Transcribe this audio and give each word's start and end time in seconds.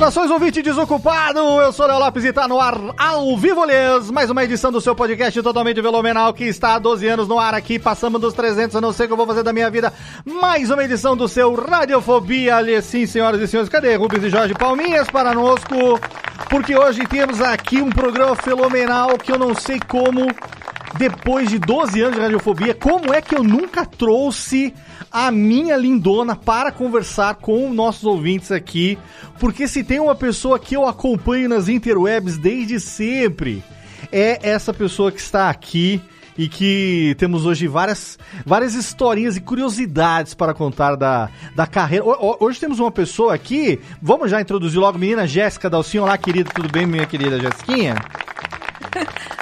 Saudações, 0.00 0.30
ouvinte 0.30 0.62
desocupado! 0.62 1.40
Eu 1.40 1.70
sou 1.74 1.84
o 1.84 1.88
Léo 1.88 1.98
Lopes 1.98 2.24
e 2.24 2.32
tá 2.32 2.48
no 2.48 2.58
ar 2.58 2.74
ao 2.96 3.36
vivo, 3.36 3.66
lhes. 3.66 4.10
Mais 4.10 4.30
uma 4.30 4.42
edição 4.42 4.72
do 4.72 4.80
seu 4.80 4.94
podcast 4.94 5.42
totalmente 5.42 5.78
velomenal 5.82 6.32
que 6.32 6.44
está 6.44 6.76
há 6.76 6.78
12 6.78 7.06
anos 7.06 7.28
no 7.28 7.38
ar 7.38 7.52
aqui. 7.52 7.78
Passamos 7.78 8.18
dos 8.18 8.32
300, 8.32 8.76
eu 8.76 8.80
não 8.80 8.94
sei 8.94 9.04
o 9.04 9.08
que 9.10 9.12
eu 9.12 9.16
vou 9.18 9.26
fazer 9.26 9.42
da 9.42 9.52
minha 9.52 9.70
vida. 9.70 9.92
Mais 10.24 10.70
uma 10.70 10.82
edição 10.82 11.14
do 11.14 11.28
seu 11.28 11.54
Radiofobia, 11.54 12.62
lhes. 12.62 12.86
Sim, 12.86 13.04
senhoras 13.04 13.42
e 13.42 13.46
senhores, 13.46 13.68
cadê 13.68 13.94
Rubens 13.94 14.24
e 14.24 14.30
Jorge 14.30 14.54
Palminhas 14.54 15.10
para 15.10 15.34
nosco? 15.34 16.00
Porque 16.48 16.74
hoje 16.74 17.06
temos 17.06 17.42
aqui 17.42 17.82
um 17.82 17.90
programa 17.90 18.34
fenomenal 18.36 19.18
que 19.18 19.30
eu 19.30 19.38
não 19.38 19.54
sei 19.54 19.78
como 19.86 20.28
depois 20.98 21.48
de 21.48 21.58
12 21.58 22.00
anos 22.00 22.16
de 22.16 22.20
radiofobia, 22.22 22.74
como 22.74 23.12
é 23.14 23.20
que 23.20 23.34
eu 23.34 23.42
nunca 23.42 23.84
trouxe 23.86 24.74
a 25.10 25.30
minha 25.30 25.76
lindona 25.76 26.34
para 26.36 26.70
conversar 26.72 27.36
com 27.36 27.72
nossos 27.72 28.04
ouvintes 28.04 28.50
aqui? 28.52 28.98
Porque 29.38 29.66
se 29.68 29.82
tem 29.84 30.00
uma 30.00 30.14
pessoa 30.14 30.58
que 30.58 30.76
eu 30.76 30.86
acompanho 30.86 31.48
nas 31.48 31.68
interwebs 31.68 32.36
desde 32.36 32.78
sempre, 32.80 33.62
é 34.12 34.38
essa 34.48 34.72
pessoa 34.74 35.10
que 35.12 35.20
está 35.20 35.48
aqui 35.48 36.00
e 36.38 36.48
que 36.48 37.14
temos 37.18 37.44
hoje 37.44 37.66
várias, 37.66 38.18
várias 38.46 38.74
historinhas 38.74 39.36
e 39.36 39.40
curiosidades 39.40 40.32
para 40.32 40.54
contar 40.54 40.96
da, 40.96 41.28
da 41.54 41.66
carreira. 41.66 42.04
Ho- 42.04 42.12
ho- 42.18 42.36
Hoje 42.40 42.58
temos 42.58 42.78
uma 42.80 42.90
pessoa 42.90 43.34
aqui, 43.34 43.78
vamos 44.00 44.30
já 44.30 44.40
introduzir 44.40 44.78
logo, 44.78 44.98
menina 44.98 45.26
Jéssica 45.26 45.68
Dalcinho. 45.68 46.02
Olá, 46.04 46.16
querida, 46.16 46.50
tudo 46.54 46.68
bem, 46.70 46.86
minha 46.86 47.04
querida 47.06 47.38
Jéssiquinha? 47.38 47.94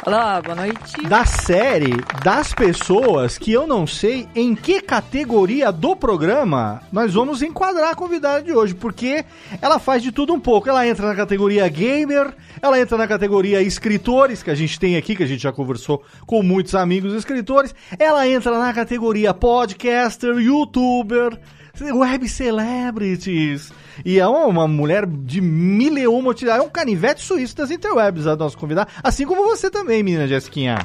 Olá, 0.05 0.41
boa 0.43 0.55
noite. 0.55 1.03
da 1.09 1.25
série 1.25 1.95
das 2.23 2.53
pessoas 2.53 3.39
que 3.39 3.53
eu 3.53 3.67
não 3.67 3.87
sei 3.87 4.29
em 4.35 4.55
que 4.55 4.81
categoria 4.81 5.73
do 5.73 5.97
programa 5.97 6.83
nós 6.93 7.15
vamos 7.15 7.43
enquadrar 7.43 7.91
a 7.91 7.95
convidada 7.95 8.43
de 8.43 8.53
hoje, 8.53 8.75
porque 8.75 9.25
ela 9.61 9.79
faz 9.79 10.03
de 10.03 10.13
tudo 10.13 10.33
um 10.33 10.41
pouco. 10.41 10.69
Ela 10.69 10.87
entra 10.87 11.07
na 11.07 11.15
categoria 11.15 11.69
gamer, 11.69 12.35
ela 12.61 12.79
entra 12.79 12.97
na 12.97 13.07
categoria 13.07 13.63
escritores, 13.63 14.43
que 14.43 14.51
a 14.51 14.55
gente 14.55 14.79
tem 14.79 14.97
aqui, 14.97 15.17
que 15.17 15.23
a 15.23 15.27
gente 15.27 15.43
já 15.43 15.53
conversou 15.53 16.03
com 16.27 16.43
muitos 16.43 16.75
amigos 16.75 17.15
escritores. 17.15 17.75
Ela 17.99 18.29
entra 18.29 18.59
na 18.59 18.73
categoria 18.73 19.33
podcaster, 19.33 20.37
youtuber, 20.39 21.39
web 21.81 22.29
celebrities. 22.29 23.73
E 24.05 24.19
é 24.19 24.27
uma, 24.27 24.69
mulher 24.69 25.07
de 25.07 25.41
mil 25.41 25.97
e 25.99 26.07
uma 26.07 26.31
utilidade. 26.31 26.63
É 26.63 26.67
um 26.67 26.71
canivete 26.71 27.23
suíço 27.23 27.57
das 27.57 27.71
interwebs, 27.71 28.27
a 28.27 28.37
nossa 28.37 28.57
convidada. 28.57 28.91
Assim 29.03 29.27
como 29.27 29.45
você 29.45 29.71
também, 29.71 30.03
menina 30.03 30.27
Jessiquinha. 30.27 30.79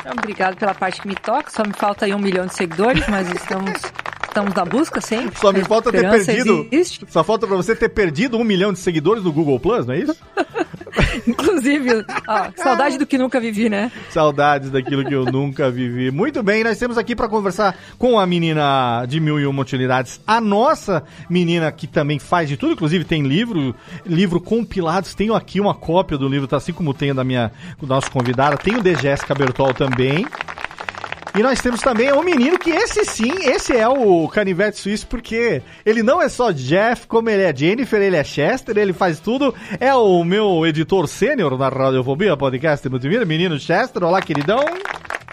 Então, 0.00 0.12
Obrigado 0.18 0.56
pela 0.56 0.74
parte 0.74 1.00
que 1.00 1.08
me 1.08 1.14
toca. 1.14 1.50
Só 1.50 1.62
me 1.62 1.72
falta 1.72 2.06
aí 2.06 2.14
um 2.14 2.18
milhão 2.18 2.46
de 2.46 2.54
seguidores, 2.54 3.06
mas 3.08 3.30
estamos, 3.30 3.72
estamos 4.26 4.54
na 4.54 4.64
busca 4.64 5.00
sempre. 5.00 5.38
Só 5.38 5.52
me 5.52 5.64
falta 5.64 5.92
ter 5.92 6.08
perdido. 6.08 6.68
existe. 6.70 7.06
Só 7.08 7.22
falta 7.22 7.46
pra 7.46 7.56
você 7.56 7.76
ter 7.76 7.88
perdido 7.90 8.38
um 8.38 8.44
milhão 8.44 8.72
de 8.72 8.78
seguidores 8.78 9.22
no 9.22 9.32
Google 9.32 9.60
Plus, 9.60 9.86
não 9.86 9.94
é 9.94 9.98
isso? 9.98 10.16
Inclusive, 11.26 12.04
ó, 12.26 12.50
saudade 12.56 12.98
do 12.98 13.06
que 13.06 13.18
nunca 13.18 13.40
vivi, 13.40 13.68
né? 13.68 13.90
Saudades 14.10 14.70
daquilo 14.70 15.04
que 15.04 15.14
eu 15.14 15.24
nunca 15.24 15.70
vivi. 15.70 16.10
Muito 16.10 16.42
bem, 16.42 16.64
nós 16.64 16.78
temos 16.78 16.98
aqui 16.98 17.14
pra 17.14 17.28
conversar 17.28 17.76
com 17.98 18.18
a 18.18 18.26
menina 18.26 19.04
de 19.06 19.20
mil 19.20 19.38
e 19.38 19.46
uma 19.46 19.62
utilidades. 19.62 20.20
A 20.26 20.40
nossa 20.40 21.02
menina 21.28 21.70
que 21.70 21.86
também 21.86 22.18
faz 22.18 22.48
de 22.48 22.56
tudo, 22.56 22.72
inclusive 22.72 23.04
tem 23.04 23.22
livro, 23.22 23.74
livro 24.04 24.40
compilados. 24.40 25.14
Tenho 25.14 25.34
aqui 25.34 25.60
uma 25.60 25.74
cópia 25.74 26.18
do 26.18 26.28
livro, 26.28 26.46
tá 26.46 26.56
assim 26.56 26.72
como 26.72 26.94
tem 26.94 27.14
da 27.14 27.24
minha 27.24 27.52
do 27.78 27.86
nosso 27.86 28.10
convidada. 28.10 28.56
Tem 28.56 28.76
o 28.76 28.82
de 28.82 28.94
Jéssica 28.94 29.34
Bertol 29.34 29.74
também. 29.74 30.26
E 31.38 31.42
nós 31.42 31.60
temos 31.60 31.80
também 31.80 32.12
um 32.12 32.22
menino 32.24 32.58
que 32.58 32.70
esse 32.70 33.04
sim, 33.04 33.32
esse 33.42 33.76
é 33.76 33.88
o 33.88 34.26
canivete 34.28 34.78
suíço, 34.78 35.06
porque 35.06 35.62
ele 35.86 36.02
não 36.02 36.20
é 36.20 36.28
só 36.28 36.50
Jeff, 36.50 37.06
como 37.06 37.30
ele 37.30 37.42
é 37.44 37.54
Jennifer, 37.54 38.02
ele 38.02 38.16
é 38.16 38.24
Chester, 38.24 38.76
ele 38.76 38.92
faz 38.92 39.20
tudo. 39.20 39.54
É 39.78 39.94
o 39.94 40.24
meu 40.24 40.66
editor 40.66 41.06
sênior 41.06 41.56
na 41.56 41.68
Radiofobia 41.68 42.36
Podcast 42.36 42.88
Multimídia, 42.88 43.24
menino 43.24 43.58
Chester. 43.60 44.02
Olá, 44.02 44.20
queridão. 44.20 44.64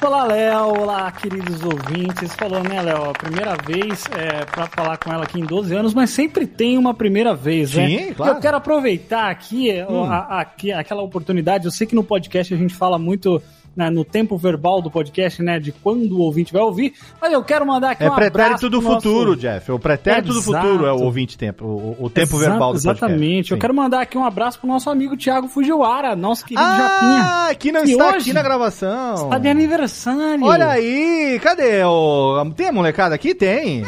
Olá, 0.06 0.25
Léo. 0.25 0.81
Olá, 0.81 1.12
queridos 1.12 1.63
ouvintes. 1.63 2.31
Falou, 2.36 2.62
né, 2.62 2.80
Léo? 2.84 3.09
A 3.09 3.13
primeira 3.13 3.56
vez 3.66 4.03
é 4.16 4.46
pra 4.46 4.68
falar 4.68 4.97
com 4.97 5.12
ela 5.12 5.24
aqui 5.24 5.40
em 5.40 5.46
12 5.46 5.74
anos, 5.75 5.96
mas 5.96 6.12
sempre 6.12 6.46
tem 6.46 6.78
uma 6.78 6.94
primeira 6.94 7.34
vez, 7.34 7.74
né? 7.74 7.88
Sim, 7.88 8.13
claro. 8.13 8.34
Eu 8.36 8.40
quero 8.40 8.57
aproveitar 8.57 9.31
aqui, 9.31 9.72
ó, 9.90 10.03
a- 10.06 10.41
aqui 10.41 10.72
aquela 10.72 11.02
oportunidade. 11.02 11.66
Eu 11.66 11.72
sei 11.72 11.88
que 11.88 11.96
no 11.96 12.03
podcast 12.03 12.53
a 12.53 12.57
gente 12.57 12.75
fala 12.75 13.00
muito 13.00 13.41
né, 13.78 13.90
no 13.92 14.04
tempo 14.04 14.36
verbal 14.38 14.82
do 14.82 14.90
podcast, 14.90 15.42
né, 15.44 15.60
de 15.60 15.72
quando 15.72 16.14
o 16.18 16.22
ouvinte 16.22 16.52
vai 16.52 16.62
ouvir, 16.64 16.94
mas 17.22 17.32
eu 17.32 17.44
quero 17.44 17.66
mandar 17.66 17.92
aqui 17.92 18.04
É 18.04 18.10
um 18.12 18.16
pretérito 18.16 18.70
do 18.70 18.80
pro 18.82 18.90
nosso- 18.94 19.08
futuro, 19.08 19.36
Jeff. 19.36 19.72
O 19.72 19.78
pretérito 19.80 20.34
do 20.34 20.40
Exato. 20.40 20.66
futuro 20.68 20.86
é 20.88 20.92
o 20.92 21.02
ouvinte 21.04 21.38
tempo, 21.38 21.64
o, 21.64 22.06
o 22.06 22.10
tempo 22.10 22.36
Exa- 22.38 22.50
verbal 22.50 22.74
do 22.74 22.82
podcast. 22.82 23.06
Exatamente. 23.06 23.52
Eu 23.52 23.58
Sim. 23.58 23.62
quero 23.62 23.74
mandar 23.76 24.02
aqui 24.02 24.18
um 24.18 24.26
abraço 24.26 24.60
pro 24.60 24.68
nosso 24.68 24.90
amigo 24.90 25.16
Thiago 25.16 25.48
Fujiwara, 25.48 26.16
nosso 26.16 26.44
querido 26.44 26.68
Japinha. 26.68 27.22
Ah, 27.50 27.56
que 27.58 27.72
não 27.72 27.86
E 27.86 27.92
está 27.92 28.10
aqui 28.10 28.34
na 28.34 28.42
gravação. 28.42 29.14
Está 29.16 29.38
de 29.38 29.48
aniversário. 29.48 30.44
Olha 30.44 30.70
aí, 30.70 31.40
cadê 31.42 31.84
o... 31.84 32.44
Tem 32.56 32.70
a 32.70 32.72
molecada 32.72 33.14
aqui? 33.14 33.36
Tem. 33.36 33.84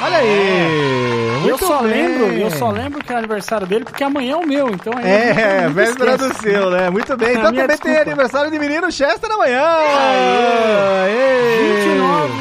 Olha 0.00 0.16
aí. 0.18 1.21
Eu 1.48 1.58
só 1.58 1.82
bem. 1.82 1.90
lembro, 1.92 2.32
eu 2.32 2.50
só 2.50 2.70
lembro 2.70 3.04
que 3.04 3.12
é 3.12 3.16
aniversário 3.16 3.66
dele 3.66 3.84
porque 3.84 4.02
amanhã 4.04 4.32
é 4.34 4.36
o 4.36 4.46
meu, 4.46 4.68
então 4.70 4.92
aí 4.96 5.04
É, 5.08 5.62
nunca 5.62 5.68
véspera 5.70 6.16
do 6.18 6.34
seu, 6.38 6.70
né? 6.70 6.90
Muito 6.90 7.16
bem. 7.16 7.28
A 7.28 7.32
Então 7.32 7.44
também 7.44 7.66
tem 7.66 7.76
desculpa. 7.76 8.00
aniversário 8.02 8.50
de 8.50 8.58
menino 8.58 8.90
Chester 8.92 9.30
amanhã. 9.30 9.62
Aê. 9.62 11.04
Aê. 11.04 11.82
29, 11.84 12.32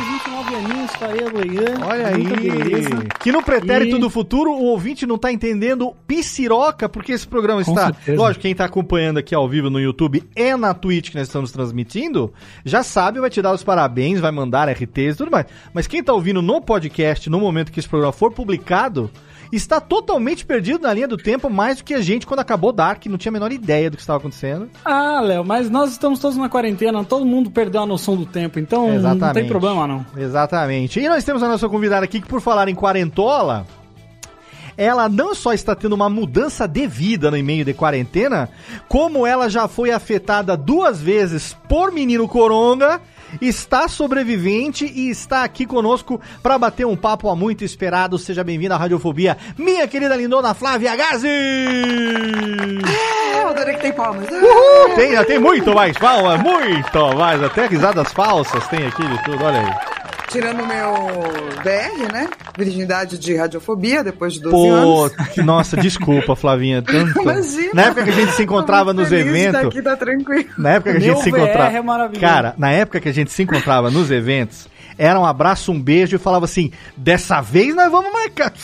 29 1.08 1.42
aninhos, 1.44 1.62
aí 1.62 1.68
amanhã. 1.76 1.86
Olha 1.88 2.08
aí. 2.08 2.24
beleza. 2.24 3.04
Que 3.20 3.32
no 3.32 3.42
pretérito 3.44 3.98
E- 3.98 4.00
do 4.00 4.10
futuro, 4.10 4.52
o 4.52 4.64
ouvinte 4.66 5.06
não 5.06 5.18
tá 5.18 5.32
entendendo 5.32 5.94
pisiroca, 6.08 6.88
porque 6.88 7.12
esse 7.12 7.28
programa 7.28 7.64
Com 7.64 7.72
está. 7.72 7.86
certeza. 7.88 8.18
Lógico, 8.18 8.42
quem 8.42 8.56
tá 8.56 8.66
acompanhando 8.66 9.18
aqui 9.18 9.34
ao 9.34 9.48
vivo 9.48 9.70
no 9.70 9.80
YouTube 9.80 10.24
e 10.36 10.56
na 10.56 10.74
Twitch 10.74 11.10
que 11.10 11.18
nós 11.18 11.28
estamos 11.28 11.52
transmitindo, 11.52 12.32
já 12.66 12.84
sabe, 12.84 13.20
vai 13.20 13.30
te 13.30 13.42
dar 13.42 13.54
os 13.54 13.64
parabéns, 13.64 14.20
vai 14.20 14.32
mandar 14.32 14.70
RTs 14.70 15.16
e 15.16 15.18
tudo 15.18 15.32
mais. 15.32 15.46
Mas 15.74 15.88
quem 15.88 16.04
tá 16.04 16.14
ouvindo 16.14 16.42
no 16.42 16.62
podcast, 16.62 17.30
no 17.30 17.40
momento 17.40 17.72
que 17.72 17.80
esse 17.80 17.90
programa 17.90 18.14
for 18.14 18.32
publicado, 18.32 19.10
está 19.52 19.80
totalmente 19.82 20.46
perdido 20.46 20.84
na 20.84 20.94
linha 20.94 21.08
do 21.08 21.18
tempo, 21.18 21.50
mais 21.50 21.78
do 21.78 21.84
que 21.84 21.94
a 21.94 22.02
gente 22.02 22.26
quando 22.26 22.40
acabou 22.40 22.72
Dark, 22.72 23.06
não 23.08 23.18
tinha 23.18 23.32
a 23.32 23.34
menor 23.34 23.52
ideia 23.52 23.90
do 23.90 23.98
que 23.98 24.02
estava 24.02 24.20
acontecendo. 24.20 24.70
Ah, 24.86 25.20
Léo, 25.22 25.44
mas 25.44 25.70
nós 25.70 25.92
estamos 25.92 26.20
todos 26.20 26.38
na 26.38 26.50
quarentena, 26.50 27.04
todo 27.04 27.26
mundo 27.26 27.52
perdeu 27.52 27.82
a 27.82 27.86
noção 27.86 28.16
do 28.16 28.26
tempo, 28.26 28.60
então 28.60 28.88
não 28.88 28.96
Exatamente. 28.96 29.34
tem 29.34 29.48
problema 29.48 29.88
não. 29.88 30.06
Exatamente. 30.16 31.00
E 31.00 31.10
nós 31.10 31.24
temos 31.24 31.44
a 31.44 31.48
nossa 31.48 31.68
convidada 31.68 32.06
aqui 32.06 32.22
que, 32.22 32.28
por 32.28 32.42
falar 32.42 32.68
em 32.70 32.76
quarentola, 32.76 33.66
ela 34.78 35.10
não 35.10 35.36
só 35.36 35.54
está 35.54 35.76
tendo 35.76 35.94
uma 35.94 36.10
mudança 36.10 36.68
de 36.68 36.88
vida 36.88 37.30
no 37.30 37.42
meio 37.44 37.66
de 37.66 37.74
quarentena, 37.74 38.50
como 38.88 39.28
ela 39.28 39.50
já 39.50 39.68
foi 39.68 39.92
afetada 39.92 40.56
duas 40.56 41.02
vezes 41.02 41.56
por 41.68 41.92
menino 41.92 42.28
coronga 42.28 43.02
está 43.40 43.88
sobrevivente 43.88 44.86
e 44.86 45.10
está 45.10 45.44
aqui 45.44 45.66
conosco 45.66 46.20
para 46.42 46.58
bater 46.58 46.86
um 46.86 46.96
papo 46.96 47.30
há 47.30 47.36
muito 47.36 47.64
esperado. 47.64 48.18
Seja 48.18 48.44
bem-vinda 48.44 48.76
à 48.76 48.78
Radiofobia, 48.78 49.38
minha 49.58 49.88
querida 49.88 50.16
lindona 50.16 50.54
Flávia 50.54 50.96
Gazi! 50.96 51.28
É, 51.28 53.44
eu 53.44 53.50
adorei 53.50 53.76
que 53.76 53.82
tem 53.82 53.94
palmas. 53.94 54.28
Uhul! 54.30 54.96
Tem, 54.96 55.24
tem 55.26 55.40
muito 55.40 55.74
mais 55.74 55.98
palmas, 55.98 56.42
muito 56.42 57.16
mais. 57.16 57.42
Até 57.44 57.68
risadas 57.68 58.12
falsas 58.12 58.68
tem 58.68 58.86
aqui 58.86 59.08
de 59.08 59.24
tudo, 59.24 59.44
olha 59.44 59.60
aí. 59.60 60.01
Tirando 60.32 60.62
o 60.62 60.66
meu 60.68 60.94
BR, 61.62 62.12
né? 62.14 62.30
Virgindade 62.58 63.18
de 63.18 63.36
radiofobia, 63.36 64.04
depois 64.04 64.34
de 64.34 64.40
12 64.42 64.52
Pô, 64.52 64.72
anos. 64.72 65.14
nossa, 65.38 65.76
desculpa, 65.78 66.36
Flavinha. 66.36 66.82
Tanto... 66.88 67.22
Imagina. 67.22 67.72
Na 67.74 67.82
época 67.84 68.04
que 68.06 68.10
a 68.10 68.14
gente 68.14 68.32
se 68.34 68.44
encontrava 68.44 68.94
nos 68.94 69.12
eventos. 69.12 69.62
Aqui, 69.68 69.82
tá 69.82 69.96
tranquilo. 69.98 70.50
Na 70.58 70.70
época 70.72 70.92
que 70.92 70.98
a 70.98 71.00
Meu 71.02 71.14
gente 71.16 71.24
se 71.24 71.30
encontrava. 71.30 71.78
é 71.78 71.82
maravilhoso. 71.82 72.22
Cara, 72.22 72.56
na 72.58 72.72
época 72.72 73.00
que 73.02 73.10
a 73.10 73.14
gente 73.14 73.32
se 73.32 73.44
encontrava 73.44 73.92
nos 73.92 74.10
eventos, 74.10 74.68
era 74.98 75.20
um 75.20 75.26
abraço, 75.26 75.72
um 75.72 75.82
beijo 75.82 76.16
e 76.16 76.20
falava 76.20 76.46
assim: 76.46 76.72
dessa 76.96 77.42
vez 77.42 77.76
nós 77.76 77.92
vamos 77.92 78.12
marcar. 78.14 78.54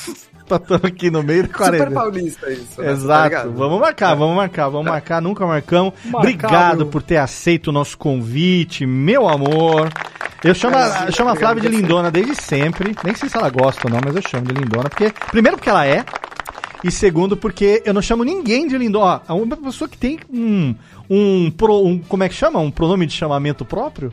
Estamos 0.49 0.85
aqui 0.85 1.11
no 1.11 1.21
meio 1.23 1.41
da 1.41 1.47
Super 1.49 1.57
quarentena. 1.57 1.91
paulista 1.91 2.49
isso. 2.49 2.79
né? 2.79 2.85
Tá 2.85 2.91
Exato, 2.93 3.23
ligado? 3.27 3.53
vamos 3.53 3.81
marcar, 3.81 4.15
vamos 4.15 4.35
marcar, 4.37 4.69
vamos 4.69 4.87
marcar, 4.87 5.21
nunca 5.21 5.45
marcamos. 5.45 5.93
Marcado. 6.05 6.17
Obrigado 6.19 6.85
por 6.85 7.01
ter 7.03 7.17
aceito 7.17 7.67
o 7.67 7.71
nosso 7.73 7.97
convite, 7.97 8.85
meu 8.85 9.27
amor. 9.27 9.89
Eu 10.43 10.53
chamo, 10.53 10.75
a, 10.77 11.11
chamo 11.11 11.29
a 11.31 11.35
Flávia 11.35 11.61
de. 11.61 11.67
Lindona 11.69 12.11
desde 12.11 12.35
sempre. 12.35 12.95
Nem 13.03 13.15
sei 13.15 13.27
se 13.29 13.37
ela 13.37 13.49
gosta 13.49 13.87
ou 13.87 13.91
não, 13.93 13.99
mas 14.03 14.15
eu 14.15 14.21
chamo 14.21 14.45
de 14.45 14.53
Lindona. 14.53 14.89
Porque, 14.89 15.11
primeiro, 15.31 15.57
porque 15.57 15.69
ela 15.69 15.85
é. 15.85 16.03
E 16.83 16.91
segundo, 16.91 17.35
porque 17.35 17.81
eu 17.85 17.93
não 17.93 18.03
chamo 18.03 18.23
ninguém 18.23 18.67
de 18.67 18.77
Lindona. 18.77 19.21
Ó, 19.27 19.35
Uma 19.35 19.57
pessoa 19.57 19.87
que 19.89 19.97
tem 19.97 20.19
um. 20.31 20.75
Um, 21.09 21.49
pro- 21.49 21.85
um- 21.85 21.99
Como 21.99 22.23
é 22.23 22.27
que 22.29 22.35
chama? 22.35 22.59
Um 22.59 22.69
pronome 22.69 23.05
de 23.05 23.13
chamamento 23.13 23.63
próprio? 23.63 24.11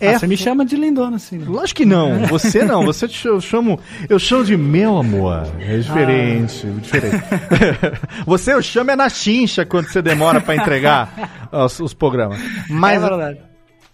Ah, 0.00 0.18
você 0.18 0.26
me 0.26 0.38
chama 0.38 0.64
de 0.64 0.74
lindona, 0.74 1.16
assim. 1.16 1.36
né? 1.36 1.44
Lógico 1.46 1.76
que 1.78 1.84
não, 1.84 2.20
você 2.26 2.64
não, 2.64 2.82
você 2.82 3.06
te- 3.06 3.28
eu 3.28 3.38
chamo, 3.42 3.78
eu 4.08 4.18
chamo 4.18 4.42
de 4.44 4.56
meu 4.56 4.96
amor, 4.96 5.46
é 5.60 5.76
diferente, 5.76 6.66
Ah. 6.66 6.80
diferente. 6.80 7.24
você 8.24 8.54
eu 8.54 8.62
chamo 8.62 8.90
é 8.90 8.96
na 8.96 9.10
chincha 9.10 9.66
quando 9.66 9.88
você 9.88 10.00
demora 10.00 10.40
pra 10.40 10.56
entregar 10.56 11.48
os, 11.52 11.78
os 11.80 11.92
programas. 11.92 12.40
Mas, 12.70 13.02
é 13.02 13.06
verdade. 13.06 13.38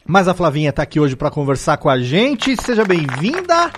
Mas 0.06 0.28
a 0.28 0.34
Flavinha 0.34 0.72
tá 0.72 0.82
aqui 0.82 1.00
hoje 1.00 1.16
pra 1.16 1.30
conversar 1.30 1.76
com 1.78 1.88
a 1.88 1.98
gente, 1.98 2.56
seja 2.62 2.84
bem-vinda. 2.84 3.70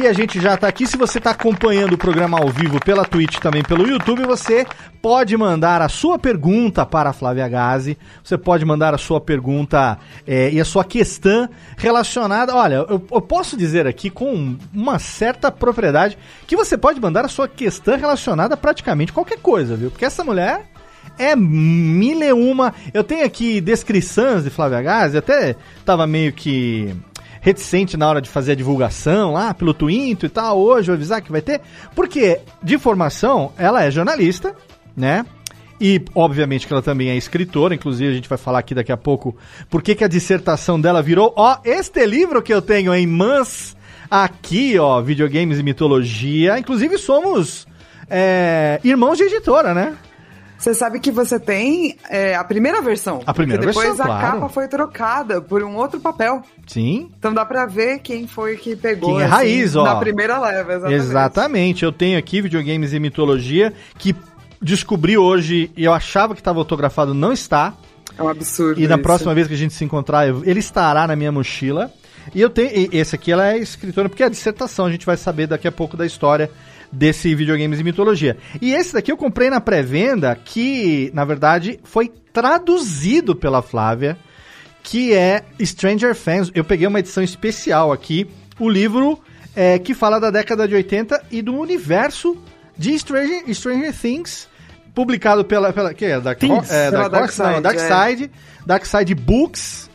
E 0.00 0.06
a 0.06 0.12
gente 0.12 0.40
já 0.40 0.56
tá 0.56 0.68
aqui, 0.68 0.86
se 0.86 0.96
você 0.96 1.20
tá 1.20 1.32
acompanhando 1.32 1.94
o 1.94 1.98
programa 1.98 2.38
ao 2.38 2.48
vivo 2.48 2.78
pela 2.80 3.04
Twitch 3.04 3.38
também 3.38 3.62
pelo 3.62 3.86
YouTube, 3.86 4.24
você 4.24 4.64
pode 5.02 5.36
mandar 5.36 5.82
a 5.82 5.88
sua 5.88 6.18
pergunta 6.18 6.86
para 6.86 7.10
a 7.10 7.12
Flávia 7.12 7.48
Gazi, 7.48 7.98
você 8.22 8.38
pode 8.38 8.64
mandar 8.64 8.94
a 8.94 8.98
sua 8.98 9.20
pergunta 9.20 9.98
eh, 10.24 10.50
e 10.52 10.60
a 10.60 10.64
sua 10.64 10.84
questão 10.84 11.48
relacionada. 11.76 12.54
Olha, 12.54 12.76
eu, 12.88 13.04
eu 13.10 13.20
posso 13.20 13.56
dizer 13.56 13.86
aqui 13.86 14.08
com 14.08 14.56
uma 14.72 15.00
certa 15.00 15.50
propriedade 15.50 16.16
que 16.46 16.56
você 16.56 16.78
pode 16.78 17.00
mandar 17.00 17.24
a 17.24 17.28
sua 17.28 17.48
questão 17.48 17.96
relacionada 17.96 18.54
a 18.54 18.56
praticamente 18.56 19.12
qualquer 19.12 19.38
coisa, 19.40 19.74
viu? 19.74 19.90
Porque 19.90 20.04
essa 20.04 20.22
mulher 20.22 20.71
é 21.18 21.36
mil 21.36 22.22
e 22.22 22.32
uma. 22.32 22.74
Eu 22.92 23.04
tenho 23.04 23.24
aqui 23.24 23.60
descrições 23.60 24.44
de 24.44 24.50
Flávia 24.50 24.82
Gazi, 24.82 25.18
até 25.18 25.56
tava 25.84 26.06
meio 26.06 26.32
que 26.32 26.94
reticente 27.40 27.96
na 27.96 28.08
hora 28.08 28.22
de 28.22 28.28
fazer 28.28 28.52
a 28.52 28.54
divulgação 28.54 29.32
lá 29.32 29.52
pelo 29.52 29.74
Twinto 29.74 30.26
e 30.26 30.28
tal. 30.28 30.58
Hoje 30.58 30.86
vou 30.86 30.94
avisar 30.94 31.20
que 31.20 31.32
vai 31.32 31.42
ter. 31.42 31.60
Porque, 31.94 32.40
de 32.62 32.78
formação, 32.78 33.52
ela 33.58 33.84
é 33.84 33.90
jornalista, 33.90 34.54
né? 34.96 35.26
E, 35.80 36.00
obviamente, 36.14 36.66
que 36.66 36.72
ela 36.72 36.80
também 36.80 37.10
é 37.10 37.16
escritora, 37.16 37.74
inclusive 37.74 38.08
a 38.08 38.14
gente 38.14 38.28
vai 38.28 38.38
falar 38.38 38.60
aqui 38.60 38.72
daqui 38.72 38.92
a 38.92 38.96
pouco 38.96 39.36
por 39.68 39.82
que 39.82 40.04
a 40.04 40.08
dissertação 40.08 40.80
dela 40.80 41.02
virou, 41.02 41.32
ó, 41.36 41.58
este 41.64 42.06
livro 42.06 42.40
que 42.40 42.54
eu 42.54 42.62
tenho 42.62 42.94
em 42.94 43.04
mãos 43.04 43.76
aqui, 44.08 44.78
ó, 44.78 45.00
Videogames 45.02 45.58
e 45.58 45.62
Mitologia. 45.64 46.56
Inclusive 46.56 46.96
somos 46.98 47.66
é, 48.08 48.78
irmãos 48.84 49.18
de 49.18 49.24
editora, 49.24 49.74
né? 49.74 49.96
Você 50.62 50.74
sabe 50.74 51.00
que 51.00 51.10
você 51.10 51.40
tem 51.40 51.96
é, 52.08 52.36
a 52.36 52.44
primeira 52.44 52.80
versão. 52.80 53.20
A 53.26 53.34
primeira 53.34 53.66
depois 53.66 53.84
versão, 53.84 54.04
a 54.04 54.08
claro. 54.08 54.32
capa 54.34 54.48
foi 54.48 54.68
trocada 54.68 55.40
por 55.42 55.60
um 55.64 55.74
outro 55.74 55.98
papel. 55.98 56.40
Sim, 56.68 57.10
Então 57.18 57.34
dá 57.34 57.44
pra 57.44 57.66
ver 57.66 57.98
quem 57.98 58.28
foi 58.28 58.56
que 58.56 58.76
pegou. 58.76 59.10
Quem 59.10 59.22
é 59.22 59.24
raiz, 59.24 59.74
ó. 59.74 59.82
Na 59.82 59.96
primeira 59.96 60.38
leva, 60.38 60.74
exatamente. 60.74 60.94
Exatamente. 60.94 61.84
Eu 61.84 61.90
tenho 61.90 62.16
aqui 62.16 62.40
videogames 62.40 62.92
e 62.92 63.00
mitologia 63.00 63.72
que 63.98 64.14
descobri 64.60 65.18
hoje 65.18 65.68
e 65.76 65.82
eu 65.82 65.92
achava 65.92 66.32
que 66.32 66.40
estava 66.40 66.60
autografado, 66.60 67.12
não 67.12 67.32
está. 67.32 67.74
É 68.16 68.22
um 68.22 68.28
absurdo. 68.28 68.80
E 68.80 68.86
na 68.86 68.94
isso. 68.94 69.02
próxima 69.02 69.34
vez 69.34 69.48
que 69.48 69.54
a 69.54 69.58
gente 69.58 69.74
se 69.74 69.84
encontrar, 69.84 70.28
ele 70.28 70.60
estará 70.60 71.08
na 71.08 71.16
minha 71.16 71.32
mochila. 71.32 71.90
E 72.32 72.40
eu 72.40 72.48
tenho. 72.48 72.70
e 72.70 72.88
esse 72.92 73.16
aqui 73.16 73.32
ela 73.32 73.48
é 73.48 73.58
escritora, 73.58 74.08
porque 74.08 74.22
é 74.22 74.26
a 74.26 74.28
dissertação, 74.28 74.86
a 74.86 74.92
gente 74.92 75.04
vai 75.04 75.16
saber 75.16 75.48
daqui 75.48 75.66
a 75.66 75.72
pouco 75.72 75.96
da 75.96 76.06
história 76.06 76.48
desse 76.92 77.34
videogames 77.34 77.80
e 77.80 77.84
mitologia. 77.84 78.36
E 78.60 78.72
esse 78.72 78.92
daqui 78.92 79.10
eu 79.10 79.16
comprei 79.16 79.48
na 79.48 79.60
pré-venda, 79.60 80.36
que, 80.36 81.10
na 81.14 81.24
verdade, 81.24 81.80
foi 81.82 82.12
traduzido 82.32 83.34
pela 83.34 83.62
Flávia, 83.62 84.16
que 84.82 85.14
é 85.14 85.42
Stranger 85.60 86.14
Things. 86.14 86.50
Eu 86.54 86.64
peguei 86.64 86.86
uma 86.86 86.98
edição 86.98 87.22
especial 87.22 87.92
aqui, 87.92 88.28
o 88.58 88.68
livro 88.68 89.18
é, 89.56 89.78
que 89.78 89.94
fala 89.94 90.20
da 90.20 90.30
década 90.30 90.68
de 90.68 90.74
80 90.74 91.24
e 91.30 91.40
do 91.40 91.54
universo 91.54 92.36
de 92.76 92.98
Stranger, 92.98 93.54
Stranger 93.54 93.94
Things, 93.94 94.48
publicado 94.94 95.44
pela. 95.44 95.72
pela 95.72 95.94
que 95.94 96.04
é? 96.04 96.20
Dark, 96.20 96.38
Things, 96.38 96.70
é, 96.70 96.90
pela 96.90 97.08
Dark, 97.08 97.24
Horse? 97.24 97.42
Não, 97.42 97.62
Dark 97.62 97.78
Side, 97.78 97.88
Dark 97.88 98.10
Side, 98.10 98.30
Dark 98.66 98.86
Side 98.86 99.14
Books, 99.14 99.90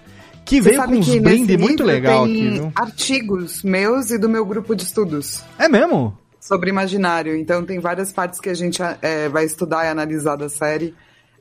que 0.45 0.61
Você 0.61 0.69
veio 0.69 0.83
com 0.83 0.91
uns 0.93 1.19
brindes 1.19 1.57
muito 1.57 1.83
legal 1.83 2.25
tem 2.25 2.33
aqui, 2.33 2.49
viu? 2.51 2.71
artigos 2.75 3.63
meus 3.63 4.11
e 4.11 4.17
do 4.17 4.29
meu 4.29 4.45
grupo 4.45 4.75
de 4.75 4.83
estudos 4.83 5.43
É 5.59 5.67
mesmo? 5.67 6.17
Sobre 6.47 6.69
imaginário. 6.69 7.35
Então 7.35 7.63
tem 7.63 7.79
várias 7.79 8.11
partes 8.11 8.39
que 8.39 8.49
a 8.49 8.53
gente 8.53 8.81
é, 9.01 9.27
vai 9.29 9.45
estudar 9.45 9.85
e 9.85 9.89
analisar 9.89 10.35
da 10.35 10.47
série. 10.49 10.93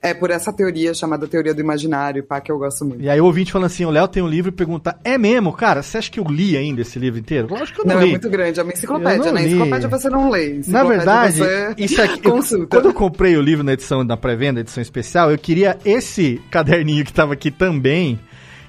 É 0.03 0.13
por 0.13 0.31
essa 0.31 0.53
teoria 0.53 0.93
chamada 0.93 1.27
teoria 1.27 1.55
do 1.55 1.61
imaginário, 1.61 2.23
pá, 2.23 2.39
que 2.41 2.53
eu 2.53 2.59
gosto 2.59 2.85
muito. 2.85 3.03
E 3.03 3.09
aí 3.09 3.19
o 3.21 3.25
ouvinte 3.25 3.51
falando 3.51 3.67
assim, 3.67 3.85
o 3.87 3.91
Léo 3.91 4.07
tem 4.07 4.23
um 4.23 4.29
livro 4.29 4.51
e 4.51 4.53
pergunta, 4.53 4.97
é 5.03 5.17
mesmo, 5.17 5.53
cara, 5.55 5.83
você 5.83 5.97
acha 5.99 6.11
que 6.11 6.21
eu 6.21 6.25
li 6.25 6.55
ainda 6.57 6.83
esse 6.83 6.99
livro 6.99 7.19
inteiro? 7.19 7.49
Lógico 7.51 7.77
que 7.77 7.81
eu 7.81 7.87
não, 7.87 7.95
Não, 7.95 8.03
li. 8.03 8.09
é 8.09 8.11
muito 8.11 8.29
grande, 8.29 8.61
é 8.61 8.63
uma 8.63 8.73
enciclopédia, 8.73 9.33
né? 9.33 9.41
li. 9.41 9.47
Enciclopédia 9.49 9.89
você 9.89 10.11
não 10.11 10.31
lê. 10.31 10.61
Na 10.69 10.85
verdade, 10.85 11.39
você 11.39 11.75
isso 11.79 12.01
aqui, 12.03 12.21
eu- 12.29 12.69
quando 12.69 12.85
eu 12.89 12.95
comprei 12.95 13.37
o 13.37 13.41
livro 13.43 13.65
na 13.65 13.73
edição 13.73 14.05
da 14.07 14.17
pré-venda, 14.19 14.61
edição 14.61 14.83
especial, 14.83 15.31
eu 15.33 15.39
queria 15.39 15.79
esse 15.85 16.41
caderninho 16.51 17.05
que 17.05 17.13
tava 17.13 17.33
aqui 17.33 17.51
também, 17.51 18.21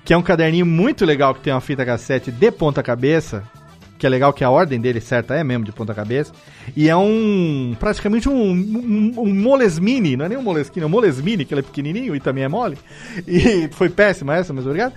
que 0.05 0.13
é 0.13 0.17
um 0.17 0.23
caderninho 0.23 0.65
muito 0.65 1.05
legal 1.05 1.35
que 1.35 1.41
tem 1.41 1.53
uma 1.53 1.61
fita 1.61 1.85
cassete 1.85 2.31
de 2.31 2.49
ponta 2.51 2.81
cabeça, 2.81 3.43
que 3.97 4.05
é 4.05 4.09
legal 4.09 4.31
que 4.31 4.43
a 4.43 4.49
ordem 4.49 4.79
dele 4.79 5.01
certa 5.01 5.35
é 5.35 5.43
mesmo 5.43 5.65
de 5.65 5.71
ponta 5.71 5.93
cabeça, 5.93 6.31
e 6.75 6.89
é 6.89 6.95
um 6.95 7.75
praticamente 7.79 8.29
um, 8.29 8.51
um, 8.51 9.13
um 9.17 9.33
molesmini, 9.33 10.15
não 10.15 10.25
é 10.25 10.29
nem 10.29 10.37
um 10.37 10.43
moleskine, 10.43 10.83
é 10.83 10.87
um 10.87 10.89
molesmini, 10.89 11.45
que 11.45 11.53
ele 11.53 11.61
é 11.61 11.63
pequenininho 11.63 12.15
e 12.15 12.19
também 12.19 12.43
é 12.43 12.47
mole, 12.47 12.77
e 13.27 13.67
foi 13.71 13.89
péssima 13.89 14.35
essa, 14.35 14.53
mas 14.53 14.65
obrigado. 14.65 14.93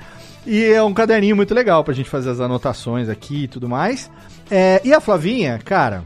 E 0.47 0.65
é 0.65 0.83
um 0.83 0.95
caderninho 0.95 1.37
muito 1.37 1.55
legal 1.55 1.85
pra 1.85 1.93
gente 1.93 2.09
fazer 2.09 2.31
as 2.31 2.41
anotações 2.41 3.09
aqui 3.09 3.45
e 3.45 3.49
tudo 3.49 3.69
mais. 3.69 4.11
É, 4.51 4.81
e 4.83 4.93
a 4.93 5.01
Flavinha, 5.01 5.61
cara, 5.63 6.03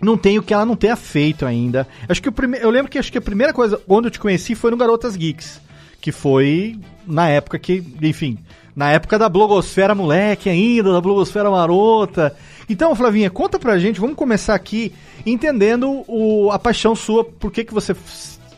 não 0.00 0.16
tem 0.16 0.38
o 0.38 0.42
que 0.42 0.52
ela 0.52 0.66
não 0.66 0.76
tenha 0.76 0.96
feito 0.96 1.46
ainda. 1.46 1.86
Acho 2.08 2.22
que 2.22 2.28
o 2.28 2.32
prime... 2.32 2.58
eu 2.60 2.70
lembro 2.70 2.90
que 2.90 2.98
acho 2.98 3.10
que 3.10 3.18
a 3.18 3.22
primeira 3.22 3.52
coisa 3.52 3.80
onde 3.88 4.08
eu 4.08 4.10
te 4.10 4.20
conheci 4.20 4.54
foi 4.54 4.70
no 4.70 4.76
Garotas 4.76 5.16
Geeks, 5.16 5.60
que 6.00 6.12
foi 6.12 6.78
na 7.06 7.28
época 7.28 7.58
que, 7.58 7.82
enfim, 8.02 8.38
na 8.76 8.90
época 8.90 9.18
da 9.18 9.26
blogosfera 9.26 9.94
moleque 9.94 10.50
ainda, 10.50 10.92
da 10.92 11.00
blogosfera 11.00 11.50
marota. 11.50 12.36
Então, 12.68 12.94
Flavinha, 12.94 13.30
conta 13.30 13.58
pra 13.58 13.78
gente, 13.78 13.98
vamos 13.98 14.16
começar 14.16 14.54
aqui 14.54 14.92
entendendo 15.24 16.04
o, 16.06 16.50
a 16.52 16.58
paixão 16.58 16.94
sua, 16.94 17.24
por 17.24 17.50
que, 17.50 17.64
que 17.64 17.72
você 17.72 17.96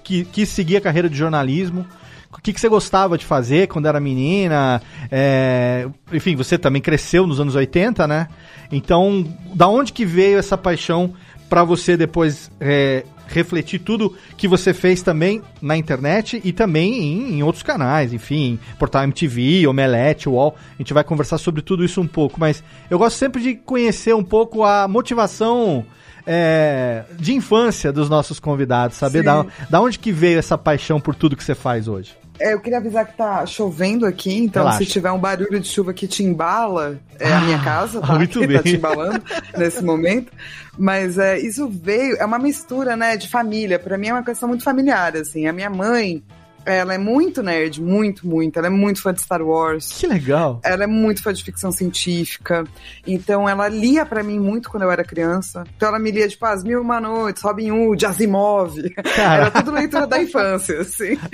que, 0.03 0.25
quis 0.25 0.49
seguir 0.49 0.79
a 0.79 0.81
carreira 0.81 1.09
de 1.09 1.17
jornalismo, 1.17 1.87
o 2.33 2.41
que, 2.41 2.53
que 2.53 2.61
você 2.61 2.69
gostava 2.69 3.17
de 3.17 3.25
fazer 3.25 3.69
quando 3.69 3.87
era 3.87 4.01
menina, 4.01 4.83
é, 5.11 5.87
enfim, 6.13 6.35
você 6.35 6.59
também 6.59 6.83
cresceu 6.83 7.27
nos 7.27 7.39
anos 7.39 7.55
80, 7.55 8.07
né? 8.09 8.29
Então, 8.73 9.25
da 9.55 9.69
onde 9.69 9.93
que 9.93 10.05
veio 10.05 10.39
essa 10.39 10.59
paixão 10.59 11.15
pra 11.49 11.63
você 11.63 11.97
depois 11.97 12.51
é, 12.61 13.05
refletir 13.29 13.79
tudo 13.79 14.15
que 14.37 14.49
você 14.49 14.75
fez 14.75 15.03
também 15.03 15.43
na 15.61 15.77
internet 15.77 16.41
e 16.43 16.53
também 16.53 16.95
em, 16.95 17.39
em 17.39 17.43
outros 17.43 17.63
canais, 17.63 18.13
enfim, 18.13 18.59
Portal 18.79 19.05
MTV, 19.05 19.67
Omelete, 19.67 20.29
UOL. 20.29 20.57
A 20.75 20.83
gente 20.83 20.95
vai 20.95 21.05
conversar 21.05 21.39
sobre 21.39 21.63
tudo 21.63 21.85
isso 21.85 22.01
um 22.01 22.07
pouco, 22.07 22.41
mas 22.41 22.63
eu 22.91 22.99
gosto 22.99 23.17
sempre 23.17 23.43
de 23.43 23.55
conhecer 23.55 24.15
um 24.15 24.25
pouco 24.25 24.65
a 24.65 24.89
motivação 24.89 25.85
é, 26.27 27.05
de 27.19 27.35
infância 27.35 27.93
dos 27.93 28.11
nossos 28.11 28.39
convidados, 28.39 28.97
saber 28.97 29.21
Sim. 29.21 29.25
da, 29.25 29.47
da 29.71 29.81
onde 29.81 29.99
que 29.99 30.13
veio 30.13 30.39
essa 30.39 30.59
paixão 30.59 31.01
por 31.01 31.15
tudo 31.15 31.37
que 31.37 31.45
você 31.45 31.55
faz 31.55 31.89
hoje. 31.89 32.15
É, 32.41 32.55
eu 32.55 32.61
queria 32.61 32.79
avisar 32.79 33.07
que 33.07 33.17
tá 33.17 33.45
chovendo 33.47 34.07
aqui, 34.07 34.37
então 34.37 34.63
Relaxa. 34.63 34.85
se 34.85 34.87
tiver 34.91 35.11
um 35.11 35.19
barulho 35.19 35.59
de 35.59 35.67
chuva 35.67 35.93
que 35.93 36.07
te 36.07 36.23
embala, 36.23 36.99
é 37.19 37.33
a 37.33 37.41
minha 37.41 37.59
casa, 37.63 38.01
tá? 38.01 38.15
muito 38.15 38.41
bem. 38.47 38.57
tá 38.57 38.63
te 38.63 38.77
embalando 38.77 39.23
nesse 39.57 39.83
momento. 39.85 40.33
Mas 40.79 41.19
é, 41.19 41.39
isso 41.39 41.69
veio, 41.69 42.17
é 42.17 42.25
uma 42.25 42.39
mistura, 42.39 42.97
né, 42.97 43.17
de 43.17 43.29
família. 43.29 43.79
Pra 43.79 43.99
mim 43.99 44.09
é 44.09 44.13
uma 44.13 44.25
questão 44.25 44.49
muito 44.49 44.63
familiar, 44.63 45.17
assim. 45.17 45.47
A 45.49 45.53
minha 45.53 45.69
mãe, 45.69 46.23
ela 46.65 46.95
é 46.95 46.99
muito 46.99 47.43
nerd, 47.43 47.83
muito, 47.83 48.27
muito. 48.29 48.59
Ela 48.59 48.69
é 48.69 48.71
muito 48.71 49.01
fã 49.03 49.13
de 49.13 49.21
Star 49.21 49.43
Wars. 49.43 49.89
Que 49.99 50.07
legal. 50.07 50.61
Ela 50.63 50.85
é 50.85 50.87
muito 50.87 51.23
fã 51.23 51.33
de 51.33 51.43
ficção 51.43 51.73
científica. 51.73 52.65
Então 53.07 53.49
ela 53.49 53.69
lia 53.69 54.05
pra 54.07 54.23
mim 54.23 54.39
muito 54.39 54.71
quando 54.71 54.85
eu 54.85 54.91
era 54.91 55.03
criança. 55.03 55.65
Então 55.77 55.89
ela 55.89 55.99
me 55.99 56.11
lia, 56.11 56.29
tipo, 56.29 56.45
As 56.47 56.63
Mil 56.63 56.81
Uma 56.81 57.01
Noites, 57.01 57.43
Robin 57.43 57.71
Hood, 57.73 58.07
Asimov. 58.07 58.77
Era 59.17 59.51
tudo 59.51 59.73
leitura 59.73 60.07
da 60.07 60.23
infância, 60.23 60.81
assim. 60.81 61.19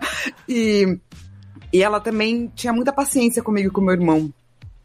e, 0.48 0.98
e 1.72 1.82
ela 1.82 2.00
também 2.00 2.50
tinha 2.54 2.72
muita 2.72 2.92
paciência 2.92 3.42
comigo 3.42 3.68
e 3.68 3.70
com 3.70 3.80
meu 3.80 3.94
irmão. 3.94 4.32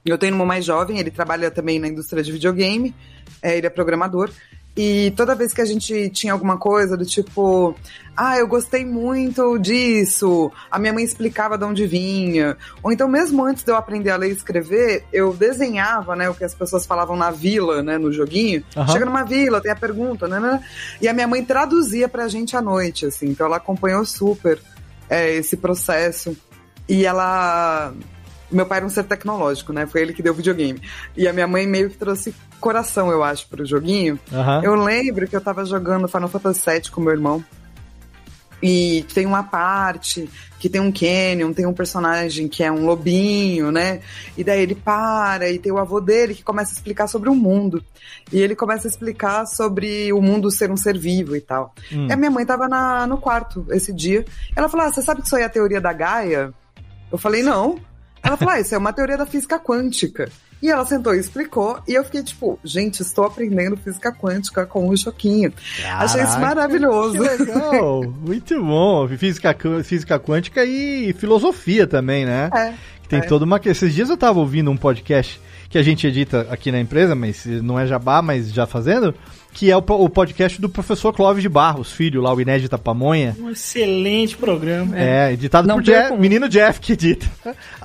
Eu 0.05 0.17
tenho 0.17 0.31
um 0.31 0.35
irmão 0.35 0.47
mais 0.47 0.65
jovem, 0.65 0.99
ele 0.99 1.11
trabalha 1.11 1.51
também 1.51 1.77
na 1.77 1.87
indústria 1.87 2.23
de 2.23 2.31
videogame, 2.31 2.95
é, 3.41 3.57
ele 3.57 3.67
é 3.67 3.69
programador. 3.69 4.31
E 4.77 5.11
toda 5.17 5.35
vez 5.35 5.53
que 5.53 5.59
a 5.59 5.65
gente 5.65 6.09
tinha 6.09 6.31
alguma 6.31 6.57
coisa 6.57 6.95
do 6.95 7.05
tipo, 7.05 7.75
ah, 8.15 8.37
eu 8.37 8.47
gostei 8.47 8.85
muito 8.85 9.57
disso, 9.57 10.49
a 10.71 10.79
minha 10.79 10.93
mãe 10.93 11.03
explicava 11.03 11.57
de 11.57 11.65
onde 11.65 11.85
vinha. 11.85 12.55
Ou 12.81 12.89
então, 12.89 13.05
mesmo 13.05 13.43
antes 13.43 13.63
de 13.63 13.71
eu 13.71 13.75
aprender 13.75 14.09
a 14.09 14.15
ler 14.15 14.29
e 14.29 14.31
escrever, 14.31 15.03
eu 15.11 15.33
desenhava, 15.33 16.15
né, 16.15 16.29
o 16.29 16.33
que 16.33 16.45
as 16.45 16.53
pessoas 16.53 16.85
falavam 16.85 17.17
na 17.17 17.29
vila, 17.29 17.83
né, 17.83 17.97
no 17.97 18.09
joguinho. 18.13 18.63
Aham. 18.77 18.87
Chega 18.87 19.05
numa 19.05 19.23
vila, 19.23 19.59
tem 19.59 19.71
a 19.71 19.75
pergunta, 19.75 20.29
né, 20.29 20.39
né? 20.39 20.63
E 21.01 21.09
a 21.09 21.13
minha 21.13 21.27
mãe 21.27 21.43
traduzia 21.43 22.07
pra 22.07 22.29
gente 22.29 22.55
à 22.55 22.61
noite, 22.61 23.05
assim. 23.05 23.27
Então 23.27 23.47
ela 23.47 23.57
acompanhou 23.57 24.05
super 24.05 24.59
é, 25.09 25.33
esse 25.33 25.57
processo. 25.57 26.35
E 26.87 27.05
ela. 27.05 27.93
Meu 28.51 28.65
pai 28.65 28.77
era 28.77 28.85
um 28.85 28.89
ser 28.89 29.03
tecnológico, 29.03 29.71
né? 29.71 29.85
Foi 29.85 30.01
ele 30.01 30.13
que 30.13 30.23
deu 30.23 30.33
o 30.33 30.35
videogame. 30.35 30.81
E 31.15 31.27
a 31.27 31.33
minha 31.33 31.47
mãe 31.47 31.67
meio 31.67 31.89
que 31.89 31.97
trouxe 31.97 32.33
coração, 32.59 33.11
eu 33.11 33.23
acho, 33.23 33.47
pro 33.47 33.65
joguinho. 33.65 34.19
Aham. 34.33 34.61
Eu 34.63 34.75
lembro 34.75 35.27
que 35.27 35.35
eu 35.35 35.41
tava 35.41 35.63
jogando 35.65 36.07
Final 36.07 36.29
Fantasy 36.29 36.69
VII 36.69 36.91
com 36.91 37.01
meu 37.01 37.13
irmão. 37.13 37.43
E 38.61 39.05
tem 39.13 39.25
uma 39.25 39.43
parte 39.43 40.29
que 40.59 40.67
tem 40.67 40.81
um 40.81 40.91
Canyon, 40.91 41.53
tem 41.53 41.65
um 41.65 41.73
personagem 41.73 42.47
que 42.47 42.63
é 42.63 42.71
um 42.71 42.85
lobinho, 42.85 43.71
né? 43.71 44.01
E 44.37 44.43
daí 44.43 44.61
ele 44.61 44.75
para 44.75 45.49
e 45.49 45.57
tem 45.57 45.71
o 45.71 45.77
avô 45.77 46.01
dele 46.01 46.35
que 46.35 46.43
começa 46.43 46.71
a 46.71 46.75
explicar 46.75 47.07
sobre 47.07 47.29
o 47.29 47.35
mundo. 47.35 47.83
E 48.31 48.39
ele 48.39 48.55
começa 48.55 48.87
a 48.87 48.89
explicar 48.89 49.45
sobre 49.45 50.11
o 50.11 50.21
mundo 50.21 50.51
ser 50.51 50.69
um 50.69 50.77
ser 50.77 50.97
vivo 50.97 51.35
e 51.35 51.41
tal. 51.41 51.73
Hum. 51.91 52.07
E 52.07 52.11
a 52.11 52.17
minha 52.17 52.31
mãe 52.31 52.45
tava 52.45 52.67
na, 52.67 53.07
no 53.07 53.17
quarto 53.17 53.65
esse 53.69 53.93
dia. 53.93 54.25
Ela 54.55 54.67
falou: 54.67 54.87
ah, 54.87 54.91
você 54.91 55.01
sabe 55.01 55.21
que 55.21 55.27
isso 55.27 55.35
aí 55.35 55.43
é 55.43 55.45
a 55.45 55.49
teoria 55.49 55.79
da 55.79 55.93
Gaia? 55.93 56.53
Eu 57.11 57.17
falei, 57.17 57.41
não. 57.41 57.79
Ela 58.21 58.37
falou, 58.37 58.53
ah, 58.53 58.59
isso 58.59 58.75
é 58.75 58.77
uma 58.77 58.93
teoria 58.93 59.17
da 59.17 59.25
física 59.25 59.59
quântica. 59.59 60.29
E 60.61 60.69
ela 60.69 60.85
sentou 60.85 61.15
e 61.15 61.19
explicou, 61.19 61.79
e 61.87 61.93
eu 61.93 62.03
fiquei 62.03 62.21
tipo, 62.21 62.59
gente, 62.63 63.01
estou 63.01 63.25
aprendendo 63.25 63.77
física 63.77 64.11
quântica 64.11 64.65
com 64.65 64.89
o 64.89 64.97
Choquinho. 64.97 65.53
Achei 65.85 66.21
isso 66.21 66.33
Caraca, 66.33 66.39
maravilhoso. 66.39 67.13
Que 67.13 67.43
legal, 67.43 68.03
muito 68.19 68.61
bom. 68.61 69.07
Física, 69.07 69.55
física 69.83 70.19
quântica 70.19 70.65
e 70.65 71.13
filosofia 71.13 71.87
também, 71.87 72.25
né? 72.25 72.49
É. 72.53 72.73
Que 73.01 73.07
tem 73.07 73.19
é. 73.19 73.21
toda 73.23 73.45
uma. 73.45 73.59
Esses 73.63 73.93
dias 73.93 74.09
eu 74.09 74.17
tava 74.17 74.39
ouvindo 74.39 74.69
um 74.69 74.77
podcast 74.77 75.39
que 75.69 75.77
a 75.77 75.83
gente 75.83 76.05
edita 76.05 76.47
aqui 76.49 76.71
na 76.71 76.79
empresa, 76.79 77.15
mas 77.15 77.45
não 77.45 77.79
é 77.79 77.85
jabá, 77.85 78.21
mas 78.21 78.51
já 78.51 78.65
fazendo, 78.65 79.13
que 79.59 79.69
é 79.69 79.75
o, 79.75 79.83
o 79.85 80.09
podcast 80.09 80.61
do 80.61 80.69
professor 80.69 81.11
Clóvis 81.11 81.43
de 81.43 81.49
Barros, 81.49 81.91
filho 81.91 82.21
lá, 82.21 82.33
o 82.33 82.39
Inédita 82.39 82.77
Pamonha. 82.77 83.35
Um 83.37 83.49
excelente 83.49 84.37
programa. 84.37 84.97
É, 84.97 85.33
editado 85.33 85.67
Não 85.67 85.83
por 85.83 86.17
menino 86.17 86.47
Jeff 86.47 86.79
que 86.79 86.93
edita. 86.93 87.27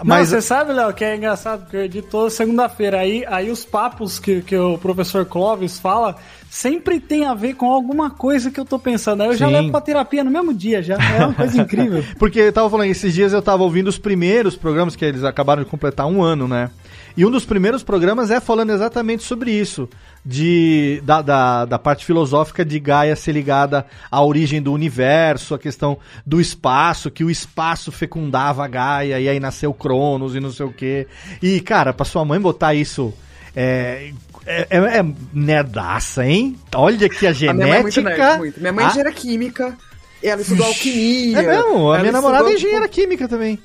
Mas 0.05 0.29
você 0.29 0.41
sabe, 0.41 0.73
Léo, 0.73 0.95
que 0.95 1.05
é 1.05 1.17
engraçado, 1.17 1.63
porque 1.63 1.77
eu 1.77 1.85
edito 1.85 2.07
toda 2.09 2.31
segunda-feira. 2.31 3.01
Aí, 3.01 3.25
aí 3.27 3.51
os 3.51 3.65
papos 3.65 4.21
que, 4.21 4.41
que 4.43 4.57
o 4.57 4.79
professor 4.79 5.27
Clóvis 5.27 5.81
fala 5.81 6.15
sempre 6.49 7.01
tem 7.01 7.25
a 7.25 7.35
ver 7.35 7.55
com 7.55 7.73
alguma 7.73 8.09
coisa 8.09 8.53
que 8.53 8.61
eu 8.61 8.65
tô 8.65 8.79
pensando. 8.79 9.25
Aí 9.25 9.31
eu 9.31 9.37
já 9.37 9.49
Sim. 9.49 9.55
levo 9.55 9.71
pra 9.73 9.81
terapia 9.81 10.23
no 10.23 10.31
mesmo 10.31 10.55
dia, 10.55 10.81
já. 10.81 10.95
É 10.95 11.25
uma 11.25 11.35
coisa 11.35 11.59
incrível. 11.61 12.05
Porque 12.21 12.39
eu 12.39 12.53
tava 12.53 12.71
falando, 12.71 12.89
esses 12.89 13.13
dias 13.13 13.33
eu 13.33 13.43
tava 13.43 13.65
ouvindo 13.65 13.89
os 13.89 13.99
primeiros 13.99 14.55
programas 14.55 14.95
que 14.95 15.05
eles 15.05 15.25
acabaram 15.25 15.65
de 15.65 15.69
completar 15.69 16.07
um 16.07 16.23
ano, 16.23 16.47
né? 16.47 16.71
E 17.17 17.25
um 17.25 17.31
dos 17.31 17.45
primeiros 17.45 17.83
programas 17.83 18.31
é 18.31 18.41
falando 18.41 18.71
exatamente 18.71 19.23
sobre 19.23 19.53
isso. 19.53 19.89
De, 20.25 21.01
da, 21.05 21.21
da, 21.23 21.65
da 21.65 21.79
parte 21.79 22.05
filosófica 22.05 22.65
de 22.65 22.81
Gaia 22.81 23.15
ser 23.15 23.33
ligada 23.33 23.87
à 24.11 24.25
origem 24.25 24.61
do 24.61 24.73
universo, 24.73 25.55
a 25.55 25.59
questão 25.59 25.99
do 26.27 26.41
espaço, 26.41 27.11
que 27.11 27.23
o 27.23 27.31
espaço 27.31 27.93
fecundava 27.93 28.65
a 28.65 28.69
Gaia, 28.69 29.21
e 29.21 29.29
aí 29.29 29.39
nasceu 29.39 29.73
Cronos 29.73 30.35
e 30.35 30.41
não 30.41 30.51
sei 30.51 30.67
o 30.67 30.73
quê. 30.73 31.07
E, 31.43 31.61
cara, 31.61 31.93
pra 31.93 32.05
sua 32.05 32.25
mãe 32.25 32.41
botar 32.41 32.75
isso. 32.75 33.13
É, 33.55 34.11
é, 34.47 34.67
é, 34.71 34.99
é 34.99 35.05
nerdaça, 35.33 36.27
hein? 36.27 36.57
Olha 36.75 37.09
que 37.09 37.27
a 37.27 37.31
A 37.31 37.53
minha 37.55 37.67
mãe 37.69 37.79
é 37.79 37.83
muito 37.83 37.95
genética. 37.95 38.25
nerd, 38.27 38.39
muito. 38.39 38.61
Minha 38.61 38.73
mãe 38.73 38.85
é 38.85 38.87
Ah, 38.87 38.91
engenheira 38.91 39.13
química, 39.13 39.79
ela 40.23 40.41
estudou 40.41 40.67
alquimia. 40.67 41.39
é 41.39 41.43
mesmo, 41.43 41.93
a 41.93 41.99
minha 42.01 42.13
namorada 42.13 42.51
é 42.51 42.55
engenheira 42.55 42.89
química 42.89 43.29
também. 43.29 43.59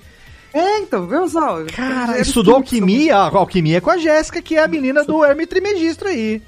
É, 0.53 0.79
então, 0.79 1.05
viu 1.05 1.27
só? 1.27 1.63
Cara, 1.75 2.19
estudou 2.19 2.55
alquimia, 2.55 3.15
a 3.15 3.37
alquimia 3.37 3.77
é 3.77 3.81
com 3.81 3.91
a 3.91 3.97
Jéssica, 3.97 4.41
que 4.41 4.55
é 4.55 4.63
a 4.63 4.67
menina 4.67 5.03
do 5.03 5.23
Hermes 5.23 5.47
Trimegistro 5.47 6.07
aí. 6.07 6.41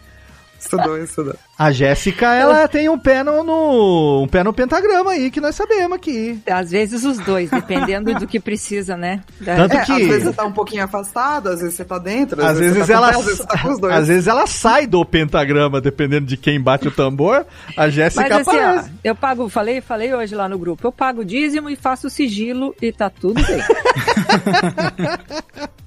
Estudou, 0.61 0.97
estudou. 0.97 1.35
A 1.57 1.71
Jéssica, 1.71 2.33
ela 2.35 2.67
tem 2.67 2.87
um 2.89 2.97
pé 2.97 3.23
no, 3.23 3.43
no- 3.43 4.23
um 4.23 4.27
pé 4.27 4.43
no 4.43 4.53
pentagrama 4.53 5.11
aí, 5.11 5.29
que 5.31 5.41
nós 5.41 5.55
sabemos 5.55 5.93
aqui. 5.93 6.39
Às 6.49 6.71
vezes 6.71 7.03
os 7.03 7.17
dois, 7.19 7.49
dependendo 7.49 8.13
do 8.15 8.27
que 8.27 8.39
precisa, 8.39 8.95
né? 8.95 9.21
Da- 9.39 9.55
Tanto 9.55 9.77
É, 9.77 9.85
que- 9.85 9.91
às 9.91 9.97
vezes 10.07 10.23
você 10.23 10.33
tá 10.33 10.45
um 10.45 10.51
pouquinho 10.51 10.83
afastado, 10.83 11.49
às 11.49 11.59
vezes 11.61 11.75
você 11.75 11.85
tá 11.85 11.97
dentro, 11.97 12.43
Às 12.45 12.59
vezes, 12.59 12.77
você 12.77 12.93
tá 12.93 12.99
com 12.99 13.05
ela, 13.05 13.09
o 13.09 13.11
pé, 13.11 13.17
às 13.19 13.25
vezes 13.25 13.37
você 13.39 13.47
tá 13.47 13.57
com 13.59 13.69
os 13.71 13.79
dois. 13.79 13.93
às 13.95 14.07
vezes 14.07 14.27
ela 14.27 14.47
sai 14.47 14.87
do 14.87 15.03
pentagrama, 15.05 15.81
dependendo 15.81 16.25
de 16.25 16.37
quem 16.37 16.59
bate 16.61 16.87
o 16.87 16.91
tambor. 16.91 17.45
A 17.75 17.89
Jéssica 17.89 18.27
Mas 18.29 18.47
assim, 18.47 18.57
ó, 18.57 18.83
eu 19.03 19.15
pago, 19.15 19.49
falei, 19.49 19.81
falei 19.81 20.13
hoje 20.13 20.35
lá 20.35 20.47
no 20.47 20.57
grupo, 20.59 20.87
eu 20.87 20.91
pago 20.91 21.21
o 21.21 21.25
dízimo 21.25 21.69
e 21.69 21.75
faço 21.75 22.07
o 22.07 22.09
sigilo 22.09 22.75
e 22.81 22.91
tá 22.91 23.09
tudo 23.09 23.41
bem. 23.43 23.61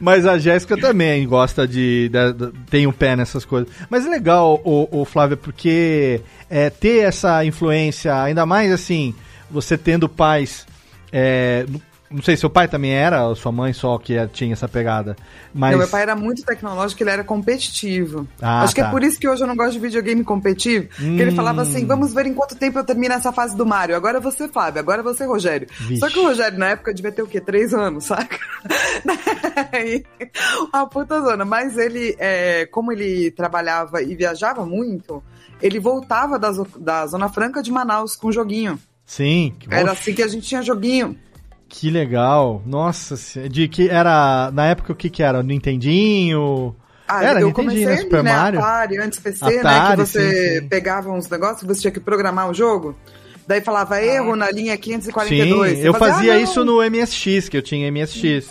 Mas 0.00 0.26
a 0.26 0.38
Jéssica 0.38 0.76
também 0.76 1.26
gosta 1.26 1.66
de, 1.66 2.08
de- 2.08 2.32
de- 2.32 2.52
tem 2.70 2.86
um 2.86 2.92
pé 2.92 3.16
nessas 3.16 3.44
coisas. 3.44 3.68
Mas 3.88 4.06
é 4.06 4.08
legal, 4.10 4.60
o, 4.64 4.88
Flávio, 5.04 5.36
porque 5.36 6.20
é, 6.48 6.70
ter 6.70 7.04
essa 7.04 7.44
influência, 7.44 8.14
ainda 8.22 8.44
mais 8.46 8.72
assim, 8.72 9.14
você 9.50 9.76
tendo 9.78 10.08
pais. 10.08 10.66
é, 11.12 11.66
não- 12.10 12.22
sei, 12.22 12.36
seu 12.36 12.50
pai 12.50 12.66
também 12.68 12.92
era, 12.92 13.26
ou 13.26 13.34
sua 13.36 13.52
mãe 13.52 13.72
só 13.72 13.96
que 13.98 14.16
é- 14.16 14.26
tinha 14.26 14.52
essa 14.52 14.68
pegada. 14.68 15.16
Mas. 15.54 15.72
Não, 15.72 15.78
meu 15.78 15.88
pai 15.88 16.02
era 16.02 16.16
muito 16.16 16.42
tecnológico, 16.42 17.02
ele 17.02 17.10
era 17.10 17.24
competitivo. 17.24 18.26
Ah, 18.40 18.62
Acho 18.62 18.74
que 18.74 18.80
tá. 18.80 18.88
é 18.88 18.90
por 18.90 19.02
isso 19.02 19.18
que 19.18 19.28
hoje 19.28 19.42
eu 19.42 19.46
não 19.46 19.56
gosto 19.56 19.72
de 19.72 19.78
videogame 19.78 20.24
competitivo. 20.24 20.88
Que 20.96 21.22
ele 21.22 21.32
falava 21.32 21.62
assim: 21.62 21.86
vamos 21.86 22.12
ver 22.12 22.26
em 22.26 22.34
quanto 22.34 22.54
tempo 22.56 22.78
eu 22.78 22.84
termino 22.84 23.14
essa 23.14 23.32
fase 23.32 23.56
do 23.56 23.64
Mario. 23.66 23.96
Agora 23.96 24.18
é 24.18 24.20
você, 24.20 24.48
Fábio, 24.48 24.80
agora 24.80 25.00
é 25.00 25.04
você, 25.04 25.24
Rogério. 25.24 25.68
Vixe. 25.80 26.00
Só 26.00 26.08
que 26.08 26.18
o 26.18 26.24
Rogério, 26.24 26.58
na 26.58 26.68
época, 26.70 26.92
devia 26.94 27.12
ter 27.12 27.22
o 27.22 27.26
quê? 27.26 27.40
Três 27.40 27.72
anos, 27.74 28.04
saca? 28.06 28.38
Uma 30.72 30.86
puta 30.86 31.20
zona. 31.20 31.44
Mas 31.44 31.76
ele, 31.76 32.16
é, 32.18 32.66
como 32.66 32.92
ele 32.92 33.30
trabalhava 33.30 34.02
e 34.02 34.14
viajava 34.14 34.64
muito, 34.64 35.22
ele 35.60 35.78
voltava 35.78 36.38
da, 36.38 36.50
da 36.78 37.06
Zona 37.06 37.28
Franca 37.28 37.62
de 37.62 37.70
Manaus 37.70 38.16
com 38.16 38.32
joguinho. 38.32 38.78
Sim, 39.04 39.54
que, 39.58 39.72
Era 39.72 39.92
Oxe, 39.92 40.02
assim 40.02 40.14
que 40.14 40.22
a 40.22 40.28
gente 40.28 40.46
tinha 40.46 40.62
joguinho. 40.62 41.16
Que 41.70 41.88
legal. 41.90 42.60
Nossa, 42.66 43.16
de 43.48 43.68
que 43.68 43.88
era. 43.88 44.50
Na 44.52 44.66
época 44.66 44.92
o 44.92 44.96
que 44.96 45.08
que 45.08 45.22
era? 45.22 45.42
Nintendinho? 45.42 46.74
Ah, 47.08 47.24
Era 47.24 47.40
eu 47.40 47.46
Nintendinho, 47.48 47.54
comecei 47.84 47.86
né? 47.86 47.96
Super 48.02 48.22
né, 48.22 48.32
Mario. 48.32 48.60
Atari, 48.60 48.98
antes 48.98 49.18
PC, 49.18 49.44
Atari, 49.44 49.64
né, 49.64 49.90
que 49.90 49.96
você 49.96 50.30
sim, 50.54 50.60
sim. 50.60 50.68
pegava 50.68 51.10
uns 51.10 51.28
negócios, 51.28 51.66
você 51.66 51.80
tinha 51.80 51.90
que 51.90 51.98
programar 52.00 52.48
o 52.48 52.54
jogo, 52.54 52.96
daí 53.48 53.60
falava 53.60 54.00
erro 54.02 54.36
na 54.36 54.50
linha 54.50 54.76
542. 54.76 55.70
Sim, 55.70 55.76
Você 55.82 55.88
eu 55.88 55.94
fazia 55.94 56.32
"Ah, 56.34 56.36
não". 56.36 56.42
isso 56.44 56.64
no 56.64 56.80
MSX, 56.82 57.48
que 57.48 57.56
eu 57.56 57.62
tinha 57.62 57.90
MSX. 57.90 58.48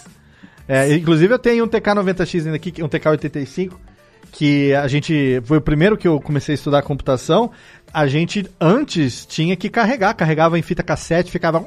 É, 0.67 0.93
inclusive 0.93 1.33
eu 1.33 1.39
tenho 1.39 1.63
um 1.63 1.67
TK90X 1.67 2.45
ainda 2.45 2.55
aqui, 2.57 2.73
um 2.83 2.87
TK85, 2.89 3.71
que 4.31 4.73
a 4.75 4.87
gente. 4.87 5.41
Foi 5.45 5.57
o 5.57 5.61
primeiro 5.61 5.97
que 5.97 6.07
eu 6.07 6.19
comecei 6.19 6.53
a 6.53 6.55
estudar 6.57 6.81
computação. 6.81 7.51
A 7.93 8.07
gente 8.07 8.49
antes 8.59 9.25
tinha 9.25 9.55
que 9.55 9.69
carregar, 9.69 10.13
carregava 10.13 10.57
em 10.57 10.61
fita 10.61 10.83
cassete, 10.83 11.31
ficava. 11.31 11.65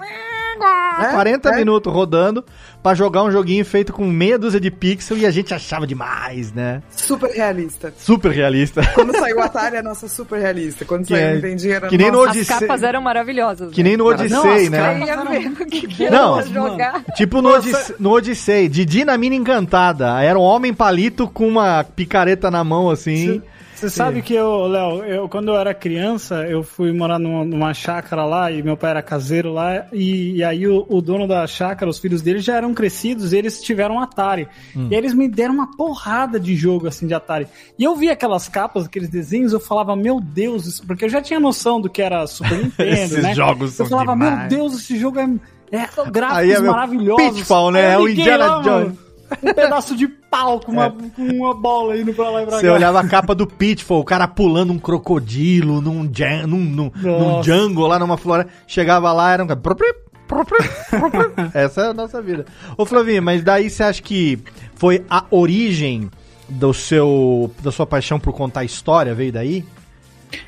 É, 1.00 1.11
40 1.11 1.49
é. 1.49 1.57
minutos 1.57 1.93
rodando 1.93 2.45
pra 2.83 2.95
jogar 2.95 3.25
um 3.25 3.31
joguinho 3.31 3.64
feito 3.64 3.93
com 3.93 4.05
meia 4.07 4.38
dúzia 4.38 4.61
de 4.61 4.71
pixel 4.71 5.17
e 5.17 5.26
a 5.26 5.31
gente 5.31 5.52
achava 5.55 5.87
demais, 5.87 6.52
né? 6.52 6.83
Super 6.91 7.31
realista. 7.31 7.93
Super 7.97 8.31
realista. 8.31 8.83
Quando 8.95 9.17
saiu 9.17 9.38
o 9.38 9.41
Atari, 9.41 9.79
a 9.79 9.83
nossa 9.83 10.07
super 10.09 10.38
realista. 10.38 10.85
Quando 10.85 11.07
Que 11.07 11.14
saiu 11.14 11.26
é- 11.26 11.33
o 11.33 11.35
Nintendinho, 11.37 11.75
era 11.75 11.88
que 11.88 11.97
nem 11.99 12.11
no 12.11 12.26
nossa, 12.26 12.38
As 12.38 12.47
capas 12.47 12.83
eram 12.83 13.00
maravilhosas. 13.00 13.73
Que 13.73 13.83
né? 13.83 13.88
nem 13.91 13.97
no 13.97 14.07
Odyssey, 14.07 14.69
né? 14.69 15.00
Eu 15.00 15.07
ia 15.07 15.25
ver 15.25 15.49
o 15.49 15.67
que, 15.67 15.87
que 15.88 16.11
Não. 16.11 16.43
jogar. 16.43 17.02
Tipo 17.17 17.41
no, 17.41 17.50
Odisse- 17.55 17.95
no 17.99 18.11
Odyssey, 18.12 18.69
Didi 18.69 19.05
na 19.05 19.17
mina 19.17 19.35
encantada. 19.35 20.23
Era 20.23 20.38
um 20.38 20.43
homem 20.43 20.75
palito 20.75 21.26
com 21.26 21.49
uma 21.49 21.83
picareta 21.85 22.50
na 22.50 22.62
mão, 22.62 22.91
assim. 22.91 23.43
Você 23.82 23.90
sabe 23.90 24.22
que 24.22 24.32
eu, 24.32 24.68
Léo, 24.68 25.02
eu, 25.02 25.28
quando 25.28 25.48
eu 25.48 25.56
era 25.56 25.74
criança, 25.74 26.46
eu 26.46 26.62
fui 26.62 26.92
morar 26.92 27.18
numa, 27.18 27.44
numa 27.44 27.74
chácara 27.74 28.24
lá 28.24 28.48
e 28.48 28.62
meu 28.62 28.76
pai 28.76 28.90
era 28.90 29.02
caseiro 29.02 29.52
lá. 29.52 29.86
E, 29.92 30.36
e 30.36 30.44
aí 30.44 30.68
o, 30.68 30.86
o 30.88 31.02
dono 31.02 31.26
da 31.26 31.44
chácara, 31.48 31.90
os 31.90 31.98
filhos 31.98 32.22
dele 32.22 32.38
já 32.38 32.54
eram 32.54 32.72
crescidos 32.72 33.32
e 33.32 33.38
eles 33.38 33.60
tiveram 33.60 33.98
Atari. 33.98 34.46
Hum. 34.76 34.86
E 34.88 34.94
aí 34.94 35.00
eles 35.00 35.14
me 35.14 35.28
deram 35.28 35.54
uma 35.54 35.76
porrada 35.76 36.38
de 36.38 36.54
jogo 36.54 36.86
assim 36.86 37.08
de 37.08 37.14
Atari. 37.14 37.48
E 37.76 37.82
eu 37.82 37.96
vi 37.96 38.08
aquelas 38.08 38.48
capas, 38.48 38.86
aqueles 38.86 39.08
desenhos, 39.08 39.52
eu 39.52 39.58
falava, 39.58 39.96
meu 39.96 40.20
Deus, 40.20 40.64
isso... 40.64 40.86
porque 40.86 41.06
eu 41.06 41.08
já 41.08 41.20
tinha 41.20 41.40
noção 41.40 41.80
do 41.80 41.90
que 41.90 42.00
era 42.00 42.24
Super 42.28 42.58
Nintendo, 42.62 42.88
Esses 42.88 43.22
né? 43.22 43.34
jogos 43.34 43.76
eu 43.80 43.86
falava, 43.86 44.12
demais. 44.12 44.38
meu 44.38 44.48
Deus, 44.48 44.74
esse 44.74 44.96
jogo 44.96 45.18
é. 45.18 45.28
É, 45.72 45.88
gráficos 46.10 46.38
Aí 46.38 46.52
é 46.52 46.60
maravilhosos. 46.60 47.38
Pitfall, 47.38 47.70
né? 47.72 47.94
É 47.94 47.98
o 47.98 48.06
Indiana 48.06 48.44
lá, 48.44 48.62
mano, 48.62 48.84
Jones. 48.84 49.12
Um 49.42 49.54
pedaço 49.54 49.96
de 49.96 50.08
pau 50.08 50.58
com 50.60 50.72
uma, 50.72 50.90
com 50.90 51.22
uma 51.22 51.54
bola 51.54 51.96
indo 51.96 52.12
pra 52.12 52.30
lá 52.30 52.42
e 52.42 52.46
pra 52.46 52.58
Você 52.58 52.66
cá. 52.66 52.72
olhava 52.72 53.00
a 53.00 53.06
capa 53.08 53.34
do 53.34 53.46
Pitfall, 53.46 54.00
o 54.00 54.04
cara 54.04 54.26
pulando 54.26 54.72
um 54.72 54.78
crocodilo 54.78 55.80
num, 55.80 56.08
jan- 56.12 56.46
num, 56.46 56.58
num, 56.58 56.90
num 56.96 57.42
jungle 57.42 57.86
lá 57.86 57.98
numa 57.98 58.16
floresta. 58.16 58.52
Chegava 58.66 59.12
lá, 59.12 59.32
era 59.32 59.44
um 59.44 59.46
cara. 59.46 59.96
Essa 61.54 61.82
é 61.82 61.86
a 61.88 61.94
nossa 61.94 62.20
vida. 62.22 62.46
Ô 62.76 62.86
Flavinho, 62.86 63.22
mas 63.22 63.42
daí 63.44 63.68
você 63.68 63.82
acha 63.82 64.02
que 64.02 64.38
foi 64.74 65.04
a 65.08 65.24
origem 65.30 66.10
do 66.48 66.72
seu, 66.72 67.50
da 67.62 67.70
sua 67.70 67.86
paixão 67.86 68.18
por 68.18 68.32
contar 68.32 68.64
história? 68.64 69.14
Veio 69.14 69.32
daí? 69.32 69.64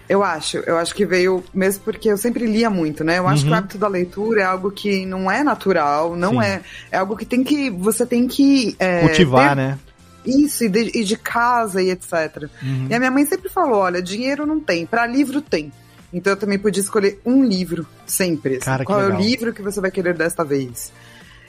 Eu 0.09 0.23
acho, 0.23 0.59
eu 0.59 0.77
acho 0.79 0.95
que 0.95 1.05
veio 1.05 1.43
mesmo 1.53 1.83
porque 1.85 2.09
eu 2.09 2.17
sempre 2.17 2.47
lia 2.47 2.71
muito, 2.71 3.03
né? 3.05 3.19
Eu 3.19 3.29
acho 3.29 3.43
Uhum. 3.43 3.49
que 3.49 3.55
o 3.55 3.59
hábito 3.59 3.79
da 3.79 3.89
leitura 3.89 4.41
é 4.41 4.45
algo 4.45 4.71
que 4.71 5.05
não 5.07 5.31
é 5.31 5.43
natural, 5.43 6.17
não 6.17 6.33
Sim. 6.41 6.43
é. 6.47 6.61
É 6.93 6.97
algo 6.99 7.17
que 7.17 7.25
tem 7.27 7.43
que. 7.45 7.71
Você 7.71 8.07
tem 8.07 8.27
que. 8.27 8.75
é, 8.79 9.01
Cultivar, 9.01 9.51
ter 9.51 9.57
né? 9.57 9.79
Isso, 10.27 10.65
e 10.65 10.69
de, 10.71 10.91
e 10.99 11.05
de 11.05 11.17
casa 11.19 11.83
e 11.83 11.91
etc. 11.91 12.49
Uhum. 12.63 12.87
E 12.89 12.95
a 12.95 12.99
minha 12.99 13.11
mãe 13.11 13.27
sempre 13.27 13.49
falou: 13.51 13.81
olha, 13.81 14.01
dinheiro 14.01 14.47
não 14.47 14.59
tem, 14.59 14.87
pra 14.87 15.07
livro 15.07 15.41
tem. 15.43 15.71
Então 16.13 16.33
eu 16.33 16.37
também 16.37 16.59
podia 16.59 16.81
escolher 16.83 17.21
um 17.27 17.43
livro, 17.45 17.87
sempre. 18.07 18.57
assim. 18.57 18.65
Cara, 18.65 18.85
que 18.85 18.87
Qual 18.87 19.01
é 19.01 19.05
o 19.05 19.07
legal. 19.09 19.21
livro 19.23 19.53
que 19.53 19.61
você 19.63 19.81
vai 19.81 19.91
querer 19.91 20.15
desta 20.15 20.45
vez? 20.45 20.93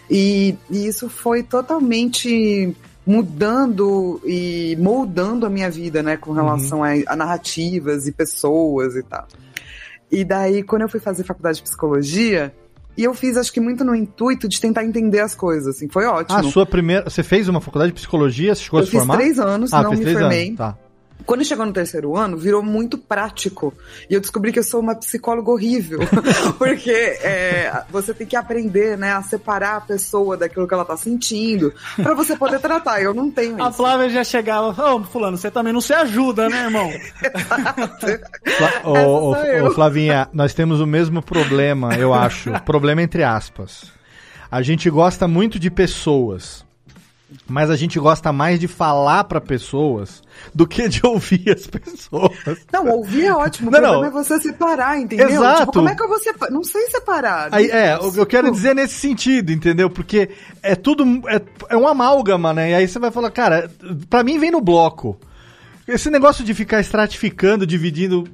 E, 0.09 0.55
e 0.69 0.87
isso 0.87 1.07
foi 1.09 1.41
totalmente 1.43 2.75
mudando 3.05 4.19
e 4.25 4.75
moldando 4.79 5.45
a 5.45 5.49
minha 5.49 5.69
vida, 5.69 6.01
né, 6.01 6.17
com 6.17 6.31
relação 6.31 6.83
a, 6.83 6.89
a 7.07 7.15
narrativas 7.15 8.07
e 8.07 8.11
pessoas 8.11 8.95
e 8.95 9.03
tal. 9.03 9.27
E 10.11 10.23
daí, 10.23 10.63
quando 10.63 10.83
eu 10.83 10.89
fui 10.89 10.99
fazer 10.99 11.23
faculdade 11.23 11.57
de 11.57 11.63
psicologia, 11.63 12.53
e 12.97 13.03
eu 13.03 13.13
fiz, 13.13 13.35
acho 13.37 13.51
que 13.51 13.59
muito 13.59 13.83
no 13.83 13.93
intuito 13.93 14.47
de 14.47 14.59
tentar 14.59 14.83
entender 14.85 15.19
as 15.19 15.35
coisas, 15.35 15.75
assim, 15.75 15.87
foi 15.89 16.05
ótimo. 16.05 16.39
A 16.39 16.43
sua 16.43 16.65
primeira. 16.65 17.09
Você 17.09 17.23
fez 17.23 17.49
uma 17.49 17.59
faculdade 17.59 17.91
de 17.91 17.95
psicologia? 17.95 18.55
Você 18.55 18.63
chegou 18.63 18.79
a 18.79 18.81
eu 18.81 18.85
se 18.85 18.91
fiz 18.91 18.99
formar? 18.99 19.17
três 19.17 19.39
anos, 19.39 19.73
ah, 19.73 19.83
não 19.83 19.91
me 19.91 20.05
formei. 20.05 20.47
anos. 20.47 20.57
Tá. 20.57 20.77
Quando 21.25 21.43
chegou 21.43 21.65
no 21.65 21.73
terceiro 21.73 22.15
ano, 22.15 22.37
virou 22.37 22.61
muito 22.61 22.97
prático. 22.97 23.73
E 24.09 24.13
eu 24.13 24.21
descobri 24.21 24.51
que 24.51 24.59
eu 24.59 24.63
sou 24.63 24.79
uma 24.79 24.95
psicóloga 24.95 25.49
horrível. 25.49 25.99
Porque 26.57 26.91
é, 26.91 27.83
você 27.89 28.13
tem 28.13 28.27
que 28.27 28.35
aprender, 28.35 28.97
né, 28.97 29.13
a 29.13 29.21
separar 29.23 29.77
a 29.77 29.81
pessoa 29.81 30.37
daquilo 30.37 30.67
que 30.67 30.73
ela 30.73 30.85
tá 30.85 30.95
sentindo, 30.95 31.73
pra 31.95 32.13
você 32.13 32.35
poder 32.35 32.59
tratar. 32.59 33.01
Eu 33.01 33.13
não 33.13 33.31
tenho 33.31 33.61
A 33.63 33.69
isso. 33.69 33.77
Flávia 33.77 34.09
já 34.09 34.23
chegava, 34.23 34.95
ô, 34.95 35.03
fulano, 35.03 35.37
você 35.37 35.49
também 35.49 35.73
não 35.73 35.81
se 35.81 35.93
ajuda, 35.93 36.49
né, 36.49 36.63
irmão? 36.65 36.91
Ô, 38.83 38.91
ô, 38.91 39.67
ô, 39.67 39.71
Flavinha, 39.71 40.29
nós 40.31 40.53
temos 40.53 40.79
o 40.79 40.85
mesmo 40.85 41.21
problema, 41.21 41.95
eu 41.95 42.13
acho. 42.13 42.51
problema 42.61 43.01
entre 43.01 43.23
aspas. 43.23 43.91
A 44.49 44.61
gente 44.61 44.89
gosta 44.89 45.27
muito 45.27 45.59
de 45.59 45.69
pessoas, 45.69 46.64
mas 47.47 47.69
a 47.71 47.75
gente 47.75 47.99
gosta 47.99 48.31
mais 48.31 48.59
de 48.59 48.67
falar 48.67 49.23
pra 49.23 49.41
pessoas 49.41 50.21
do 50.53 50.67
que 50.67 50.87
de 50.87 51.01
ouvir 51.05 51.49
as 51.51 51.65
pessoas. 51.67 52.31
Não, 52.71 52.87
ouvir 52.87 53.25
é 53.25 53.33
ótimo. 53.33 53.69
O 53.69 53.71
Não, 53.71 53.79
problema 53.79 54.09
não. 54.11 54.19
é 54.19 54.23
você 54.23 54.39
separar, 54.39 54.99
entendeu? 54.99 55.29
Exato. 55.29 55.59
Tipo, 55.61 55.71
como 55.73 55.89
é 55.89 55.95
que 55.95 56.03
eu 56.03 56.07
vou 56.07 56.19
separar? 56.19 56.51
Não 56.51 56.63
sei 56.63 56.87
separar. 56.89 57.49
Aí, 57.51 57.69
é, 57.69 57.97
o 57.97 58.11
que 58.11 58.19
eu 58.19 58.25
quero 58.25 58.47
Tipo, 58.47 58.55
dizer 58.57 58.75
nesse 58.75 58.93
sentido, 58.95 59.51
entendeu? 59.51 59.89
Porque 59.89 60.29
é 60.61 60.75
tudo. 60.75 61.03
É, 61.27 61.41
é 61.69 61.77
um 61.77 61.87
amálgama, 61.87 62.53
né? 62.53 62.71
E 62.71 62.73
aí 62.75 62.87
você 62.87 62.99
vai 62.99 63.11
falar, 63.11 63.31
cara, 63.31 63.69
pra 64.09 64.23
mim 64.23 64.37
vem 64.37 64.51
no 64.51 64.61
bloco. 64.61 65.19
Esse 65.87 66.09
negócio 66.09 66.43
de 66.43 66.53
ficar 66.53 66.79
estratificando, 66.79 67.65
dividindo. 67.65 68.27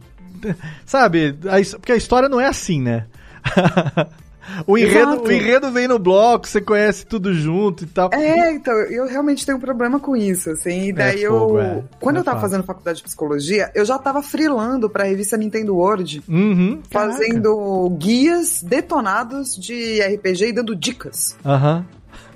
Sabe? 0.85 1.37
Porque 1.79 1.91
a 1.91 1.97
história 1.97 2.27
não 2.27 2.39
é 2.41 2.47
assim, 2.47 2.81
né? 2.81 3.05
o, 4.67 4.77
enredo, 4.77 5.11
Exato. 5.13 5.27
o 5.27 5.31
enredo 5.31 5.71
vem 5.71 5.87
no 5.87 5.97
bloco, 5.99 6.47
você 6.47 6.61
conhece 6.61 7.05
tudo 7.05 7.33
junto 7.33 7.83
e 7.83 7.87
tal. 7.87 8.09
É, 8.13 8.51
então, 8.53 8.73
eu 8.73 9.07
realmente 9.07 9.45
tenho 9.45 9.57
um 9.57 9.61
problema 9.61 9.99
com 9.99 10.15
isso, 10.15 10.49
assim. 10.49 10.87
E 10.87 10.93
daí 10.93 11.25
fogo, 11.25 11.57
eu. 11.57 11.61
é. 11.61 11.83
Quando 11.99 12.15
Não 12.15 12.21
eu 12.21 12.25
tava 12.25 12.37
é 12.37 12.41
fácil. 12.41 12.49
fazendo 12.51 12.65
faculdade 12.65 12.97
de 12.97 13.03
psicologia, 13.03 13.71
eu 13.75 13.85
já 13.85 13.97
tava 13.97 14.21
freelando 14.23 14.89
pra 14.89 15.03
revista 15.03 15.37
Nintendo 15.37 15.75
World. 15.75 16.21
Uhum. 16.27 16.81
fazendo 16.89 17.89
guias 17.97 18.61
detonados 18.63 19.55
de 19.55 20.01
RPG 20.01 20.47
e 20.47 20.53
dando 20.53 20.75
dicas. 20.75 21.35
Aham. 21.45 21.85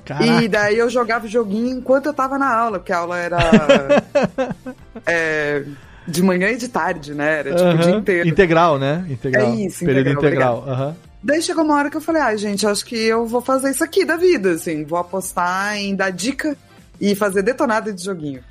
Caraca. 0.05 0.43
E 0.43 0.47
daí 0.47 0.77
eu 0.77 0.87
jogava 0.89 1.25
o 1.25 1.27
joguinho 1.29 1.77
enquanto 1.77 2.05
eu 2.05 2.13
tava 2.13 2.37
na 2.37 2.53
aula, 2.55 2.77
porque 2.77 2.93
a 2.93 2.97
aula 2.99 3.17
era 3.17 3.39
é, 5.05 5.63
de 6.07 6.21
manhã 6.21 6.49
e 6.51 6.57
de 6.57 6.67
tarde, 6.67 7.13
né? 7.13 7.39
Era 7.39 7.55
tipo 7.55 7.69
o 7.69 7.77
dia 7.77 7.91
inteiro. 7.95 8.29
Integral, 8.29 8.77
né? 8.77 9.03
Integral. 9.09 9.47
É 9.47 9.55
isso, 9.55 9.83
Período 9.83 10.11
integral, 10.11 10.57
integral. 10.59 10.63
Aham. 10.67 10.95
Daí 11.25 11.41
chegou 11.41 11.63
uma 11.63 11.73
hora 11.73 11.89
que 11.89 11.97
eu 11.97 12.01
falei, 12.01 12.21
ai 12.21 12.37
gente, 12.37 12.67
acho 12.67 12.85
que 12.85 12.95
eu 12.95 13.25
vou 13.25 13.41
fazer 13.41 13.71
isso 13.71 13.83
aqui 13.83 14.05
da 14.05 14.15
vida, 14.15 14.51
assim, 14.51 14.85
vou 14.85 14.99
apostar 14.99 15.75
em 15.75 15.95
dar 15.95 16.11
dica 16.11 16.55
e 17.01 17.15
fazer 17.15 17.41
detonada 17.41 17.91
de 17.91 18.03
joguinho. 18.03 18.43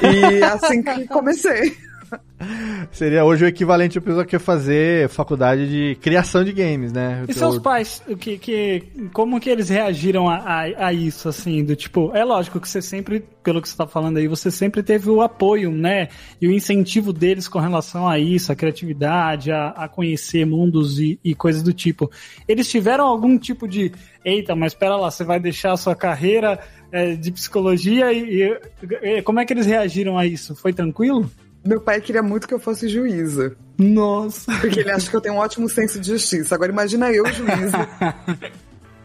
E 0.00 0.42
assim 0.42 0.82
que 0.82 1.06
comecei. 1.12 1.76
Seria 2.90 3.24
hoje 3.24 3.44
o 3.44 3.48
equivalente 3.48 3.96
a 3.98 4.00
pessoa 4.00 4.24
que 4.24 4.32
quer 4.32 4.38
fazer 4.40 5.08
faculdade 5.08 5.68
de 5.68 5.94
criação 6.00 6.44
de 6.44 6.52
games, 6.52 6.92
né? 6.92 7.24
E 7.28 7.32
seus 7.34 7.58
pais, 7.58 8.02
o 8.08 8.16
que, 8.16 8.38
que, 8.38 8.82
como 9.12 9.40
que 9.40 9.48
eles 9.48 9.68
reagiram 9.68 10.28
a, 10.28 10.36
a, 10.36 10.86
a 10.88 10.92
isso, 10.92 11.28
assim, 11.28 11.64
do 11.64 11.74
tipo, 11.76 12.10
é 12.14 12.24
lógico 12.24 12.60
que 12.60 12.68
você 12.68 12.82
sempre, 12.82 13.24
pelo 13.42 13.62
que 13.62 13.68
você 13.68 13.76
tá 13.76 13.86
falando 13.86 14.16
aí, 14.18 14.26
você 14.28 14.50
sempre 14.50 14.82
teve 14.82 15.08
o 15.08 15.22
apoio, 15.22 15.70
né, 15.70 16.08
e 16.40 16.48
o 16.48 16.52
incentivo 16.52 17.12
deles 17.12 17.48
com 17.48 17.58
relação 17.58 18.08
a 18.08 18.18
isso, 18.18 18.50
a 18.52 18.56
criatividade, 18.56 19.50
a, 19.52 19.68
a 19.68 19.88
conhecer 19.88 20.44
mundos 20.44 20.98
e, 20.98 21.18
e 21.24 21.34
coisas 21.34 21.62
do 21.62 21.72
tipo. 21.72 22.10
Eles 22.48 22.68
tiveram 22.68 23.06
algum 23.06 23.38
tipo 23.38 23.66
de, 23.68 23.92
eita, 24.24 24.54
mas 24.54 24.72
espera 24.72 24.96
lá, 24.96 25.10
você 25.10 25.24
vai 25.24 25.38
deixar 25.40 25.72
a 25.72 25.76
sua 25.76 25.94
carreira 25.94 26.58
é, 26.90 27.14
de 27.14 27.30
psicologia 27.32 28.12
e, 28.12 28.42
e- 28.42 29.18
e 29.18 29.22
como 29.22 29.40
é 29.40 29.44
que 29.46 29.52
eles 29.52 29.66
reagiram 29.66 30.18
a 30.18 30.26
isso? 30.26 30.54
Foi 30.54 30.72
tranquilo? 30.72 31.30
Meu 31.64 31.80
pai 31.80 32.00
queria 32.00 32.22
muito 32.22 32.48
que 32.48 32.54
eu 32.54 32.58
fosse 32.58 32.88
juíza. 32.88 33.54
Nossa. 33.78 34.52
Porque 34.60 34.80
ele 34.80 34.90
acha 34.90 35.08
que 35.08 35.14
eu 35.16 35.20
tenho 35.20 35.36
um 35.36 35.38
ótimo 35.38 35.68
senso 35.68 36.00
de 36.00 36.08
justiça. 36.08 36.54
Agora 36.54 36.72
imagina 36.72 37.10
eu, 37.12 37.24
juíza. 37.32 37.88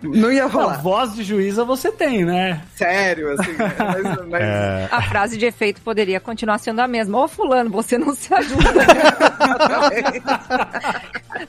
Não 0.02 0.32
ia 0.32 0.46
rolar. 0.46 0.80
voz 0.82 1.15
de 1.15 1.24
juíza 1.24 1.65
você 1.65 1.91
tem, 1.91 2.24
né? 2.24 2.62
Sério, 2.76 3.32
assim. 3.34 3.52
né? 3.54 3.74
Mas, 3.80 4.28
mas- 4.30 4.41
É. 4.43 4.88
A 4.91 5.02
frase 5.02 5.38
de 5.38 5.46
efeito 5.48 5.82
poderia 5.82 6.20
continuar 6.20 6.60
sendo 6.60 6.80
a 6.82 6.88
mesma. 6.88 7.24
Ô, 7.24 7.28
fulano, 7.28 7.70
você 7.72 7.98
não 7.98 8.13
se 8.13 8.32
ajuda. 8.34 8.63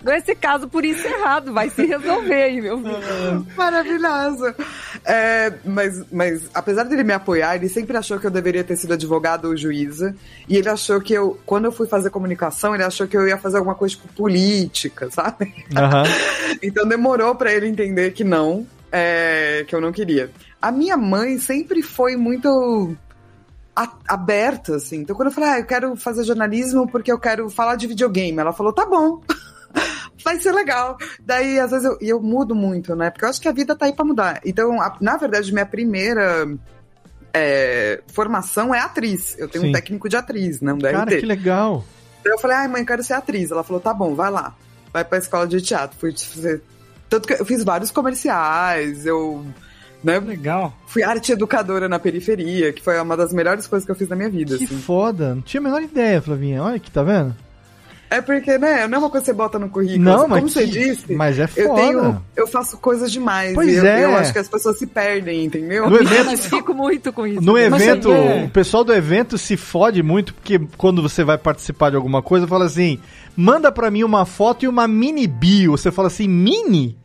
Nesse 0.05 0.35
caso, 0.35 0.69
por 0.69 0.85
isso 0.85 1.07
errado. 1.07 1.53
Vai 1.53 1.71
se 1.71 1.85
resolver 1.85 2.43
aí, 2.43 2.61
meu 2.61 2.79
filho. 2.79 3.47
Maravilhosa. 3.57 4.55
É, 5.05 5.53
mas, 5.65 6.03
mas, 6.11 6.43
apesar 6.55 6.85
dele 6.85 7.05
me 7.05 7.13
apoiar, 7.13 7.57
ele 7.57 7.69
sempre 7.69 7.97
achou 7.97 8.19
que 8.19 8.27
eu 8.27 8.31
deveria 8.31 8.65
ter 8.65 8.77
sido 8.77 8.95
advogado 8.95 9.47
ou 9.47 9.57
juíza. 9.57 10.15
E 10.49 10.57
ele 10.57 10.69
achou 10.69 11.01
que 11.01 11.13
eu, 11.13 11.39
quando 11.47 11.67
eu 11.67 11.73
fui 11.73 11.87
fazer 11.87 12.11
comunicação, 12.11 12.75
ele 12.75 12.85
achou 12.85 13.07
que 13.07 13.17
eu 13.17 13.27
ia 13.27 13.39
fazer 13.39 13.59
alguma 13.59 13.75
coisa 13.75 13.95
tipo 13.95 14.09
política, 14.15 15.11
sabe? 15.11 15.55
Aham. 15.77 16.05
Então 16.63 16.89
demorou 16.89 17.35
pra 17.35 17.53
ele 17.53 17.69
entender 17.69 18.13
que 18.13 18.25
não, 18.25 18.67
é, 18.91 19.65
que 19.69 19.75
eu 19.75 19.81
não 19.81 19.93
queria. 19.93 20.31
A 20.61 20.73
minha 20.73 20.97
mãe 20.97 21.39
sempre 21.39 21.83
foi 21.83 22.17
muito 22.17 22.97
aberta, 24.09 24.77
assim. 24.77 25.01
Então 25.01 25.15
quando 25.15 25.29
eu 25.29 25.35
falei, 25.35 25.51
ah, 25.51 25.59
eu 25.61 25.67
quero 25.67 25.97
fazer 25.97 26.25
jornalismo 26.25 26.89
porque 26.89 27.13
eu 27.13 27.19
quero 27.19 27.49
falar 27.49 27.77
de 27.77 27.87
videogame, 27.87 28.39
ela 28.39 28.53
falou, 28.53 28.73
tá 28.73 28.85
bom. 28.85 29.23
Vai 30.29 30.41
ser 30.41 30.53
legal. 30.53 30.97
Daí, 31.25 31.59
às 31.59 31.71
vezes, 31.71 31.87
eu, 31.87 31.97
eu 32.01 32.21
mudo 32.21 32.55
muito, 32.55 32.95
né? 32.95 33.11
Porque 33.11 33.25
eu 33.25 33.29
acho 33.31 33.41
que 33.41 33.49
a 33.49 33.53
vida 33.53 33.75
tá 33.75 33.87
aí 33.87 33.93
pra 33.95 34.05
mudar. 34.05 34.41
Então, 34.45 34.81
a- 34.81 34.97
na 35.01 35.17
verdade, 35.17 35.53
minha 35.53 35.65
primeira 35.67 36.47
é, 37.33 38.01
formação 38.13 38.75
é 38.75 38.81
atriz. 38.81 39.37
Eu 39.39 39.49
tenho 39.49 39.65
Sim. 39.65 39.71
um 39.71 39.73
técnico 39.73 40.09
de 40.09 40.17
atriz, 40.17 40.61
não 40.61 40.79
da 40.79 40.91
Cara, 40.93 41.11
RT. 41.11 41.21
que 41.21 41.27
legal. 41.27 41.85
Daí 42.25 42.33
eu 42.33 42.39
falei, 42.39 42.57
ai, 42.57 42.69
mãe, 42.69 42.85
quero 42.85 43.03
ser 43.03 43.15
atriz. 43.15 43.51
Ela 43.51 43.63
falou, 43.63 43.81
tá 43.81 43.93
bom, 43.95 44.15
vai 44.15 44.31
lá. 44.31 44.55
Vai 44.93 45.05
pra 45.05 45.19
escola 45.19 45.47
de 45.47 45.61
teatro. 45.61 45.97
Fui 45.99 46.13
fazer. 46.13 46.63
Tanto 47.09 47.27
que 47.27 47.35
eu 47.35 47.45
fiz 47.45 47.65
vários 47.65 47.91
comerciais, 47.91 49.07
eu. 49.07 49.45
Né, 50.05 50.19
Legal. 50.21 50.73
fui 50.87 51.03
arte 51.03 51.33
educadora 51.33 51.89
na 51.89 51.99
periferia, 51.99 52.73
que 52.73 52.81
foi 52.83 53.01
uma 53.01 53.17
das 53.17 53.33
melhores 53.33 53.67
coisas 53.67 53.85
que 53.85 53.91
eu 53.91 53.97
fiz 53.97 54.09
na 54.09 54.15
minha 54.15 54.29
vida. 54.31 54.57
Que 54.57 54.65
assim. 54.65 54.79
foda. 54.79 55.35
Não 55.35 55.43
tinha 55.43 55.61
a 55.61 55.65
menor 55.65 55.83
ideia, 55.83 56.23
Flavinha. 56.23 56.63
Olha 56.63 56.77
aqui, 56.77 56.89
tá 56.91 57.03
vendo? 57.03 57.35
É 58.11 58.21
porque, 58.23 58.57
né, 58.57 58.87
não 58.89 58.97
é 58.97 58.99
uma 59.01 59.11
coisa 59.11 59.25
que 59.25 59.31
você 59.31 59.37
bota 59.37 59.59
no 59.59 59.69
currículo. 59.69 60.03
Não, 60.03 60.21
Como 60.23 60.29
mas 60.29 60.43
você 60.53 60.65
que- 60.65 60.71
disse, 60.71 61.15
mas 61.15 61.39
é 61.39 61.49
eu 61.57 61.69
foda. 61.69 61.81
tenho, 61.83 62.25
eu 62.37 62.47
faço 62.47 62.79
coisas 62.79 63.13
demais. 63.13 63.55
Pois 63.55 63.71
e 63.73 63.77
eu, 63.77 63.85
é. 63.87 64.05
eu 64.05 64.17
acho 64.17 64.33
que 64.33 64.39
as 64.39 64.49
pessoas 64.49 64.79
se 64.79 64.87
perdem, 64.87 65.45
entendeu? 65.45 65.91
No 65.91 65.97
evento, 65.97 66.25
Mas 66.27 66.47
fico 66.47 66.73
muito 66.73 67.13
com 67.13 67.27
isso. 67.27 67.43
no 67.43 67.53
Mas 67.53 67.63
evento 67.83 68.11
é- 68.13 68.45
o 68.45 68.49
pessoal 68.51 68.83
do 68.83 68.95
evento 68.95 69.37
se 69.37 69.57
fode 69.57 70.03
muito, 70.03 70.33
porque 70.35 70.59
quando 70.79 71.03
você 71.03 71.23
vai 71.23 71.37
participar 71.37 71.91
de 71.91 71.97
alguma 71.97 72.23
coisa, 72.23 72.47
fala 72.47 72.65
assim, 72.65 72.99
manda 73.37 73.71
pra 73.71 73.91
mim 73.91 74.03
uma 74.05 74.25
foto 74.25 74.65
e 74.65 74.69
uma 74.69 74.89
mini 74.89 75.27
bio. 75.27 75.73
Você 75.73 75.91
fala 75.93 76.09
assim, 76.09 76.27
mini? 76.27 76.97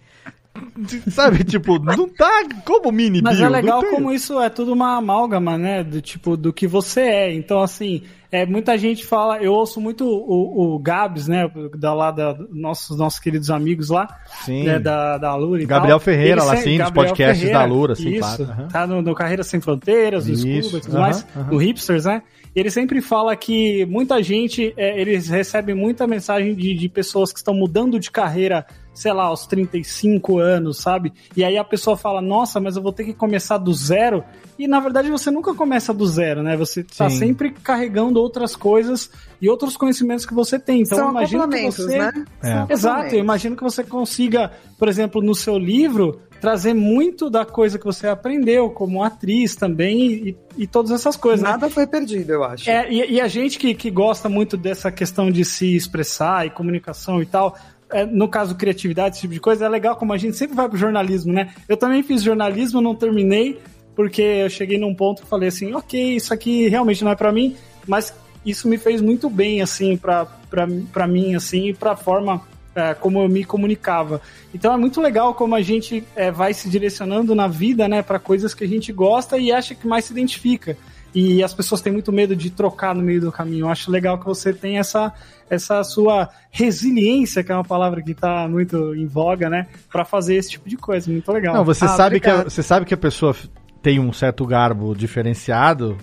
Sabe, 1.09 1.43
tipo, 1.43 1.79
não 1.79 2.07
tá 2.07 2.43
como 2.65 2.91
mini 2.91 3.21
Mas 3.21 3.37
bio. 3.37 3.45
é 3.45 3.49
legal 3.49 3.83
como 3.83 4.11
isso 4.11 4.39
é 4.39 4.49
tudo 4.49 4.73
uma 4.73 4.97
amálgama, 4.97 5.57
né? 5.57 5.83
Do 5.83 5.99
tipo, 6.01 6.37
do 6.37 6.53
que 6.53 6.67
você 6.67 7.01
é. 7.01 7.33
Então, 7.33 7.61
assim, 7.61 8.03
é, 8.31 8.45
muita 8.45 8.77
gente 8.77 9.05
fala, 9.05 9.37
eu 9.41 9.51
ouço 9.51 9.81
muito 9.81 10.05
o, 10.05 10.75
o 10.75 10.79
Gabs, 10.79 11.27
né? 11.27 11.49
Da 11.77 11.93
lá 11.93 12.11
da 12.11 12.37
nossos, 12.51 12.97
nossos 12.97 13.19
queridos 13.19 13.49
amigos 13.49 13.89
lá, 13.89 14.07
Sim. 14.45 14.63
né, 14.63 14.79
da, 14.79 15.17
da 15.17 15.35
Lura 15.35 15.61
e 15.61 15.65
Gabriel 15.65 15.97
tal. 15.97 16.05
Ferreira, 16.05 16.41
Ele 16.41 16.47
lá, 16.47 16.55
sim, 16.57 16.77
dos 16.77 16.85
Gabriel 16.85 16.93
podcasts 17.07 17.51
da 17.51 17.65
Lura, 17.65 17.95
sim, 17.95 18.09
isso, 18.09 18.19
claro, 18.19 18.43
aham. 18.43 18.67
Tá 18.67 18.87
no, 18.87 19.01
no 19.01 19.15
Carreira 19.15 19.43
Sem 19.43 19.59
Fronteiras, 19.59 20.27
Isso, 20.27 20.41
Scuba 20.61 20.77
e 20.77 20.81
tudo 20.81 20.93
aham, 20.97 21.01
mais, 21.01 21.25
aham. 21.35 21.49
do 21.49 21.57
Hipsters, 21.57 22.05
né? 22.05 22.21
E 22.55 22.59
ele 22.59 22.69
sempre 22.69 23.01
fala 23.01 23.35
que 23.35 23.85
muita 23.85 24.21
gente, 24.21 24.73
é, 24.77 24.99
eles 24.99 25.27
recebem 25.27 25.73
muita 25.73 26.05
mensagem 26.05 26.53
de, 26.53 26.75
de 26.75 26.87
pessoas 26.89 27.31
que 27.31 27.39
estão 27.39 27.53
mudando 27.53 27.99
de 27.99 28.11
carreira, 28.11 28.65
sei 28.93 29.11
lá, 29.11 29.23
aos 29.23 29.47
35 29.47 30.37
anos, 30.37 30.77
sabe? 30.77 31.11
E 31.35 31.43
aí 31.43 31.57
a 31.57 31.63
pessoa 31.63 31.97
fala, 31.97 32.21
nossa, 32.21 32.59
mas 32.59 32.75
eu 32.75 32.81
vou 32.83 32.93
ter 32.93 33.05
que 33.05 33.13
começar 33.13 33.57
do 33.57 33.73
zero. 33.73 34.23
E 34.57 34.67
na 34.67 34.79
verdade 34.79 35.09
você 35.09 35.31
nunca 35.31 35.53
começa 35.55 35.91
do 35.91 36.05
zero, 36.05 36.43
né? 36.43 36.55
Você 36.55 36.83
tá 36.83 37.09
Sim. 37.09 37.17
sempre 37.17 37.49
carregando 37.51 38.19
outras 38.19 38.55
coisas 38.55 39.09
e 39.41 39.49
outros 39.49 39.75
conhecimentos 39.75 40.25
que 40.25 40.33
você 40.33 40.59
tem. 40.59 40.81
Então 40.81 40.97
eu 40.97 41.03
São 41.05 41.11
imagino 41.11 41.49
que 41.49 41.65
você. 41.71 41.97
né? 41.97 42.25
É. 42.43 42.71
Exato, 42.71 43.15
eu 43.15 43.19
imagino 43.19 43.55
que 43.55 43.63
você 43.63 43.83
consiga, 43.83 44.51
por 44.77 44.87
exemplo, 44.87 45.23
no 45.23 45.33
seu 45.33 45.57
livro, 45.57 46.21
trazer 46.43 46.73
muito 46.73 47.29
da 47.29 47.45
coisa 47.45 47.79
que 47.79 47.85
você 47.85 48.05
aprendeu 48.05 48.69
como 48.69 49.01
atriz 49.01 49.55
também 49.55 50.11
e, 50.11 50.37
e 50.57 50.67
todas 50.67 50.91
essas 50.91 51.15
coisas. 51.15 51.41
né? 51.41 51.51
Nada 51.51 51.69
foi 51.69 51.87
perdido, 51.87 52.33
eu 52.33 52.43
acho. 52.43 52.69
É, 52.69 52.91
e, 52.91 53.13
e 53.13 53.21
a 53.21 53.29
gente 53.29 53.57
que, 53.57 53.73
que 53.73 53.89
gosta 53.89 54.27
muito 54.27 54.57
dessa 54.57 54.91
questão 54.91 55.31
de 55.31 55.45
se 55.45 55.73
expressar 55.73 56.45
e 56.45 56.49
comunicação 56.49 57.21
e 57.21 57.25
tal, 57.25 57.57
é, 57.89 58.05
no 58.05 58.27
caso 58.27 58.55
criatividade, 58.55 59.15
esse 59.15 59.21
tipo 59.21 59.33
de 59.33 59.39
coisa, 59.39 59.63
é 59.63 59.69
legal 59.69 59.95
como 59.95 60.11
a 60.11 60.17
gente 60.17 60.35
sempre 60.35 60.53
vai 60.53 60.67
pro 60.67 60.77
jornalismo, 60.77 61.31
né? 61.31 61.53
Eu 61.69 61.77
também 61.77 62.03
fiz 62.03 62.21
jornalismo, 62.21 62.81
não 62.81 62.93
terminei, 62.93 63.61
porque 63.95 64.21
eu 64.21 64.49
cheguei 64.49 64.77
num 64.77 64.93
ponto 64.93 65.21
que 65.21 65.29
falei 65.29 65.47
assim, 65.47 65.73
ok, 65.73 66.17
isso 66.17 66.33
aqui 66.33 66.67
realmente 66.67 67.05
não 67.05 67.11
é 67.11 67.15
pra 67.15 67.31
mim, 67.31 67.55
mas 67.87 68.13
isso 68.45 68.67
me 68.67 68.77
fez 68.77 68.99
muito 68.99 69.29
bem, 69.29 69.61
assim, 69.61 69.95
pra 69.95 71.07
mim, 71.07 71.35
assim, 71.35 71.69
e 71.69 71.73
pra 71.73 71.95
forma 71.95 72.41
é, 72.75 72.93
como 72.93 73.21
eu 73.21 73.29
me 73.29 73.43
comunicava. 73.43 74.21
Então 74.53 74.73
é 74.73 74.77
muito 74.77 74.99
legal 75.01 75.33
como 75.33 75.55
a 75.55 75.61
gente 75.61 76.03
é, 76.15 76.31
vai 76.31 76.53
se 76.53 76.69
direcionando 76.69 77.35
na 77.35 77.47
vida, 77.47 77.87
né, 77.87 78.01
para 78.01 78.19
coisas 78.19 78.53
que 78.53 78.63
a 78.63 78.67
gente 78.67 78.91
gosta 78.91 79.37
e 79.37 79.51
acha 79.51 79.75
que 79.75 79.87
mais 79.87 80.05
se 80.05 80.13
identifica. 80.13 80.77
E 81.15 81.43
as 81.43 81.53
pessoas 81.53 81.79
têm 81.79 81.93
muito 81.93 82.11
medo 82.11 82.35
de 82.35 82.49
trocar 82.49 82.95
no 82.95 83.03
meio 83.03 83.21
do 83.21 83.31
caminho. 83.31 83.65
Eu 83.65 83.69
acho 83.69 83.91
legal 83.91 84.17
que 84.17 84.25
você 84.25 84.51
tem 84.51 84.79
essa, 84.79 85.13
essa 85.47 85.83
sua 85.83 86.27
resiliência, 86.49 87.43
que 87.43 87.51
é 87.51 87.55
uma 87.55 87.63
palavra 87.63 88.01
que 88.01 88.13
está 88.13 88.47
muito 88.47 88.95
em 88.95 89.05
voga, 89.05 89.47
né, 89.47 89.67
para 89.91 90.03
fazer 90.03 90.35
esse 90.35 90.49
tipo 90.49 90.67
de 90.67 90.75
coisa. 90.75 91.11
Muito 91.11 91.31
legal. 91.31 91.53
Não, 91.53 91.63
você 91.63 91.85
Ah, 91.85 91.89
sabe 91.89 92.19
que 92.19 92.29
a, 92.29 92.43
você 92.45 92.63
sabe 92.63 92.85
que 92.85 92.93
a 92.93 92.97
pessoa 92.97 93.35
tem 93.81 93.99
um 93.99 94.11
certo 94.11 94.45
garbo 94.45 94.95
diferenciado 94.95 95.97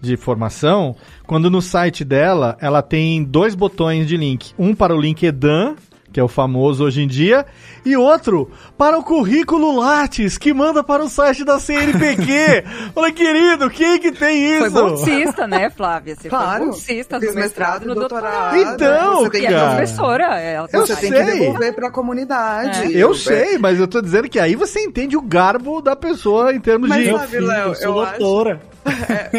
de 0.00 0.16
formação 0.16 0.94
quando 1.26 1.50
no 1.50 1.60
site 1.62 2.04
dela 2.04 2.56
ela 2.60 2.82
tem 2.82 3.24
dois 3.24 3.54
botões 3.54 4.06
de 4.06 4.16
link, 4.16 4.52
um 4.58 4.74
para 4.74 4.94
o 4.94 5.00
LinkedIn 5.00 5.76
que 6.14 6.20
é 6.20 6.22
o 6.22 6.28
famoso 6.28 6.84
hoje 6.84 7.02
em 7.02 7.08
dia, 7.08 7.44
e 7.84 7.96
outro 7.96 8.48
para 8.78 8.96
o 8.96 9.02
currículo 9.02 9.76
Lattes, 9.76 10.38
que 10.38 10.54
manda 10.54 10.82
para 10.84 11.02
o 11.02 11.08
site 11.08 11.42
da 11.44 11.58
CNPq. 11.58 12.64
Olha, 12.94 13.12
querido, 13.12 13.68
quem 13.68 13.98
que 13.98 14.12
tem 14.12 14.58
Foi 14.60 14.68
isso? 14.68 14.70
bolsista, 14.80 15.46
né, 15.48 15.68
Flávia? 15.70 16.14
Você 16.14 16.28
Claro. 16.28 16.58
foi 16.58 16.66
bolsista 16.66 17.18
do 17.18 17.34
mestrado 17.34 17.82
e 17.82 17.88
no 17.88 17.94
doutorado. 17.96 18.56
Então, 18.56 19.16
você 19.24 19.30
tem 19.30 19.40
E 19.42 19.46
que, 19.48 19.52
é 19.52 19.56
cara. 19.58 19.76
professora. 19.76 20.24
Ela 20.40 20.68
Eu 20.72 20.86
você 20.86 20.94
tem 20.96 21.10
sei. 21.10 21.24
que 21.24 21.32
devolver 21.32 21.74
pra 21.74 21.90
comunidade. 21.90 22.96
Eu 22.96 23.12
sei, 23.14 23.58
mas 23.58 23.80
eu 23.80 23.88
tô 23.88 24.00
dizendo 24.00 24.28
que 24.28 24.38
aí 24.38 24.54
você 24.54 24.80
entende 24.80 25.16
o 25.16 25.20
garbo 25.20 25.82
da 25.82 25.96
pessoa 25.96 26.54
em 26.54 26.60
termos 26.60 26.88
Mas 26.88 27.04
de... 27.08 27.26
Filho, 27.26 27.46
Léo, 27.46 27.68
eu 27.70 27.74
sou 27.74 27.84
eu 27.96 28.00
acho- 28.02 28.18
doutora. 28.20 28.60
É. 28.84 29.30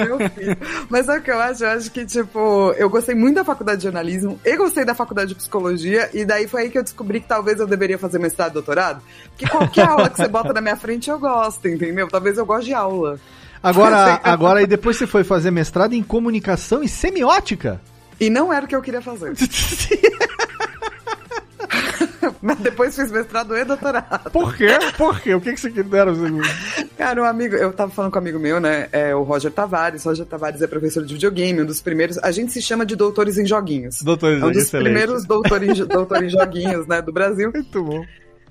Mas 0.90 1.06
sabe 1.06 1.20
o 1.20 1.22
que 1.22 1.32
eu 1.32 1.40
acho? 1.40 1.64
Eu 1.64 1.70
acho 1.70 1.92
que, 1.92 2.06
tipo, 2.06 2.74
eu 2.78 2.90
gostei 2.90 3.16
muito 3.16 3.36
da 3.36 3.44
faculdade 3.44 3.78
de 3.78 3.84
jornalismo, 3.84 4.40
eu 4.44 4.58
gostei 4.58 4.84
da 4.84 4.96
faculdade 4.96 5.30
de 5.30 5.36
psicologia, 5.36 6.10
e 6.14 6.26
daí 6.26 6.48
foi 6.48 6.64
aí 6.64 6.70
que 6.70 6.78
eu 6.78 6.84
descobri 6.84 7.20
que 7.20 7.28
talvez 7.28 7.60
eu 7.60 7.68
deveria 7.68 7.98
fazer 7.98 8.20
mestrado 8.20 8.52
e 8.52 8.54
doutorado. 8.54 9.02
Porque 9.30 9.48
qualquer 9.48 9.88
aula 9.88 10.10
que 10.10 10.18
você 10.18 10.28
bota 10.28 10.54
na 10.54 10.62
minha 10.62 10.76
frente 10.76 11.10
eu 11.10 11.20
gosto, 11.20 11.68
entendeu? 11.68 12.08
Talvez 12.08 12.38
eu 12.38 12.46
goste 12.46 12.66
de 12.66 12.74
aula. 12.74 13.20
Agora, 13.62 14.20
agora 14.24 14.62
e 14.62 14.68
depois 14.68 14.98
você 14.98 15.08
foi 15.08 15.24
fazer 15.24 15.52
mestrado 15.52 15.94
em 15.94 16.04
comunicação 16.04 16.84
e 16.84 16.90
semiótica. 16.90 17.80
E 18.20 18.30
não 18.30 18.52
era 18.52 18.66
o 18.66 18.68
que 18.68 18.76
eu 18.76 18.82
queria 18.82 19.02
fazer. 19.02 19.34
Mas 22.42 22.58
depois 22.60 22.96
fiz 22.96 23.12
mestrado 23.12 23.56
e 23.56 23.64
doutorado. 23.64 24.30
Por 24.32 24.56
quê? 24.56 24.68
Por 24.98 25.20
quê? 25.20 25.34
O 25.36 25.42
que, 25.42 25.54
que 25.54 25.60
você 25.60 25.72
quer 25.72 25.86
Cara, 26.98 27.22
um 27.22 27.26
amigo, 27.26 27.56
eu 27.56 27.74
tava 27.74 27.92
falando 27.92 28.12
com 28.12 28.18
um 28.18 28.22
amigo 28.22 28.40
meu, 28.40 28.60
né? 28.60 28.88
É 28.92 29.16
o 29.16 29.24
Roger 29.24 29.52
Tavares. 29.52 30.04
Roger 30.04 30.26
Tavares 30.26 30.62
é 30.62 30.68
professor 30.68 31.06
de 31.06 31.14
videogame, 31.14 31.62
um 31.62 31.66
dos 31.66 31.82
primeiros. 31.82 32.18
A 32.20 32.32
gente 32.32 32.52
se 32.52 32.62
chama 32.62 32.86
de 32.86 32.96
doutores 32.96 33.38
em 33.38 33.46
joguinhos. 33.46 34.02
Doutores 34.02 34.42
é 34.42 34.46
um 34.46 34.52
dos 34.52 34.64
excelente. 34.64 34.86
primeiros 34.86 35.26
doutores 35.26 35.80
em, 35.80 35.86
doutor 35.86 36.24
em 36.24 36.30
joguinhos, 36.30 36.88
né, 36.88 37.02
do 37.02 37.12
Brasil. 37.12 37.52
Muito 37.54 37.84
bom. 37.84 38.04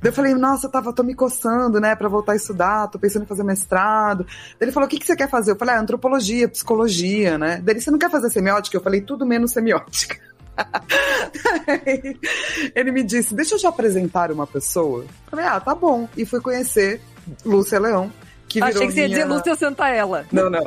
Daí 0.04 0.10
eu 0.10 0.12
falei, 0.12 0.34
nossa, 0.34 0.66
eu 0.66 0.70
tava, 0.70 0.92
tô 0.92 1.02
me 1.02 1.14
coçando, 1.14 1.80
né, 1.80 1.96
pra 1.96 2.08
voltar 2.08 2.32
a 2.32 2.36
estudar, 2.36 2.88
tô 2.88 2.98
pensando 2.98 3.22
em 3.22 3.26
fazer 3.26 3.42
mestrado. 3.42 4.24
Daí 4.24 4.66
ele 4.66 4.72
falou, 4.72 4.86
o 4.86 4.90
que, 4.90 4.98
que 4.98 5.06
você 5.06 5.16
quer 5.16 5.30
fazer? 5.30 5.52
Eu 5.52 5.56
falei, 5.56 5.74
ah, 5.74 5.80
antropologia, 5.80 6.46
psicologia, 6.46 7.38
né? 7.38 7.60
Daí 7.64 7.74
ele, 7.74 7.80
você 7.80 7.90
não 7.90 7.98
quer 7.98 8.10
fazer 8.10 8.28
semiótica? 8.28 8.76
Eu 8.76 8.82
falei, 8.82 9.00
tudo 9.00 9.24
menos 9.24 9.52
semiótica. 9.52 10.18
Ele 12.74 12.92
me 12.92 13.02
disse, 13.02 13.34
deixa 13.34 13.54
eu 13.54 13.58
te 13.58 13.66
apresentar 13.66 14.30
uma 14.30 14.46
pessoa. 14.46 15.02
Eu 15.02 15.08
falei, 15.30 15.44
ah, 15.46 15.60
tá 15.60 15.74
bom. 15.74 16.08
E 16.16 16.24
fui 16.24 16.40
conhecer 16.40 17.00
Lúcia 17.44 17.78
Leão, 17.80 18.12
que 18.54 18.60
virou 18.64 18.68
Achei 18.76 18.86
que 18.86 18.92
você 18.94 19.00
ia 19.00 19.08
dizer 19.08 19.24
Lúcia 19.24 19.54
Santaella. 19.56 20.24
Não, 20.32 20.48
não. 20.50 20.62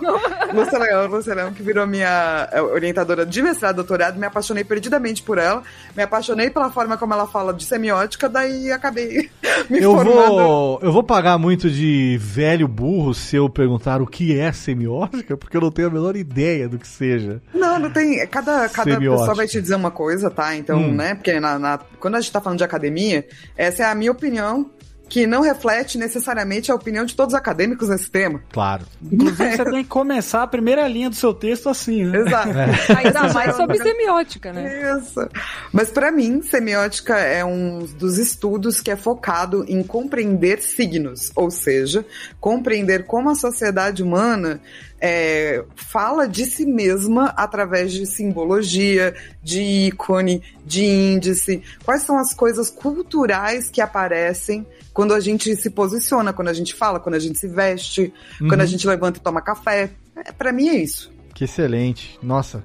Lúcia 0.54 0.78
Leão, 0.78 1.08
Lúcia 1.08 1.34
Leão, 1.34 1.54
que 1.54 1.64
virou 1.64 1.88
minha 1.88 2.50
eh, 2.52 2.62
orientadora 2.62 3.26
de 3.26 3.42
mestrado 3.42 3.76
e 3.76 3.78
doutorado, 3.78 4.20
me 4.20 4.26
apaixonei 4.26 4.64
perdidamente 4.64 5.24
por 5.24 5.38
ela, 5.38 5.64
me 5.96 6.04
apaixonei 6.04 6.50
pela 6.50 6.70
forma 6.70 6.98
como 6.98 7.14
ela 7.14 7.28
fala 7.28 7.54
de 7.54 7.64
semiótica, 7.64 8.28
daí 8.28 8.72
acabei 8.72 9.30
me 9.70 9.80
Eu 9.82 9.94
formando. 9.96 10.28
vou, 10.36 10.80
eu 10.82 10.92
vou 10.92 11.04
pagar 11.04 11.38
muito 11.38 11.70
de 11.70 12.18
velho 12.22 12.68
burro 12.68 13.14
se 13.14 13.36
eu 13.36 13.50
perguntar 13.50 14.02
o 14.02 14.08
que 14.08 14.38
é 14.38 14.52
semiótica, 14.52 15.38
porque 15.38 15.56
eu 15.58 15.62
não 15.62 15.72
tenho 15.72 15.88
a 15.88 15.92
menor 15.92 16.16
ideia 16.16 16.68
do 16.68 16.78
que 16.78 16.88
seja. 16.88 17.42
Não, 17.54 17.80
não 17.80 17.90
tem. 17.92 18.26
Cada, 18.28 18.68
cada 18.70 18.92
Semiótica. 18.92 19.20
pessoa 19.22 19.36
vai 19.36 19.48
te 19.48 19.62
dizer 19.62 19.76
uma 19.76 19.92
coisa, 19.92 20.30
tá? 20.30 20.56
Então, 20.56 20.78
Hum. 20.80 20.94
né? 20.96 21.16
Porque 21.16 21.40
na, 21.40 21.58
na- 21.58 21.80
quando 22.00 22.16
a 22.16 22.20
gente 22.22 22.32
tá 22.32 22.42
falando 22.42 22.58
de 22.58 22.64
academia, 22.64 23.26
essa 23.56 23.84
é 23.84 23.86
a 23.86 23.96
minha 23.96 24.12
opinião, 24.12 24.70
que 25.10 25.26
não 25.26 25.42
reflete 25.42 25.98
necessariamente 25.98 26.72
a 26.72 26.76
opinião 26.76 27.06
de 27.06 27.16
todos 27.16 27.34
os 27.34 27.40
acadêmicos 27.40 27.90
nesse 27.90 28.10
tema. 28.10 28.42
Claro. 28.52 28.86
Inclusive, 29.02 29.58
você 29.58 29.66
tem 29.66 29.84
que 29.84 29.90
começar 29.90 30.44
a 30.44 30.48
primeira 30.48 30.88
linha 30.88 31.10
do 31.10 31.16
seu 31.16 31.34
texto 31.34 31.70
assim, 31.70 32.04
né? 32.06 32.20
Exato. 32.20 32.50
Ainda 32.98 33.34
mais 33.34 33.56
sobre 33.56 33.78
semiótica, 33.78 34.52
né? 34.52 34.98
Isso. 34.98 35.28
Mas 35.72 35.90
pra 35.90 36.12
mim, 36.12 36.42
semiótica 36.42 37.18
é 37.18 37.44
um 37.44 37.80
dos 37.98 38.18
estudos 38.18 38.82
que 38.82 38.92
é 38.92 38.96
focado 38.96 39.66
em 39.68 39.82
compreender 39.84 40.62
signos, 40.62 41.32
ou 41.36 41.50
seja, 41.50 42.06
compreender 42.40 43.06
como 43.06 43.30
a 43.30 43.36
sociedade 43.36 44.04
humana 44.04 44.62
é, 45.00 45.64
fala 45.76 46.28
de 46.28 46.46
si 46.46 46.66
mesma 46.66 47.34
através 47.38 47.92
de 47.92 48.06
simbologia, 48.06 49.14
de 49.44 49.62
ícone, 49.62 50.44
de 50.66 50.84
índice. 50.84 51.62
Quais 51.86 52.02
são 52.02 52.18
as 52.18 52.34
coisas 52.34 52.70
culturais 52.70 53.70
que 53.70 53.82
aparecem 53.82 54.66
quando 54.98 55.14
a 55.14 55.20
gente 55.20 55.56
se 55.56 55.70
posiciona, 55.70 56.34
quando 56.34 56.48
a 56.48 56.54
gente 56.54 56.74
fala, 56.74 57.00
quando 57.00 57.14
a 57.14 57.20
gente 57.20 57.38
se 57.38 57.48
veste, 57.48 58.12
quando 58.40 58.62
a 58.62 58.64
Uhum. 58.64 58.66
gente 58.72 58.88
levanta 58.88 59.20
e 59.20 59.22
toma 59.22 59.44
café. 59.44 59.92
É, 60.16 60.32
para 60.32 60.52
mim 60.52 60.70
é 60.70 60.76
isso. 60.76 61.12
Que 61.36 61.44
excelente. 61.44 62.18
Nossa. 62.24 62.64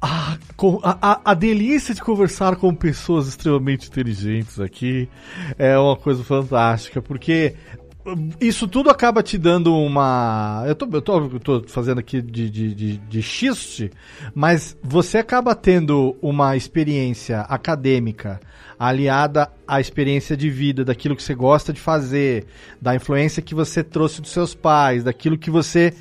Ah, 0.00 0.38
a, 0.84 1.32
a- 1.32 1.34
delícia 1.34 1.92
de 1.92 2.00
conversar 2.00 2.54
com 2.54 2.72
pessoas 2.72 3.26
extremamente 3.26 3.88
inteligentes 3.88 4.60
aqui 4.60 5.08
é 5.58 5.76
uma 5.76 5.96
coisa 5.96 6.22
fantástica, 6.22 7.02
porque 7.02 7.56
isso 8.40 8.68
tudo 8.68 8.90
acaba 8.90 9.22
te 9.22 9.36
dando 9.36 9.74
uma. 9.74 10.64
Eu 10.66 10.74
tô, 10.74 10.88
eu 10.92 11.02
tô, 11.02 11.18
eu 11.24 11.40
tô 11.40 11.62
fazendo 11.66 11.98
aqui 11.98 12.22
de, 12.22 12.48
de, 12.48 12.74
de, 12.74 12.96
de 12.98 13.22
xiste, 13.22 13.90
mas 14.34 14.76
você 14.82 15.18
acaba 15.18 15.54
tendo 15.54 16.16
uma 16.22 16.56
experiência 16.56 17.40
acadêmica 17.40 18.40
aliada 18.78 19.50
à 19.66 19.80
experiência 19.80 20.36
de 20.36 20.48
vida, 20.48 20.84
daquilo 20.84 21.16
que 21.16 21.22
você 21.22 21.34
gosta 21.34 21.72
de 21.72 21.80
fazer, 21.80 22.46
da 22.80 22.94
influência 22.94 23.42
que 23.42 23.54
você 23.54 23.82
trouxe 23.82 24.20
dos 24.20 24.30
seus 24.30 24.54
pais, 24.54 25.02
daquilo 25.02 25.36
que 25.36 25.50
você 25.50 25.92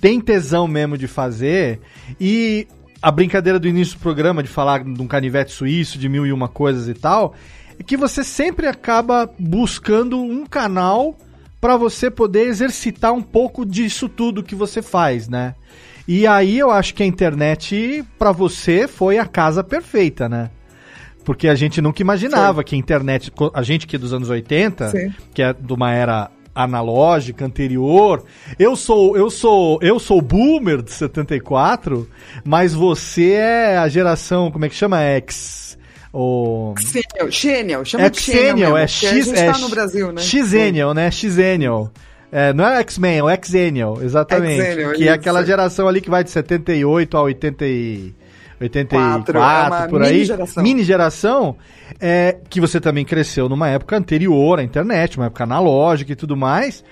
tem 0.00 0.20
tesão 0.20 0.66
mesmo 0.66 0.96
de 0.96 1.06
fazer 1.06 1.78
e 2.18 2.66
a 3.02 3.10
brincadeira 3.10 3.58
do 3.58 3.68
início 3.68 3.98
do 3.98 4.00
programa 4.00 4.42
de 4.42 4.48
falar 4.48 4.82
de 4.82 5.02
um 5.02 5.06
canivete 5.06 5.52
suíço, 5.52 5.98
de 5.98 6.08
mil 6.08 6.24
e 6.24 6.32
uma 6.32 6.48
coisas 6.48 6.88
e 6.88 6.94
tal, 6.94 7.34
é 7.78 7.82
que 7.82 7.96
você 7.96 8.24
sempre 8.24 8.66
acaba 8.66 9.30
buscando 9.38 10.18
um 10.18 10.46
canal 10.46 11.16
para 11.62 11.76
você 11.76 12.10
poder 12.10 12.48
exercitar 12.48 13.12
um 13.12 13.22
pouco 13.22 13.64
disso 13.64 14.08
tudo 14.08 14.42
que 14.42 14.52
você 14.52 14.82
faz, 14.82 15.28
né? 15.28 15.54
E 16.08 16.26
aí 16.26 16.58
eu 16.58 16.72
acho 16.72 16.92
que 16.92 17.04
a 17.04 17.06
internet 17.06 18.04
para 18.18 18.32
você 18.32 18.88
foi 18.88 19.16
a 19.16 19.24
casa 19.24 19.62
perfeita, 19.62 20.28
né? 20.28 20.50
Porque 21.24 21.46
a 21.46 21.54
gente 21.54 21.80
nunca 21.80 22.02
imaginava 22.02 22.62
Sim. 22.62 22.64
que 22.64 22.74
a 22.74 22.78
internet, 22.78 23.32
a 23.54 23.62
gente 23.62 23.86
que 23.86 23.94
é 23.94 23.98
dos 23.98 24.12
anos 24.12 24.28
80, 24.28 24.88
Sim. 24.88 25.14
que 25.32 25.40
é 25.40 25.52
de 25.52 25.72
uma 25.72 25.92
era 25.92 26.32
analógica 26.52 27.44
anterior. 27.46 28.24
Eu 28.58 28.74
sou 28.74 29.16
eu 29.16 29.30
sou 29.30 29.78
eu 29.80 30.00
sou 30.00 30.20
boomer 30.20 30.82
de 30.82 30.90
74, 30.90 32.10
mas 32.44 32.74
você 32.74 33.34
é 33.34 33.78
a 33.78 33.86
geração, 33.86 34.50
como 34.50 34.64
é 34.64 34.68
que 34.68 34.74
chama? 34.74 35.00
X 35.00 35.71
o 36.12 36.74
Xennial, 37.30 37.84
chama 37.84 38.10
de 38.10 38.20
Xennial, 38.20 38.76
é 38.76 38.86
X, 38.86 39.32
é 39.32 39.50
tá 39.50 39.58
no 39.58 39.68
Brasil, 39.68 40.12
né? 40.12 40.20
Xennial, 40.20 40.92
né? 40.92 41.10
Xennial. 41.10 41.90
É, 42.30 42.52
não 42.52 42.66
é 42.66 42.80
X-Men, 42.80 43.18
é 43.18 43.22
o 43.22 43.44
Xennial, 43.44 44.02
exatamente. 44.02 44.96
que 44.96 45.08
é 45.08 45.12
aquela 45.12 45.44
geração 45.44 45.86
ali 45.86 46.00
que 46.00 46.08
vai 46.08 46.24
de 46.24 46.30
78 46.30 47.16
a 47.16 47.22
80 47.22 47.64
e 47.66 48.14
84, 48.60 49.38
é 49.38 49.88
por 49.88 50.02
aí. 50.02 50.12
Mini 50.12 50.24
geração. 50.24 50.62
Mini 50.62 50.84
geração 50.84 51.56
é, 52.00 52.36
que 52.48 52.60
você 52.60 52.80
também 52.80 53.04
cresceu 53.04 53.48
numa 53.48 53.68
época 53.68 53.96
anterior 53.96 54.58
à 54.58 54.62
internet, 54.62 55.16
uma 55.16 55.26
época 55.26 55.44
analógica 55.44 56.12
e 56.12 56.16
tudo 56.16 56.36
mais. 56.36 56.84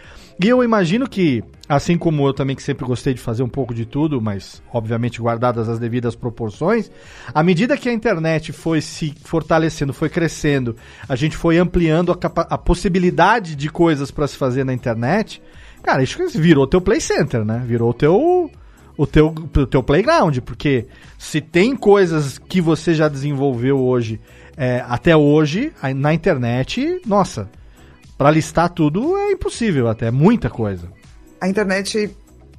E 0.42 0.48
eu 0.48 0.64
imagino 0.64 1.08
que, 1.08 1.44
assim 1.70 1.96
como 1.96 2.26
eu 2.26 2.34
também 2.34 2.56
que 2.56 2.64
sempre 2.64 2.84
gostei 2.84 3.14
de 3.14 3.20
fazer 3.20 3.44
um 3.44 3.48
pouco 3.48 3.72
de 3.72 3.86
tudo, 3.86 4.20
mas 4.20 4.60
obviamente 4.72 5.20
guardadas 5.20 5.68
as 5.68 5.78
devidas 5.78 6.16
proporções, 6.16 6.90
à 7.32 7.44
medida 7.44 7.76
que 7.76 7.88
a 7.88 7.92
internet 7.92 8.52
foi 8.52 8.80
se 8.80 9.14
fortalecendo, 9.22 9.92
foi 9.92 10.08
crescendo, 10.08 10.74
a 11.08 11.14
gente 11.14 11.36
foi 11.36 11.58
ampliando 11.58 12.10
a, 12.10 12.40
a 12.40 12.58
possibilidade 12.58 13.54
de 13.54 13.68
coisas 13.70 14.10
para 14.10 14.26
se 14.26 14.36
fazer 14.36 14.64
na 14.64 14.74
internet, 14.74 15.40
cara, 15.80 16.02
isso 16.02 16.18
virou 16.34 16.66
teu 16.66 16.80
play 16.80 17.00
center, 17.00 17.44
né? 17.44 17.62
Virou 17.64 17.94
teu 17.94 18.50
o 18.96 19.06
teu, 19.06 19.28
o 19.28 19.66
teu 19.66 19.82
playground, 19.82 20.38
porque 20.40 20.86
se 21.16 21.40
tem 21.40 21.76
coisas 21.76 22.36
que 22.36 22.60
você 22.60 22.94
já 22.94 23.06
desenvolveu 23.06 23.78
hoje, 23.78 24.20
é, 24.56 24.84
até 24.88 25.16
hoje, 25.16 25.72
na 25.94 26.12
internet, 26.12 27.00
nossa, 27.06 27.48
para 28.18 28.32
listar 28.32 28.68
tudo 28.70 29.16
é 29.16 29.30
impossível 29.30 29.88
até, 29.88 30.08
é 30.08 30.10
muita 30.10 30.50
coisa. 30.50 30.99
A 31.40 31.48
internet 31.48 32.14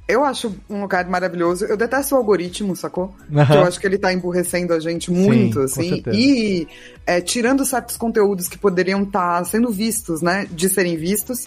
eu 0.08 0.24
acho 0.24 0.54
um 0.68 0.82
lugar 0.82 1.08
maravilhoso. 1.08 1.64
Eu 1.64 1.76
detesto 1.76 2.14
o 2.14 2.18
algoritmo, 2.18 2.74
sacou? 2.74 3.14
Uhum. 3.30 3.54
Eu 3.54 3.62
acho 3.62 3.80
que 3.80 3.86
ele 3.86 3.96
tá 3.96 4.12
emburrecendo 4.12 4.74
a 4.74 4.80
gente 4.80 5.10
muito, 5.10 5.66
Sim, 5.68 6.02
assim. 6.02 6.02
E 6.12 6.68
é, 7.06 7.20
tirando 7.20 7.64
certos 7.64 7.96
conteúdos 7.96 8.48
que 8.48 8.58
poderiam 8.58 9.04
estar 9.04 9.38
tá 9.38 9.44
sendo 9.44 9.70
vistos, 9.70 10.20
né? 10.20 10.46
De 10.50 10.68
serem 10.68 10.96
vistos. 10.96 11.46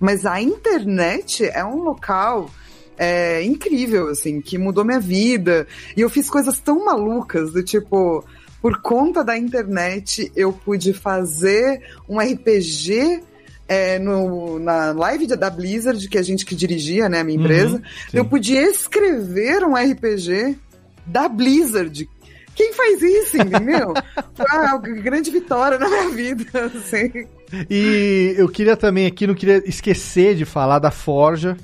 Mas 0.00 0.26
a 0.26 0.40
internet 0.40 1.44
é 1.44 1.64
um 1.64 1.82
local 1.82 2.50
é, 2.96 3.42
incrível, 3.42 4.08
assim, 4.08 4.40
que 4.40 4.58
mudou 4.58 4.84
minha 4.84 5.00
vida. 5.00 5.66
E 5.96 6.00
eu 6.00 6.10
fiz 6.10 6.28
coisas 6.28 6.58
tão 6.58 6.84
malucas, 6.84 7.52
do 7.52 7.62
tipo, 7.62 8.24
por 8.60 8.80
conta 8.80 9.24
da 9.24 9.36
internet, 9.36 10.30
eu 10.36 10.52
pude 10.52 10.92
fazer 10.92 11.82
um 12.08 12.18
RPG. 12.18 13.22
É, 13.66 13.98
no, 13.98 14.58
na 14.58 14.92
live 14.92 15.26
da 15.26 15.48
Blizzard, 15.48 16.06
que 16.08 16.18
a 16.18 16.22
gente 16.22 16.44
que 16.44 16.54
dirigia, 16.54 17.08
né, 17.08 17.20
a 17.20 17.24
minha 17.24 17.38
empresa, 17.38 17.76
uhum, 17.76 17.82
eu 18.12 18.24
podia 18.24 18.60
escrever 18.62 19.64
um 19.64 19.74
RPG 19.74 20.58
da 21.06 21.28
Blizzard, 21.28 22.06
quem 22.54 22.72
faz 22.72 23.02
isso, 23.02 23.38
entendeu? 23.38 23.94
Foi 24.34 24.58
uma 24.58 24.78
grande 24.78 25.30
vitória 25.30 25.78
na 25.78 25.88
minha 25.88 26.10
vida, 26.10 26.44
assim. 26.76 27.26
E 27.70 28.34
eu 28.36 28.48
queria 28.48 28.76
também 28.76 29.06
aqui, 29.06 29.26
não 29.26 29.34
queria 29.34 29.62
esquecer 29.66 30.34
de 30.34 30.44
falar 30.44 30.78
da 30.78 30.90
Forja, 30.90 31.56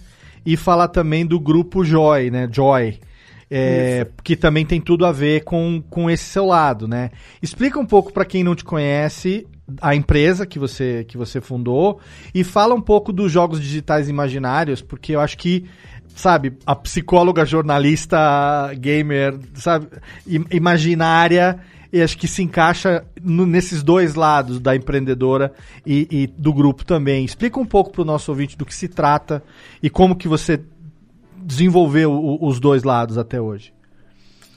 e 0.45 0.57
falar 0.57 0.89
também 0.89 1.25
do 1.27 1.39
grupo 1.39 1.85
Joy, 1.85 2.31
né? 2.31 2.49
Joy. 2.51 2.99
É, 3.53 4.07
que 4.23 4.37
também 4.37 4.65
tem 4.65 4.81
tudo 4.81 5.05
a 5.05 5.11
ver 5.11 5.43
com, 5.43 5.83
com 5.91 6.09
esse 6.09 6.23
seu 6.23 6.47
lado, 6.47 6.87
né? 6.87 7.11
Explica 7.43 7.81
um 7.81 7.87
pouco 7.87 8.13
para 8.13 8.25
quem 8.25 8.45
não 8.45 8.55
te 8.55 8.63
conhece 8.63 9.45
a 9.81 9.95
empresa 9.95 10.47
que 10.47 10.59
você, 10.59 11.05
que 11.09 11.17
você 11.17 11.41
fundou 11.41 12.01
e 12.35 12.45
fala 12.45 12.75
um 12.75 12.81
pouco 12.81 13.13
dos 13.13 13.31
jogos 13.31 13.61
digitais 13.61 14.09
imaginários, 14.09 14.83
porque 14.83 15.15
eu 15.15 15.21
acho 15.21 15.37
que 15.37 15.67
sabe, 16.15 16.55
a 16.67 16.75
psicóloga, 16.75 17.45
jornalista, 17.45 18.19
gamer, 18.75 19.39
sabe, 19.55 19.89
imaginária 20.51 21.61
e 21.93 22.03
acho 22.03 22.17
que 22.17 22.29
se 22.29 22.43
encaixa 22.43 23.05
no, 23.23 23.47
nesses 23.47 23.83
dois 23.83 24.15
lados 24.15 24.61
da 24.61 24.77
empreendedora 24.77 25.53
e, 25.85 26.07
e 26.11 26.27
do 26.27 26.53
grupo 26.53 26.85
também. 26.85 27.25
Explica 27.25 27.59
um 27.59 27.67
pouco 27.67 27.91
para 27.91 28.03
o 28.03 28.05
nosso 28.05 28.31
ouvinte 28.31 28.57
do 28.57 28.65
que 28.65 28.75
se 28.75 28.89
trata 28.89 29.43
e 29.83 29.91
como 29.91 30.15
que 30.15 30.29
você 30.29 30.61
desenvolveu 31.37 32.39
os 32.41 32.61
dois 32.61 32.83
lados 32.83 33.19
até 33.19 33.41
hoje. 33.41 33.73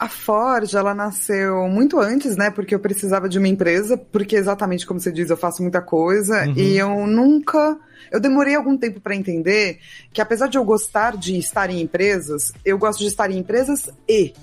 A 0.04 0.10
Ford, 0.10 0.74
ela 0.74 0.94
nasceu 0.94 1.66
muito 1.70 1.98
antes, 1.98 2.36
né? 2.36 2.52
Porque 2.52 2.76
eu 2.76 2.80
precisava 2.80 3.30
de 3.30 3.40
uma 3.40 3.48
empresa, 3.48 3.96
porque 3.98 4.36
exatamente 4.36 4.86
como 4.86 5.00
você 5.00 5.10
diz, 5.10 5.30
eu 5.30 5.38
faço 5.38 5.62
muita 5.62 5.82
coisa 5.82 6.46
uhum. 6.46 6.54
e 6.58 6.78
eu 6.78 7.08
nunca. 7.08 7.78
Eu 8.12 8.20
demorei 8.20 8.54
algum 8.54 8.78
tempo 8.78 9.00
para 9.00 9.16
entender 9.16 9.80
que, 10.12 10.20
apesar 10.20 10.48
de 10.48 10.58
eu 10.58 10.66
gostar 10.66 11.16
de 11.16 11.38
estar 11.38 11.70
em 11.70 11.80
empresas, 11.80 12.52
eu 12.66 12.78
gosto 12.78 13.00
de 13.00 13.08
estar 13.08 13.32
em 13.32 13.38
empresas 13.38 13.90
e 14.06 14.34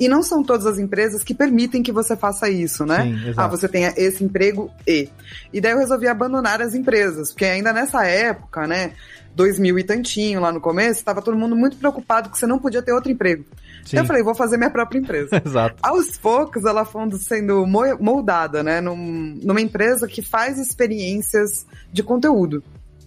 e 0.00 0.08
não 0.08 0.22
são 0.22 0.42
todas 0.42 0.64
as 0.64 0.78
empresas 0.78 1.22
que 1.22 1.34
permitem 1.34 1.82
que 1.82 1.92
você 1.92 2.16
faça 2.16 2.48
isso, 2.48 2.86
né? 2.86 3.02
Sim, 3.02 3.34
ah, 3.36 3.46
você 3.46 3.68
tenha 3.68 3.92
esse 3.96 4.24
emprego 4.24 4.70
e. 4.86 5.10
E 5.52 5.60
daí 5.60 5.72
eu 5.72 5.78
resolvi 5.78 6.08
abandonar 6.08 6.62
as 6.62 6.74
empresas, 6.74 7.30
porque 7.32 7.44
ainda 7.44 7.72
nessa 7.72 8.04
época, 8.06 8.66
né? 8.66 8.92
2000 9.34 9.78
e 9.78 9.84
tantinho 9.84 10.40
lá 10.40 10.52
no 10.52 10.60
começo, 10.60 10.98
estava 10.98 11.22
todo 11.22 11.36
mundo 11.36 11.54
muito 11.54 11.76
preocupado 11.76 12.30
que 12.30 12.38
você 12.38 12.46
não 12.46 12.58
podia 12.58 12.82
ter 12.82 12.92
outro 12.92 13.12
emprego. 13.12 13.44
Sim. 13.84 13.90
Então 13.90 14.00
eu 14.00 14.06
falei, 14.06 14.22
vou 14.22 14.34
fazer 14.34 14.56
minha 14.56 14.70
própria 14.70 14.98
empresa. 14.98 15.40
Exato. 15.44 15.76
Aos 15.82 16.16
poucos, 16.16 16.64
ela 16.64 16.84
foi 16.84 17.10
sendo 17.12 17.66
moldada, 17.66 18.62
né? 18.62 18.80
Num, 18.80 19.38
numa 19.42 19.60
empresa 19.60 20.08
que 20.08 20.22
faz 20.22 20.58
experiências 20.58 21.66
de 21.92 22.02
conteúdo, 22.02 22.62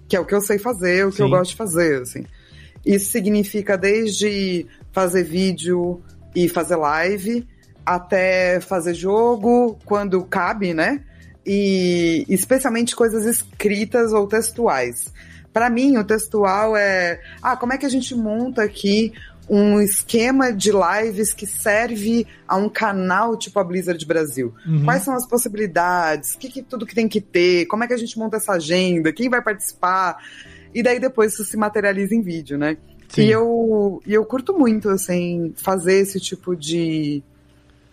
que 0.07 0.15
é 0.15 0.19
o 0.19 0.25
que 0.25 0.33
eu 0.33 0.41
sei 0.41 0.57
fazer, 0.57 1.05
o 1.05 1.09
que 1.09 1.17
Sim. 1.17 1.23
eu 1.23 1.29
gosto 1.29 1.51
de 1.51 1.57
fazer, 1.57 2.01
assim. 2.01 2.25
Isso 2.85 3.11
significa 3.11 3.77
desde 3.77 4.65
fazer 4.91 5.23
vídeo, 5.23 6.01
e 6.35 6.49
fazer 6.49 6.75
live, 6.75 7.47
até 7.85 8.59
fazer 8.59 8.93
jogo 8.93 9.77
quando 9.85 10.23
cabe, 10.23 10.73
né? 10.73 11.03
E 11.45 12.25
especialmente 12.29 12.95
coisas 12.95 13.25
escritas 13.25 14.13
ou 14.13 14.27
textuais. 14.27 15.11
Para 15.51 15.69
mim, 15.69 15.97
o 15.97 16.03
textual 16.03 16.75
é, 16.75 17.21
ah, 17.41 17.55
como 17.55 17.73
é 17.73 17.77
que 17.77 17.85
a 17.85 17.89
gente 17.89 18.15
monta 18.15 18.63
aqui 18.63 19.13
um 19.49 19.81
esquema 19.81 20.51
de 20.51 20.71
lives 20.71 21.33
que 21.33 21.45
serve 21.45 22.25
a 22.47 22.55
um 22.55 22.69
canal 22.69 23.37
tipo 23.37 23.59
a 23.59 23.63
Blizzard 23.63 24.03
Brasil. 24.05 24.53
Uhum. 24.65 24.85
Quais 24.85 25.03
são 25.03 25.13
as 25.13 25.27
possibilidades? 25.27 26.35
O 26.35 26.39
que, 26.39 26.49
que, 26.49 26.61
tudo 26.61 26.85
que 26.85 26.95
tem 26.95 27.07
que 27.07 27.19
ter? 27.19 27.65
Como 27.65 27.83
é 27.83 27.87
que 27.87 27.93
a 27.93 27.97
gente 27.97 28.17
monta 28.17 28.37
essa 28.37 28.53
agenda? 28.53 29.11
Quem 29.11 29.29
vai 29.29 29.41
participar? 29.41 30.17
E 30.73 30.81
daí 30.81 30.99
depois 30.99 31.33
isso 31.33 31.43
se 31.43 31.57
materializa 31.57 32.15
em 32.15 32.21
vídeo, 32.21 32.57
né? 32.57 32.77
Sim. 33.13 33.23
E 33.23 33.31
eu, 33.31 34.01
e 34.05 34.13
eu 34.13 34.25
curto 34.25 34.57
muito, 34.57 34.89
assim, 34.89 35.53
fazer 35.55 35.99
esse 35.99 36.19
tipo 36.19 36.55
de 36.55 37.21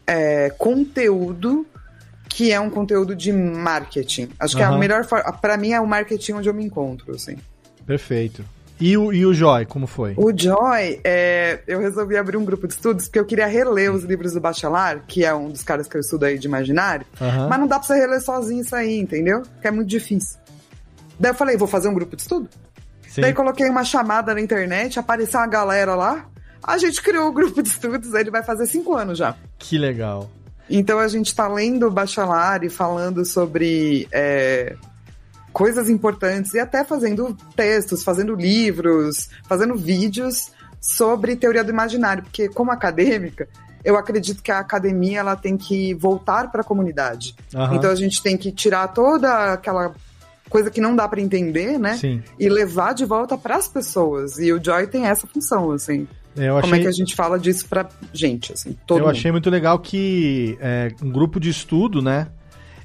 é, 0.07 0.51
conteúdo 0.51 1.67
que 2.29 2.53
é 2.53 2.61
um 2.61 2.71
conteúdo 2.71 3.15
de 3.15 3.33
marketing. 3.33 4.31
Acho 4.39 4.57
que 4.57 4.63
uhum. 4.63 4.73
é 4.73 4.75
a 4.75 4.79
melhor 4.79 5.05
forma. 5.05 5.33
Pra 5.33 5.57
mim 5.57 5.73
é 5.73 5.81
o 5.81 5.87
marketing 5.87 6.33
onde 6.35 6.49
eu 6.49 6.55
me 6.55 6.65
encontro, 6.65 7.15
assim. 7.15 7.37
Perfeito. 7.85 8.45
E 8.81 8.97
o, 8.97 9.13
e 9.13 9.27
o 9.27 9.35
Joy, 9.35 9.67
como 9.67 9.87
foi? 9.87 10.15
O 10.17 10.33
Joy, 10.35 11.01
é, 11.05 11.61
eu 11.67 11.81
resolvi 11.81 12.17
abrir 12.17 12.39
um 12.39 12.45
grupo 12.45 12.67
de 12.67 12.73
estudos 12.73 13.07
porque 13.07 13.19
eu 13.19 13.27
queria 13.27 13.47
reler 13.47 13.93
os 13.93 14.05
livros 14.05 14.33
do 14.33 14.41
Bachelar, 14.41 15.05
que 15.07 15.23
é 15.23 15.35
um 15.35 15.51
dos 15.51 15.63
caras 15.63 15.87
que 15.87 15.97
eu 15.97 16.01
estudo 16.01 16.25
aí 16.25 16.39
de 16.39 16.47
imaginário, 16.47 17.05
uhum. 17.21 17.49
mas 17.49 17.61
não 17.61 17.67
dá 17.67 17.79
pra 17.79 17.87
você 17.87 17.95
reler 17.95 18.23
sozinho 18.23 18.63
isso 18.63 18.75
aí, 18.75 18.99
entendeu? 18.99 19.43
Porque 19.43 19.69
é 19.69 19.71
muito 19.71 19.89
difícil. 19.89 20.39
Daí 21.19 21.33
eu 21.33 21.35
falei, 21.35 21.59
vou 21.59 21.69
fazer 21.69 21.89
um 21.89 21.95
grupo 21.95 22.17
de 22.17 22.23
estudo? 22.23 22.49
Sim. 23.11 23.23
Daí 23.23 23.35
coloquei 23.35 23.69
uma 23.69 23.83
chamada 23.83 24.33
na 24.33 24.41
internet, 24.41 24.99
apareceu 24.99 25.41
uma 25.41 25.47
galera 25.47 25.97
lá. 25.97 26.27
A 26.63 26.79
gente 26.79 27.03
criou 27.03 27.27
o 27.27 27.31
um 27.31 27.35
grupo 27.35 27.61
de 27.63 27.69
estudos, 27.69 28.15
ele 28.15 28.31
vai 28.31 28.43
fazer 28.43 28.67
cinco 28.67 28.95
anos 28.95 29.19
já. 29.19 29.35
Que 29.59 29.77
legal. 29.77 30.31
Então 30.69 31.01
a 31.01 31.09
gente 31.09 31.27
está 31.27 31.49
lendo 31.49 31.91
Bachelar 31.91 32.63
e 32.63 32.71
falando 32.71 33.25
sobre 33.25 34.07
é, 34.13 34.77
coisas 35.53 35.91
importantes 35.91 36.55
e 36.55 36.61
até 36.61 36.85
fazendo 36.85 37.37
textos, 37.57 38.05
fazendo 38.05 38.37
livros, 38.37 39.29
fazendo 39.49 39.75
vídeos 39.75 40.53
sobre 40.81 41.35
teoria 41.35 41.65
do 41.65 41.71
imaginário, 41.71 42.23
porque 42.23 42.49
como 42.49 42.71
acadêmica, 42.71 43.49
eu 43.85 43.97
acredito 43.97 44.43
que 44.43 44.53
a 44.53 44.61
academia 44.61 45.19
ela 45.19 45.35
tem 45.35 45.57
que 45.57 45.95
voltar 45.95 46.53
para 46.53 46.61
a 46.61 46.65
comunidade. 46.65 47.35
Uhum. 47.53 47.75
Então 47.75 47.91
a 47.91 47.95
gente 47.97 48.23
tem 48.23 48.37
que 48.37 48.53
tirar 48.53 48.87
toda 48.89 49.55
aquela 49.55 49.93
coisa 50.51 50.71
que 50.71 50.81
não 50.83 50.95
dá 50.95 51.09
para 51.09 51.21
entender, 51.23 51.79
né? 51.79 51.97
Sim. 51.97 52.23
E 52.39 52.49
levar 52.51 52.93
de 52.93 53.07
volta 53.07 53.39
para 53.39 53.57
as 53.57 53.67
pessoas. 53.69 54.39
E 54.39 54.53
o 54.53 54.63
Joy 54.63 54.87
tem 54.89 55.07
essa 55.07 55.27
função, 55.27 55.71
assim. 55.73 56.07
Eu 56.37 56.61
Como 56.61 56.67
é 56.67 56.69
achei- 56.77 56.81
que 56.83 56.89
a 56.89 56.93
gente 56.93 57.15
fala 57.17 57.39
disso 57.39 57.67
pra 57.69 57.89
gente, 58.13 58.53
assim, 58.53 58.77
todo 58.87 58.99
eu 59.01 59.07
mundo. 59.07 59.17
achei 59.17 59.33
muito 59.33 59.49
legal 59.49 59.79
que 59.79 60.57
é 60.61 60.93
um 61.03 61.11
grupo 61.11 61.41
de 61.41 61.49
estudo, 61.49 62.03
né? 62.03 62.27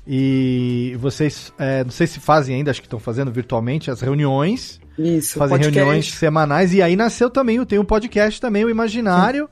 E 0.07 0.95
vocês, 0.99 1.51
é, 1.57 1.83
não 1.83 1.91
sei 1.91 2.05
se 2.07 2.19
fazem 2.19 2.55
ainda, 2.55 2.69
acho 2.71 2.79
que 2.81 2.85
estão 2.87 2.99
fazendo 2.99 3.31
virtualmente 3.31 3.89
as 3.89 4.01
reuniões. 4.01 4.79
Isso, 4.97 5.37
fazem 5.39 5.57
podcast. 5.57 5.77
reuniões 5.77 6.11
semanais 6.13 6.73
e 6.73 6.81
aí 6.81 6.95
nasceu 6.95 7.29
também, 7.29 7.63
tem 7.65 7.79
um 7.79 7.83
podcast 7.85 8.39
também, 8.39 8.63
o 8.63 8.69
Imaginário. 8.69 9.49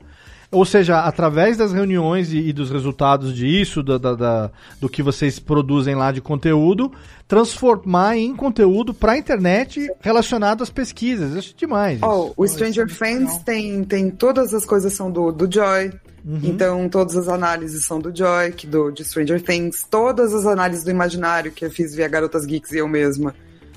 Ou 0.54 0.64
seja, 0.64 1.00
através 1.00 1.56
das 1.56 1.72
reuniões 1.72 2.32
e, 2.32 2.38
e 2.38 2.52
dos 2.52 2.70
resultados 2.70 3.34
disso, 3.34 3.82
da, 3.82 3.98
da- 3.98 4.14
da- 4.14 4.50
do 4.80 4.88
que 4.88 5.02
vocês 5.02 5.38
produzem 5.38 5.94
lá 5.94 6.12
de 6.12 6.20
conteúdo, 6.20 6.90
transformar 7.28 8.16
em 8.16 8.34
conteúdo 8.34 8.94
para 8.94 9.12
a 9.12 9.18
internet 9.18 9.90
relacionado 10.00 10.62
às 10.62 10.70
pesquisas. 10.70 11.32
Eu 11.32 11.38
acho 11.38 11.54
demais. 11.56 11.98
Ó, 12.02 12.30
o 12.36 12.46
Stranger 12.46 12.88
Friends 12.88 13.38
tem, 13.38 13.82
tem 13.84 14.10
todas 14.10 14.54
as 14.54 14.64
coisas 14.64 14.92
são 14.92 15.10
do, 15.10 15.32
do 15.32 15.52
Joy. 15.52 15.90
Uhum. 16.24 16.40
Então, 16.42 16.88
todas 16.88 17.16
as 17.16 17.28
análises 17.28 17.84
são 17.84 17.98
do 18.00 18.14
Joy, 18.16 18.52
que 18.52 18.66
do, 18.66 18.90
de 18.90 19.04
Stranger 19.04 19.42
Things. 19.42 19.84
Todas 19.90 20.32
as 20.32 20.46
análises 20.46 20.82
do 20.84 20.90
Imaginário 20.90 21.52
que 21.52 21.64
eu 21.66 21.70
fiz 21.70 21.94
via 21.94 22.08
Garotas 22.08 22.46
Geeks 22.46 22.72
e 22.72 22.78
eu 22.78 22.88
mesma 22.88 23.34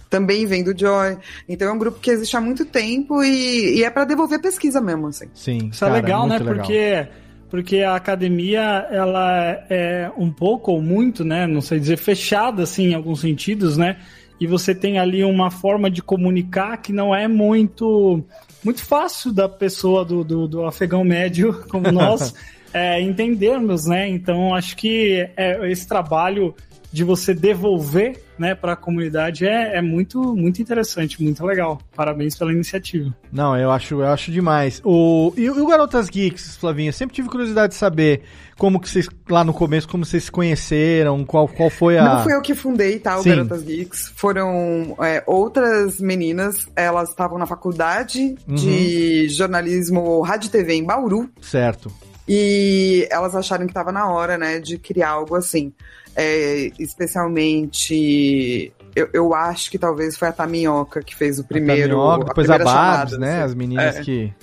também 0.09 0.45
vem 0.45 0.63
do 0.63 0.77
Joy. 0.77 1.17
Então, 1.47 1.67
é 1.67 1.71
um 1.71 1.77
grupo 1.77 1.99
que 1.99 2.09
existe 2.09 2.35
há 2.35 2.41
muito 2.41 2.65
tempo 2.65 3.23
e, 3.23 3.79
e 3.79 3.83
é 3.83 3.89
para 3.89 4.05
devolver 4.05 4.41
pesquisa 4.41 4.81
mesmo, 4.81 5.07
assim. 5.07 5.27
Sim, 5.33 5.69
Isso 5.71 5.83
é 5.85 5.89
legal, 5.89 6.27
né? 6.27 6.39
Porque, 6.39 7.07
porque 7.49 7.79
a 7.79 7.95
academia, 7.95 8.87
ela 8.89 9.65
é 9.69 10.11
um 10.17 10.31
pouco 10.31 10.71
ou 10.71 10.81
muito, 10.81 11.23
né? 11.23 11.45
Não 11.47 11.61
sei 11.61 11.79
dizer, 11.79 11.97
fechada, 11.97 12.63
assim, 12.63 12.87
em 12.87 12.93
alguns 12.93 13.21
sentidos, 13.21 13.77
né? 13.77 13.97
E 14.39 14.45
você 14.45 14.73
tem 14.73 14.99
ali 14.99 15.23
uma 15.23 15.49
forma 15.49 15.89
de 15.89 16.01
comunicar 16.01 16.77
que 16.77 16.93
não 16.93 17.13
é 17.13 17.27
muito, 17.27 18.23
muito 18.63 18.83
fácil 18.83 19.33
da 19.33 19.49
pessoa 19.49 20.05
do, 20.05 20.23
do, 20.23 20.47
do 20.47 20.65
afegão 20.65 21.03
médio 21.03 21.63
como 21.69 21.91
nós 21.91 22.33
é, 22.71 23.01
entendermos, 23.01 23.87
né? 23.87 24.07
Então, 24.07 24.53
acho 24.53 24.75
que 24.77 25.27
é, 25.35 25.69
esse 25.71 25.87
trabalho 25.87 26.53
de 26.91 27.03
você 27.03 27.33
devolver 27.33 28.26
né, 28.39 28.55
para 28.55 28.73
a 28.73 28.75
comunidade 28.75 29.45
é, 29.47 29.77
é 29.77 29.81
muito, 29.81 30.35
muito 30.35 30.61
interessante, 30.61 31.21
muito 31.21 31.45
legal. 31.45 31.79
Parabéns 31.95 32.35
pela 32.37 32.51
iniciativa. 32.51 33.13
Não, 33.31 33.57
eu 33.57 33.71
acho, 33.71 33.95
eu 34.01 34.07
acho 34.07 34.31
demais. 34.31 34.81
O, 34.83 35.33
e, 35.35 35.49
o 35.49 35.67
Garotas 35.67 36.09
Geeks, 36.09 36.55
Flavinha, 36.57 36.91
sempre 36.91 37.15
tive 37.15 37.29
curiosidade 37.29 37.73
de 37.73 37.79
saber 37.79 38.21
como 38.57 38.79
que 38.79 38.89
vocês, 38.89 39.07
lá 39.29 39.43
no 39.43 39.53
começo, 39.53 39.87
como 39.87 40.03
vocês 40.03 40.23
se 40.25 40.31
conheceram, 40.31 41.23
qual, 41.23 41.47
qual 41.47 41.69
foi 41.69 41.97
a... 41.97 42.03
Não 42.03 42.23
fui 42.23 42.33
eu 42.33 42.41
que 42.41 42.55
fundei, 42.55 42.97
tá? 42.99 43.17
O 43.19 43.23
Sim. 43.23 43.29
Garotas 43.29 43.63
Geeks. 43.63 44.11
Foram 44.15 44.95
é, 44.99 45.23
outras 45.27 45.99
meninas, 45.99 46.67
elas 46.75 47.09
estavam 47.09 47.37
na 47.37 47.45
faculdade 47.45 48.35
Uhum. 48.47 48.55
de 48.55 49.29
jornalismo 49.29 50.21
rádio 50.21 50.47
e 50.47 50.51
TV 50.51 50.73
em 50.73 50.83
Bauru. 50.83 51.29
Certo. 51.41 51.91
E 52.27 53.07
elas 53.09 53.35
acharam 53.35 53.65
que 53.65 53.71
estava 53.71 53.91
na 53.91 54.09
hora, 54.11 54.37
né, 54.37 54.59
de 54.59 54.77
criar 54.77 55.09
algo 55.11 55.35
assim. 55.35 55.71
É, 56.15 56.71
especialmente, 56.79 58.73
eu, 58.95 59.09
eu 59.13 59.33
acho 59.33 59.69
que 59.69 59.77
talvez 59.77 60.17
foi 60.17 60.27
a 60.27 60.31
Taminhoca 60.31 61.01
que 61.01 61.15
fez 61.15 61.39
o 61.39 61.43
primeiro. 61.43 61.89
Taminhoca, 61.89 62.25
depois 62.25 62.49
a 62.49 62.55
primeira 62.55 62.63
Babs, 62.65 63.11
chamada, 63.11 63.17
né? 63.17 63.35
assim. 63.35 63.43
As 63.43 63.55
meninas 63.55 63.95
É. 63.97 64.01
que... 64.01 64.33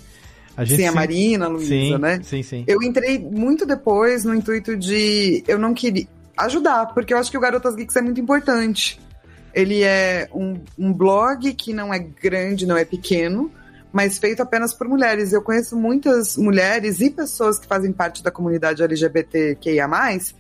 A 0.57 0.65
gente 0.65 0.83
Sim, 0.83 0.87
a 0.87 0.93
Marina, 0.93 1.47
a 1.47 1.49
Luísa, 1.49 1.99
né? 1.99 2.21
Sim, 2.23 2.43
sim. 2.43 2.65
Eu 2.69 2.81
entrei 2.81 3.19
muito 3.19 3.67
depois 3.67 4.25
no 4.25 4.33
intuito 4.33 4.77
de. 4.77 5.43
Eu 5.49 5.59
não 5.59 5.75
queria 5.75 6.07
ajudar, 6.37 6.95
porque 6.95 7.13
eu 7.13 7.19
acho 7.19 7.29
que 7.29 7.37
o 7.37 7.41
Garotas 7.41 7.75
Geeks 7.75 7.97
é 7.97 8.01
muito 8.01 8.21
importante. 8.21 9.01
Ele 9.53 9.83
é 9.83 10.29
um, 10.33 10.61
um 10.79 10.93
blog 10.93 11.53
que 11.55 11.73
não 11.73 11.93
é 11.93 11.99
grande, 11.99 12.67
não 12.67 12.77
é 12.77 12.85
pequeno, 12.85 13.51
mas 13.95 14.19
feito 14.19 14.43
apenas 14.43 14.75
por 14.75 14.89
mulheres. 14.89 15.33
Eu 15.33 15.41
conheço 15.41 15.77
muitas 15.77 16.37
mulheres 16.37 17.01
e 17.01 17.09
pessoas 17.09 17.61
que 17.61 17.67
fazem 17.69 17.93
parte 17.93 18.25
da 18.25 18.31
comunidade 18.33 18.83
LGBTQIA, 18.83 19.89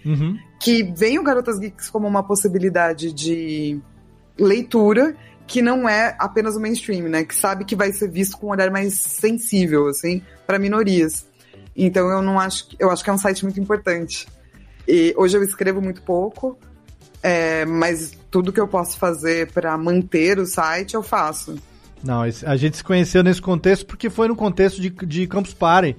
Uhum. 0.05 0.37
que 0.61 0.83
veem 0.83 1.21
o 1.21 1.23
Garotas 1.23 1.61
Geeks 1.61 1.89
como 1.89 2.09
uma 2.09 2.25
possibilidade 2.25 3.13
de 3.13 3.81
leitura 4.37 5.15
que 5.47 5.63
não 5.63 5.89
é 5.89 6.17
apenas 6.19 6.57
o 6.57 6.61
mainstream, 6.61 7.09
né? 7.09 7.23
Que 7.23 7.35
sabe 7.35 7.65
que 7.65 7.77
vai 7.77 7.93
ser 7.93 8.11
visto 8.11 8.37
com 8.39 8.49
um 8.49 8.51
olhar 8.51 8.71
mais 8.73 8.95
sensível, 8.99 9.87
assim, 9.87 10.21
para 10.47 10.59
minorias. 10.59 11.25
Então 11.77 12.09
eu 12.11 12.21
não 12.23 12.41
acho, 12.41 12.69
que- 12.69 12.77
eu 12.81 12.91
acho 12.91 13.05
que 13.05 13.11
é 13.11 13.13
um 13.13 13.19
site 13.19 13.45
muito 13.45 13.61
importante. 13.61 14.27
E 14.89 15.15
hoje 15.17 15.37
eu 15.37 15.43
escrevo 15.45 15.81
muito 15.81 16.03
pouco, 16.03 16.59
é, 17.23 17.65
mas 17.67 18.13
tudo 18.33 18.53
que 18.53 18.61
eu 18.61 18.67
posso 18.67 18.99
fazer 18.99 19.53
para 19.53 19.77
manter 19.79 20.41
o 20.41 20.47
site 20.47 20.95
eu 20.95 21.03
faço. 21.05 21.55
Não, 22.05 22.23
a 22.23 22.57
gente 22.57 22.77
se 22.77 22.85
conheceu 22.85 23.23
nesse 23.23 23.41
contexto 23.41 23.87
porque 23.87 24.11
foi 24.11 24.29
no 24.29 24.37
contexto 24.37 24.81
de, 24.81 24.91
de 24.91 25.27
Campus 25.27 25.55
Party. 25.55 25.97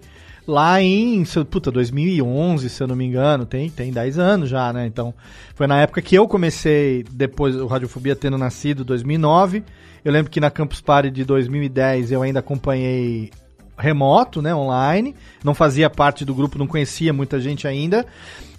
Lá 0.48 0.80
em, 0.80 1.24
puta, 1.50 1.72
2011, 1.72 2.70
se 2.70 2.84
eu 2.84 2.88
não 2.88 2.96
me 2.96 3.04
engano, 3.04 3.48
tem, 3.48 3.68
tem 3.68 3.92
10 3.92 4.20
anos 4.20 4.48
já, 4.48 4.72
né? 4.72 4.86
Então, 4.86 5.12
foi 5.56 5.66
na 5.66 5.82
época 5.82 6.04
que 6.04 6.14
eu 6.14 6.28
comecei, 6.28 7.04
depois 7.12 7.56
o 7.56 7.66
Radiofobia 7.66 8.16
tendo 8.16 8.38
nascido, 8.38 8.86
2009. 8.86 9.64
Eu 10.04 10.12
lembro 10.12 10.32
que 10.32 10.40
na 10.40 10.52
Campus 10.52 10.82
Party 10.82 11.10
de 11.10 11.26
2010 11.26 12.12
eu 12.12 12.22
ainda 12.22 12.40
acompanhei 12.42 13.32
remoto, 13.76 14.40
né, 14.40 14.54
online. 14.54 15.16
Não 15.44 15.56
fazia 15.56 15.90
parte 15.90 16.24
do 16.24 16.36
grupo, 16.36 16.60
não 16.60 16.68
conhecia 16.68 17.12
muita 17.12 17.40
gente 17.40 17.68
ainda. 17.68 18.06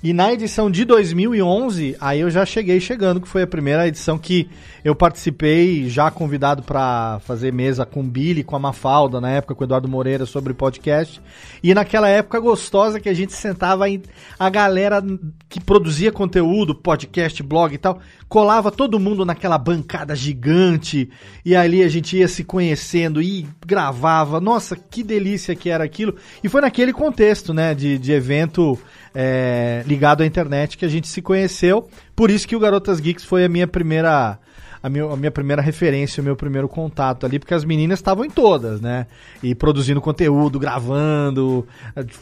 E 0.06 0.12
na 0.12 0.32
edição 0.32 0.70
de 0.70 0.84
2011, 0.84 1.96
aí 2.00 2.20
eu 2.20 2.30
já 2.30 2.46
cheguei 2.46 2.78
chegando, 2.78 3.20
que 3.20 3.26
foi 3.26 3.42
a 3.42 3.46
primeira 3.46 3.88
edição 3.88 4.16
que 4.16 4.48
eu 4.84 4.94
participei, 4.94 5.88
já 5.88 6.12
convidado 6.12 6.62
para 6.62 7.18
fazer 7.24 7.52
mesa 7.52 7.84
com 7.84 7.98
o 7.98 8.04
Billy, 8.04 8.44
com 8.44 8.54
a 8.54 8.58
Mafalda, 8.60 9.20
na 9.20 9.30
época 9.30 9.52
com 9.56 9.64
o 9.64 9.66
Eduardo 9.66 9.88
Moreira 9.88 10.24
sobre 10.24 10.54
podcast. 10.54 11.20
E 11.60 11.74
naquela 11.74 12.08
época 12.08 12.38
gostosa 12.38 13.00
que 13.00 13.08
a 13.08 13.14
gente 13.14 13.32
sentava 13.32 13.86
aí, 13.86 14.00
a 14.38 14.48
galera 14.48 15.02
que 15.48 15.58
produzia 15.58 16.12
conteúdo, 16.12 16.72
podcast, 16.72 17.42
blog 17.42 17.74
e 17.74 17.78
tal, 17.78 17.98
colava 18.28 18.70
todo 18.70 19.00
mundo 19.00 19.24
naquela 19.24 19.58
bancada 19.58 20.14
gigante, 20.14 21.10
e 21.44 21.56
ali 21.56 21.82
a 21.82 21.88
gente 21.88 22.16
ia 22.16 22.28
se 22.28 22.44
conhecendo 22.44 23.20
e 23.20 23.44
gravava. 23.66 24.40
Nossa, 24.40 24.76
que 24.76 25.02
delícia 25.02 25.56
que 25.56 25.68
era 25.68 25.82
aquilo. 25.82 26.14
E 26.44 26.48
foi 26.48 26.60
naquele 26.60 26.92
contexto, 26.92 27.52
né, 27.52 27.74
de, 27.74 27.98
de 27.98 28.12
evento 28.12 28.78
é, 29.18 29.82
ligado 29.86 30.22
à 30.22 30.26
internet 30.26 30.76
que 30.76 30.84
a 30.84 30.88
gente 30.88 31.08
se 31.08 31.22
conheceu. 31.22 31.88
Por 32.14 32.30
isso 32.30 32.46
que 32.46 32.54
o 32.54 32.60
Garotas 32.60 33.00
Geeks 33.00 33.24
foi 33.24 33.44
a 33.46 33.48
minha 33.48 33.66
primeira. 33.66 34.38
A 34.82 34.86
a 34.86 35.16
minha 35.16 35.32
primeira 35.32 35.60
referência, 35.60 36.20
o 36.20 36.24
meu 36.24 36.36
primeiro 36.36 36.68
contato 36.68 37.26
ali, 37.26 37.40
porque 37.40 37.54
as 37.54 37.64
meninas 37.64 37.98
estavam 37.98 38.24
em 38.24 38.30
todas, 38.30 38.80
né? 38.80 39.06
E 39.42 39.52
produzindo 39.52 40.00
conteúdo, 40.00 40.60
gravando. 40.60 41.66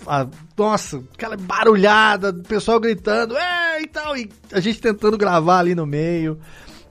a- 0.06 0.20
a- 0.22 0.26
nossa, 0.56 1.02
aquela 1.14 1.36
barulhada, 1.36 2.30
o 2.30 2.34
pessoal 2.42 2.80
gritando, 2.80 3.36
é 3.36 3.82
e 3.82 3.86
tal, 3.88 4.16
e 4.16 4.30
a 4.52 4.60
gente 4.60 4.80
tentando 4.80 5.18
gravar 5.18 5.58
ali 5.58 5.74
no 5.74 5.84
meio. 5.84 6.38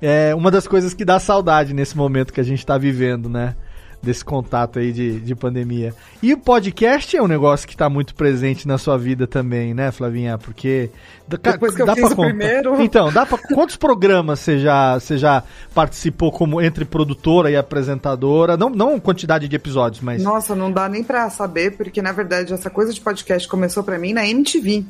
É 0.01 0.35
uma 0.35 0.51
das 0.51 0.67
coisas 0.67 0.93
que 0.93 1.05
dá 1.05 1.17
saudade 1.17 1.73
nesse 1.73 1.95
momento 1.97 2.33
que 2.33 2.41
a 2.41 2.43
gente 2.43 2.63
tá 2.63 2.77
vivendo, 2.77 3.27
né? 3.29 3.55
Desse 4.03 4.25
contato 4.25 4.79
aí 4.79 4.91
de, 4.91 5.21
de 5.21 5.33
pandemia. 5.33 5.95
E 6.21 6.33
o 6.33 6.37
podcast 6.37 7.15
é 7.15 7.21
um 7.21 7.27
negócio 7.27 7.65
que 7.65 7.77
tá 7.77 7.89
muito 7.89 8.13
presente 8.13 8.67
na 8.67 8.77
sua 8.77 8.97
vida 8.97 9.25
também, 9.25 9.73
né, 9.73 9.93
Flavinha? 9.93 10.37
Porque. 10.37 10.89
Depois 11.25 11.73
que 11.73 11.81
eu 11.81 11.85
dá 11.85 11.95
fiz 11.95 12.13
pra 12.13 12.13
o 12.13 12.25
primeiro. 12.25 12.81
Então, 12.81 13.13
dá 13.13 13.25
pra, 13.25 13.37
quantos 13.37 13.77
programas 13.77 14.41
você 14.41 14.59
já, 14.59 14.99
você 14.99 15.17
já 15.17 15.41
participou 15.73 16.33
como 16.33 16.61
entre 16.61 16.83
produtora 16.83 17.49
e 17.49 17.55
apresentadora? 17.55 18.57
Não, 18.57 18.69
não 18.69 18.99
quantidade 18.99 19.47
de 19.47 19.55
episódios, 19.55 20.01
mas. 20.01 20.21
Nossa, 20.21 20.53
não 20.53 20.69
dá 20.69 20.89
nem 20.89 21.01
pra 21.01 21.29
saber, 21.29 21.77
porque 21.77 22.01
na 22.01 22.11
verdade 22.11 22.53
essa 22.53 22.69
coisa 22.69 22.93
de 22.93 22.99
podcast 22.99 23.47
começou 23.47 23.83
pra 23.83 23.97
mim 23.97 24.11
na 24.11 24.27
MTV. 24.27 24.83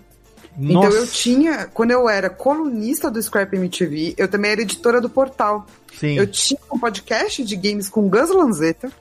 Então 0.58 0.84
Nossa. 0.84 0.98
eu 0.98 1.08
tinha, 1.08 1.68
quando 1.74 1.92
eu 1.92 2.08
era 2.08 2.30
colunista 2.30 3.10
do 3.10 3.22
Scrap 3.22 3.54
MTV, 3.54 4.16
eu 4.18 4.28
também 4.28 4.52
era 4.52 4.62
editora 4.62 5.02
do 5.02 5.10
portal. 5.10 5.66
Sim. 5.98 6.18
Eu 6.18 6.28
tinha 6.28 6.60
um 6.72 6.78
podcast 6.78 7.44
de 7.44 7.56
games 7.56 7.90
com 7.90 8.08
Gus 8.08 8.30
Lanzetta. 8.30 8.92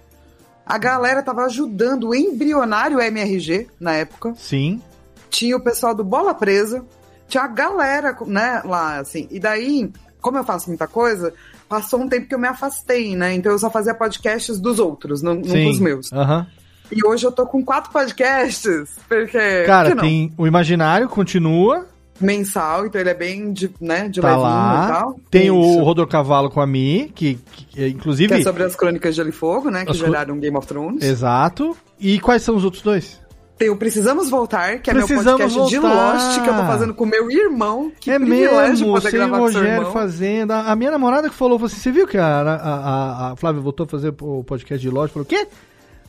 A 0.64 0.78
galera 0.78 1.22
tava 1.22 1.44
ajudando 1.44 2.08
o 2.08 2.14
embrionário 2.14 3.00
MRG 3.00 3.68
na 3.80 3.94
época. 3.94 4.34
Sim. 4.36 4.80
Tinha 5.28 5.56
o 5.56 5.60
pessoal 5.60 5.94
do 5.94 6.04
Bola 6.04 6.34
Presa. 6.34 6.84
Tinha 7.28 7.44
a 7.44 7.48
galera, 7.48 8.16
né, 8.26 8.62
lá, 8.64 8.98
assim. 8.98 9.26
E 9.30 9.40
daí, 9.40 9.90
como 10.20 10.38
eu 10.38 10.44
faço 10.44 10.68
muita 10.68 10.86
coisa, 10.86 11.32
passou 11.68 12.00
um 12.00 12.08
tempo 12.08 12.26
que 12.26 12.34
eu 12.34 12.38
me 12.38 12.48
afastei, 12.48 13.16
né? 13.16 13.34
Então 13.34 13.50
eu 13.50 13.58
só 13.58 13.70
fazia 13.70 13.94
podcasts 13.94 14.60
dos 14.60 14.78
outros, 14.78 15.22
não, 15.22 15.34
não 15.34 15.64
dos 15.64 15.80
meus. 15.80 16.12
Aham. 16.12 16.46
E 16.90 17.06
hoje 17.06 17.26
eu 17.26 17.32
tô 17.32 17.46
com 17.46 17.64
quatro 17.64 17.90
podcasts, 17.90 18.90
porque. 19.08 19.64
Cara, 19.64 19.96
tem 19.96 20.32
o 20.36 20.46
Imaginário, 20.46 21.08
continua. 21.08 21.86
Mensal, 22.22 22.86
então 22.86 23.00
ele 23.00 23.10
é 23.10 23.14
bem 23.14 23.52
de, 23.52 23.70
né, 23.80 24.08
de 24.08 24.20
tá 24.20 24.36
lá. 24.36 24.84
e 24.84 24.92
tal. 24.92 25.20
Tem 25.30 25.50
o 25.50 25.60
Isso. 25.60 25.82
Rodor 25.82 26.06
Cavalo 26.06 26.50
com 26.50 26.60
a 26.60 26.66
Mi, 26.66 27.10
que, 27.14 27.38
que, 27.52 27.88
inclusive. 27.88 28.34
Que 28.34 28.40
é 28.40 28.42
sobre 28.42 28.62
as 28.62 28.74
crônicas 28.76 29.14
de 29.14 29.16
Gelo 29.16 29.28
e 29.28 29.32
Fogo, 29.32 29.70
né? 29.70 29.84
Que 29.84 29.90
As 29.92 29.96
geraram 29.96 30.38
Game 30.38 30.56
of 30.56 30.66
Thrones. 30.66 31.02
Exato. 31.04 31.76
E 31.98 32.18
quais 32.20 32.42
são 32.42 32.56
os 32.56 32.64
outros 32.64 32.82
dois? 32.82 33.20
Tem 33.58 33.70
o 33.70 33.76
Precisamos 33.76 34.28
Voltar, 34.28 34.80
que 34.80 34.90
é 34.90 34.94
Precisamos 34.94 35.24
meu 35.24 35.38
podcast 35.38 35.70
de 35.70 35.78
Voltar. 35.78 36.14
Lost, 36.14 36.42
que 36.42 36.50
eu 36.50 36.54
tô 36.54 36.64
fazendo 36.64 36.94
com 36.94 37.06
meu 37.06 37.30
irmão. 37.30 37.92
Que 38.00 38.10
é 38.10 38.18
privilégio 38.18 38.68
mesmo, 38.68 38.94
poder 38.94 39.10
sem 39.10 39.20
o 39.20 39.22
gravar 39.22 39.38
Rogério 39.38 39.92
fazendo. 39.92 40.50
A 40.50 40.72
a 40.72 40.76
minha 40.76 40.90
namorada 40.90 41.28
que 41.28 41.34
falou, 41.34 41.58
falou 41.58 41.66
assim, 41.66 41.80
você 41.80 41.92
viu 41.92 42.06
que 42.08 42.18
a, 42.18 42.40
a, 42.40 43.30
a- 43.32 43.36
Flávia 43.36 43.60
voltou 43.60 43.84
a 43.84 43.88
fazer 43.88 44.14
o 44.20 44.42
podcast 44.42 44.80
de 44.80 44.90
loja? 44.92 45.12
Falou, 45.12 45.24
o 45.24 45.28
quê? 45.28 45.46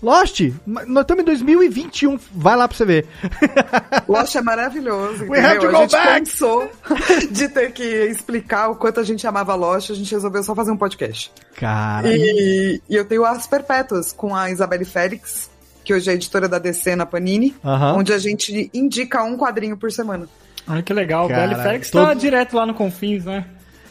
Lost, 0.04 0.42
nós 0.68 1.02
estamos 1.04 1.22
em 1.22 1.26
2021. 1.26 2.20
Vai 2.36 2.58
lá 2.58 2.68
pra 2.68 2.76
você 2.78 2.84
ver. 2.86 3.08
Lost 4.08 4.36
é 4.36 4.42
maravilhoso. 4.42 5.24
We 5.30 5.40
have 5.40 5.60
to 5.60 5.70
a 5.70 5.74
gente 5.82 5.92
back. 5.92 6.20
pensou 6.20 6.70
de 7.32 7.48
ter 7.48 7.72
que 7.72 7.84
explicar 7.84 8.70
o 8.70 8.76
quanto 8.76 9.00
a 9.00 9.04
gente 9.04 9.26
amava 9.26 9.56
Lost, 9.56 9.90
a 9.92 9.96
gente 9.96 10.12
resolveu 10.14 10.44
só 10.44 10.54
fazer 10.54 10.72
um 10.72 10.78
podcast. 10.78 11.32
Cara. 11.56 12.08
E, 12.14 12.82
e 12.90 12.96
eu 12.96 13.06
tenho 13.06 13.24
As 13.26 13.48
Perpétuas 13.48 14.12
com 14.12 14.36
a 14.36 14.52
Isabelle 14.52 14.84
Félix, 14.86 15.50
que 15.86 15.94
hoje 15.94 16.10
é 16.10 16.14
editora 16.14 16.50
da 16.50 16.60
DC 16.60 16.96
na 16.98 17.06
Panini, 17.06 17.56
onde 17.96 18.12
a 18.12 18.18
gente 18.18 18.70
indica 18.74 19.24
um 19.24 19.38
quadrinho 19.38 19.78
por 19.78 19.90
semana. 19.92 20.28
Olha 20.68 20.82
que 20.84 20.94
legal. 20.94 21.28
Cara, 21.30 21.46
o 21.46 21.50
Belly 21.50 21.62
Félix 21.64 21.90
todo- 21.92 22.08
tá 22.08 22.14
direto 22.14 22.56
lá 22.58 22.66
no 22.66 22.74
Confins, 22.74 23.24
né? 23.26 23.46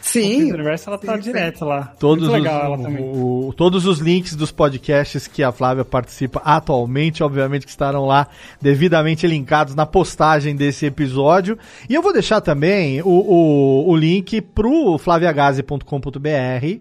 Sim. 0.05 0.33
Confins 0.33 0.53
Universo, 0.53 0.89
ela 0.89 0.97
tá 0.97 1.15
sim, 1.15 1.21
sim. 1.23 1.31
direto 1.31 1.63
lá. 1.63 1.93
Todos 1.97 2.27
Muito 2.27 2.37
os, 2.37 2.43
legal 2.43 2.65
ela 2.65 2.77
também. 2.77 3.01
o- 3.05 3.47
o- 3.47 3.53
todos 3.53 3.85
os 3.85 3.99
links 3.99 4.35
dos 4.35 4.51
podcasts 4.51 5.27
que 5.27 5.41
a 5.41 5.49
Flávia 5.51 5.85
participa 5.85 6.41
atualmente, 6.43 7.23
obviamente, 7.23 7.65
que 7.65 7.71
estarão 7.71 8.05
lá 8.05 8.27
devidamente 8.61 9.25
linkados 9.25 9.75
na 9.75 9.85
postagem 9.85 10.57
desse 10.57 10.85
episódio. 10.85 11.57
E 11.89 11.93
eu 11.95 12.01
vou 12.01 12.11
deixar 12.11 12.41
também 12.41 13.01
o, 13.01 13.07
o, 13.07 13.89
o 13.89 13.95
link 13.95 14.41
pro 14.41 14.97
flaviagase.com.br, 14.97 16.79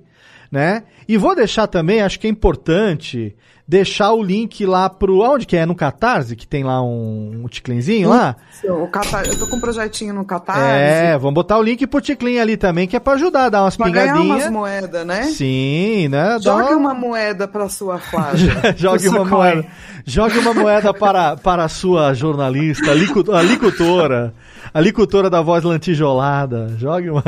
né? 0.51 0.83
E 1.09 1.16
vou 1.16 1.35
deixar 1.35 1.66
também, 1.66 2.01
acho 2.03 2.18
que 2.18 2.27
é 2.27 2.31
importante, 2.31 3.35
deixar 3.66 4.12
o 4.12 4.22
link 4.22 4.64
lá 4.66 4.88
pro. 4.90 5.22
Aonde 5.22 5.46
que 5.46 5.56
é? 5.56 5.64
No 5.66 5.74
Catarse, 5.74 6.36
que 6.36 6.46
tem 6.46 6.64
lá 6.64 6.82
um, 6.82 7.42
um 7.44 7.48
ticlinzinho 7.48 8.08
lá? 8.08 8.36
O 8.64 8.86
Catar... 8.88 9.26
Eu 9.26 9.38
tô 9.38 9.46
com 9.46 9.56
um 9.56 9.60
projetinho 9.60 10.14
no 10.14 10.24
Catarse. 10.24 10.60
É, 10.62 11.18
vamos 11.18 11.34
botar 11.34 11.58
o 11.58 11.62
link 11.62 11.86
pro 11.86 12.00
ticlin 12.00 12.38
ali 12.38 12.56
também, 12.56 12.86
que 12.86 12.94
é 12.96 13.00
pra 13.00 13.14
ajudar 13.14 13.44
a 13.46 13.48
dar 13.48 13.62
umas 13.64 13.76
Pra 13.76 13.88
ganhar 13.88 14.14
umas 14.14 14.22
pingadinhas. 14.22 14.50
moedas, 14.52 15.06
né? 15.06 15.22
Sim, 15.24 16.08
né? 16.08 16.38
Jogue 16.40 16.74
uma 16.74 16.94
moeda 16.94 17.48
pra 17.48 17.68
sua 17.68 17.98
Flávia. 18.02 18.52
Jogue 18.76 19.08
uma 19.08 19.24
moeda. 19.24 19.64
Jogue 20.04 20.38
uma 20.38 20.52
moeda 20.54 20.92
para, 20.92 21.36
para 21.36 21.64
a 21.64 21.68
sua 21.68 22.12
jornalista, 22.14 22.90
a 22.90 22.94
licu- 22.94 23.32
a 23.32 23.42
licutora. 23.42 24.34
A 24.74 24.80
licutora 24.80 25.28
da 25.28 25.42
voz 25.42 25.64
lantijolada. 25.64 26.74
Jogue 26.78 27.10
uma. 27.10 27.22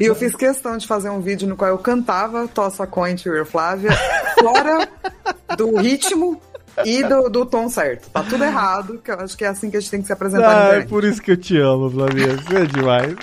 E 0.00 0.04
eu 0.04 0.14
fiz 0.14 0.36
questão 0.36 0.76
de 0.76 0.86
fazer 0.86 1.10
um 1.10 1.20
vídeo 1.20 1.48
no 1.48 1.56
qual 1.56 1.70
eu 1.70 1.78
cantava 1.78 2.46
Tossa 2.46 2.86
Coin 2.86 3.16
Flávia, 3.46 3.90
fora 4.38 4.88
do 5.56 5.76
ritmo 5.76 6.40
e 6.86 7.02
do, 7.04 7.28
do 7.28 7.44
tom 7.46 7.68
certo. 7.68 8.08
Tá 8.10 8.22
tudo 8.22 8.42
errado, 8.44 8.98
que 9.04 9.10
eu 9.10 9.20
acho 9.20 9.36
que 9.36 9.44
é 9.44 9.48
assim 9.48 9.70
que 9.70 9.76
a 9.76 9.80
gente 9.80 9.90
tem 9.90 10.00
que 10.00 10.06
se 10.06 10.12
apresentar 10.12 10.70
Ah, 10.70 10.74
é 10.76 10.80
por 10.82 11.04
isso 11.04 11.20
que 11.20 11.32
eu 11.32 11.36
te 11.36 11.58
amo, 11.58 11.90
Flavia. 11.90 12.36
Você 12.36 12.56
é 12.56 12.64
demais. 12.66 13.14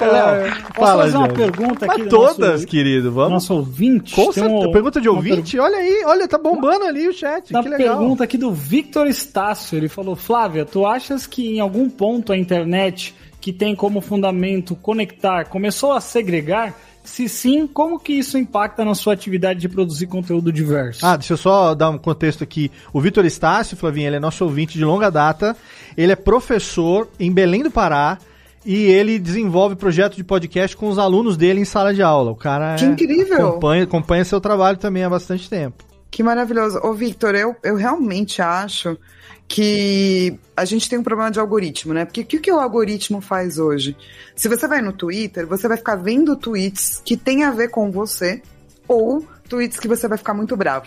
Ô, 0.00 0.04
Léo, 0.04 0.52
posso 0.74 0.74
Fala, 0.74 1.02
fazer 1.04 1.16
uma 1.16 1.26
Jorge. 1.28 1.42
pergunta 1.42 1.86
aqui 1.86 2.04
todas, 2.06 2.38
nosso, 2.52 2.66
querido. 2.66 3.12
Vamos. 3.12 3.32
nosso 3.32 3.54
ouvinte? 3.54 4.14
Com 4.14 4.24
Tem 4.24 4.32
certeza. 4.32 4.54
um- 4.68 4.72
Pergunta 4.72 5.00
de 5.00 5.08
uma 5.08 5.16
ouvinte? 5.18 5.58
Olha 5.58 5.76
aí, 5.76 6.02
olha, 6.06 6.26
tá 6.28 6.38
bombando 6.38 6.84
ali 6.84 7.08
o 7.08 7.12
chat. 7.12 7.52
Da 7.52 7.62
que 7.62 7.68
legal. 7.68 7.98
pergunta 7.98 8.24
aqui 8.24 8.38
do 8.38 8.52
Victor 8.52 9.06
Estácio, 9.06 9.76
ele 9.76 9.88
falou: 9.88 10.16
Flávia, 10.16 10.64
tu 10.64 10.86
achas 10.86 11.26
que 11.26 11.56
em 11.56 11.60
algum 11.60 11.88
ponto 11.90 12.32
a 12.32 12.38
internet, 12.38 13.14
que 13.40 13.52
tem 13.52 13.74
como 13.74 14.00
fundamento 14.00 14.74
conectar, 14.76 15.44
começou 15.46 15.92
a 15.92 16.00
segregar? 16.00 16.74
Se 17.02 17.28
sim, 17.28 17.66
como 17.66 17.98
que 17.98 18.12
isso 18.12 18.36
impacta 18.38 18.84
na 18.84 18.94
sua 18.94 19.14
atividade 19.14 19.58
de 19.60 19.68
produzir 19.68 20.06
conteúdo 20.06 20.52
diverso? 20.52 21.04
Ah, 21.04 21.16
deixa 21.16 21.32
eu 21.32 21.36
só 21.36 21.74
dar 21.74 21.90
um 21.90 21.98
contexto 21.98 22.44
aqui. 22.44 22.70
O 22.92 23.00
Vitor 23.00 23.24
Estácio, 23.24 23.76
Flavinha, 23.76 24.06
ele 24.08 24.16
é 24.16 24.20
nosso 24.20 24.44
ouvinte 24.44 24.76
de 24.78 24.84
longa 24.84 25.10
data. 25.10 25.56
Ele 25.96 26.12
é 26.12 26.16
professor 26.16 27.08
em 27.18 27.32
Belém 27.32 27.62
do 27.62 27.70
Pará 27.70 28.18
e 28.64 28.74
ele 28.84 29.18
desenvolve 29.18 29.74
projeto 29.76 30.14
de 30.16 30.22
podcast 30.22 30.76
com 30.76 30.88
os 30.88 30.98
alunos 30.98 31.36
dele 31.36 31.60
em 31.60 31.64
sala 31.64 31.94
de 31.94 32.02
aula. 32.02 32.30
O 32.30 32.36
cara 32.36 32.76
Que 32.76 32.84
é- 32.84 32.88
incrível! 32.88 33.48
acompanha, 33.48 33.84
acompanha 33.84 34.24
seu 34.24 34.40
trabalho 34.40 34.76
também 34.76 35.02
há 35.02 35.08
bastante 35.10 35.48
tempo. 35.48 35.82
Que 36.10 36.22
maravilhoso. 36.22 36.78
Ô, 36.82 36.92
Victor, 36.92 37.34
eu, 37.34 37.56
eu 37.64 37.76
realmente 37.76 38.42
acho 38.42 38.98
que 39.52 40.38
a 40.56 40.64
gente 40.64 40.88
tem 40.88 40.96
um 40.96 41.02
problema 41.02 41.28
de 41.28 41.40
algoritmo, 41.40 41.92
né? 41.92 42.04
Porque 42.04 42.20
o 42.20 42.24
que, 42.24 42.38
que 42.38 42.52
o 42.52 42.60
algoritmo 42.60 43.20
faz 43.20 43.58
hoje? 43.58 43.96
Se 44.36 44.48
você 44.48 44.68
vai 44.68 44.80
no 44.80 44.92
Twitter, 44.92 45.44
você 45.44 45.66
vai 45.66 45.76
ficar 45.76 45.96
vendo 45.96 46.36
tweets 46.36 47.02
que 47.04 47.16
tem 47.16 47.42
a 47.42 47.50
ver 47.50 47.68
com 47.68 47.90
você 47.90 48.40
ou 48.86 49.26
tweets 49.48 49.76
que 49.80 49.88
você 49.88 50.06
vai 50.06 50.16
ficar 50.16 50.34
muito 50.34 50.56
bravo. 50.56 50.86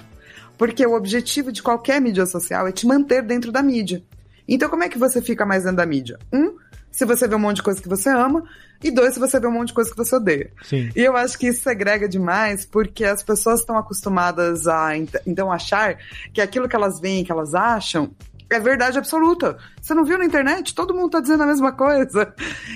Porque 0.57 0.85
o 0.85 0.93
objetivo 0.95 1.51
de 1.51 1.61
qualquer 1.61 1.99
mídia 1.99 2.25
social 2.25 2.65
é 2.65 2.71
te 2.71 2.87
manter 2.87 3.21
dentro 3.21 3.51
da 3.51 3.61
mídia. 3.61 4.01
Então, 4.47 4.69
como 4.69 4.83
é 4.83 4.87
que 4.87 4.97
você 4.97 5.21
fica 5.21 5.45
mais 5.45 5.63
dentro 5.63 5.77
da 5.77 5.85
mídia? 5.85 6.17
Um, 6.31 6.55
se 6.89 7.03
você 7.03 7.27
vê 7.27 7.35
um 7.35 7.39
monte 7.39 7.57
de 7.57 7.63
coisa 7.63 7.81
que 7.81 7.89
você 7.89 8.07
ama, 8.09 8.45
e 8.81 8.91
dois, 8.91 9.13
se 9.13 9.19
você 9.19 9.41
vê 9.41 9.47
um 9.47 9.51
monte 9.51 9.69
de 9.69 9.73
coisa 9.73 9.91
que 9.91 9.97
você 9.97 10.15
odeia. 10.15 10.51
Sim. 10.63 10.89
E 10.95 11.01
eu 11.01 11.17
acho 11.17 11.37
que 11.37 11.47
isso 11.47 11.63
segrega 11.63 12.07
demais, 12.07 12.65
porque 12.65 13.03
as 13.03 13.21
pessoas 13.23 13.59
estão 13.59 13.77
acostumadas 13.77 14.67
a 14.67 14.95
ent- 14.97 15.15
então 15.27 15.51
achar 15.51 15.97
que 16.33 16.39
aquilo 16.39 16.69
que 16.69 16.75
elas 16.75 16.99
veem, 17.01 17.23
que 17.25 17.31
elas 17.31 17.53
acham, 17.55 18.11
é 18.55 18.59
verdade 18.59 18.97
absoluta. 18.97 19.57
Você 19.81 19.93
não 19.93 20.05
viu 20.05 20.17
na 20.17 20.25
internet? 20.25 20.73
Todo 20.73 20.93
mundo 20.93 21.11
tá 21.11 21.19
dizendo 21.19 21.43
a 21.43 21.47
mesma 21.47 21.71
coisa. 21.71 22.33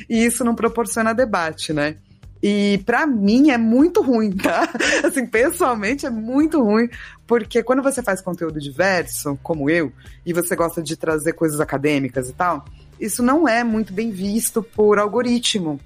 E 0.10 0.26
isso 0.26 0.44
não 0.44 0.56
proporciona 0.56 1.14
debate, 1.14 1.74
né? 1.74 1.98
E 2.42 2.82
pra 2.86 3.08
mim 3.08 3.50
é 3.50 3.58
muito 3.58 4.02
ruim, 4.02 4.32
tá? 4.32 4.70
Assim, 5.04 5.26
pessoalmente 5.26 6.06
é 6.06 6.10
muito 6.10 6.62
ruim, 6.62 6.88
porque 7.26 7.64
quando 7.64 7.82
você 7.82 8.04
faz 8.04 8.22
conteúdo 8.22 8.60
diverso, 8.60 9.38
como 9.42 9.70
eu, 9.70 9.92
e 10.26 10.34
você 10.34 10.56
gosta 10.56 10.82
de 10.82 10.96
trazer 10.96 11.34
coisas 11.34 11.60
acadêmicas 11.60 12.30
e 12.30 12.34
tal, 12.34 12.64
isso 13.00 13.24
não 13.24 13.48
é 13.48 13.64
muito 13.64 13.92
bem 13.92 14.12
visto 14.12 14.62
por 14.62 15.00
algoritmo 15.00 15.80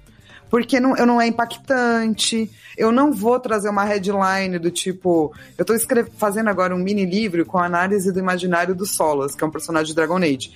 porque 0.52 0.78
não, 0.78 0.94
eu 0.98 1.06
não 1.06 1.18
é 1.18 1.26
impactante, 1.26 2.50
eu 2.76 2.92
não 2.92 3.10
vou 3.10 3.40
trazer 3.40 3.70
uma 3.70 3.84
headline 3.84 4.58
do 4.58 4.70
tipo. 4.70 5.34
Eu 5.56 5.64
tô 5.64 5.72
fazendo 6.18 6.50
agora 6.50 6.74
um 6.74 6.78
mini 6.78 7.06
livro 7.06 7.46
com 7.46 7.56
análise 7.56 8.12
do 8.12 8.18
imaginário 8.18 8.74
do 8.74 8.84
Solas, 8.84 9.34
que 9.34 9.42
é 9.42 9.46
um 9.46 9.50
personagem 9.50 9.86
de 9.86 9.94
Dragon 9.94 10.18
Age. 10.18 10.52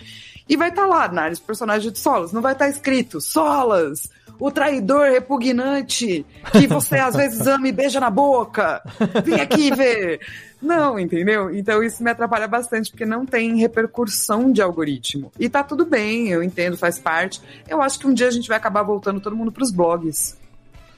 E 0.46 0.54
vai 0.54 0.68
estar 0.68 0.84
lá, 0.84 1.04
análise 1.04 1.40
do 1.40 1.46
personagem 1.46 1.90
de 1.90 1.98
Solas, 1.98 2.30
não 2.30 2.42
vai 2.42 2.52
estar 2.52 2.68
escrito 2.68 3.22
Solas, 3.22 4.06
o 4.38 4.50
traidor 4.50 5.10
repugnante, 5.10 6.24
que 6.52 6.66
você 6.66 6.96
às 6.98 7.14
vezes 7.16 7.44
ama 7.46 7.68
e 7.68 7.72
beija 7.72 8.00
na 8.00 8.10
boca. 8.10 8.82
Vem 9.24 9.40
aqui 9.40 9.74
ver. 9.74 10.20
Não, 10.60 10.98
entendeu? 10.98 11.54
Então 11.54 11.82
isso 11.82 12.02
me 12.02 12.10
atrapalha 12.10 12.48
bastante, 12.48 12.90
porque 12.90 13.04
não 13.04 13.24
tem 13.26 13.56
repercussão 13.56 14.50
de 14.52 14.62
algoritmo. 14.62 15.30
E 15.38 15.48
tá 15.48 15.62
tudo 15.62 15.84
bem, 15.84 16.28
eu 16.28 16.42
entendo, 16.42 16.76
faz 16.76 16.98
parte. 16.98 17.40
Eu 17.68 17.82
acho 17.82 17.98
que 17.98 18.06
um 18.06 18.14
dia 18.14 18.28
a 18.28 18.30
gente 18.30 18.48
vai 18.48 18.56
acabar 18.56 18.82
voltando 18.82 19.20
todo 19.20 19.36
mundo 19.36 19.52
pros 19.52 19.70
blogs. 19.70 20.36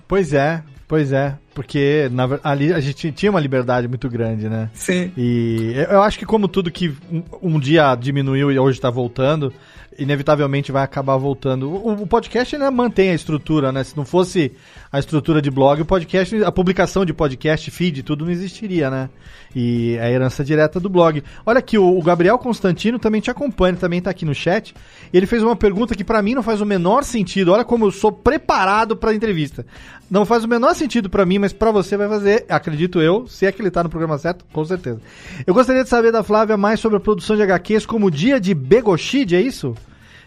Pois 0.06 0.32
é, 0.32 0.62
pois 0.86 1.12
é. 1.12 1.36
Porque 1.54 2.08
na 2.12 2.38
ali 2.44 2.72
a 2.72 2.78
gente 2.80 3.10
tinha 3.10 3.30
uma 3.30 3.40
liberdade 3.40 3.88
muito 3.88 4.08
grande, 4.08 4.48
né? 4.48 4.70
Sim. 4.72 5.12
E 5.16 5.74
eu- 5.90 6.02
acho 6.02 6.18
que 6.18 6.24
como 6.24 6.46
tudo 6.46 6.70
que 6.70 6.94
um, 7.10 7.22
um 7.42 7.60
dia 7.60 7.94
diminuiu 7.96 8.50
e 8.52 8.58
hoje 8.58 8.80
tá 8.80 8.88
voltando, 8.88 9.52
inevitavelmente 9.98 10.70
vai 10.70 10.82
acabar 10.84 11.16
voltando. 11.16 11.68
O, 11.68 12.02
o 12.02 12.06
podcast 12.06 12.56
né, 12.56 12.70
mantém 12.70 13.10
a 13.10 13.14
estrutura, 13.14 13.72
né? 13.72 13.82
Se 13.82 13.96
não 13.96 14.04
fosse 14.04 14.52
a 14.90 14.98
estrutura 14.98 15.42
de 15.42 15.50
blog, 15.50 15.82
o 15.82 15.84
podcast, 15.84 16.42
a 16.44 16.52
publicação 16.52 17.04
de 17.04 17.12
podcast, 17.12 17.70
feed, 17.70 18.02
tudo 18.02 18.24
não 18.24 18.32
existiria, 18.32 18.88
né? 18.88 19.10
E 19.54 19.96
é 19.96 20.04
a 20.04 20.10
herança 20.10 20.44
direta 20.44 20.78
do 20.78 20.88
blog. 20.88 21.22
Olha 21.44 21.58
aqui, 21.58 21.76
o, 21.76 21.98
o 21.98 22.02
Gabriel 22.02 22.38
Constantino 22.38 22.98
também 22.98 23.20
te 23.20 23.30
acompanha, 23.30 23.76
também 23.76 24.00
tá 24.00 24.10
aqui 24.10 24.24
no 24.24 24.34
chat. 24.34 24.74
Ele 25.12 25.26
fez 25.26 25.42
uma 25.42 25.56
pergunta 25.56 25.94
que 25.94 26.04
pra 26.04 26.22
mim 26.22 26.34
não 26.34 26.42
faz 26.42 26.60
o 26.60 26.66
menor 26.66 27.02
sentido. 27.02 27.52
Olha 27.52 27.64
como 27.64 27.86
eu 27.86 27.90
sou 27.90 28.12
preparado 28.12 28.96
pra 28.96 29.14
entrevista. 29.14 29.66
Não 30.10 30.24
faz 30.24 30.44
o 30.44 30.48
menor 30.48 30.74
sentido 30.74 31.10
pra 31.10 31.26
mim, 31.26 31.38
mas 31.38 31.52
pra 31.52 31.70
você 31.70 31.96
vai 31.96 32.08
fazer, 32.08 32.46
acredito 32.48 33.00
eu, 33.00 33.26
se 33.26 33.44
é 33.44 33.52
que 33.52 33.60
ele 33.60 33.70
tá 33.70 33.82
no 33.82 33.90
programa 33.90 34.16
certo, 34.16 34.44
com 34.52 34.64
certeza. 34.64 35.00
Eu 35.46 35.52
gostaria 35.52 35.84
de 35.84 35.88
saber 35.88 36.10
da 36.10 36.22
Flávia 36.22 36.56
mais 36.56 36.80
sobre 36.80 36.96
a 36.96 37.00
produção 37.00 37.36
de 37.36 37.42
HQs 37.42 37.84
como 37.84 38.10
dia 38.10 38.40
de 38.40 38.54
Begoshide, 38.54 39.36
é 39.36 39.40
isso? 39.40 39.74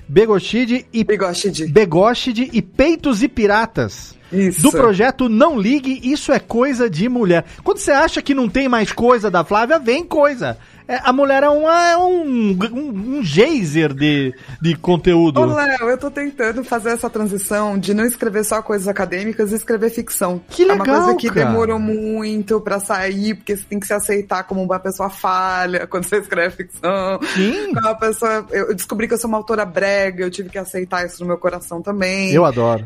Begoshide 0.07 0.85
e 0.91 1.03
Begoshide. 1.03 1.67
Begoshide 1.67 2.49
e 2.53 2.61
Peitos 2.61 3.23
e 3.23 3.27
Piratas. 3.27 4.15
Isso. 4.31 4.61
Do 4.61 4.71
projeto 4.71 5.27
Não 5.27 5.59
Ligue, 5.59 5.99
isso 6.03 6.31
é 6.31 6.39
coisa 6.39 6.89
de 6.89 7.09
mulher. 7.09 7.45
Quando 7.63 7.79
você 7.79 7.91
acha 7.91 8.21
que 8.21 8.33
não 8.33 8.47
tem 8.47 8.69
mais 8.69 8.91
coisa 8.91 9.31
da 9.31 9.43
Flávia, 9.43 9.79
vem 9.79 10.03
coisa. 10.03 10.57
É, 10.91 10.99
a 11.05 11.13
mulher 11.13 11.41
é, 11.41 11.47
uma, 11.49 11.87
é 11.87 11.97
um, 11.97 12.51
um, 12.51 13.17
um 13.17 13.23
geyser 13.23 13.93
de, 13.93 14.35
de 14.61 14.75
conteúdo. 14.75 15.39
Ô, 15.39 15.45
Léo, 15.45 15.89
eu 15.89 15.97
tô 15.97 16.11
tentando 16.11 16.65
fazer 16.65 16.89
essa 16.89 17.09
transição 17.09 17.79
de 17.79 17.93
não 17.93 18.03
escrever 18.03 18.43
só 18.43 18.61
coisas 18.61 18.89
acadêmicas 18.89 19.53
e 19.53 19.55
escrever 19.55 19.89
ficção. 19.89 20.41
Que 20.49 20.63
É 20.63 20.65
uma 20.65 20.83
legal, 20.83 21.03
coisa 21.03 21.17
que 21.17 21.29
cara. 21.29 21.45
demorou 21.45 21.79
muito 21.79 22.59
pra 22.59 22.77
sair, 22.81 23.35
porque 23.35 23.55
você 23.55 23.63
tem 23.63 23.79
que 23.79 23.87
se 23.87 23.93
aceitar 23.93 24.43
como 24.43 24.61
uma 24.61 24.79
pessoa 24.79 25.09
falha 25.09 25.87
quando 25.87 26.03
você 26.03 26.17
escreve 26.17 26.57
ficção. 26.57 27.21
Sim. 27.35 27.73
Como 27.73 27.87
uma 27.87 27.95
pessoa. 27.95 28.45
Eu 28.51 28.75
descobri 28.75 29.07
que 29.07 29.13
eu 29.13 29.17
sou 29.17 29.29
uma 29.29 29.37
autora 29.37 29.63
brega, 29.63 30.25
eu 30.25 30.29
tive 30.29 30.49
que 30.49 30.57
aceitar 30.57 31.05
isso 31.05 31.21
no 31.21 31.27
meu 31.27 31.37
coração 31.37 31.81
também. 31.81 32.33
Eu 32.33 32.43
adoro. 32.43 32.85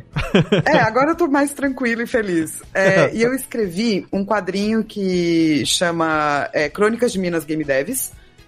É, 0.64 0.78
agora 0.78 1.10
eu 1.12 1.16
tô 1.16 1.28
mais 1.28 1.52
tranquila 1.54 2.04
e 2.04 2.08
feliz. 2.08 2.62
É, 2.72 3.12
e 3.16 3.24
eu 3.24 3.34
escrevi 3.34 4.06
um 4.14 4.24
quadrinho 4.24 4.84
que 4.84 5.66
chama 5.66 6.48
é, 6.54 6.70
Crônicas 6.70 7.12
de 7.12 7.18
Minas 7.18 7.46
Game 7.46 7.64
Devs, 7.64 7.95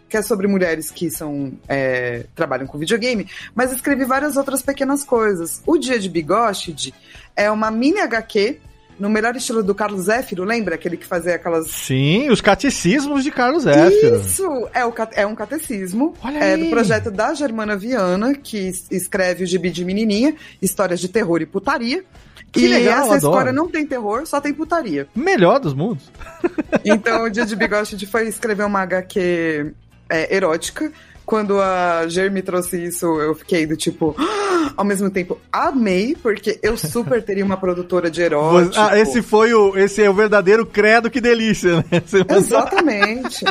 que 0.10 0.16
é 0.16 0.22
sobre 0.22 0.48
mulheres 0.48 0.90
que 0.90 1.10
são 1.12 1.52
é, 1.68 2.26
trabalham 2.34 2.66
com 2.66 2.78
videogame, 2.78 3.28
mas 3.54 3.72
escrevi 3.72 4.06
várias 4.06 4.38
outras 4.38 4.62
pequenas 4.62 5.04
coisas. 5.04 5.62
O 5.66 5.78
Dia 5.78 6.00
de 6.00 6.10
Bigoshide 6.10 6.94
é 7.36 7.52
uma 7.52 7.70
mini 7.70 8.00
HQ 8.00 8.60
no 9.00 9.10
melhor 9.10 9.36
estilo 9.36 9.62
do 9.62 9.76
Carlos 9.76 10.06
Zéfiro, 10.06 10.44
lembra? 10.44 10.76
Aquele 10.76 10.98
que 10.98 11.06
fazia 11.06 11.36
aquelas. 11.36 11.68
Sim, 11.70 12.30
os 12.32 12.42
catecismos 12.42 13.24
de 13.24 13.30
Carlos 13.30 13.64
Zéfiro. 13.64 14.22
Isso! 14.22 14.68
É, 14.74 14.84
o, 14.86 14.94
é 15.14 15.26
um 15.28 15.36
catecismo. 15.36 16.16
Olha 16.24 16.38
é 16.40 16.54
aí. 16.56 16.64
do 16.64 16.70
projeto 16.72 17.12
da 17.12 17.34
Germana 17.34 17.76
Viana, 17.76 18.34
que 18.34 18.58
es- 18.70 18.88
escreve 18.90 19.44
o 19.44 19.48
gibi 19.48 19.70
de 19.70 19.86
menininha, 19.86 20.36
histórias 20.62 21.00
de 21.00 21.10
terror 21.10 21.42
e 21.42 21.46
putaria. 21.46 22.04
Que 22.58 22.66
e 22.66 22.68
legal, 22.68 23.06
essa 23.06 23.18
história 23.18 23.54
não 23.54 23.68
tem 23.70 23.86
terror, 23.86 24.26
só 24.26 24.42
tem 24.42 24.54
putaria. 24.54 25.08
Melhor 25.16 25.60
dos 25.60 25.74
mundos. 25.74 26.12
Então 26.84 27.26
o 27.26 27.30
Dia 27.30 27.46
de 27.46 27.56
Bigode 27.56 28.06
foi 28.08 28.28
escrever 28.28 28.66
uma 28.66 28.82
HQ 28.82 29.74
é, 30.10 30.36
erótica. 30.36 30.92
Quando 31.26 31.60
a 31.60 32.08
Ger 32.08 32.32
me 32.32 32.42
trouxe 32.42 32.82
isso, 32.82 33.06
eu 33.20 33.36
fiquei 33.36 33.68
do 33.68 33.76
tipo, 33.76 34.16
ao 34.78 34.86
mesmo 34.86 35.10
tempo, 35.10 35.38
amei, 35.52 36.16
porque 36.16 36.58
eu 36.64 36.78
super 36.78 37.22
teria 37.22 37.44
uma 37.44 37.58
produtora 37.58 38.10
de 38.10 38.22
erótico. 38.24 38.76
ah, 38.78 38.98
esse 38.98 39.22
foi 39.22 39.54
o. 39.54 39.78
Esse 39.78 40.04
é 40.04 40.10
o 40.10 40.14
verdadeiro 40.14 40.66
credo, 40.66 41.10
que 41.10 41.20
delícia, 41.20 41.78
né? 41.78 41.84
Exatamente. 42.38 43.44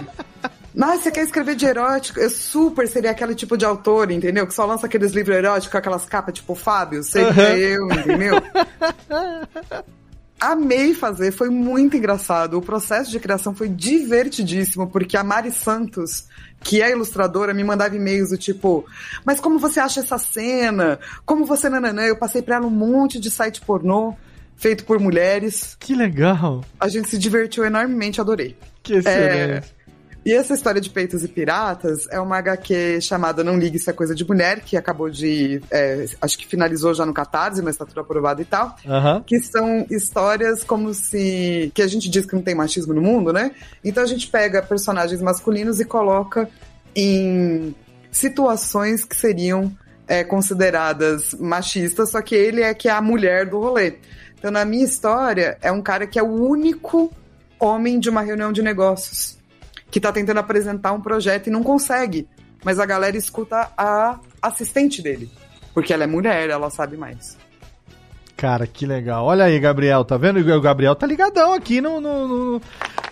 Mas 0.76 1.00
você 1.00 1.10
quer 1.10 1.24
escrever 1.24 1.56
de 1.56 1.64
erótico? 1.64 2.20
Eu 2.20 2.28
super 2.28 2.86
seria 2.86 3.10
aquele 3.10 3.34
tipo 3.34 3.56
de 3.56 3.64
autor, 3.64 4.10
entendeu? 4.10 4.46
Que 4.46 4.52
só 4.52 4.66
lança 4.66 4.84
aqueles 4.84 5.12
livros 5.12 5.34
eróticos 5.34 5.72
com 5.72 5.78
aquelas 5.78 6.04
capas 6.04 6.34
tipo 6.34 6.54
Fábio, 6.54 7.02
seria 7.02 7.56
eu, 7.56 7.86
entendeu? 7.86 8.34
Amei 10.38 10.92
fazer, 10.92 11.32
foi 11.32 11.48
muito 11.48 11.96
engraçado. 11.96 12.58
O 12.58 12.62
processo 12.62 13.10
de 13.10 13.18
criação 13.18 13.54
foi 13.54 13.70
divertidíssimo, 13.70 14.86
porque 14.86 15.16
a 15.16 15.24
Mari 15.24 15.50
Santos, 15.50 16.26
que 16.60 16.82
é 16.82 16.90
ilustradora, 16.90 17.54
me 17.54 17.64
mandava 17.64 17.96
e-mails 17.96 18.28
do 18.28 18.36
tipo: 18.36 18.84
Mas 19.24 19.40
como 19.40 19.58
você 19.58 19.80
acha 19.80 20.00
essa 20.00 20.18
cena? 20.18 21.00
Como 21.24 21.46
você 21.46 21.70
nananã? 21.70 22.02
Eu 22.02 22.18
passei 22.18 22.42
pra 22.42 22.56
ela 22.56 22.66
um 22.66 22.70
monte 22.70 23.18
de 23.18 23.30
site 23.30 23.62
pornô 23.62 24.14
feito 24.56 24.84
por 24.84 25.00
mulheres. 25.00 25.74
Que 25.80 25.94
legal. 25.94 26.62
A 26.78 26.88
gente 26.88 27.08
se 27.08 27.16
divertiu 27.16 27.64
enormemente, 27.64 28.20
adorei. 28.20 28.58
Que 28.82 28.96
excelente. 28.96 29.75
E 30.26 30.32
essa 30.32 30.54
história 30.54 30.80
de 30.80 30.90
peitos 30.90 31.22
e 31.22 31.28
piratas 31.28 32.08
é 32.10 32.18
uma 32.18 32.36
HQ 32.38 33.00
chamada 33.00 33.44
Não 33.44 33.56
Ligue 33.56 33.76
Isso 33.76 33.88
é 33.88 33.92
Coisa 33.92 34.12
de 34.12 34.26
Mulher, 34.26 34.58
que 34.58 34.76
acabou 34.76 35.08
de. 35.08 35.62
é, 35.70 36.04
acho 36.20 36.36
que 36.36 36.44
finalizou 36.44 36.92
já 36.92 37.06
no 37.06 37.14
Catarse, 37.14 37.62
mas 37.62 37.76
está 37.76 37.86
tudo 37.86 38.00
aprovado 38.00 38.42
e 38.42 38.44
tal. 38.44 38.74
Aham. 38.88 39.22
Que 39.24 39.38
são 39.38 39.86
histórias 39.88 40.64
como 40.64 40.92
se. 40.92 41.70
que 41.72 41.80
a 41.80 41.86
gente 41.86 42.10
diz 42.10 42.26
que 42.26 42.34
não 42.34 42.42
tem 42.42 42.56
machismo 42.56 42.92
no 42.92 43.00
mundo, 43.00 43.32
né? 43.32 43.52
Então 43.84 44.02
a 44.02 44.06
gente 44.06 44.26
pega 44.26 44.60
personagens 44.60 45.22
masculinos 45.22 45.78
e 45.78 45.84
coloca 45.84 46.48
em 46.92 47.72
situações 48.10 49.04
que 49.04 49.14
seriam 49.14 49.72
é, 50.08 50.24
consideradas 50.24 51.34
machistas, 51.34 52.10
só 52.10 52.20
que 52.20 52.34
ele 52.34 52.62
é 52.62 52.74
que 52.74 52.88
é 52.88 52.92
a 52.92 53.00
mulher 53.00 53.46
do 53.46 53.60
rolê. 53.60 53.94
Então, 54.36 54.50
na 54.50 54.64
minha 54.64 54.84
história, 54.84 55.56
é 55.62 55.70
um 55.70 55.80
cara 55.80 56.04
que 56.04 56.18
é 56.18 56.22
o 56.22 56.48
único 56.48 57.12
homem 57.60 58.00
de 58.00 58.10
uma 58.10 58.22
reunião 58.22 58.50
de 58.50 58.60
negócios 58.60 59.35
que 59.96 60.00
tá 60.00 60.12
tentando 60.12 60.36
apresentar 60.36 60.92
um 60.92 61.00
projeto 61.00 61.46
e 61.46 61.50
não 61.50 61.62
consegue. 61.62 62.28
Mas 62.62 62.78
a 62.78 62.84
galera 62.84 63.16
escuta 63.16 63.70
a 63.78 64.20
assistente 64.42 65.00
dele. 65.00 65.30
Porque 65.72 65.90
ela 65.90 66.04
é 66.04 66.06
mulher, 66.06 66.50
ela 66.50 66.68
sabe 66.68 66.98
mais. 66.98 67.38
Cara, 68.36 68.66
que 68.66 68.84
legal. 68.84 69.24
Olha 69.24 69.46
aí, 69.46 69.58
Gabriel, 69.58 70.04
tá 70.04 70.18
vendo? 70.18 70.38
O 70.38 70.60
Gabriel 70.60 70.94
tá 70.94 71.06
ligadão 71.06 71.54
aqui 71.54 71.80
no, 71.80 71.98
no, 71.98 72.28
no, 72.28 72.62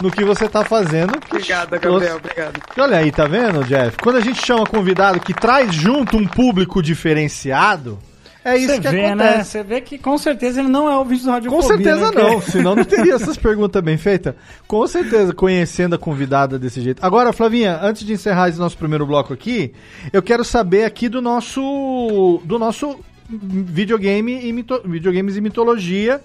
no 0.03 0.11
que 0.11 0.23
você 0.25 0.47
tá 0.47 0.63
fazendo. 0.63 1.15
Obrigada, 1.27 1.79
Gabriel, 1.79 2.17
obrigada. 2.17 2.61
Olha 2.77 2.99
aí, 2.99 3.11
tá 3.11 3.25
vendo, 3.27 3.65
Jeff? 3.65 3.97
Quando 4.03 4.17
a 4.17 4.21
gente 4.21 4.45
chama 4.45 4.67
convidado 4.67 5.21
que 5.21 5.33
traz 5.33 5.75
junto 5.75 6.19
um 6.19 6.27
público 6.27 6.83
diferenciado, 6.83 7.99
é 8.45 8.59
isso 8.59 8.75
Você 8.75 8.81
que 8.81 8.89
vê, 8.89 9.15
né? 9.15 9.25
acontece. 9.25 9.51
Você 9.51 9.63
vê 9.63 9.81
que 9.81 9.99
com 9.99 10.19
certeza 10.19 10.61
ele 10.61 10.69
não 10.69 10.91
é 10.91 10.97
o 10.99 11.05
vídeo 11.05 11.25
do 11.25 11.31
Rádio 11.31 11.51
Com 11.51 11.63
certeza 11.63 12.13
não, 12.13 12.43
senão 12.43 12.77
não 12.77 12.85
teria 12.85 13.15
essas 13.17 13.37
perguntas 13.37 13.83
bem 13.83 13.97
feitas. 13.97 14.35
Com 14.67 14.87
certeza, 14.87 15.33
conhecendo 15.33 15.95
a 15.95 15.99
convidada 15.99 16.59
desse 16.59 16.81
jeito. 16.81 17.05
Agora, 17.05 17.33
Flavinha, 17.33 17.79
antes 17.83 18.05
de 18.05 18.13
encerrar 18.13 18.51
esse 18.51 18.59
nosso 18.59 18.77
primeiro 18.77 19.07
bloco 19.07 19.33
aqui, 19.33 19.73
eu 20.13 20.23
quero 20.23 20.45
saber 20.45 20.85
aqui 20.85 21.09
do 21.09 21.23
nosso 21.23 22.41
do 22.45 22.59
nosso 22.59 22.99
videogame 23.29 24.47
e 24.47 24.53
mito, 24.53 24.83
videogames 24.85 25.37
e 25.37 25.41
mitologia 25.41 26.21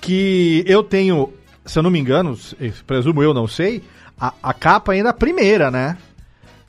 que 0.00 0.64
eu 0.66 0.82
tenho, 0.82 1.32
se 1.64 1.78
eu 1.78 1.82
não 1.82 1.90
me 1.90 2.00
engano, 2.00 2.36
presumo 2.86 3.22
eu, 3.22 3.32
não 3.32 3.46
sei, 3.46 3.82
a, 4.20 4.34
a 4.42 4.52
capa 4.52 4.92
ainda 4.92 5.10
é 5.10 5.10
a 5.10 5.14
primeira, 5.14 5.70
né? 5.70 5.96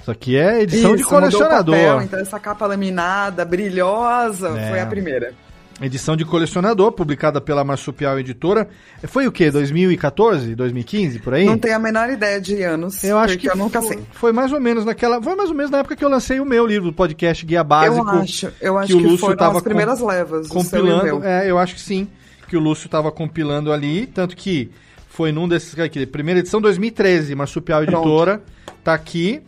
Isso 0.03 0.11
aqui 0.11 0.37
é 0.37 0.61
edição 0.61 0.93
de 0.95 1.01
Isso, 1.01 1.07
o 1.07 1.11
colecionador. 1.11 1.75
papel, 1.75 2.01
então 2.03 2.19
essa 2.19 2.37
capa 2.39 2.67
laminada, 2.67 3.43
brilhosa, 3.45 4.49
É. 4.59 4.69
foi 4.69 4.79
a 4.81 4.85
primeira. 4.85 5.33
Edição 5.81 6.15
de 6.15 6.23
colecionador, 6.23 6.91
publicada 6.91 7.41
pela 7.41 7.63
Marsupial 7.63 8.19
Editora. 8.19 8.67
Foi 9.05 9.25
o 9.27 9.31
quê? 9.31 9.49
2014? 9.49 10.53
2015, 10.55 11.17
por 11.19 11.33
aí? 11.33 11.45
Não 11.45 11.57
tenho 11.57 11.75
a 11.75 11.79
menor 11.79 12.09
ideia 12.11 12.39
de 12.39 12.61
anos, 12.61 13.03
Eu 13.03 13.17
acho 13.17 13.37
que 13.39 13.49
eu 13.49 13.55
nunca 13.55 13.81
foi, 13.81 13.95
sei. 13.95 14.05
foi 14.11 14.31
mais 14.31 14.51
ou 14.53 14.59
menos 14.61 14.85
naquela. 14.85 15.21
Foi 15.21 15.35
mais 15.35 15.49
ou 15.49 15.55
menos 15.55 15.71
na 15.71 15.79
época 15.79 15.95
que 15.95 16.05
eu 16.05 16.09
lancei 16.09 16.39
o 16.39 16.45
meu 16.45 16.65
livro 16.67 16.89
do 16.89 16.93
podcast 16.93 17.43
Guia 17.45 17.63
Básico. 17.63 17.95
eu 18.07 18.07
acho, 18.19 18.53
eu 18.61 18.77
acho 18.77 18.87
que 18.87 18.93
o 18.93 18.97
que, 18.99 19.03
Lúcio 19.07 19.17
foram 19.25 19.51
as 19.57 19.63
primeiras 19.63 19.99
com- 19.99 20.05
levas. 20.07 20.45
o 20.47 20.49
o 20.51 20.53
compilando. 20.53 21.23
É, 21.25 21.49
eu 21.49 21.57
acho 21.57 21.73
que 21.75 21.81
sim. 21.81 22.07
Que 22.47 22.55
o 22.55 22.59
Lúcio 22.59 22.85
estava 22.85 23.11
compilando 23.11 23.71
ali. 23.73 24.05
Tanto 24.05 24.35
que 24.37 24.69
foi 25.09 25.31
num 25.31 25.47
desses 25.47 25.77
aqui. 25.79 26.05
Primeira 26.05 26.39
edição 26.41 26.61
2013, 26.61 27.33
Marsupial 27.35 27.83
Pronto. 27.83 27.97
Editora. 28.07 28.41
Tá 28.83 28.93
aqui. 28.93 29.41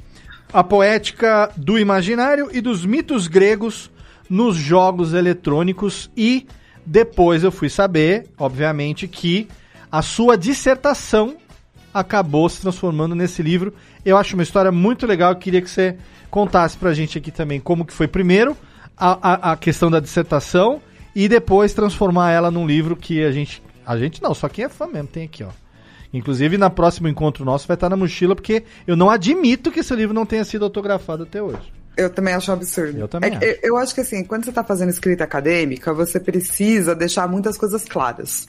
A 0.55 0.63
poética 0.63 1.51
do 1.57 1.77
imaginário 1.77 2.47
e 2.49 2.61
dos 2.61 2.85
mitos 2.85 3.27
gregos 3.27 3.91
nos 4.29 4.55
jogos 4.55 5.13
eletrônicos. 5.13 6.09
E 6.15 6.47
depois 6.85 7.43
eu 7.43 7.51
fui 7.51 7.67
saber, 7.67 8.27
obviamente, 8.37 9.05
que 9.05 9.49
a 9.91 10.01
sua 10.01 10.37
dissertação 10.37 11.35
acabou 11.93 12.47
se 12.47 12.61
transformando 12.61 13.13
nesse 13.13 13.43
livro. 13.43 13.73
Eu 14.05 14.15
acho 14.15 14.33
uma 14.33 14.43
história 14.43 14.71
muito 14.71 15.05
legal. 15.05 15.33
Eu 15.33 15.37
queria 15.37 15.61
que 15.61 15.69
você 15.69 15.97
contasse 16.31 16.77
pra 16.77 16.93
gente 16.93 17.17
aqui 17.17 17.31
também 17.31 17.59
como 17.59 17.83
que 17.83 17.91
foi 17.91 18.07
primeiro 18.07 18.55
a, 18.95 19.49
a, 19.49 19.51
a 19.51 19.57
questão 19.57 19.91
da 19.91 19.99
dissertação 19.99 20.81
e 21.13 21.27
depois 21.27 21.73
transformar 21.73 22.31
ela 22.31 22.49
num 22.49 22.65
livro 22.65 22.95
que 22.95 23.21
a 23.25 23.31
gente. 23.33 23.61
A 23.85 23.97
gente 23.97 24.23
não, 24.23 24.33
só 24.33 24.47
quem 24.47 24.63
é 24.63 24.69
fã 24.69 24.87
mesmo 24.87 25.09
tem 25.09 25.25
aqui, 25.25 25.43
ó. 25.43 25.49
Inclusive, 26.17 26.57
na 26.57 26.69
próximo 26.69 27.07
encontro 27.07 27.43
nosso 27.43 27.67
vai 27.67 27.75
estar 27.75 27.89
na 27.89 27.97
mochila, 27.97 28.35
porque 28.35 28.63
eu 28.87 28.95
não 28.95 29.09
admito 29.09 29.71
que 29.71 29.81
esse 29.81 29.93
livro 29.95 30.13
não 30.13 30.25
tenha 30.25 30.43
sido 30.45 30.63
autografado 30.65 31.23
até 31.23 31.41
hoje. 31.41 31.73
Eu 31.97 32.09
também 32.09 32.33
acho 32.33 32.51
um 32.51 32.53
absurdo. 32.53 32.97
Eu 32.99 33.07
também 33.07 33.33
É 33.33 33.37
que- 33.37 33.45
eu, 33.45 33.57
eu 33.63 33.77
acho 33.77 33.93
que 33.95 34.01
assim, 34.01 34.23
quando 34.23 34.45
você 34.45 34.51
tá 34.51 34.63
fazendo 34.63 34.89
escrita 34.89 35.23
acadêmica, 35.23 35.93
você 35.93 36.19
precisa 36.19 36.93
deixar 36.95 37.27
muitas 37.27 37.57
coisas 37.57 37.85
claras. 37.85 38.47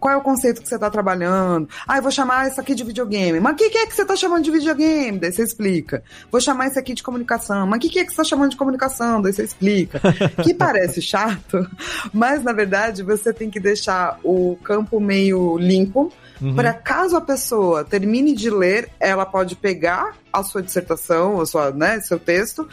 Qual 0.00 0.12
é 0.12 0.16
o 0.16 0.20
conceito 0.20 0.60
que 0.60 0.68
você 0.68 0.76
tá 0.76 0.90
trabalhando? 0.90 1.68
Ah, 1.86 1.98
eu 1.98 2.02
vou 2.02 2.10
chamar 2.10 2.48
isso 2.48 2.60
aqui 2.60 2.74
de 2.74 2.82
videogame. 2.82 3.38
Mas 3.38 3.52
o 3.52 3.56
que, 3.56 3.70
que 3.70 3.78
é 3.78 3.86
que 3.86 3.94
você 3.94 4.04
tá 4.04 4.16
chamando 4.16 4.42
de 4.42 4.50
videogame? 4.50 5.16
Daí 5.20 5.30
você 5.30 5.44
explica. 5.44 6.02
Vou 6.28 6.40
chamar 6.40 6.66
isso 6.66 6.76
aqui 6.78 6.92
de 6.92 7.04
comunicação. 7.04 7.68
Mas 7.68 7.76
o 7.76 7.80
que, 7.82 7.88
que 7.88 7.98
é 8.00 8.04
que 8.04 8.10
você 8.10 8.16
tá 8.16 8.24
chamando 8.24 8.50
de 8.50 8.56
comunicação? 8.56 9.22
Daí 9.22 9.32
você 9.32 9.44
explica. 9.44 10.00
que 10.42 10.52
parece 10.54 11.00
chato, 11.00 11.64
mas 12.12 12.42
na 12.42 12.52
verdade 12.52 13.04
você 13.04 13.32
tem 13.32 13.48
que 13.48 13.60
deixar 13.60 14.18
o 14.24 14.56
campo 14.64 14.98
meio 14.98 15.56
limpo 15.56 16.12
Uhum. 16.42 16.56
para 16.56 16.74
caso 16.74 17.16
a 17.16 17.20
pessoa 17.20 17.84
termine 17.84 18.34
de 18.34 18.50
ler, 18.50 18.90
ela 18.98 19.24
pode 19.24 19.54
pegar 19.54 20.16
a 20.32 20.42
sua 20.42 20.60
dissertação, 20.60 21.40
a 21.40 21.46
sua, 21.46 21.70
né, 21.70 22.00
seu 22.00 22.18
texto 22.18 22.68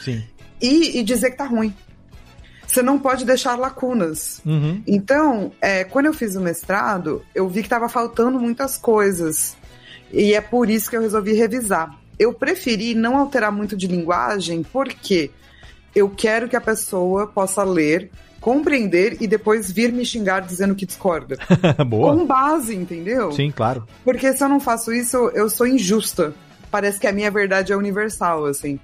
e, 0.59 0.99
e 0.99 1.03
dizer 1.03 1.31
que 1.31 1.37
tá 1.37 1.45
ruim. 1.45 1.73
Você 2.65 2.81
não 2.81 2.99
pode 2.99 3.25
deixar 3.25 3.55
lacunas. 3.55 4.41
Uhum. 4.45 4.83
Então, 4.85 5.51
é, 5.59 5.83
quando 5.83 6.05
eu 6.05 6.13
fiz 6.13 6.35
o 6.35 6.41
mestrado, 6.41 7.23
eu 7.33 7.47
vi 7.47 7.61
que 7.61 7.65
estava 7.67 7.89
faltando 7.89 8.39
muitas 8.39 8.77
coisas. 8.77 9.55
E 10.11 10.33
é 10.33 10.41
por 10.41 10.69
isso 10.69 10.89
que 10.89 10.95
eu 10.95 11.01
resolvi 11.01 11.33
revisar. 11.33 11.95
Eu 12.17 12.33
preferi 12.33 12.93
não 12.93 13.17
alterar 13.17 13.51
muito 13.51 13.75
de 13.75 13.87
linguagem, 13.87 14.63
porque 14.63 15.31
eu 15.95 16.09
quero 16.09 16.47
que 16.47 16.55
a 16.55 16.61
pessoa 16.61 17.25
possa 17.25 17.63
ler, 17.63 18.11
compreender 18.39 19.17
e 19.19 19.27
depois 19.27 19.71
vir 19.71 19.91
me 19.91 20.05
xingar 20.05 20.41
dizendo 20.41 20.75
que 20.75 20.85
discorda. 20.85 21.37
Boa. 21.85 22.15
Com 22.15 22.25
base, 22.25 22.75
entendeu? 22.75 23.31
Sim, 23.31 23.51
claro. 23.51 23.85
Porque 24.03 24.31
se 24.33 24.43
eu 24.43 24.49
não 24.49 24.59
faço 24.59 24.93
isso, 24.93 25.29
eu 25.33 25.49
sou 25.49 25.67
injusta. 25.67 26.33
Parece 26.71 26.99
que 26.99 27.07
a 27.07 27.11
minha 27.11 27.31
verdade 27.31 27.71
é 27.73 27.75
universal, 27.75 28.45
assim. 28.45 28.79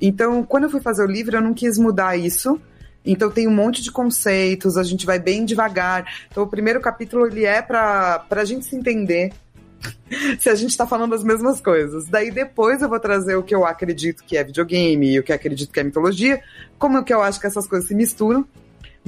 Então, 0.00 0.42
quando 0.44 0.64
eu 0.64 0.70
fui 0.70 0.80
fazer 0.80 1.04
o 1.04 1.10
livro, 1.10 1.36
eu 1.36 1.40
não 1.40 1.54
quis 1.54 1.78
mudar 1.78 2.16
isso. 2.16 2.60
Então 3.04 3.30
tem 3.30 3.48
um 3.48 3.54
monte 3.54 3.82
de 3.82 3.90
conceitos, 3.90 4.76
a 4.76 4.82
gente 4.82 5.06
vai 5.06 5.18
bem 5.18 5.44
devagar. 5.44 6.06
Então 6.30 6.42
o 6.42 6.46
primeiro 6.46 6.80
capítulo 6.80 7.26
ele 7.26 7.44
é 7.44 7.62
pra, 7.62 8.18
pra 8.18 8.44
gente 8.44 8.66
se 8.66 8.76
entender 8.76 9.32
se 10.38 10.50
a 10.50 10.54
gente 10.54 10.76
tá 10.76 10.86
falando 10.86 11.14
as 11.14 11.24
mesmas 11.24 11.60
coisas. 11.60 12.06
Daí 12.06 12.30
depois 12.30 12.82
eu 12.82 12.88
vou 12.88 13.00
trazer 13.00 13.36
o 13.36 13.42
que 13.42 13.54
eu 13.54 13.64
acredito 13.64 14.22
que 14.24 14.36
é 14.36 14.44
videogame 14.44 15.14
e 15.14 15.18
o 15.18 15.22
que 15.22 15.32
eu 15.32 15.36
acredito 15.36 15.72
que 15.72 15.80
é 15.80 15.84
mitologia, 15.84 16.42
como 16.78 17.02
que 17.02 17.14
eu 17.14 17.22
acho 17.22 17.40
que 17.40 17.46
essas 17.46 17.66
coisas 17.66 17.88
se 17.88 17.94
misturam. 17.94 18.46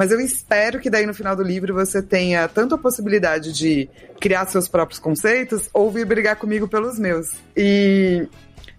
Mas 0.00 0.10
eu 0.10 0.18
espero 0.18 0.80
que 0.80 0.88
daí 0.88 1.04
no 1.04 1.12
final 1.12 1.36
do 1.36 1.42
livro 1.42 1.74
você 1.74 2.00
tenha 2.00 2.48
tanto 2.48 2.74
a 2.74 2.78
possibilidade 2.78 3.52
de 3.52 3.86
criar 4.18 4.46
seus 4.46 4.66
próprios 4.66 4.98
conceitos 4.98 5.68
ou 5.74 5.90
vir 5.90 6.06
brigar 6.06 6.36
comigo 6.36 6.66
pelos 6.66 6.98
meus. 6.98 7.34
E 7.54 8.26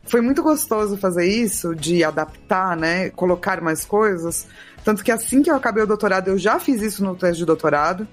foi 0.04 0.20
muito 0.20 0.42
gostoso 0.42 0.98
fazer 0.98 1.28
isso, 1.28 1.76
de 1.76 2.04
adaptar, 2.04 2.76
né? 2.76 3.12
Colocar 3.12 3.62
mais 3.62 3.86
coisas. 3.86 4.48
Tanto 4.84 5.04
que 5.04 5.12
assim 5.12 5.44
que 5.44 5.52
eu 5.52 5.56
acabei 5.56 5.84
o 5.84 5.86
doutorado, 5.86 6.30
eu 6.30 6.40
já 6.40 6.60
fiz 6.60 6.82
isso 6.82 7.04
no 7.04 7.16
teste 7.16 7.38
de 7.38 7.46
doutorado. 7.46 8.08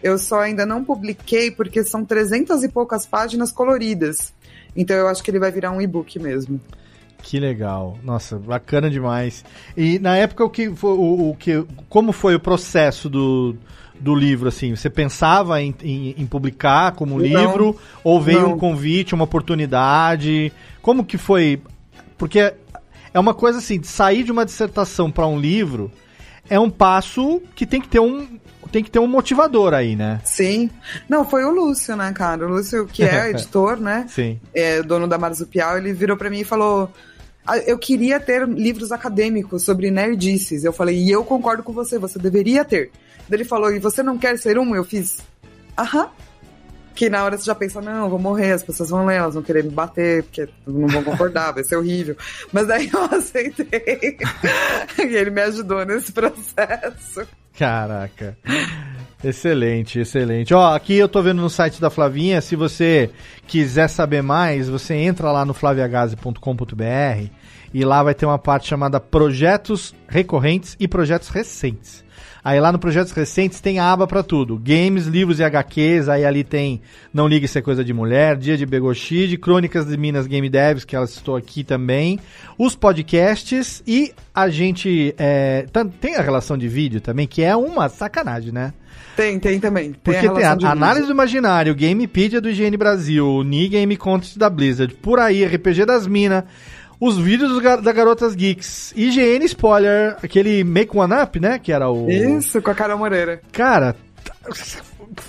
Eu 0.00 0.16
só 0.16 0.38
ainda 0.38 0.64
não 0.64 0.84
publiquei 0.84 1.50
porque 1.50 1.82
são 1.82 2.04
300 2.04 2.62
e 2.62 2.68
poucas 2.68 3.04
páginas 3.04 3.50
coloridas. 3.50 4.32
Então 4.76 4.96
eu 4.96 5.08
acho 5.08 5.20
que 5.20 5.32
ele 5.32 5.40
vai 5.40 5.50
virar 5.50 5.72
um 5.72 5.82
e-book 5.82 6.16
mesmo. 6.20 6.60
Que 7.22 7.38
legal. 7.38 7.98
Nossa, 8.02 8.38
bacana 8.38 8.90
demais. 8.90 9.44
E 9.76 9.98
na 9.98 10.16
época 10.16 10.44
o 10.44 10.50
que 10.50 10.68
o, 10.68 11.30
o 11.30 11.36
que 11.38 11.64
como 11.88 12.12
foi 12.12 12.34
o 12.34 12.40
processo 12.40 13.08
do, 13.08 13.56
do 13.98 14.14
livro 14.14 14.48
assim? 14.48 14.74
Você 14.74 14.90
pensava 14.90 15.60
em, 15.62 15.74
em, 15.82 16.14
em 16.18 16.26
publicar 16.26 16.92
como 16.92 17.18
Não. 17.18 17.24
livro 17.24 17.76
ou 18.02 18.20
veio 18.20 18.42
Não. 18.42 18.54
um 18.54 18.58
convite, 18.58 19.14
uma 19.14 19.24
oportunidade? 19.24 20.52
Como 20.82 21.04
que 21.04 21.16
foi? 21.16 21.62
Porque 22.18 22.52
é 23.14 23.20
uma 23.20 23.34
coisa 23.34 23.58
assim, 23.58 23.78
de 23.78 23.86
sair 23.86 24.24
de 24.24 24.32
uma 24.32 24.44
dissertação 24.44 25.10
para 25.10 25.26
um 25.26 25.38
livro 25.38 25.90
é 26.48 26.58
um 26.58 26.68
passo 26.70 27.40
que 27.54 27.64
tem 27.64 27.80
que 27.80 27.88
ter 27.88 28.00
um 28.00 28.26
tem 28.70 28.82
que 28.82 28.90
ter 28.90 28.98
um 28.98 29.06
motivador 29.06 29.74
aí, 29.74 29.94
né? 29.94 30.20
Sim. 30.24 30.70
Não, 31.06 31.28
foi 31.28 31.44
o 31.44 31.50
Lúcio, 31.50 31.94
né, 31.94 32.10
cara? 32.14 32.46
O 32.46 32.48
Lúcio, 32.48 32.86
que 32.86 33.02
é 33.04 33.28
editor, 33.30 33.76
né? 33.78 34.06
Sim. 34.08 34.40
é, 34.54 34.82
dono 34.82 35.06
da 35.06 35.18
Marzupial, 35.18 35.76
ele 35.76 35.92
virou 35.92 36.16
pra 36.16 36.30
mim 36.30 36.40
e 36.40 36.44
falou: 36.44 36.90
"Ah, 37.11 37.11
Eu 37.66 37.78
queria 37.78 38.20
ter 38.20 38.46
livros 38.48 38.92
acadêmicos 38.92 39.64
sobre 39.64 39.90
nerdices. 39.90 40.64
Eu 40.64 40.72
falei, 40.72 40.96
e 40.96 41.10
eu 41.10 41.24
concordo 41.24 41.62
com 41.62 41.72
você, 41.72 41.98
você 41.98 42.18
deveria 42.18 42.64
ter. 42.64 42.90
Ele 43.30 43.44
falou, 43.44 43.72
e 43.72 43.78
você 43.78 44.02
não 44.02 44.18
quer 44.18 44.38
ser 44.38 44.58
um? 44.58 44.74
Eu 44.74 44.84
fiz, 44.84 45.18
aham. 45.78 46.08
Que 46.94 47.08
na 47.08 47.24
hora 47.24 47.38
você 47.38 47.44
já 47.44 47.54
pensa, 47.54 47.80
não, 47.80 48.04
eu 48.04 48.10
vou 48.10 48.18
morrer, 48.18 48.52
as 48.52 48.62
pessoas 48.62 48.90
vão 48.90 49.06
ler, 49.06 49.16
elas 49.16 49.32
vão 49.32 49.42
querer 49.42 49.64
me 49.64 49.70
bater, 49.70 50.22
porque 50.24 50.46
não 50.66 50.86
vão 50.86 51.02
concordar, 51.02 51.52
vai 51.52 51.64
ser 51.64 51.76
horrível. 51.76 52.14
Mas 52.52 52.66
daí 52.66 52.90
eu 52.92 53.04
aceitei. 53.16 54.18
e 54.98 55.16
ele 55.16 55.30
me 55.30 55.40
ajudou 55.40 55.86
nesse 55.86 56.12
processo. 56.12 57.26
Caraca. 57.58 58.36
Excelente, 59.24 60.00
excelente. 60.00 60.52
Ó, 60.52 60.74
aqui 60.74 60.94
eu 60.94 61.08
tô 61.08 61.22
vendo 61.22 61.40
no 61.40 61.48
site 61.48 61.80
da 61.80 61.90
Flavinha, 61.90 62.40
se 62.40 62.56
você 62.56 63.08
quiser 63.46 63.88
saber 63.88 64.20
mais, 64.20 64.68
você 64.68 64.94
entra 64.94 65.30
lá 65.30 65.44
no 65.44 65.54
flaviagase.com.br 65.54 67.30
e 67.72 67.84
lá 67.84 68.02
vai 68.02 68.14
ter 68.14 68.26
uma 68.26 68.38
parte 68.38 68.68
chamada 68.68 68.98
Projetos 68.98 69.94
Recorrentes 70.08 70.76
e 70.78 70.88
Projetos 70.88 71.28
Recentes. 71.28 72.02
Aí 72.44 72.58
lá 72.58 72.72
no 72.72 72.78
Projetos 72.80 73.12
Recentes 73.12 73.60
tem 73.60 73.78
a 73.78 73.92
aba 73.92 74.04
pra 74.04 74.24
tudo. 74.24 74.58
Games, 74.58 75.06
livros 75.06 75.38
e 75.38 75.44
HQs, 75.44 76.08
aí 76.08 76.24
ali 76.24 76.42
tem 76.42 76.80
Não 77.14 77.28
Ligue 77.28 77.46
Isso 77.46 77.56
é 77.56 77.62
Coisa 77.62 77.84
de 77.84 77.92
Mulher, 77.92 78.36
Dia 78.36 78.56
de 78.56 78.66
Begoshid, 78.66 79.38
Crônicas 79.38 79.86
de 79.86 79.96
Minas 79.96 80.26
Game 80.26 80.50
Devs, 80.50 80.84
que 80.84 80.96
ela 80.96 81.06
citou 81.06 81.36
aqui 81.36 81.62
também, 81.62 82.18
os 82.58 82.74
podcasts 82.74 83.80
e 83.86 84.12
a 84.34 84.48
gente 84.48 85.14
é, 85.16 85.66
tem 86.00 86.16
a 86.16 86.22
relação 86.22 86.58
de 86.58 86.66
vídeo 86.66 87.00
também, 87.00 87.28
que 87.28 87.42
é 87.42 87.54
uma 87.54 87.88
sacanagem, 87.88 88.50
né? 88.50 88.72
Tem, 89.16 89.38
tem 89.38 89.60
também. 89.60 89.92
Porque 90.02 90.20
tem 90.20 90.28
a, 90.28 90.32
relação 90.32 90.56
de 90.56 90.66
análise 90.66 91.06
do 91.06 91.12
imaginário, 91.12 91.74
Gamepedia 91.74 92.40
do 92.40 92.48
IGN 92.50 92.76
Brasil, 92.76 93.42
Ni 93.44 93.68
Game 93.68 93.96
Contest 93.96 94.38
da 94.38 94.48
Blizzard, 94.48 94.94
por 94.94 95.18
aí, 95.18 95.44
RPG 95.44 95.84
das 95.84 96.06
Minas, 96.06 96.44
os 96.98 97.18
vídeos 97.18 97.58
gar- 97.60 97.80
da 97.82 97.92
Garotas 97.92 98.34
Geeks, 98.34 98.92
IGN 98.96 99.44
Spoiler, 99.46 100.16
aquele 100.22 100.64
Make 100.64 100.96
One 100.96 101.12
Up, 101.14 101.38
né? 101.40 101.58
Que 101.58 101.72
era 101.72 101.90
o. 101.90 102.10
Isso, 102.10 102.62
com 102.62 102.70
a 102.70 102.74
Carol 102.74 102.96
Moreira. 102.98 103.40
Cara, 103.52 103.94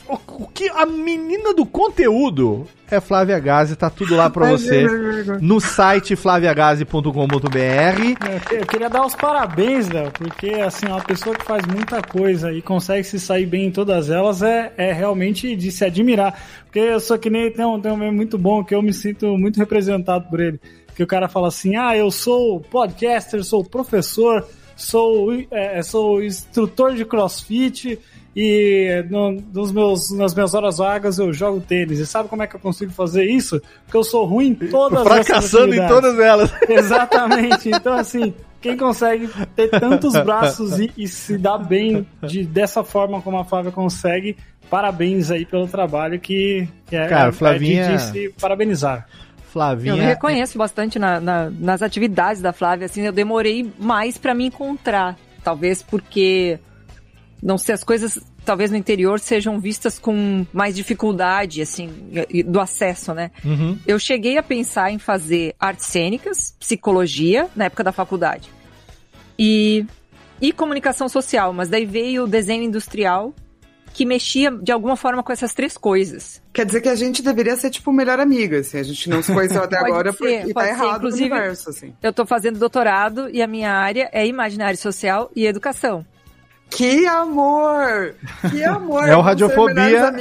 o 0.08 0.18
o 0.44 0.48
que 0.48 0.70
a 0.70 0.86
menina 0.86 1.54
do 1.54 1.66
conteúdo 1.66 2.68
é 2.90 3.00
Flávia 3.00 3.40
Gazi, 3.40 3.76
tá 3.76 3.90
tudo 3.90 4.16
lá 4.16 4.30
pra 4.30 4.50
você 4.52 4.86
no 5.42 5.60
site 5.60 6.16
flaviagazi.com.br. 6.16 7.58
É, 7.58 8.62
Eu 8.62 8.66
queria 8.66 8.90
dar 8.90 9.06
os 9.06 9.16
parabéns, 9.16 9.90
Léo, 9.90 10.12
porque 10.12 10.50
assim, 10.50 10.88
uma 10.88 11.02
pessoa 11.02 11.36
que 11.36 11.46
faz 11.46 11.66
muita 11.66 12.02
coisa 12.02 12.52
e 12.52 12.62
consegue 12.62 13.04
se 13.04 13.20
sair 13.20 13.46
bem 13.46 13.68
em 13.68 13.72
todas 13.72 14.10
elas 14.10 14.42
é, 14.42 14.74
é 14.78 14.92
realmente 14.92 15.56
de 15.56 15.72
se 15.72 15.86
admirar. 15.86 16.40
Porque 16.66 16.80
eu 16.80 17.00
sou 17.00 17.18
que 17.18 17.30
nem 17.30 17.52
tem 17.52 17.66
um, 17.66 17.80
tem 17.80 17.92
um 17.92 17.98
meme 17.98 18.16
muito 18.16 18.38
bom 18.38 18.64
que 18.64 18.76
eu 18.76 18.82
me 18.82 18.94
sinto 18.94 19.38
muito 19.38 19.58
representado 19.58 20.30
por 20.30 20.40
ele. 20.40 20.60
Que 20.96 21.04
o 21.04 21.08
cara 21.08 21.28
fala 21.28 21.48
assim: 21.48 21.76
ah, 21.76 21.96
eu 21.96 22.12
sou 22.12 22.60
podcaster, 22.60 23.44
sou 23.44 23.64
professor, 23.64 24.46
sou, 24.76 25.32
é, 25.52 25.82
sou 25.84 26.24
instrutor 26.24 26.94
de 26.96 27.06
crossfit. 27.06 28.00
E 28.36 29.06
no- 29.12 29.44
nos 29.54 29.72
meus, 29.72 30.10
nas 30.18 30.34
minhas 30.34 30.56
horas 30.56 30.80
vagas 30.80 31.20
eu 31.20 31.32
jogo 31.32 31.62
tênis. 31.62 32.00
E 32.00 32.06
sabe 32.08 32.28
como 32.30 32.42
é 32.42 32.48
que 32.48 32.56
eu 32.56 32.60
consigo 32.60 32.92
fazer 32.92 33.26
isso? 33.26 33.62
Porque 33.86 33.96
eu 33.98 34.04
sou 34.04 34.26
ruim 34.26 34.48
em 34.48 34.56
todas 34.56 35.06
essas 35.06 35.28
Fracassando 35.28 35.76
em 35.76 35.88
todas 35.88 36.20
elas. 36.20 36.52
Exatamente. 36.68 37.70
Então, 37.70 37.94
assim, 37.94 38.34
quem 38.60 38.76
consegue 38.76 39.30
ter 39.56 39.68
tantos 39.70 40.14
braços 40.14 40.80
e, 40.80 40.92
e 40.98 41.08
se 41.08 41.38
dar 41.38 41.60
bem 41.60 42.08
de, 42.24 42.44
dessa 42.44 42.84
forma 42.84 43.22
como 43.22 43.38
a 43.38 43.46
Flávia 43.46 43.72
consegue, 43.72 44.36
parabéns 44.68 45.30
aí 45.30 45.46
pelo 45.46 45.68
trabalho 45.68 46.20
que, 46.20 46.68
que 46.88 46.96
é, 46.96 47.08
Cara, 47.08 47.30
é 47.30 47.32
Flavinha- 47.34 47.86
de, 47.86 47.98
de 47.98 48.02
se 48.30 48.34
parabenizar. 48.42 49.08
Flavinha. 49.54 49.94
Eu 49.94 49.98
me 49.98 50.04
reconheço 50.04 50.58
bastante 50.58 50.98
na- 50.98 51.20
na- 51.22 51.50
nas 51.52 51.82
atividades 51.84 52.42
da 52.42 52.52
Flávia, 52.52 52.86
assim, 52.88 53.02
eu 53.04 53.12
demorei 53.12 53.72
mais 53.80 54.18
pra 54.18 54.34
me 54.34 54.46
encontrar. 54.48 55.16
Talvez 55.44 55.84
porque, 55.84 56.58
não 57.42 57.58
sei, 57.58 57.76
as 57.76 57.84
coisas 57.84 58.20
talvez 58.44 58.70
no 58.72 58.76
interior 58.76 59.20
sejam 59.22 59.58
vistas 59.60 59.98
com 60.00 60.46
mais 60.52 60.76
dificuldade, 60.76 61.62
assim, 61.62 61.90
do 62.46 62.60
acesso, 62.60 63.14
né? 63.14 63.32
Uhum. 63.46 63.78
Eu 63.88 63.98
cheguei 64.00 64.38
a 64.38 64.44
pensar 64.44 64.92
em 64.92 64.98
fazer 65.00 65.56
artes 65.60 65.86
cênicas, 65.86 66.54
psicologia, 66.60 67.48
na 67.56 67.66
época 67.66 67.84
da 67.86 67.92
faculdade. 67.94 68.50
E, 69.40 69.86
e 70.42 70.52
comunicação 70.52 71.08
social, 71.08 71.54
mas 71.54 71.70
daí 71.70 71.86
veio 71.86 72.24
o 72.26 72.28
desenho 72.28 72.64
industrial, 72.64 73.34
que 73.94 74.06
mexia 74.06 74.50
de 74.52 74.72
alguma 74.72 74.96
forma 74.98 75.22
com 75.22 75.32
essas 75.32 75.54
três 75.54 75.78
coisas. 75.78 76.42
Quer 76.52 76.66
dizer 76.66 76.82
que 76.82 76.90
a 76.90 76.96
gente 76.96 77.22
deveria 77.22 77.56
ser, 77.56 77.70
tipo, 77.70 77.92
melhor 77.94 78.20
amiga, 78.20 78.60
assim. 78.60 78.80
A 78.80 78.84
gente 78.84 79.10
não 79.10 79.22
se 79.22 79.32
conheceu 79.32 79.62
até 79.64 79.78
Pode 79.78 79.92
agora 79.92 80.12
ser, 80.12 80.18
porque 80.18 80.38
pode 80.40 80.54
tá 80.54 80.62
ser. 80.64 80.70
errado 80.70 80.96
Inclusive- 80.98 81.24
o 81.30 81.34
universo, 81.36 81.70
assim. 81.70 81.94
Eu 82.02 82.12
tô 82.12 82.26
fazendo 82.26 82.58
doutorado 82.60 83.30
e 83.30 83.42
a 83.42 83.48
minha 83.48 83.72
área 83.72 84.10
é 84.12 84.26
imaginário 84.26 84.78
social 84.78 85.32
e 85.36 85.46
educação. 85.46 86.06
Que 86.70 87.06
amor! 87.06 88.16
Que 88.50 88.64
amor! 88.66 89.08
É 89.08 89.16
o 89.16 89.22
Radiofobia. 89.22 90.12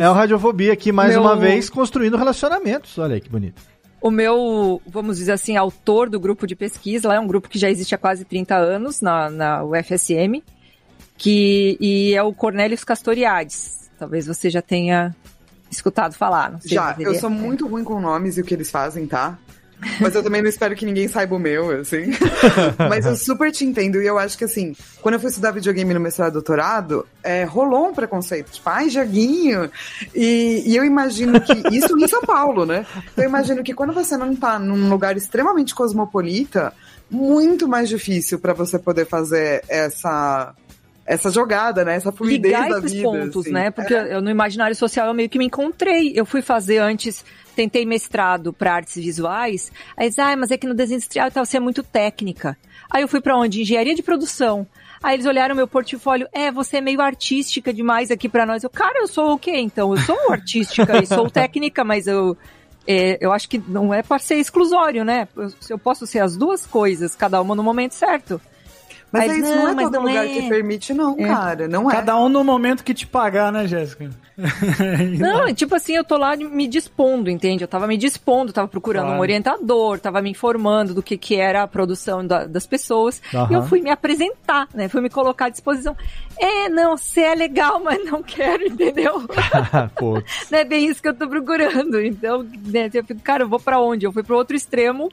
É 0.00 0.08
o 0.08 0.12
Radiofobia 0.14 0.72
aqui, 0.72 0.90
mais 0.90 1.10
Meu- 1.10 1.20
uma 1.20 1.36
vez, 1.36 1.68
construindo 1.68 2.16
relacionamentos. 2.16 2.96
Olha 2.98 3.14
aí 3.14 3.20
que 3.20 3.28
bonito. 3.28 3.60
O 4.00 4.10
meu, 4.10 4.80
vamos 4.86 5.18
dizer 5.18 5.32
assim, 5.32 5.56
autor 5.56 6.08
do 6.08 6.20
grupo 6.20 6.46
de 6.46 6.54
pesquisa, 6.54 7.08
lá 7.08 7.16
é 7.16 7.20
um 7.20 7.26
grupo 7.26 7.48
que 7.48 7.58
já 7.58 7.68
existe 7.68 7.94
há 7.94 7.98
quase 7.98 8.24
30 8.24 8.54
anos 8.56 9.00
na, 9.00 9.28
na 9.28 9.64
UFSM, 9.64 10.40
que, 11.18 11.76
e 11.80 12.14
é 12.14 12.22
o 12.22 12.32
Cornelius 12.32 12.84
Castoriades. 12.84 13.90
Talvez 13.98 14.26
você 14.26 14.48
já 14.48 14.62
tenha 14.62 15.14
escutado 15.70 16.14
falar. 16.14 16.52
Não 16.52 16.60
sei 16.60 16.70
Já, 16.70 16.94
eu 16.98 17.08
ele 17.08 17.16
é- 17.16 17.20
sou 17.20 17.28
muito 17.28 17.66
ruim 17.66 17.84
com 17.84 18.00
nomes 18.00 18.38
e 18.38 18.40
o 18.40 18.44
que 18.44 18.54
eles 18.54 18.70
fazem, 18.70 19.06
tá? 19.06 19.36
Mas 20.00 20.12
eu 20.14 20.24
também 20.24 20.42
não 20.42 20.48
espero 20.48 20.74
que 20.74 20.84
ninguém 20.84 21.06
saiba 21.06 21.36
o 21.36 21.38
meu, 21.38 21.70
assim. 21.70 22.06
Mas 22.88 23.06
eu 23.06 23.14
super 23.14 23.52
te 23.52 23.64
entendo. 23.64 24.02
E 24.02 24.06
eu 24.06 24.18
acho 24.18 24.36
que, 24.36 24.44
assim, 24.44 24.74
quando 25.00 25.14
eu 25.14 25.20
fui 25.20 25.28
estudar 25.28 25.52
videogame 25.52 25.94
no 25.94 26.00
mestrado 26.00 26.30
e 26.30 26.32
doutorado, 26.32 27.06
é, 27.22 27.44
rolou 27.44 27.88
um 27.88 27.94
preconceito. 27.94 28.50
Tipo, 28.50 28.68
ai, 28.70 28.88
joguinho. 28.90 29.70
E, 30.12 30.64
e 30.66 30.76
eu 30.76 30.84
imagino 30.84 31.40
que. 31.40 31.52
Isso 31.72 31.96
em 31.96 32.08
São 32.08 32.22
Paulo, 32.22 32.66
né? 32.66 32.84
Então 33.12 33.24
eu 33.24 33.28
imagino 33.28 33.62
que 33.62 33.72
quando 33.72 33.92
você 33.92 34.16
não 34.16 34.34
tá 34.34 34.58
num 34.58 34.88
lugar 34.88 35.16
extremamente 35.16 35.74
cosmopolita, 35.76 36.72
muito 37.08 37.68
mais 37.68 37.88
difícil 37.88 38.40
pra 38.40 38.52
você 38.52 38.80
poder 38.80 39.06
fazer 39.06 39.62
essa. 39.68 40.54
Essa 41.08 41.30
jogada, 41.30 41.84
né? 41.84 41.94
Essa 41.94 42.12
fluidez 42.12 42.52
ligar 42.52 42.68
da 42.68 42.78
esses 42.78 42.92
vida. 42.92 43.04
pontos, 43.04 43.46
assim. 43.46 43.52
né? 43.52 43.70
Porque 43.70 43.94
eu, 43.94 44.20
no 44.20 44.30
imaginário 44.30 44.76
social 44.76 45.06
eu 45.06 45.14
meio 45.14 45.28
que 45.28 45.38
me 45.38 45.46
encontrei. 45.46 46.12
Eu 46.14 46.26
fui 46.26 46.42
fazer 46.42 46.78
antes, 46.78 47.24
tentei 47.56 47.86
mestrado 47.86 48.52
para 48.52 48.74
artes 48.74 48.96
visuais. 48.96 49.72
Aí 49.96 50.06
eles, 50.06 50.18
ah, 50.18 50.36
mas 50.36 50.50
é 50.50 50.58
que 50.58 50.66
no 50.66 50.74
desenho 50.74 50.98
industrial 50.98 51.28
e 51.28 51.30
tal, 51.30 51.46
você 51.46 51.56
é 51.56 51.60
muito 51.60 51.82
técnica. 51.82 52.58
Aí 52.90 53.02
eu 53.02 53.08
fui 53.08 53.22
para 53.22 53.36
onde? 53.38 53.62
Engenharia 53.62 53.94
de 53.94 54.02
produção. 54.02 54.66
Aí 55.02 55.14
eles 55.14 55.26
olharam 55.26 55.54
meu 55.54 55.66
portfólio, 55.66 56.28
é, 56.32 56.50
você 56.50 56.78
é 56.78 56.80
meio 56.80 57.00
artística 57.00 57.72
demais 57.72 58.10
aqui 58.10 58.28
para 58.28 58.44
nós. 58.44 58.62
Eu, 58.62 58.70
cara, 58.70 59.00
eu 59.00 59.06
sou 59.06 59.32
o 59.32 59.38
quê 59.38 59.56
então? 59.56 59.94
Eu 59.94 59.98
sou 60.02 60.16
artística 60.30 61.02
e 61.02 61.06
sou 61.06 61.30
técnica, 61.30 61.84
mas 61.84 62.06
eu 62.06 62.36
é, 62.86 63.18
eu 63.20 63.32
acho 63.32 63.48
que 63.48 63.58
não 63.68 63.92
é 63.92 64.02
para 64.02 64.18
ser 64.18 64.36
exclusório, 64.36 65.04
né? 65.04 65.28
Eu, 65.36 65.52
eu 65.70 65.78
posso 65.78 66.06
ser 66.06 66.20
as 66.20 66.36
duas 66.36 66.66
coisas, 66.66 67.14
cada 67.14 67.40
uma 67.40 67.54
no 67.54 67.62
momento 67.62 67.92
certo. 67.92 68.40
Mas 69.10 69.22
Aí, 69.22 69.30
é 69.30 69.32
isso, 69.38 69.48
não, 69.50 69.56
não, 69.62 69.68
é 69.68 69.74
mas 69.74 69.84
todo 69.86 69.94
não 69.94 70.02
lugar 70.02 70.26
é. 70.26 70.28
que 70.28 70.48
permite, 70.48 70.92
não, 70.92 71.16
É. 71.18 71.26
cara. 71.26 71.66
Não 71.68 71.90
é. 71.90 71.94
Cada 71.94 72.16
um 72.18 72.28
no 72.28 72.44
momento 72.44 72.84
que 72.84 72.92
te 72.92 73.06
pagar, 73.06 73.50
né, 73.50 73.66
Jéssica? 73.66 74.10
Não, 75.18 75.48
é 75.48 75.54
tipo 75.54 75.74
assim, 75.74 75.94
eu 75.96 76.04
tô 76.04 76.16
lá 76.16 76.36
me 76.36 76.68
dispondo, 76.68 77.28
entende? 77.28 77.64
Eu 77.64 77.68
tava 77.68 77.86
me 77.88 77.96
dispondo, 77.96 78.52
tava 78.52 78.68
procurando 78.68 79.04
Claro. 79.06 79.18
um 79.18 79.20
orientador, 79.20 79.98
tava 79.98 80.22
me 80.22 80.30
informando 80.30 80.94
do 80.94 81.02
que, 81.02 81.16
que 81.18 81.34
era 81.36 81.62
a 81.64 81.66
produção 81.66 82.24
da- 82.24 82.44
das 82.46 82.66
pessoas. 82.66 83.20
Aham. 83.34 83.48
E 83.50 83.54
eu 83.54 83.62
fui 83.66 83.80
me 83.80 83.90
apresentar, 83.90 84.68
né? 84.72 84.88
Fui 84.88 85.00
me 85.00 85.10
colocar 85.10 85.46
à 85.46 85.48
disposição. 85.48 85.96
É, 86.38 86.68
não, 86.68 86.96
você 86.96 87.22
é 87.22 87.34
legal, 87.34 87.80
mas 87.82 88.04
não 88.04 88.22
quero, 88.22 88.64
entendeu? 88.66 89.22
Pô, 89.96 90.22
não 90.50 90.58
é 90.58 90.64
bem 90.64 90.86
isso 90.86 91.02
que 91.02 91.08
eu 91.08 91.14
tô 91.14 91.28
procurando. 91.28 92.00
Então, 92.00 92.46
né, 92.66 92.88
eu 92.94 93.04
fico, 93.04 93.20
cara, 93.20 93.42
eu 93.42 93.48
vou 93.48 93.58
pra 93.58 93.80
onde? 93.80 94.06
Eu 94.06 94.12
fui 94.12 94.22
pro 94.22 94.36
outro 94.36 94.54
extremo 94.56 95.08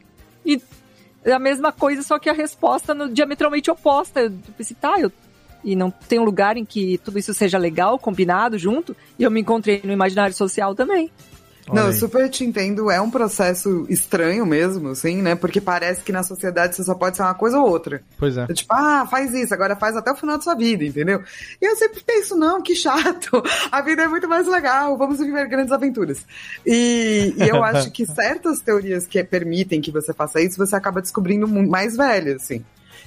e 0.45 0.61
é 1.25 1.33
a 1.33 1.39
mesma 1.39 1.71
coisa, 1.71 2.03
só 2.03 2.19
que 2.19 2.29
a 2.29 2.33
resposta 2.33 2.93
no, 2.93 3.11
diametralmente 3.11 3.71
oposta. 3.71 4.21
Eu 4.21 4.31
pensei, 4.55 4.77
tá, 4.79 4.99
eu 4.99 5.11
e 5.63 5.75
não 5.75 5.89
tem 5.89 6.19
um 6.19 6.23
lugar 6.23 6.55
em 6.55 6.63
que 6.63 6.99
tudo 6.99 7.17
isso 7.17 7.33
seja 7.33 7.57
legal, 7.57 7.97
combinado, 7.97 8.57
junto, 8.57 8.95
e 9.17 9.23
eu 9.23 9.31
me 9.31 9.41
encontrei 9.41 9.81
no 9.83 9.91
imaginário 9.91 10.35
social 10.35 10.75
também. 10.75 11.09
Olha 11.67 11.83
não, 11.83 11.93
super 11.93 12.29
te 12.29 12.43
entendo. 12.43 12.91
É 12.91 13.01
um 13.01 13.09
processo 13.09 13.85
estranho 13.89 14.45
mesmo, 14.45 14.89
assim, 14.89 15.21
né? 15.21 15.35
Porque 15.35 15.59
parece 15.59 16.01
que 16.03 16.11
na 16.11 16.21
sociedade 16.21 16.75
você 16.75 16.83
só 16.83 16.93
pode 16.93 17.17
ser 17.17 17.23
uma 17.23 17.33
coisa 17.33 17.59
ou 17.59 17.67
outra. 17.67 18.03
Pois 18.17 18.37
é. 18.37 18.45
Tipo, 18.47 18.73
ah, 18.73 19.07
faz 19.09 19.33
isso, 19.33 19.53
agora 19.53 19.75
faz 19.75 19.95
até 19.95 20.11
o 20.11 20.15
final 20.15 20.37
da 20.37 20.43
sua 20.43 20.55
vida, 20.55 20.83
entendeu? 20.83 21.23
E 21.61 21.65
eu 21.65 21.75
sempre 21.75 22.03
penso, 22.05 22.35
não, 22.35 22.61
que 22.61 22.75
chato. 22.75 23.43
A 23.71 23.81
vida 23.81 24.03
é 24.03 24.07
muito 24.07 24.27
mais 24.27 24.47
legal, 24.47 24.97
vamos 24.97 25.19
viver 25.19 25.47
grandes 25.47 25.71
aventuras. 25.71 26.25
E, 26.65 27.33
e 27.37 27.49
eu 27.49 27.61
acho 27.65 27.89
que 27.91 28.05
certas 28.05 28.59
teorias 28.59 29.07
que 29.07 29.23
permitem 29.23 29.81
que 29.81 29.91
você 29.91 30.13
faça 30.13 30.41
isso, 30.41 30.57
você 30.57 30.75
acaba 30.75 31.01
descobrindo 31.01 31.47
mais 31.47 31.97
velho, 31.97 32.35
assim. 32.35 32.63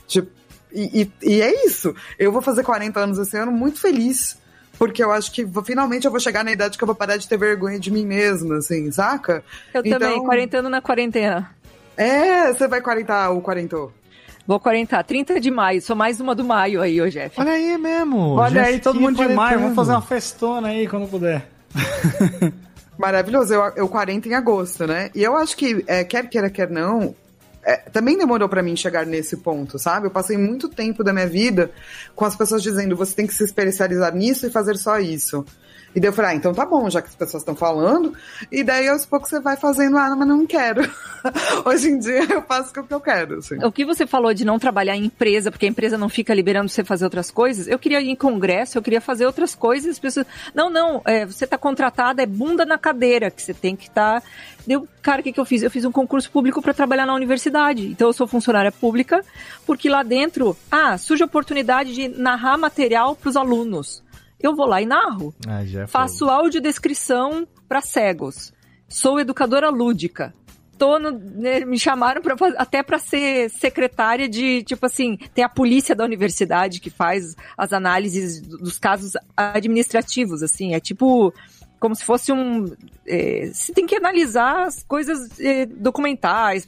Tipo, 0.07 0.31
e, 0.73 1.03
e, 1.03 1.35
e 1.35 1.41
é 1.43 1.67
isso. 1.67 1.95
Eu 2.19 2.33
vou 2.33 2.43
fazer 2.43 2.65
40 2.65 2.99
anos 2.99 3.19
esse 3.19 3.37
ano 3.37 3.53
muito 3.53 3.81
feliz 3.81 4.37
porque 4.79 5.03
eu 5.03 5.11
acho 5.11 5.33
que 5.33 5.47
finalmente 5.65 6.05
eu 6.05 6.11
vou 6.11 6.21
chegar 6.21 6.45
na 6.45 6.53
idade 6.53 6.79
que 6.79 6.85
eu 6.85 6.87
vou 6.87 6.95
parar 6.95 7.17
de 7.17 7.29
ter 7.29 7.37
vergonha 7.37 7.79
de 7.79 7.91
mim 7.91 8.07
mesma, 8.07 8.59
assim, 8.59 8.91
saca? 8.93 9.43
Eu 9.75 9.83
então, 9.85 9.99
também, 9.99 10.23
40 10.23 10.59
anos 10.59 10.71
na 10.71 10.81
quarentena. 10.81 11.51
É, 11.97 12.53
você 12.53 12.69
vai 12.69 12.81
40 12.81 13.31
ou 13.31 13.41
40? 13.41 13.77
Vou 14.47 14.61
40, 14.61 15.03
30 15.03 15.41
de 15.41 15.51
maio, 15.51 15.83
sou 15.83 15.95
mais 15.95 16.21
uma 16.21 16.35
do 16.35 16.45
maio 16.45 16.81
aí, 16.81 17.03
ô 17.03 17.11
Jeff. 17.11 17.39
Olha 17.39 17.53
aí 17.53 17.77
mesmo. 17.77 18.37
Olha 18.37 18.63
aí, 18.63 18.79
todo 18.79 18.99
mundo 19.01 19.17
de 19.17 19.35
maio, 19.35 19.61
vamos 19.61 19.75
fazer 19.75 19.91
uma 19.91 20.01
festona 20.01 20.69
aí 20.69 20.87
quando 20.87 21.09
puder. 21.09 21.47
Maravilhoso, 22.97 23.53
eu, 23.53 23.63
eu 23.77 23.89
40 23.89 24.29
em 24.29 24.35
agosto, 24.35 24.87
né? 24.87 25.11
E 25.15 25.23
eu 25.23 25.37
acho 25.37 25.57
que, 25.57 25.85
é, 25.87 26.03
quer 26.03 26.29
queira, 26.29 26.49
quer 26.49 26.71
não, 26.71 27.15
é, 27.69 27.77
também 27.77 28.17
demorou 28.17 28.49
para 28.49 28.63
mim 28.63 28.75
chegar 28.75 29.05
nesse 29.05 29.37
ponto, 29.37 29.79
sabe? 29.79 30.07
Eu 30.07 30.11
passei 30.11 30.39
muito 30.39 30.71
tempo 30.71 31.05
da 31.05 31.13
minha 31.13 31.27
vida 31.27 31.71
com 32.17 32.25
as 32.25 32.35
pessoas 32.35 32.63
dizendo 32.63 32.97
você 32.97 33.15
tem 33.15 33.27
que 33.27 33.35
se 33.35 33.45
especializar 33.45 34.15
nisso 34.15 34.47
e 34.47 34.51
fazer 34.51 34.79
só 34.79 34.99
isso. 34.99 35.45
E 35.99 36.01
daí 36.01 36.11
eu 36.11 36.13
falei, 36.13 36.31
ah, 36.31 36.35
então 36.37 36.55
tá 36.55 36.65
bom, 36.65 36.89
já 36.89 37.03
que 37.03 37.09
as 37.09 37.17
pessoas 37.17 37.41
estão 37.41 37.57
falando. 37.57 38.15
E 38.53 38.63
daí 38.63 38.89
aos 38.89 39.05
poucos 39.05 39.31
você 39.31 39.41
vai 39.41 39.57
fazendo, 39.57 39.99
ah, 39.99 40.15
mas 40.15 40.29
não 40.29 40.47
quero. 40.47 40.89
Hoje 41.67 41.89
em 41.89 41.99
dia 41.99 42.23
eu 42.33 42.41
faço 42.43 42.71
o 42.71 42.85
que 42.85 42.95
eu 42.95 43.01
quero. 43.01 43.39
Assim. 43.39 43.57
O 43.65 43.73
que 43.73 43.85
você 43.85 44.07
falou 44.07 44.33
de 44.33 44.45
não 44.45 44.61
trabalhar 44.61 44.95
em 44.95 45.07
empresa, 45.07 45.51
porque 45.51 45.67
a 45.67 45.69
empresa 45.69 45.99
não 45.99 46.09
fica 46.09 46.33
liberando 46.33 46.69
você 46.69 46.85
fazer 46.85 47.05
outras 47.05 47.33
coisas, 47.33 47.67
eu 47.67 47.81
queria 47.81 48.01
ir 48.01 48.11
em 48.11 48.15
congresso, 48.15 48.79
eu 48.79 48.83
queria 48.83 49.01
fazer 49.01 49.27
outras 49.27 49.57
coisas. 49.57 49.91
As 49.91 49.99
pessoas, 49.99 50.25
não, 50.55 50.71
não, 50.71 51.03
é, 51.05 51.27
você 51.27 51.43
está 51.43 51.59
contratada, 51.59 52.23
é 52.23 52.27
bunda 52.27 52.65
na 52.65 52.79
cadeira, 52.79 53.29
que 53.29 53.43
você 53.43 53.53
tem 53.53 53.75
que 53.75 53.89
estar. 53.89 54.21
Tá... 54.21 54.27
Deu, 54.65 54.87
cara, 55.03 55.21
o 55.21 55.25
que, 55.25 55.33
que 55.33 55.41
eu 55.41 55.45
fiz? 55.45 55.65
Eu 55.65 55.71
fiz 55.71 55.85
um 55.85 55.91
concurso 55.91 56.31
público 56.31 56.63
para 56.63 56.73
trabalhar 56.73 57.07
na 57.07 57.15
universidade. 57.15 57.89
Então 57.89 58.07
eu 58.07 58.13
sou 58.13 58.29
funcionária 58.29 58.71
pública, 58.71 59.25
porque 59.67 59.89
lá 59.89 60.05
dentro, 60.05 60.57
ah, 60.71 60.97
surge 60.97 61.25
a 61.25 61.27
oportunidade 61.27 61.93
de 61.93 62.07
narrar 62.07 62.57
material 62.57 63.17
para 63.17 63.31
os 63.31 63.37
alunos 63.37 64.07
eu 64.41 64.55
vou 64.55 64.67
lá 64.67 64.81
e 64.81 64.87
narro. 64.87 65.35
Ah, 65.47 65.63
é 65.63 65.87
Faço 65.87 66.29
audiodescrição 66.29 67.47
para 67.69 67.81
cegos. 67.81 68.53
Sou 68.89 69.21
educadora 69.21 69.69
lúdica. 69.69 70.35
Tô 70.79 70.99
no, 70.99 71.11
né, 71.11 71.65
me 71.65 71.79
chamaram 71.79 72.23
pra, 72.23 72.37
até 72.57 72.85
para 72.85 73.01
ser 73.01 73.51
secretária 73.51 74.29
de, 74.29 74.63
tipo 74.63 74.87
assim, 74.87 75.17
tem 75.35 75.43
a 75.43 75.49
polícia 75.49 75.95
da 75.95 76.05
universidade 76.05 76.79
que 76.79 76.89
faz 76.89 77.35
as 77.57 77.73
análises 77.73 78.41
dos 78.41 78.79
casos 78.79 79.15
administrativos, 79.37 80.41
assim, 80.41 80.75
é 80.75 80.81
tipo 80.81 81.35
como 81.81 81.95
se 81.95 82.05
fosse 82.05 82.33
um. 82.33 82.67
É, 83.07 83.51
você 83.53 83.73
tem 83.73 83.87
que 83.87 83.97
analisar 83.97 84.67
as 84.67 84.83
coisas 84.83 85.39
é, 85.41 85.67
documentais, 85.67 86.67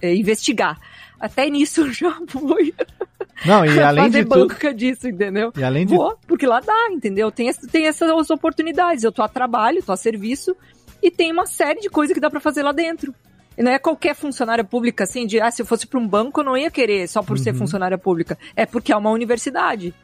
é, 0.00 0.14
investigar. 0.14 0.78
Até 1.18 1.48
nisso 1.48 1.82
eu 1.82 1.92
já 1.92 2.18
fui. 2.28 2.74
Não, 3.44 3.64
e 3.64 3.78
além 3.80 4.04
fazer 4.04 4.22
de 4.24 4.28
banca 4.28 4.68
tudo... 4.68 4.74
disso, 4.74 5.08
entendeu? 5.08 5.52
E 5.56 5.62
além 5.62 5.86
de... 5.86 5.94
Vou, 5.94 6.16
porque 6.26 6.46
lá 6.46 6.60
dá, 6.60 6.88
entendeu? 6.90 7.30
Tem, 7.30 7.52
tem 7.52 7.86
essas 7.86 8.30
oportunidades. 8.30 9.04
Eu 9.04 9.12
tô 9.12 9.22
a 9.22 9.28
trabalho, 9.28 9.82
tô 9.82 9.92
a 9.92 9.96
serviço 9.96 10.56
e 11.02 11.10
tem 11.10 11.32
uma 11.32 11.46
série 11.46 11.80
de 11.80 11.88
coisas 11.88 12.14
que 12.14 12.20
dá 12.20 12.30
para 12.30 12.40
fazer 12.40 12.62
lá 12.62 12.72
dentro. 12.72 13.14
E 13.56 13.62
não 13.62 13.70
é 13.70 13.78
qualquer 13.78 14.14
funcionária 14.14 14.64
pública, 14.64 15.04
assim, 15.04 15.26
de, 15.26 15.40
ah, 15.40 15.50
se 15.50 15.62
eu 15.62 15.66
fosse 15.66 15.86
para 15.86 15.98
um 15.98 16.06
banco 16.06 16.40
eu 16.40 16.44
não 16.44 16.56
ia 16.56 16.70
querer 16.70 17.08
só 17.08 17.22
por 17.22 17.36
uhum. 17.36 17.42
ser 17.42 17.54
funcionária 17.54 17.98
pública. 17.98 18.38
É 18.54 18.64
porque 18.64 18.92
é 18.92 18.96
uma 18.96 19.10
universidade. 19.10 19.94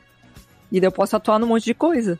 E 0.71 0.81
daí 0.81 0.89
eu 0.89 0.93
posso 0.93 1.17
atuar 1.17 1.39
num 1.39 1.47
monte 1.47 1.65
de 1.65 1.75
coisa. 1.75 2.19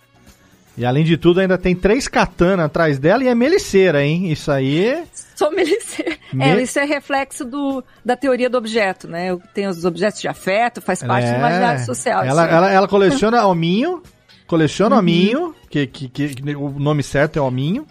E 0.77 0.85
além 0.85 1.05
de 1.05 1.17
tudo, 1.17 1.41
ainda 1.41 1.57
tem 1.57 1.75
três 1.75 2.07
katanas 2.07 2.67
atrás 2.67 2.99
dela 2.99 3.25
e 3.25 3.29
é 3.29 3.35
meliceira, 3.35 4.05
hein? 4.05 4.31
Isso 4.31 4.53
aí. 4.53 5.03
Sou 5.35 5.51
meliceira. 5.51 6.17
Me... 6.33 6.45
É, 6.45 6.63
isso 6.63 6.79
é 6.79 6.85
reflexo 6.85 7.47
do, 7.47 7.83
da 8.05 8.15
teoria 8.15 8.51
do 8.51 8.59
objeto, 8.59 9.09
né? 9.09 9.31
Eu 9.31 9.41
tenho 9.55 9.71
os 9.71 9.85
objetos 9.87 10.21
de 10.21 10.29
afeto, 10.29 10.83
faz 10.83 11.03
parte 11.03 11.27
é... 11.27 11.33
do 11.33 11.39
imaginário 11.39 11.85
social. 11.85 12.23
Ela, 12.23 12.47
ela, 12.47 12.71
ela, 12.71 12.89
coleciona 12.89 13.45
hominho, 13.49 14.03
coleciona 14.47 14.97
uhum. 14.97 15.01
hominho, 15.01 15.55
que, 15.71 15.87
que, 15.87 16.09
que, 16.09 16.55
o 16.55 16.71
nome 16.79 17.03
certo 17.03 17.39
é 17.39 17.43
hominho. 17.43 17.87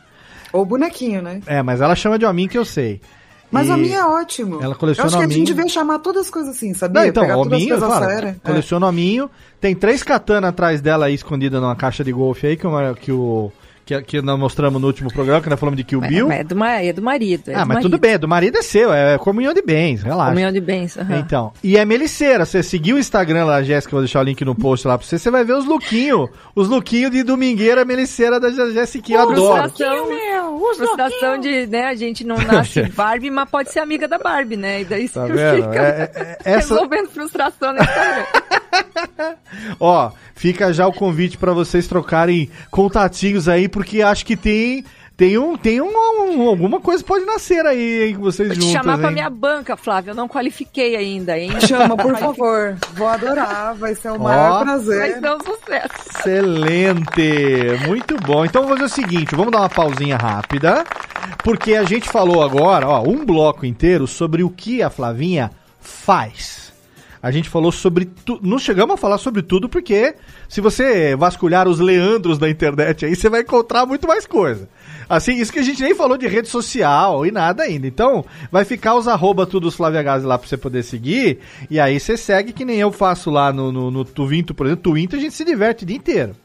Ou 0.53 0.63
bonequinho, 0.63 1.21
né? 1.21 1.41
É, 1.47 1.63
mas 1.63 1.81
ela 1.81 1.95
chama 1.95 2.19
de 2.19 2.25
hominho 2.25 2.49
que 2.49 2.57
eu 2.57 2.65
sei. 2.65 3.01
Mas 3.51 3.69
o 3.69 3.77
minha 3.77 3.99
é 3.99 4.05
ótimo. 4.05 4.61
Ela 4.61 4.75
coleciona 4.75 5.09
Eu 5.09 5.15
acho 5.15 5.27
que 5.27 5.33
a 5.33 5.37
gente 5.37 5.47
devia 5.47 5.67
chamar 5.67 5.99
todas 5.99 6.25
as 6.25 6.29
coisas 6.29 6.55
assim, 6.55 6.73
sabia? 6.73 7.01
Não, 7.01 7.07
então, 7.07 7.23
Pegar 7.23 7.37
hominho, 7.37 7.77
claro, 7.77 8.27
é. 8.27 8.35
coleciona 8.43 8.87
hominho. 8.87 9.29
Tem 9.61 9.75
três 9.75 10.03
katanas 10.03 10.49
atrás 10.49 10.81
dela 10.81 11.05
aí, 11.05 11.13
escondida 11.13 11.59
numa 11.59 11.75
caixa 11.75 12.03
de 12.03 12.11
golfe 12.11 12.47
aí, 12.47 12.57
que, 12.57 12.67
uma, 12.67 12.93
que 12.93 13.11
o 13.11 13.51
que, 13.85 14.01
que 14.01 14.21
nós 14.21 14.37
mostramos 14.39 14.81
no 14.81 14.87
último 14.87 15.13
programa, 15.13 15.41
que 15.41 15.49
nós 15.49 15.59
falamos 15.59 15.77
de 15.77 15.83
Kill 15.83 16.01
Bill. 16.01 16.27
Mas 16.27 16.39
é 16.39 16.43
do, 16.43 16.63
é 16.63 16.93
do 16.93 17.01
marido. 17.03 17.51
É 17.51 17.53
ah, 17.53 17.59
do 17.59 17.59
mas 17.59 17.67
marido. 17.67 17.81
tudo 17.83 17.99
bem, 17.99 18.11
é 18.13 18.17
do 18.17 18.27
marido 18.27 18.57
é 18.57 18.61
seu, 18.63 18.91
é 18.91 19.17
comunhão 19.19 19.53
de 19.53 19.61
bens, 19.61 20.01
relaxa. 20.01 20.31
Comunhão 20.31 20.51
de 20.51 20.61
bens, 20.61 20.95
uhum. 20.95 21.19
Então, 21.19 21.53
e 21.63 21.77
é 21.77 21.85
Meliceira, 21.85 22.45
você 22.45 22.63
seguiu 22.63 22.95
o 22.95 22.99
Instagram 22.99 23.45
lá, 23.45 23.61
Jéssica, 23.61 23.91
vou 23.91 24.01
deixar 24.01 24.21
o 24.21 24.23
link 24.23 24.43
no 24.43 24.55
post 24.55 24.87
lá 24.87 24.97
pra 24.97 25.05
você, 25.05 25.19
você 25.19 25.29
vai 25.29 25.43
ver 25.43 25.53
os 25.53 25.65
lookinhos, 25.65 26.29
os 26.55 26.67
lookinhos 26.67 27.11
de 27.11 27.21
domingueira 27.21 27.85
Meliceira 27.85 28.39
da 28.39 28.49
Jéssica, 28.49 29.13
eu 29.13 29.21
adoro. 29.21 29.69
Frustração, 29.69 30.09
meu, 30.09 30.59
frustração 30.75 31.37
de, 31.39 31.67
né, 31.67 31.85
a 31.85 31.95
gente 31.95 32.23
não 32.23 32.37
nasce 32.37 32.81
Barbie, 32.95 33.29
mas 33.29 33.47
pode 33.49 33.71
ser 33.71 33.79
amiga 33.79 34.07
da 34.07 34.17
Barbie, 34.17 34.57
né, 34.57 34.81
e 34.81 34.85
daí 34.85 35.07
tá 35.07 35.27
você 35.27 35.61
fica 35.61 35.75
é, 35.75 36.11
é, 36.15 36.37
é, 36.43 36.53
essa... 36.57 36.73
resolvendo 36.73 37.09
frustração 37.09 37.71
no 37.71 37.79
Instagram. 37.79 38.25
Ó, 39.79 40.11
fica 40.33 40.73
já 40.73 40.87
o 40.87 40.93
convite 40.93 41.37
para 41.37 41.53
vocês 41.53 41.87
trocarem 41.87 42.49
contatinhos 42.69 43.47
aí, 43.47 43.67
porque 43.75 44.01
acho 44.01 44.25
que 44.25 44.37
tem 44.37 44.85
tem 45.17 45.37
um 45.37 45.57
tem 45.57 45.81
um, 45.81 45.89
um, 45.89 46.47
alguma 46.47 46.79
coisa 46.79 47.03
pode 47.03 47.25
nascer 47.25 47.65
aí 47.65 48.07
hein, 48.07 48.17
vocês 48.17 48.47
Vou 48.47 48.55
juntos. 48.55 48.71
chamar 48.71 48.93
hein? 48.93 48.99
pra 49.01 49.11
minha 49.11 49.29
banca, 49.29 49.75
Flávio. 49.75 50.11
Eu 50.11 50.15
não 50.15 50.29
qualifiquei 50.29 50.95
ainda, 50.95 51.37
hein? 51.37 51.51
Chama, 51.59 51.97
por 51.97 52.15
favor. 52.17 52.77
Vou 52.93 53.05
adorar. 53.05 53.75
Vai 53.75 53.93
ser 53.93 54.13
o 54.13 54.19
maior 54.19 54.63
prazer. 54.63 54.97
Vai 54.97 55.19
ser 55.19 55.35
um 55.35 55.43
sucesso. 55.43 56.09
Excelente. 56.19 57.85
Muito 57.85 58.15
bom. 58.15 58.45
Então 58.45 58.63
vamos 58.63 58.79
fazer 58.79 58.93
o 58.93 58.95
seguinte, 58.95 59.35
vamos 59.35 59.51
dar 59.51 59.59
uma 59.59 59.69
pausinha 59.69 60.15
rápida, 60.15 60.85
porque 61.43 61.75
a 61.75 61.83
gente 61.83 62.07
falou 62.07 62.41
agora, 62.41 62.87
ó, 62.87 63.03
um 63.03 63.25
bloco 63.25 63.65
inteiro 63.65 64.07
sobre 64.07 64.41
o 64.41 64.49
que 64.49 64.81
a 64.81 64.89
Flavinha 64.89 65.51
faz. 65.81 66.64
A 67.25 67.31
gente 67.31 67.49
falou 67.49 67.71
sobre 67.71 68.05
tudo. 68.05 68.47
Não 68.47 68.59
chegamos 68.59 68.93
a 68.93 68.97
falar 68.97 69.17
sobre 69.17 69.41
tudo, 69.41 69.67
porque 69.67 70.13
se 70.47 70.61
você 70.61 71.15
vasculhar 71.15 71.67
os 71.67 71.79
leandros 71.79 72.37
da 72.37 72.47
internet 72.47 73.03
aí, 73.03 73.15
você 73.15 73.27
vai 73.31 73.41
encontrar 73.41 73.83
muito 73.83 74.07
mais 74.07 74.27
coisa. 74.27 74.69
Assim, 75.09 75.33
isso 75.33 75.51
que 75.51 75.57
a 75.57 75.63
gente 75.63 75.81
nem 75.81 75.95
falou 75.95 76.19
de 76.19 76.27
rede 76.27 76.47
social 76.47 77.25
e 77.25 77.31
nada 77.31 77.63
ainda. 77.63 77.87
Então, 77.87 78.23
vai 78.51 78.63
ficar 78.63 78.93
os 78.93 79.07
arroba 79.07 79.47
tudo 79.47 79.71
Flávia 79.71 80.03
Gazi 80.03 80.23
lá 80.23 80.37
pra 80.37 80.47
você 80.47 80.55
poder 80.55 80.83
seguir. 80.83 81.39
E 81.67 81.79
aí 81.79 81.99
você 81.99 82.15
segue 82.15 82.53
que 82.53 82.63
nem 82.63 82.77
eu 82.77 82.91
faço 82.91 83.31
lá 83.31 83.51
no, 83.51 83.71
no, 83.71 83.89
no 83.89 84.05
por 84.05 84.67
exemplo. 84.67 84.83
Tuvinto 84.83 85.15
a 85.15 85.19
gente 85.19 85.33
se 85.33 85.43
diverte 85.43 85.83
o 85.83 85.87
dia 85.87 85.97
inteiro. 85.97 86.35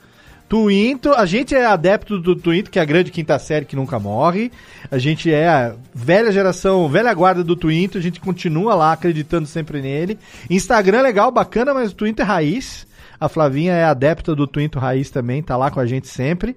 Twinto, 0.51 1.13
a 1.13 1.25
gente 1.27 1.55
é 1.55 1.65
adepto 1.65 2.19
do 2.19 2.35
Twinto, 2.35 2.73
que 2.73 2.81
é 2.81 2.83
a 2.83 2.85
grande 2.85 3.13
quinta 3.13 3.39
série 3.39 3.65
que 3.65 3.77
nunca 3.77 4.01
morre. 4.01 4.51
A 4.91 4.99
gente 4.99 5.33
é 5.33 5.47
a 5.47 5.77
velha 5.95 6.33
geração, 6.33 6.89
velha 6.89 7.15
guarda 7.15 7.45
do 7.45 7.55
Twinto, 7.55 7.99
a 7.99 8.01
gente 8.01 8.19
continua 8.19 8.75
lá 8.75 8.93
acreditando 8.93 9.47
sempre 9.47 9.81
nele. 9.81 10.19
Instagram 10.51 10.99
é 10.99 11.03
legal, 11.03 11.31
bacana, 11.31 11.73
mas 11.73 11.93
o 11.93 11.95
Twinto 11.95 12.23
é 12.23 12.25
raiz. 12.25 12.85
A 13.21 13.29
Flavinha 13.29 13.75
é 13.75 13.85
adepta 13.85 14.35
do 14.35 14.45
Twinto 14.45 14.81
raiz 14.81 15.09
também, 15.09 15.41
tá 15.41 15.57
lá 15.57 15.71
com 15.71 15.79
a 15.79 15.87
gente 15.87 16.09
sempre 16.09 16.57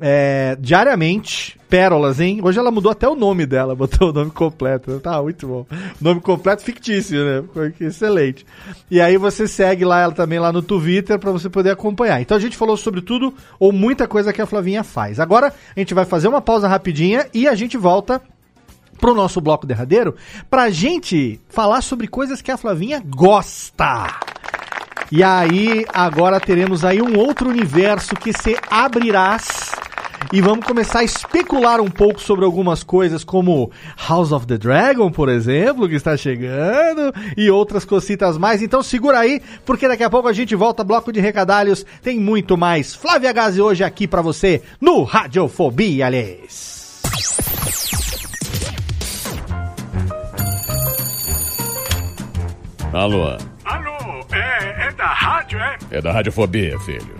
é, 0.00 0.56
diariamente. 0.58 1.58
Pérolas, 1.68 2.18
hein? 2.18 2.40
Hoje 2.42 2.58
ela 2.58 2.72
mudou 2.72 2.90
até 2.90 3.08
o 3.08 3.14
nome 3.14 3.46
dela, 3.46 3.76
botou 3.76 4.10
o 4.10 4.12
nome 4.12 4.32
completo. 4.32 4.98
Tá 4.98 5.22
muito 5.22 5.46
bom. 5.46 5.66
Nome 6.00 6.20
completo 6.20 6.64
fictício, 6.64 7.24
né? 7.24 7.72
Excelente. 7.80 8.44
E 8.90 9.00
aí 9.00 9.16
você 9.16 9.46
segue 9.46 9.84
lá 9.84 10.00
ela 10.00 10.12
também 10.12 10.40
lá 10.40 10.52
no 10.52 10.62
Twitter 10.62 11.16
para 11.18 11.30
você 11.30 11.48
poder 11.48 11.70
acompanhar. 11.70 12.20
Então 12.20 12.36
a 12.36 12.40
gente 12.40 12.56
falou 12.56 12.76
sobre 12.76 13.00
tudo 13.00 13.32
ou 13.58 13.70
muita 13.70 14.08
coisa 14.08 14.32
que 14.32 14.42
a 14.42 14.46
Flavinha 14.46 14.82
faz. 14.82 15.20
Agora 15.20 15.54
a 15.76 15.78
gente 15.78 15.94
vai 15.94 16.04
fazer 16.04 16.26
uma 16.26 16.40
pausa 16.40 16.66
rapidinha 16.66 17.28
e 17.32 17.46
a 17.46 17.54
gente 17.54 17.76
volta 17.76 18.20
pro 18.98 19.14
nosso 19.14 19.40
bloco 19.40 19.66
derradeiro 19.66 20.16
pra 20.50 20.70
gente 20.70 21.40
falar 21.48 21.82
sobre 21.82 22.08
coisas 22.08 22.42
que 22.42 22.50
a 22.50 22.56
Flavinha 22.56 23.00
gosta. 23.04 24.06
E 25.12 25.24
aí, 25.24 25.84
agora 25.92 26.38
teremos 26.38 26.84
aí 26.84 27.02
um 27.02 27.18
outro 27.18 27.48
universo 27.48 28.14
que 28.14 28.32
se 28.32 28.56
abrirás 28.70 29.72
e 30.32 30.40
vamos 30.40 30.64
começar 30.64 31.00
a 31.00 31.04
especular 31.04 31.80
um 31.80 31.90
pouco 31.90 32.20
sobre 32.20 32.44
algumas 32.44 32.82
coisas 32.82 33.24
como 33.24 33.70
House 34.08 34.32
of 34.32 34.46
the 34.46 34.56
Dragon, 34.58 35.10
por 35.10 35.28
exemplo, 35.28 35.88
que 35.88 35.94
está 35.94 36.16
chegando, 36.16 37.12
e 37.36 37.50
outras 37.50 37.84
cositas 37.84 38.38
mais. 38.38 38.62
Então 38.62 38.82
segura 38.82 39.18
aí, 39.18 39.40
porque 39.64 39.88
daqui 39.88 40.04
a 40.04 40.10
pouco 40.10 40.28
a 40.28 40.32
gente 40.32 40.54
volta, 40.54 40.84
bloco 40.84 41.12
de 41.12 41.20
recadalhos, 41.20 41.84
tem 42.02 42.18
muito 42.18 42.56
mais. 42.56 42.94
Flávia 42.94 43.32
Gazi 43.32 43.60
hoje 43.60 43.84
aqui 43.84 44.06
para 44.06 44.22
você 44.22 44.62
no 44.80 45.02
Radiofobia, 45.02 46.06
aliás. 46.06 47.00
Alô? 52.92 53.36
Alô, 53.64 54.26
é, 54.32 54.88
é 54.88 54.92
da 54.92 55.06
rádio, 55.06 55.58
é? 55.60 55.78
É 55.92 56.00
da 56.00 56.12
Radiofobia, 56.12 56.78
filho. 56.80 57.19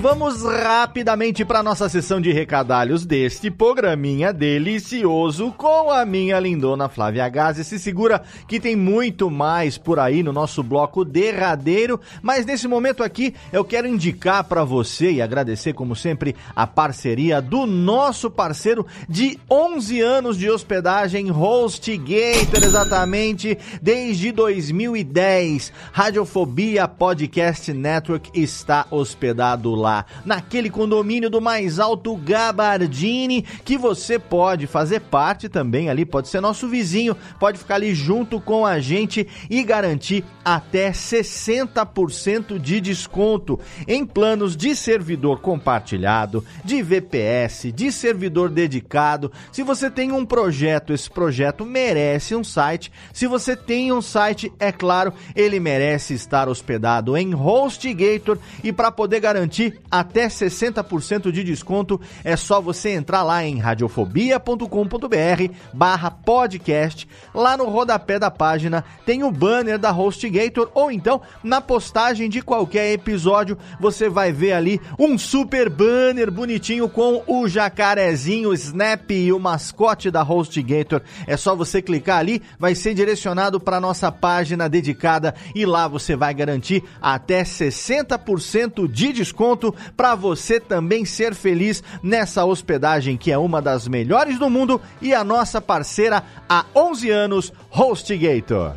Vamos 0.00 0.42
rapidamente 0.42 1.44
para 1.44 1.62
nossa 1.62 1.86
sessão 1.86 2.22
de 2.22 2.32
recadalhos 2.32 3.04
deste 3.04 3.50
programinha 3.50 4.32
delicioso 4.32 5.52
com 5.52 5.90
a 5.90 6.06
minha 6.06 6.40
lindona 6.40 6.88
Flávia 6.88 7.28
Gazi. 7.28 7.62
Se 7.64 7.78
segura 7.78 8.22
que 8.48 8.58
tem 8.58 8.74
muito 8.74 9.30
mais 9.30 9.76
por 9.76 9.98
aí 9.98 10.22
no 10.22 10.32
nosso 10.32 10.62
bloco 10.62 11.04
derradeiro, 11.04 12.00
mas 12.22 12.46
nesse 12.46 12.66
momento 12.66 13.02
aqui 13.02 13.34
eu 13.52 13.62
quero 13.62 13.86
indicar 13.86 14.44
para 14.44 14.64
você 14.64 15.12
e 15.12 15.20
agradecer 15.20 15.74
como 15.74 15.94
sempre 15.94 16.34
a 16.56 16.66
parceria 16.66 17.42
do 17.42 17.66
nosso 17.66 18.30
parceiro 18.30 18.86
de 19.06 19.38
11 19.50 20.00
anos 20.00 20.38
de 20.38 20.48
hospedagem 20.48 21.30
HostGator, 21.30 22.64
exatamente 22.64 23.58
desde 23.82 24.32
2010. 24.32 25.72
Radiofobia 25.92 26.88
Podcast 26.88 27.70
Network 27.72 28.30
está 28.32 28.86
hospedado 28.90 29.74
lá, 29.74 29.89
naquele 30.24 30.70
condomínio 30.70 31.30
do 31.30 31.40
mais 31.40 31.78
alto 31.78 32.16
Gabardini, 32.16 33.42
que 33.64 33.76
você 33.76 34.18
pode 34.18 34.66
fazer 34.66 35.00
parte 35.00 35.48
também 35.48 35.88
ali, 35.88 36.04
pode 36.04 36.28
ser 36.28 36.40
nosso 36.40 36.68
vizinho, 36.68 37.16
pode 37.38 37.58
ficar 37.58 37.76
ali 37.76 37.94
junto 37.94 38.40
com 38.40 38.64
a 38.66 38.80
gente 38.80 39.26
e 39.48 39.62
garantir 39.62 40.24
até 40.44 40.90
60% 40.90 42.58
de 42.58 42.80
desconto 42.80 43.58
em 43.86 44.04
planos 44.04 44.56
de 44.56 44.74
servidor 44.74 45.40
compartilhado, 45.40 46.44
de 46.64 46.82
VPS, 46.82 47.72
de 47.72 47.92
servidor 47.92 48.50
dedicado. 48.50 49.32
Se 49.52 49.62
você 49.62 49.90
tem 49.90 50.12
um 50.12 50.24
projeto, 50.24 50.92
esse 50.92 51.10
projeto 51.10 51.64
merece 51.64 52.34
um 52.34 52.44
site. 52.44 52.92
Se 53.12 53.26
você 53.26 53.56
tem 53.56 53.92
um 53.92 54.02
site, 54.02 54.52
é 54.58 54.72
claro, 54.72 55.12
ele 55.34 55.60
merece 55.60 56.14
estar 56.14 56.48
hospedado 56.48 57.16
em 57.16 57.34
HostGator 57.34 58.38
e 58.62 58.72
para 58.72 58.90
poder 58.90 59.20
garantir 59.20 59.79
até 59.90 60.28
60% 60.28 61.30
de 61.30 61.44
desconto, 61.44 62.00
é 62.24 62.36
só 62.36 62.60
você 62.60 62.90
entrar 62.90 63.22
lá 63.22 63.44
em 63.44 63.58
radiofobia.com.br 63.58 65.54
barra 65.72 66.10
podcast. 66.10 67.08
Lá 67.34 67.56
no 67.56 67.68
rodapé 67.68 68.18
da 68.18 68.30
página 68.30 68.84
tem 69.04 69.22
o 69.22 69.30
banner 69.30 69.78
da 69.78 69.90
HostGator 69.90 70.70
ou 70.74 70.90
então 70.90 71.20
na 71.42 71.60
postagem 71.60 72.28
de 72.28 72.42
qualquer 72.42 72.92
episódio 72.92 73.56
você 73.78 74.08
vai 74.08 74.32
ver 74.32 74.52
ali 74.52 74.80
um 74.98 75.18
super 75.18 75.68
banner 75.68 76.30
bonitinho 76.30 76.88
com 76.88 77.22
o 77.26 77.48
jacarezinho 77.48 78.52
Snap 78.54 79.10
e 79.10 79.32
o 79.32 79.38
mascote 79.38 80.10
da 80.10 80.22
HostGator. 80.22 81.02
É 81.26 81.36
só 81.36 81.54
você 81.54 81.82
clicar 81.82 82.18
ali, 82.18 82.42
vai 82.58 82.74
ser 82.74 82.94
direcionado 82.94 83.60
para 83.60 83.80
nossa 83.80 84.10
página 84.10 84.68
dedicada 84.68 85.34
e 85.54 85.66
lá 85.66 85.86
você 85.88 86.16
vai 86.16 86.32
garantir 86.34 86.82
até 87.00 87.42
60% 87.42 88.90
de 88.90 89.12
desconto 89.12 89.69
para 89.96 90.14
você 90.14 90.60
também 90.60 91.04
ser 91.04 91.34
feliz 91.34 91.82
nessa 92.02 92.44
hospedagem 92.44 93.16
que 93.16 93.32
é 93.32 93.38
uma 93.38 93.60
das 93.60 93.88
melhores 93.88 94.38
do 94.38 94.50
mundo 94.50 94.80
e 95.00 95.14
a 95.14 95.24
nossa 95.24 95.60
parceira 95.60 96.22
há 96.48 96.64
11 96.74 97.10
anos, 97.10 97.52
HostGator. 97.70 98.74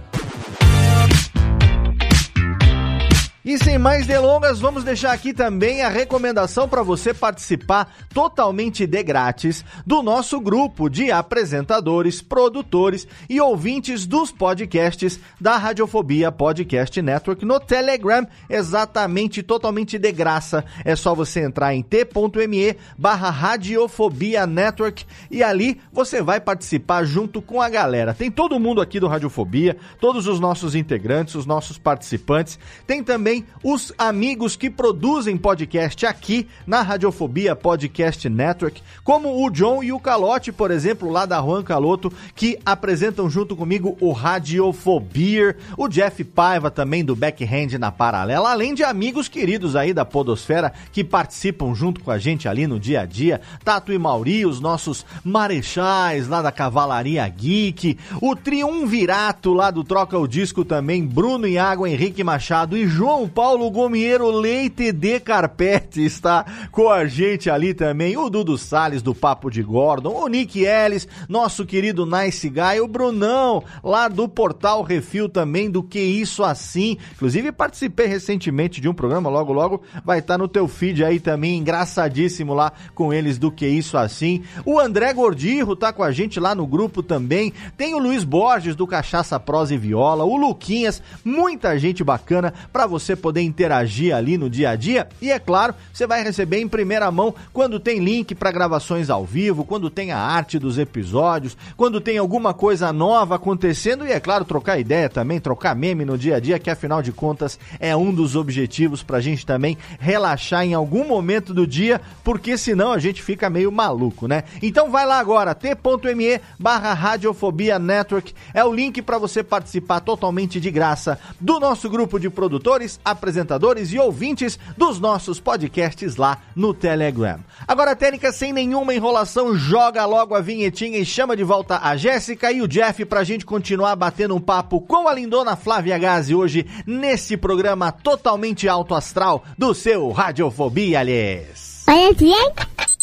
E 3.46 3.58
sem 3.58 3.78
mais 3.78 4.08
delongas, 4.08 4.62
vamos 4.62 4.86
deixar 4.86 5.12
aqui 5.12 5.34
também 5.34 5.82
a 5.82 5.90
recomendação 5.90 6.66
para 6.66 6.82
você 6.82 7.14
participar 7.14 7.94
totalmente 8.14 8.88
de 8.88 9.04
grátis 9.04 9.66
do 9.86 10.02
nosso 10.02 10.40
grupo 10.40 10.88
de 10.88 11.12
apresentadores, 11.12 12.22
produtores 12.22 13.06
e 13.30 13.42
ouvintes 13.42 14.06
dos 14.06 14.32
podcasts 14.32 15.20
da 15.42 15.58
Radiofobia 15.58 16.32
Podcast 16.32 17.02
Network 17.02 17.44
no 17.44 17.60
Telegram, 17.60 18.26
exatamente 18.50 19.44
totalmente 19.44 20.00
de 20.00 20.12
graça. 20.14 20.64
É 20.86 20.96
só 20.96 21.14
você 21.14 21.42
entrar 21.42 21.76
em 21.76 21.84
t.me 21.84 22.78
barra 22.98 23.30
Radiofobia 23.30 24.48
Network 24.48 25.06
e 25.30 25.44
ali 25.44 25.82
você 25.92 26.22
vai 26.22 26.40
participar 26.40 27.04
junto 27.04 27.42
com 27.42 27.62
a 27.62 27.68
galera. 27.68 28.14
Tem 28.14 28.32
todo 28.32 28.58
mundo 28.58 28.80
aqui 28.80 29.02
do 29.02 29.08
Radiofobia, 29.10 29.76
todos 30.00 30.28
os 30.28 30.40
nossos 30.40 30.76
integrantes, 30.76 31.36
os 31.36 31.46
nossos 31.46 31.78
participantes. 31.78 32.58
Tem 32.88 33.04
também 33.04 33.33
os 33.64 33.94
amigos 33.98 34.56
que 34.56 34.70
produzem 34.70 35.38
podcast 35.38 36.06
aqui 36.06 36.48
na 36.68 36.82
Radiofobia 36.82 37.56
Podcast 37.56 38.28
Network, 38.28 38.82
como 39.04 39.46
o 39.46 39.50
John 39.50 39.84
e 39.84 39.94
o 39.94 40.00
Calote, 40.00 40.52
por 40.52 40.72
exemplo, 40.72 41.10
lá 41.10 41.26
da 41.26 41.42
Juan 41.42 41.64
Caloto, 41.64 42.12
que 42.36 42.60
apresentam 42.66 43.30
junto 43.30 43.56
comigo 43.56 43.98
o 44.00 44.12
Radiofobia, 44.12 45.56
o 45.78 45.88
Jeff 45.88 46.24
Paiva 46.24 46.70
também 46.70 47.06
do 47.06 47.16
Backhand 47.16 47.78
na 47.80 47.92
Paralela, 47.92 48.52
além 48.52 48.74
de 48.74 48.84
amigos 48.84 49.28
queridos 49.28 49.76
aí 49.76 49.94
da 49.94 50.04
Podosfera 50.04 50.74
que 50.92 51.04
participam 51.04 51.74
junto 51.74 52.02
com 52.02 52.12
a 52.12 52.18
gente 52.18 52.48
ali 52.48 52.68
no 52.68 52.80
dia 52.80 53.02
a 53.02 53.06
dia, 53.06 53.42
Tato 53.64 53.94
e 53.94 53.98
Mauri, 53.98 54.46
os 54.46 54.60
nossos 54.60 55.06
marechais 55.24 56.28
lá 56.28 56.42
da 56.42 56.52
Cavalaria 56.52 57.28
Geek, 57.28 57.98
o 58.22 58.36
Triunvirato 58.36 59.54
lá 59.54 59.72
do 59.72 59.84
Troca 59.84 60.18
o 60.18 60.28
Disco 60.28 60.66
também, 60.66 61.06
Bruno 61.06 61.48
Iago, 61.48 61.88
Henrique 61.88 62.24
Machado 62.24 62.76
e 62.76 62.88
João 62.88 63.23
Paulo 63.28 63.70
Gomieiro 63.70 64.30
Leite 64.32 64.92
de 64.92 65.20
Carpete 65.20 66.04
está 66.04 66.46
com 66.72 66.90
a 66.90 67.06
gente 67.06 67.50
ali 67.50 67.74
também. 67.74 68.18
O 68.18 68.30
Dudu 68.30 68.58
Salles 68.58 69.02
do 69.02 69.16
Papo 69.16 69.50
de 69.50 69.62
Gordon, 69.62 70.14
o 70.14 70.28
Nick 70.28 70.64
Ellis, 70.64 71.08
nosso 71.28 71.66
querido 71.66 72.06
Nice 72.06 72.50
Guy, 72.50 72.80
o 72.82 72.88
Brunão 72.88 73.64
lá 73.84 74.08
do 74.08 74.28
Portal 74.28 74.82
Refil 74.82 75.28
também, 75.28 75.70
do 75.70 75.84
Que 75.84 76.00
Isso 76.00 76.44
Assim. 76.44 76.98
Inclusive 77.14 77.52
participei 77.52 78.08
recentemente 78.08 78.82
de 78.82 78.90
um 78.90 78.94
programa, 78.94 79.30
logo 79.30 79.54
logo 79.54 79.82
vai 80.04 80.20
estar 80.20 80.38
no 80.38 80.48
teu 80.48 80.68
feed 80.68 81.04
aí 81.04 81.20
também, 81.20 81.58
engraçadíssimo 81.58 82.54
lá 82.54 82.72
com 82.94 83.14
eles 83.14 83.38
do 83.38 83.52
Que 83.52 83.68
Isso 83.68 83.98
Assim. 83.98 84.44
O 84.66 84.80
André 84.80 85.14
Gordirro 85.14 85.76
tá 85.76 85.92
com 85.92 86.04
a 86.04 86.12
gente 86.12 86.40
lá 86.40 86.56
no 86.56 86.68
grupo 86.68 87.02
também. 87.02 87.54
Tem 87.78 87.94
o 87.94 88.00
Luiz 88.00 88.24
Borges 88.24 88.76
do 88.76 88.88
Cachaça 88.88 89.40
Prosa 89.40 89.74
e 89.74 89.78
Viola, 89.78 90.24
o 90.24 90.38
Luquinhas, 90.38 91.02
muita 91.24 91.78
gente 91.78 92.04
bacana 92.04 92.54
para 92.72 92.86
você 92.86 93.13
poder 93.16 93.42
interagir 93.42 94.16
ali 94.16 94.38
no 94.38 94.50
dia 94.50 94.72
a 94.72 94.76
dia. 94.76 95.08
E 95.22 95.32
é 95.32 95.40
claro, 95.40 95.74
você 95.92 96.06
vai 96.06 96.24
receber 96.24 96.60
em 96.60 96.68
primeira 96.68 97.10
mão 97.12 97.34
quando 97.52 97.80
tem 97.80 98.00
link 98.00 98.36
para 98.36 98.52
gravações 98.52 99.10
ao 99.10 99.26
vivo, 99.26 99.66
quando 99.66 99.90
tem 99.90 100.12
a 100.12 100.20
arte 100.20 100.60
dos 100.60 100.78
episódios, 100.78 101.58
quando 101.76 102.02
tem 102.02 102.18
alguma 102.18 102.54
coisa 102.54 102.92
nova 102.94 103.36
acontecendo 103.36 104.06
e 104.06 104.12
é 104.12 104.20
claro, 104.20 104.46
trocar 104.46 104.80
ideia 104.80 105.10
também, 105.10 105.40
trocar 105.40 105.76
meme 105.76 106.06
no 106.06 106.18
dia 106.18 106.38
a 106.38 106.40
dia, 106.40 106.60
que 106.60 106.70
afinal 106.70 107.02
de 107.02 107.12
contas 107.12 107.60
é 107.80 107.96
um 107.96 108.14
dos 108.14 108.36
objetivos 108.36 109.04
pra 109.04 109.22
gente 109.22 109.46
também 109.46 109.78
relaxar 110.00 110.66
em 110.66 110.74
algum 110.74 111.08
momento 111.08 111.54
do 111.54 111.68
dia, 111.68 112.02
porque 112.24 112.58
senão 112.58 112.92
a 112.92 113.00
gente 113.00 113.22
fica 113.22 113.50
meio 113.50 113.72
maluco, 113.72 114.28
né? 114.28 114.44
Então 114.62 114.90
vai 114.90 115.06
lá 115.06 115.20
agora, 115.20 115.54
t.me 115.56 116.42
barra 116.60 116.94
Radiofobia 116.94 117.78
Network, 117.80 118.34
é 118.54 118.64
o 118.64 118.74
link 118.74 119.02
para 119.02 119.18
você 119.18 119.44
participar 119.44 120.00
totalmente 120.00 120.60
de 120.60 120.72
graça 120.72 121.20
do 121.40 121.60
nosso 121.60 121.90
grupo 121.90 122.20
de 122.20 122.30
produtores 122.30 123.00
apresentadores 123.04 123.92
e 123.92 124.00
ouvintes 124.00 124.60
dos 124.78 125.00
nossos 125.00 125.40
podcasts 125.40 126.16
lá 126.16 126.40
no 126.56 126.74
Telegram. 126.74 127.40
Agora, 127.68 127.96
Técnica, 127.96 128.32
sem 128.32 128.54
nenhuma 128.54 128.94
enrolação, 128.94 129.56
joga 129.56 130.06
logo 130.06 130.36
a 130.36 130.42
vinhetinha 130.42 130.98
e 130.98 131.06
chama 131.06 131.36
de 131.36 131.44
volta 131.44 131.80
a 131.82 131.96
Jéssica 131.96 132.52
e 132.52 132.62
o 132.62 132.68
Jeff 132.68 133.06
pra 133.06 133.24
gente 133.24 133.46
continuar 133.46 133.96
batendo 133.96 134.36
um 134.36 134.42
papo 134.42 134.82
com 134.82 135.08
a 135.08 135.14
lindona 135.14 135.56
Flávia 135.56 135.98
Gazi 135.98 136.36
hoje 136.36 136.66
nesse 136.86 137.38
programa 137.38 137.92
totalmente 137.92 138.68
alto 138.68 138.96
astral 138.96 139.44
do 139.58 139.74
seu 139.74 140.12
Radiofobia, 140.12 141.00
aliás. 141.00 141.84
Olha 141.88 142.14
bem, 142.14 142.52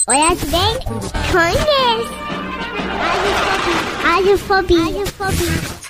olha 0.09 0.37
bem, 0.37 0.79
conhece. 1.31 2.31
Radiofobia. 4.03 4.85
Radiofobia. 4.85 5.81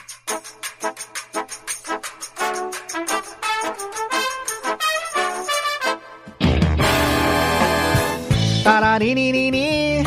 Tararinini. 8.63 10.03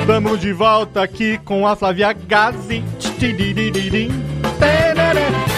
Estamos 0.00 0.40
de 0.40 0.52
volta 0.52 1.02
aqui 1.02 1.38
com 1.44 1.66
a 1.66 1.76
Flávia 1.76 2.12
Gazi. 2.12 2.82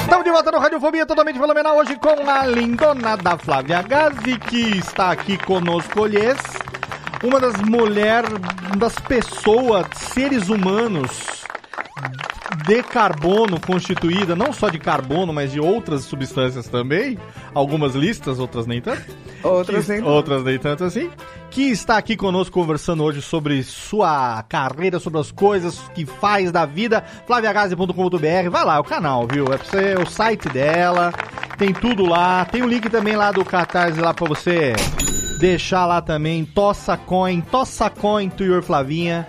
Estamos 0.02 0.24
de 0.24 0.30
volta 0.30 0.50
no 0.52 0.58
Radiofobia 0.58 1.06
totalmente 1.06 1.38
fenomenal 1.38 1.76
hoje 1.76 1.96
com 1.96 2.28
a 2.28 2.46
lindona 2.46 3.16
da 3.16 3.38
Flávia 3.38 3.82
Gazi, 3.82 4.38
que 4.38 4.78
está 4.78 5.10
aqui 5.12 5.38
conosco, 5.38 6.06
lhes. 6.06 6.38
Uma 7.22 7.40
das 7.40 7.54
mulheres, 7.62 8.30
das 8.76 8.94
pessoas, 8.96 9.86
seres 10.12 10.48
humanos 10.48 11.44
de 12.66 12.82
carbono 12.82 13.60
constituída, 13.60 14.34
não 14.34 14.52
só 14.52 14.68
de 14.68 14.78
carbono, 14.78 15.32
mas 15.32 15.52
de 15.52 15.60
outras 15.60 16.04
substâncias 16.04 16.68
também. 16.68 17.18
Algumas 17.52 17.94
listas, 17.94 18.38
outras 18.38 18.66
nem 18.66 18.80
tanto. 18.80 19.04
Outras 19.42 19.84
que, 19.84 19.92
nem 19.92 20.00
tanto. 20.00 20.10
Outras 20.10 20.44
nem 20.44 20.58
tanto 20.58 20.84
assim. 20.84 21.10
Que 21.50 21.70
está 21.70 21.98
aqui 21.98 22.16
conosco 22.16 22.52
conversando 22.52 23.02
hoje 23.02 23.20
sobre 23.20 23.62
sua 23.62 24.42
carreira, 24.48 24.98
sobre 24.98 25.20
as 25.20 25.30
coisas 25.30 25.78
que 25.94 26.06
faz 26.06 26.50
da 26.50 26.64
vida. 26.64 27.04
flaviagazi.com.br, 27.26 28.50
vai 28.50 28.64
lá, 28.64 28.76
é 28.76 28.80
o 28.80 28.84
canal, 28.84 29.26
viu? 29.26 29.46
É 29.52 29.58
você, 29.58 29.94
o 29.94 30.06
site 30.06 30.48
dela, 30.48 31.12
tem 31.58 31.72
tudo 31.72 32.06
lá. 32.06 32.44
Tem 32.44 32.62
o 32.62 32.68
link 32.68 32.88
também 32.88 33.16
lá 33.16 33.30
do 33.30 33.44
Catarse 33.44 34.00
lá 34.00 34.14
pra 34.14 34.26
você 34.26 34.72
deixar 35.38 35.86
lá 35.86 36.00
também. 36.00 36.44
Tossa 36.44 36.96
Coin, 36.96 37.40
Tossa 37.40 37.90
Coin 37.90 38.30
to 38.30 38.44
your 38.44 38.62
Flavinha 38.62 39.26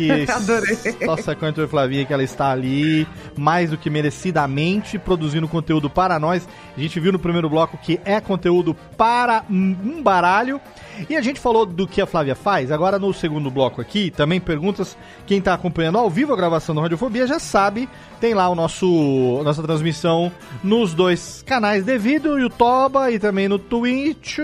que 0.00 1.04
nossa 1.04 1.34
Cantor 1.34 1.68
Flavinha 1.68 2.06
que 2.06 2.12
ela 2.12 2.22
está 2.22 2.50
ali 2.50 3.06
mais 3.36 3.70
do 3.70 3.76
que 3.76 3.90
merecidamente 3.90 4.98
produzindo 4.98 5.46
conteúdo 5.46 5.90
para 5.90 6.18
nós. 6.18 6.48
A 6.76 6.80
gente 6.80 6.98
viu 6.98 7.12
no 7.12 7.18
primeiro 7.18 7.48
bloco 7.48 7.76
que 7.76 8.00
é 8.04 8.20
conteúdo 8.20 8.74
para 8.96 9.44
um 9.50 10.02
baralho. 10.02 10.60
E 11.08 11.16
a 11.16 11.20
gente 11.20 11.40
falou 11.40 11.64
do 11.64 11.86
que 11.86 12.00
a 12.00 12.06
Flávia 12.06 12.34
faz. 12.34 12.70
Agora 12.70 12.98
no 12.98 13.12
segundo 13.12 13.50
bloco 13.50 13.80
aqui, 13.80 14.10
também 14.10 14.40
perguntas. 14.40 14.96
Quem 15.26 15.38
está 15.38 15.54
acompanhando 15.54 15.98
ao 15.98 16.10
vivo 16.10 16.32
a 16.32 16.36
gravação 16.36 16.74
do 16.74 16.80
Radiofobia 16.80 17.26
já 17.26 17.38
sabe. 17.38 17.88
Tem 18.20 18.34
lá 18.34 18.48
o 18.48 18.54
nosso 18.54 19.40
nossa 19.42 19.62
transmissão 19.62 20.30
nos 20.62 20.92
dois 20.92 21.42
canais 21.46 21.84
devido, 21.84 22.38
YouTube 22.38 23.12
e 23.12 23.18
também 23.18 23.48
no 23.48 23.58
Twitch. 23.58 24.38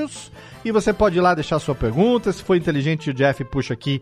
E 0.67 0.73
você 0.73 0.93
pode 0.93 1.17
ir 1.17 1.21
lá 1.21 1.33
deixar 1.33 1.61
sua 1.61 1.77
pergunta. 1.77 2.33
Se 2.33 2.43
for 2.43 2.57
inteligente, 2.57 3.11
o 3.11 3.15
Jeff 3.15 3.45
puxa 3.45 3.73
aqui 3.73 4.01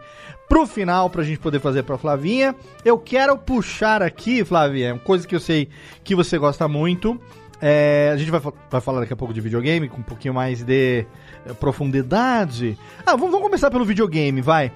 pro 0.54 0.68
final 0.68 1.10
pra 1.10 1.24
gente 1.24 1.40
poder 1.40 1.58
fazer 1.58 1.82
pra 1.82 1.98
Flavinha. 1.98 2.54
Eu 2.84 2.96
quero 2.96 3.36
puxar 3.36 4.00
aqui, 4.00 4.44
Flavinha, 4.44 4.96
coisa 5.02 5.26
que 5.26 5.34
eu 5.34 5.40
sei 5.40 5.68
que 6.04 6.14
você 6.14 6.38
gosta 6.38 6.68
muito. 6.68 7.20
É, 7.60 8.12
a 8.14 8.16
gente 8.16 8.30
vai, 8.30 8.40
vai 8.70 8.80
falar 8.80 9.00
daqui 9.00 9.12
a 9.12 9.16
pouco 9.16 9.34
de 9.34 9.40
videogame, 9.40 9.88
com 9.88 9.98
um 9.98 10.04
pouquinho 10.04 10.32
mais 10.32 10.62
de 10.62 11.06
eh, 11.44 11.52
profundidade. 11.58 12.78
Ah, 13.04 13.16
vamos, 13.16 13.32
vamos 13.32 13.46
começar 13.46 13.68
pelo 13.68 13.84
videogame, 13.84 14.40
vai. 14.40 14.70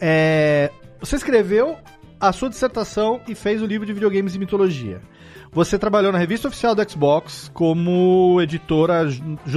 É, 0.00 0.70
você 1.00 1.16
escreveu 1.16 1.78
a 2.20 2.30
sua 2.30 2.48
dissertação 2.48 3.20
e 3.26 3.34
fez 3.34 3.60
o 3.60 3.66
livro 3.66 3.84
de 3.84 3.92
videogames 3.92 4.36
e 4.36 4.38
mitologia. 4.38 5.00
Você 5.54 5.78
trabalhou 5.78 6.10
na 6.10 6.18
revista 6.18 6.48
oficial 6.48 6.74
do 6.74 6.90
Xbox 6.90 7.48
como 7.54 8.40
editora 8.42 9.04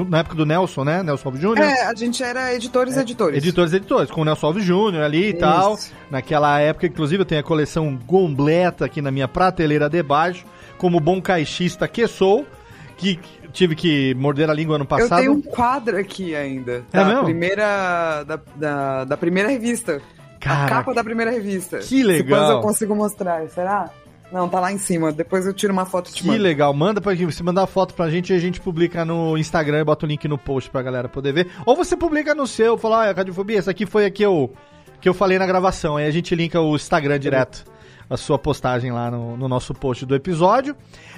na 0.08 0.20
época 0.20 0.36
do 0.36 0.46
Nelson, 0.46 0.84
né? 0.84 1.02
Nelson 1.02 1.30
Alves 1.30 1.42
Jr. 1.42 1.60
É, 1.60 1.86
a 1.88 1.96
gente 1.96 2.22
era 2.24 2.54
editores 2.54 2.96
e 2.96 3.00
editores. 3.00 3.38
Editores 3.38 3.74
editores, 3.74 4.12
com 4.12 4.22
o 4.22 4.26
Nelson 4.26 4.46
Alves 4.48 4.64
Jr. 4.64 5.02
ali 5.04 5.24
e 5.26 5.30
Isso. 5.32 5.40
tal. 5.40 5.76
Naquela 6.12 6.60
época, 6.60 6.86
inclusive, 6.86 7.22
eu 7.22 7.26
tenho 7.26 7.42
a 7.42 7.44
coleção 7.44 7.98
completa 8.06 8.86
aqui 8.86 9.02
na 9.02 9.10
minha 9.10 9.28
prateleira 9.28 9.90
de 9.90 10.04
baixo, 10.04 10.46
como 10.78 11.00
bom 11.00 11.20
caixista 11.20 11.88
que 11.88 12.08
sou, 12.08 12.46
que 12.96 13.20
tive 13.52 13.76
que 13.76 14.14
morder 14.14 14.52
a 14.52 14.54
língua 14.54 14.76
ano 14.76 14.84
Eu 14.84 14.88
passado. 14.88 15.20
tenho 15.20 15.32
um 15.34 15.42
quadro 15.42 15.98
aqui 15.98 16.36
ainda. 16.36 16.86
É 16.94 16.98
Da 17.00 17.06
mesmo? 17.06 17.24
primeira. 17.24 18.24
Da, 18.24 18.40
da, 18.56 19.04
da 19.04 19.18
primeira 19.18 19.50
revista. 19.50 20.00
Caraca, 20.40 20.66
a 20.66 20.70
capa 20.70 20.94
da 20.94 21.04
primeira 21.04 21.32
revista. 21.32 21.80
que 21.80 22.04
legal. 22.04 22.40
Depois 22.40 22.50
eu 22.52 22.62
consigo 22.62 22.96
mostrar, 22.96 23.50
será? 23.50 23.90
Não, 24.32 24.50
tá 24.50 24.60
lá 24.60 24.72
em 24.74 24.78
cima. 24.78 25.12
Depois 25.12 25.46
eu 25.46 25.54
tiro 25.54 25.72
uma 25.72 25.86
foto 25.86 26.10
e 26.10 26.14
te 26.14 26.22
Que 26.22 26.28
mando. 26.28 26.42
legal, 26.44 26.74
manda 26.74 27.00
pra 27.00 27.16
gente, 27.16 27.34
você 27.34 27.42
mandar 27.44 27.64
a 27.64 27.68
foto 27.68 27.94
pra 27.94 28.10
gente 28.10 28.34
e 28.34 28.36
a 28.36 28.40
gente 28.40 28.60
publica 28.60 29.06
no 29.06 29.38
Instagram 29.38 29.80
e 29.80 29.84
bota 29.86 30.06
o 30.06 30.10
link 30.10 30.28
no 30.28 30.38
post 30.38 30.70
pra 30.70 30.82
galera 30.82 31.08
poder 31.08 31.32
ver. 31.32 31.48
Ou 31.66 31.76
você 31.78 31.96
publica 31.96 32.36
no 32.36 32.46
seu, 32.46 32.78
fala, 32.78 33.00
olha, 33.00 33.14
Radiofobia, 33.14 33.58
essa 33.60 33.72
aqui 33.72 33.86
foi 33.86 34.06
a 34.06 34.12
que 34.12 34.24
eu, 34.24 34.52
que 35.00 35.08
eu 35.08 35.14
falei 35.14 35.40
na 35.40 35.46
gravação. 35.46 35.96
Aí 35.96 36.06
a 36.06 36.12
gente 36.12 36.36
linka 36.36 36.60
o 36.60 36.76
Instagram 36.76 37.18
direto, 37.18 37.64
a 38.10 38.18
sua 38.18 38.38
postagem 38.38 38.92
lá 38.92 39.10
no, 39.10 39.38
no 39.38 39.48
nosso 39.48 39.74
post 39.74 40.06
do 40.06 40.14
episódio. 40.14 40.76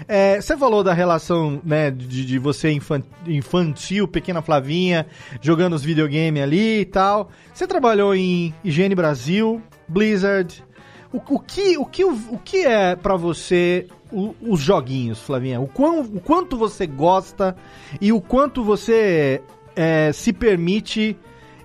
É, 0.07 0.39
você 0.39 0.55
falou 0.55 0.84
da 0.84 0.93
relação, 0.93 1.60
né, 1.64 1.89
de, 1.89 2.24
de 2.26 2.38
você 2.38 2.72
infan- 2.72 3.01
infantil, 3.26 4.07
pequena 4.07 4.41
Flavinha, 4.41 5.07
jogando 5.41 5.74
os 5.74 5.84
videogames 5.84 6.43
ali 6.43 6.82
e 6.82 6.86
tal. 6.86 7.30
Você 7.53 7.66
trabalhou 7.66 8.14
em 8.14 8.53
Higiene 8.64 8.93
Brasil, 8.95 9.62
Blizzard, 9.88 10.64
o, 11.14 11.18
o 11.36 11.39
que, 11.39 11.78
o, 11.78 11.86
que, 11.86 12.03
o 12.05 12.39
que 12.43 12.66
é 12.66 12.95
pra 12.95 13.16
você 13.16 13.88
o- 14.12 14.34
os 14.41 14.60
joguinhos, 14.60 15.20
Flavinha? 15.22 15.60
O, 15.60 15.68
quão, 15.68 16.01
o 16.01 16.20
quanto 16.20 16.57
você 16.57 16.86
gosta 16.88 17.55
e 17.99 18.12
o 18.12 18.20
quanto 18.22 18.64
você 18.64 19.41
é, 19.76 20.12
se 20.12 20.32
permite 20.34 21.18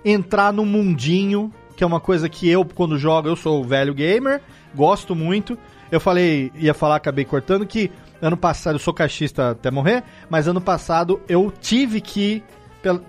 entrar 0.03 0.53
no 0.53 0.65
mundinho, 0.65 1.51
que 1.75 1.83
é 1.83 1.87
uma 1.87 1.99
coisa 1.99 2.29
que 2.29 2.49
eu, 2.49 2.63
quando 2.63 2.97
jogo, 2.97 3.27
eu 3.27 3.35
sou 3.35 3.63
velho 3.63 3.93
gamer, 3.93 4.41
gosto 4.75 5.15
muito. 5.15 5.57
Eu 5.91 5.99
falei, 5.99 6.51
ia 6.55 6.73
falar, 6.73 6.95
acabei 6.95 7.25
cortando, 7.25 7.65
que 7.65 7.91
ano 8.21 8.37
passado, 8.37 8.75
eu 8.75 8.79
sou 8.79 8.93
caixista 8.93 9.51
até 9.51 9.69
morrer, 9.69 10.03
mas 10.29 10.47
ano 10.47 10.61
passado 10.61 11.19
eu 11.27 11.51
tive 11.61 12.01
que 12.01 12.43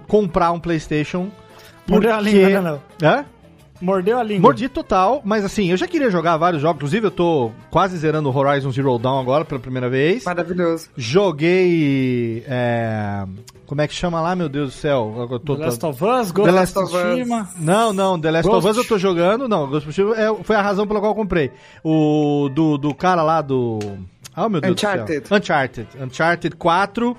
comprar 0.08 0.52
um 0.52 0.60
PlayStation. 0.60 1.30
A 2.16 2.20
língua, 2.20 2.48
né, 2.48 2.60
Léo? 2.60 2.82
Hã? 3.02 3.24
Mordeu 3.80 4.18
a 4.18 4.22
língua. 4.22 4.42
Mordi 4.42 4.68
total, 4.68 5.20
mas 5.24 5.44
assim, 5.44 5.70
eu 5.70 5.76
já 5.76 5.86
queria 5.86 6.10
jogar 6.10 6.36
vários 6.36 6.62
jogos. 6.62 6.76
Inclusive, 6.76 7.06
eu 7.06 7.10
tô 7.10 7.50
quase 7.70 7.96
zerando 7.96 8.30
o 8.30 8.36
Horizon 8.36 8.70
Zero 8.70 8.98
Dawn 8.98 9.20
agora 9.20 9.44
pela 9.44 9.60
primeira 9.60 9.88
vez. 9.90 10.24
Maravilhoso. 10.24 10.88
Joguei. 10.96 12.44
é, 12.46 13.24
Como 13.66 13.80
é 13.80 13.88
que 13.88 13.94
chama 13.94 14.20
lá, 14.20 14.34
meu 14.36 14.48
Deus 14.48 14.70
do 14.70 14.74
céu? 14.76 15.28
Eu 15.30 15.38
tô- 15.40 15.56
The 15.56 15.64
Last 15.66 15.86
of 15.86 16.04
Us, 16.04 16.26
The 16.28 16.32
Ghost 16.34 16.50
Last 16.52 16.78
of 16.78 16.92
Tsushima. 16.92 17.48
Não, 17.58 17.92
não, 17.92 18.18
The 18.20 18.30
Last 18.30 18.48
Ghost. 18.48 18.58
of 18.66 18.70
Us 18.70 18.76
eu 18.84 18.88
tô 18.88 18.98
jogando. 18.98 19.48
Não, 19.48 19.66
Ghost 19.68 19.88
of 19.88 19.92
Tsushima 20.02 20.16
é- 20.16 20.44
foi 20.44 20.56
a 20.56 20.62
razão 20.62 20.86
pela 20.86 21.00
qual 21.00 21.12
eu 21.12 21.16
comprei. 21.16 21.50
O 21.84 22.48
do, 22.54 22.78
do 22.78 22.94
cara 22.94 23.22
lá 23.22 23.40
do. 23.42 23.78
Ah, 24.34 24.48
meu 24.48 24.60
Deus 24.60 24.74
do 24.74 24.78
Uncharted. 24.78 25.26
céu. 25.28 25.38
Uncharted. 25.38 25.88
Uncharted 26.00 26.56
4. 26.56 27.16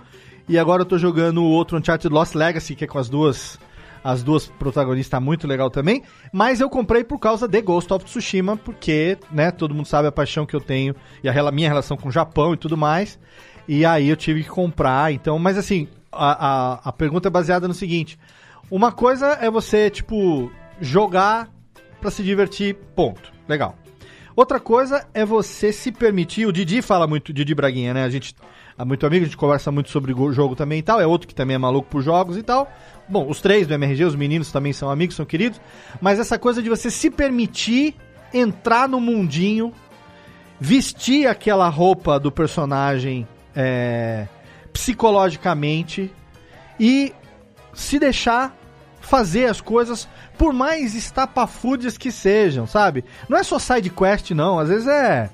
E 0.49 0.57
agora 0.57 0.83
eu 0.83 0.85
tô 0.85 0.97
jogando 0.97 1.41
o 1.43 1.49
outro 1.49 1.77
Uncharted 1.77 2.13
Lost 2.13 2.33
Legacy, 2.35 2.73
que 2.75 2.85
é 2.85 2.87
com 2.87 2.97
as 2.97 3.09
duas. 3.09 3.59
As 4.03 4.23
duas 4.23 4.47
protagonistas, 4.47 5.09
tá 5.11 5.19
muito 5.19 5.47
legal 5.47 5.69
também. 5.69 6.03
Mas 6.31 6.59
eu 6.59 6.69
comprei 6.69 7.03
por 7.03 7.19
causa 7.19 7.47
de 7.47 7.61
Ghost 7.61 7.91
of 7.93 8.05
Tsushima, 8.05 8.55
porque, 8.57 9.17
né, 9.31 9.51
todo 9.51 9.73
mundo 9.73 9.85
sabe 9.87 10.07
a 10.07 10.11
paixão 10.11 10.45
que 10.45 10.55
eu 10.55 10.61
tenho 10.61 10.95
e 11.23 11.29
a 11.29 11.51
minha 11.51 11.67
relação 11.67 11.97
com 11.97 12.09
o 12.09 12.11
Japão 12.11 12.53
e 12.53 12.57
tudo 12.57 12.77
mais. 12.77 13.19
E 13.67 13.85
aí 13.85 14.07
eu 14.07 14.15
tive 14.15 14.43
que 14.43 14.49
comprar, 14.49 15.11
então, 15.11 15.37
mas 15.37 15.57
assim, 15.57 15.87
a, 16.11 16.47
a, 16.47 16.73
a 16.85 16.91
pergunta 16.93 17.27
é 17.27 17.31
baseada 17.31 17.67
no 17.67 17.73
seguinte: 17.73 18.17
uma 18.71 18.91
coisa 18.93 19.37
é 19.41 19.51
você, 19.51 19.89
tipo, 19.89 20.49
jogar 20.79 21.49
pra 21.99 22.09
se 22.09 22.23
divertir, 22.23 22.75
ponto. 22.95 23.31
Legal. 23.47 23.75
Outra 24.35 24.59
coisa 24.59 25.05
é 25.13 25.25
você 25.25 25.73
se 25.73 25.91
permitir. 25.91 26.45
O 26.45 26.53
Didi 26.53 26.81
fala 26.81 27.07
muito, 27.07 27.33
Didi 27.33 27.55
Braguinha, 27.55 27.93
né? 27.93 28.03
A 28.03 28.09
gente 28.09 28.35
é 28.77 28.85
muito 28.85 29.03
amigo, 29.05 29.23
a 29.23 29.27
gente 29.27 29.35
conversa 29.35 29.71
muito 29.71 29.89
sobre 29.89 30.13
go- 30.13 30.31
jogo 30.31 30.55
também 30.55 30.77
e 30.79 30.83
tal. 30.83 31.01
É 31.01 31.07
outro 31.07 31.27
que 31.27 31.33
também 31.33 31.55
é 31.55 31.57
maluco 31.57 31.89
por 31.89 32.03
jogos 32.03 32.37
e 32.37 32.43
tal. 32.43 32.71
Bom, 33.09 33.27
os 33.29 33.39
três 33.39 33.65
do 33.67 33.73
MRG, 33.73 34.03
os 34.05 34.15
meninos 34.15 34.51
também 34.51 34.73
são 34.73 34.89
amigos, 34.89 35.15
são 35.15 35.25
queridos. 35.25 35.61
Mas 36.01 36.19
essa 36.19 36.37
coisa 36.37 36.61
de 36.61 36.69
você 36.69 36.91
se 36.91 37.09
permitir 37.09 37.95
entrar 38.33 38.87
no 38.87 38.99
mundinho, 38.99 39.73
vestir 40.59 41.27
aquela 41.27 41.69
roupa 41.69 42.19
do 42.19 42.31
personagem 42.31 43.27
é, 43.55 44.27
psicologicamente 44.73 46.13
e 46.79 47.13
se 47.73 47.97
deixar 47.97 48.55
fazer 48.99 49.45
as 49.45 49.61
coisas 49.61 50.07
por 50.37 50.51
mais 50.51 50.93
estapafúrdias 50.93 51.97
que 51.97 52.11
sejam, 52.11 52.67
sabe? 52.67 53.05
Não 53.29 53.37
é 53.37 53.43
só 53.43 53.57
side 53.57 53.89
quest 53.89 54.31
não, 54.31 54.59
às 54.59 54.67
vezes 54.67 54.87
é 54.87 55.29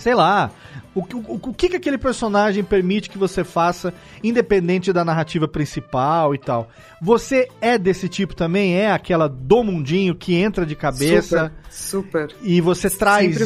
sei 0.00 0.14
lá, 0.14 0.50
O, 0.94 1.04
que- 1.04 1.14
o, 1.14 1.24
o 1.40 1.54
que, 1.54 1.68
que 1.68 1.76
aquele 1.76 1.96
personagem 1.96 2.64
permite 2.64 3.08
que 3.08 3.16
você 3.16 3.44
faça, 3.44 3.94
independente 4.24 4.92
da 4.92 5.04
narrativa 5.04 5.46
principal 5.46 6.34
e 6.34 6.38
tal. 6.38 6.68
Você 7.00 7.48
é 7.60 7.78
desse 7.78 8.08
tipo 8.08 8.34
também? 8.34 8.74
É 8.76 8.90
aquela 8.90 9.28
do 9.28 9.62
mundinho 9.62 10.14
que 10.16 10.34
entra 10.34 10.66
de 10.66 10.74
cabeça 10.74 11.52
Super, 11.70 12.28
super. 12.30 12.36
e 12.42 12.60
você 12.60 12.90
traz, 12.90 13.36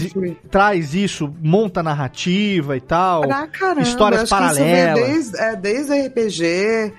traz 0.51 0.95
isso, 0.95 1.33
monta 1.43 1.83
narrativa 1.83 2.77
e 2.77 2.81
tal? 2.81 3.23
Pra 3.23 3.47
caramba, 3.47 3.83
histórias 3.83 4.29
paralelas. 4.31 4.95
Desde, 5.07 5.39
é, 5.39 5.57
desde 5.57 5.93
RPG, 6.09 6.93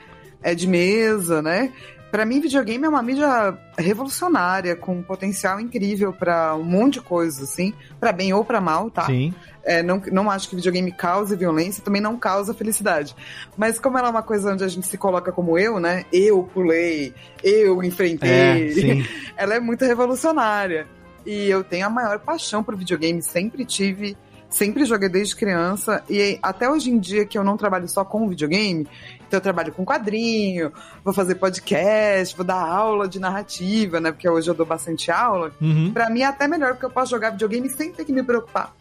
é 0.43 0.53
de 0.55 0.67
mesa, 0.67 1.41
né? 1.41 1.71
Pra 2.15 2.25
mim, 2.25 2.39
videogame 2.39 2.85
é 2.85 2.87
uma 2.87 3.03
mídia 3.03 3.57
revolucionária, 3.77 4.73
com 4.73 4.99
um 4.99 5.03
potencial 5.03 5.59
incrível 5.59 6.13
pra 6.13 6.55
um 6.55 6.63
monte 6.63 6.93
de 6.93 7.01
coisas, 7.01 7.43
assim, 7.43 7.73
Pra 7.99 8.13
bem 8.13 8.31
ou 8.31 8.45
pra 8.45 8.61
mal, 8.61 8.89
tá? 8.89 9.05
Sim. 9.07 9.33
É, 9.65 9.83
não, 9.83 10.01
não 10.13 10.31
acho 10.31 10.47
que 10.47 10.55
videogame 10.55 10.93
cause 10.93 11.35
violência, 11.35 11.83
também 11.83 12.01
não 12.01 12.17
causa 12.17 12.53
felicidade. 12.53 13.13
Mas 13.57 13.79
como 13.79 13.97
ela 13.97 14.07
é 14.07 14.11
uma 14.11 14.23
coisa 14.23 14.53
onde 14.53 14.63
a 14.63 14.67
gente 14.69 14.87
se 14.87 14.97
coloca 14.97 15.29
como 15.29 15.59
eu, 15.59 15.77
né? 15.77 16.05
Eu 16.09 16.43
pulei, 16.43 17.13
eu 17.43 17.83
enfrentei. 17.83 18.29
É, 18.29 18.71
sim. 18.71 19.05
ela 19.35 19.55
é 19.55 19.59
muito 19.59 19.83
revolucionária. 19.83 20.87
E 21.25 21.49
eu 21.49 21.65
tenho 21.65 21.85
a 21.85 21.89
maior 21.89 22.19
paixão 22.19 22.63
por 22.63 22.77
videogame, 22.77 23.21
sempre 23.21 23.65
tive, 23.65 24.15
sempre 24.49 24.85
joguei 24.85 25.09
desde 25.09 25.35
criança. 25.35 26.01
E 26.09 26.39
até 26.41 26.69
hoje 26.69 26.89
em 26.89 26.97
dia 26.97 27.25
que 27.25 27.37
eu 27.37 27.43
não 27.43 27.57
trabalho 27.57 27.89
só 27.89 28.05
com 28.05 28.29
videogame, 28.29 28.87
então 29.27 29.37
eu 29.37 29.41
trabalho 29.41 29.73
com 29.73 29.85
quadrinho, 29.85 30.71
vou 31.03 31.13
fazer 31.13 31.35
podcast, 31.35 32.35
vou 32.35 32.45
dar 32.45 32.61
aula 32.61 33.07
de 33.07 33.19
narrativa, 33.19 33.99
né? 33.99 34.11
Porque 34.11 34.29
hoje 34.29 34.49
eu 34.49 34.53
dou 34.53 34.65
bastante 34.65 35.11
aula. 35.11 35.51
Uhum. 35.61 35.91
Pra 35.93 36.09
mim 36.09 36.21
é 36.21 36.25
até 36.25 36.47
melhor, 36.47 36.73
porque 36.73 36.85
eu 36.85 36.91
posso 36.91 37.11
jogar 37.11 37.31
videogame 37.31 37.69
sem 37.69 37.91
ter 37.91 38.05
que 38.05 38.13
me 38.13 38.23
preocupar 38.23 38.73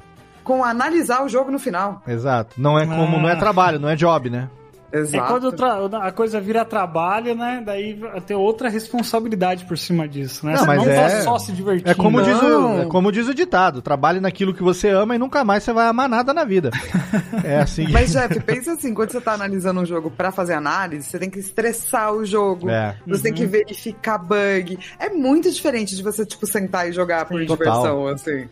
com 0.44 0.62
analisar 0.62 1.24
o 1.24 1.28
jogo 1.28 1.50
no 1.50 1.58
final. 1.58 2.02
Exato. 2.06 2.60
Não 2.60 2.78
é 2.78 2.86
como, 2.86 3.18
não 3.18 3.28
é 3.28 3.34
trabalho, 3.34 3.80
não 3.80 3.88
é 3.88 3.96
job, 3.96 4.28
né? 4.28 4.48
Exato. 4.94 5.16
É 5.16 5.50
quando 5.50 5.96
a 5.96 6.12
coisa 6.12 6.40
vira 6.40 6.64
trabalho, 6.64 7.34
né? 7.34 7.60
Daí 7.66 8.00
tem 8.24 8.36
outra 8.36 8.68
responsabilidade 8.68 9.64
por 9.64 9.76
cima 9.76 10.06
disso, 10.08 10.46
né? 10.46 10.52
Não, 10.52 10.60
Você 10.60 10.66
mas 10.66 10.76
não 10.84 10.92
é- 10.92 11.08
tá 11.10 11.22
só 11.22 11.38
se 11.38 11.50
divertindo. 11.52 11.90
É 11.90 11.94
como, 11.94 12.22
diz 12.22 12.40
o, 12.40 12.82
é 12.82 12.86
como 12.86 13.10
diz 13.10 13.26
o 13.26 13.34
ditado: 13.34 13.82
trabalhe 13.82 14.20
naquilo 14.20 14.54
que 14.54 14.62
você 14.62 14.90
ama 14.90 15.16
e 15.16 15.18
nunca 15.18 15.44
mais 15.44 15.64
você 15.64 15.72
vai 15.72 15.88
amar 15.88 16.08
nada 16.08 16.32
na 16.32 16.44
vida. 16.44 16.70
é 17.42 17.58
assim. 17.58 17.88
Mas, 17.88 18.12
Jeff, 18.12 18.38
pensa 18.40 18.72
assim, 18.74 18.94
quando 18.94 19.10
você 19.10 19.20
tá 19.20 19.32
analisando 19.32 19.80
um 19.80 19.86
jogo 19.86 20.10
pra 20.10 20.30
fazer 20.30 20.54
análise, 20.54 21.08
você 21.08 21.18
tem 21.18 21.28
que 21.28 21.40
estressar 21.40 22.12
o 22.12 22.24
jogo. 22.24 22.70
É. 22.70 22.96
Você 23.06 23.24
tem 23.24 23.34
que 23.34 23.46
verificar 23.46 24.18
bug. 24.18 24.78
É 25.00 25.10
muito 25.10 25.50
diferente 25.50 25.96
de 25.96 26.02
você, 26.04 26.24
tipo, 26.24 26.46
sentar 26.46 26.88
e 26.88 26.92
jogar 26.92 27.24
por 27.26 27.40
Sim, 27.40 27.46
diversão, 27.46 28.06
assim. 28.06 28.48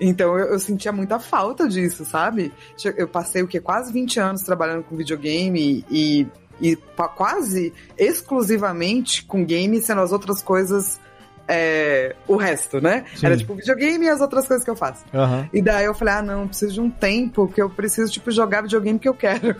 Então 0.00 0.38
eu, 0.38 0.46
eu 0.48 0.58
sentia 0.58 0.92
muita 0.92 1.18
falta 1.18 1.68
disso, 1.68 2.04
sabe? 2.04 2.52
Eu 2.96 3.08
passei 3.08 3.42
o 3.42 3.48
quê? 3.48 3.60
Quase 3.60 3.92
20 3.92 4.20
anos 4.20 4.42
trabalhando 4.42 4.84
com 4.84 4.96
videogame 4.96 5.84
e, 5.90 6.26
e 6.60 6.76
quase 7.16 7.72
exclusivamente 7.96 9.24
com 9.24 9.44
game, 9.44 9.80
sendo 9.80 10.00
as 10.00 10.12
outras 10.12 10.42
coisas 10.42 11.00
é, 11.48 12.14
o 12.26 12.36
resto, 12.36 12.80
né? 12.80 13.06
Sim. 13.16 13.26
Era 13.26 13.36
tipo 13.36 13.54
videogame 13.54 14.04
e 14.04 14.08
as 14.08 14.20
outras 14.20 14.46
coisas 14.46 14.62
que 14.62 14.70
eu 14.70 14.76
faço. 14.76 15.04
Aham. 15.14 15.48
E 15.52 15.62
daí 15.62 15.86
eu 15.86 15.94
falei, 15.94 16.14
ah, 16.14 16.22
não, 16.22 16.46
preciso 16.46 16.74
de 16.74 16.80
um 16.80 16.90
tempo 16.90 17.48
que 17.48 17.60
eu 17.60 17.70
preciso, 17.70 18.12
tipo, 18.12 18.30
jogar 18.30 18.60
videogame 18.60 18.98
que 18.98 19.08
eu 19.08 19.14
quero. 19.14 19.56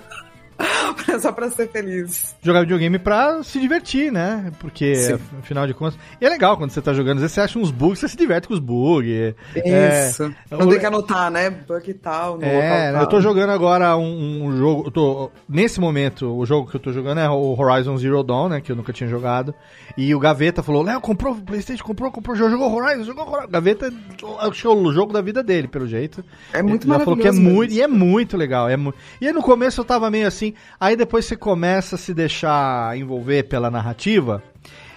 Só 1.20 1.32
pra 1.32 1.50
ser 1.50 1.68
feliz. 1.70 2.34
Jogar 2.42 2.61
videogame 2.61 2.98
pra 2.98 3.42
se 3.42 3.61
divertir, 3.61 4.12
né? 4.12 4.50
Porque, 4.59 4.94
Sim. 4.94 5.18
afinal 5.38 5.66
de 5.66 5.74
contas. 5.74 5.98
E 6.20 6.26
é 6.26 6.28
legal 6.28 6.56
quando 6.56 6.70
você 6.70 6.80
tá 6.82 6.92
jogando, 6.92 7.16
às 7.16 7.22
vezes 7.22 7.34
você 7.34 7.40
acha 7.40 7.59
uns 7.59 7.70
bugs, 7.70 7.98
você 8.00 8.09
se 8.09 8.16
diverte 8.16 8.48
com 8.48 8.54
os 8.54 8.61
bugs. 8.61 9.34
É, 9.54 10.09
Isso. 10.09 10.24
o- 10.50 10.56
não 10.59 10.68
tem 10.68 10.78
que 10.78 10.86
anotar, 10.86 11.30
né? 11.30 11.50
Bug 11.50 11.90
e 11.90 11.94
tal. 11.94 12.38
É, 12.42 12.90
local 12.90 13.00
eu 13.02 13.06
tô 13.06 13.11
tal. 13.12 13.20
jogando 13.22 13.50
agora 13.50 13.96
um, 13.96 14.44
um 14.46 14.56
jogo. 14.56 14.90
Tô, 14.90 15.30
nesse 15.48 15.80
momento, 15.80 16.36
o 16.36 16.44
jogo 16.44 16.68
que 16.70 16.76
eu 16.76 16.80
tô 16.80 16.92
jogando 16.92 17.18
é 17.20 17.28
o 17.28 17.56
Horizon 17.59 17.96
Zero 17.96 18.22
Dawn, 18.22 18.48
né? 18.48 18.61
Que 18.61 18.72
eu 18.72 18.76
nunca 18.76 18.92
tinha 18.92 19.09
jogado. 19.09 19.54
E 19.96 20.14
o 20.14 20.18
Gaveta 20.18 20.62
falou: 20.62 20.82
Léo, 20.82 21.00
comprou 21.00 21.34
o 21.34 21.40
PlayStation, 21.42 21.84
comprou, 21.84 22.11
comprou, 22.11 22.36
jogou 22.36 22.72
Horizon, 22.74 23.04
jogou 23.04 23.28
Horizon. 23.28 23.48
Gaveta, 23.50 23.92
acho 24.40 24.61
que 24.62 24.66
é 24.66 24.70
o 24.70 24.92
jogo 24.92 25.12
da 25.12 25.20
vida 25.20 25.42
dele, 25.42 25.68
pelo 25.68 25.86
jeito. 25.86 26.24
É 26.52 26.62
muito 26.62 26.86
Ele 26.86 26.92
já 26.98 26.98
falou 27.00 27.16
que 27.16 27.22
é 27.26 27.30
maravilhoso 27.30 27.54
muito, 27.56 27.74
e 27.74 27.80
é 27.82 27.86
muito 27.88 28.36
legal. 28.36 28.68
É 28.68 28.76
mu... 28.76 28.92
E 29.20 29.26
aí 29.26 29.32
no 29.32 29.42
começo 29.42 29.80
eu 29.80 29.84
tava 29.84 30.11
meio 30.11 30.26
assim, 30.26 30.47
aí 30.78 30.96
depois 30.96 31.24
você 31.24 31.36
começa 31.36 31.96
a 31.96 31.99
se 31.99 32.12
deixar 32.14 32.96
envolver 32.96 33.44
pela 33.44 33.70
narrativa. 33.70 34.42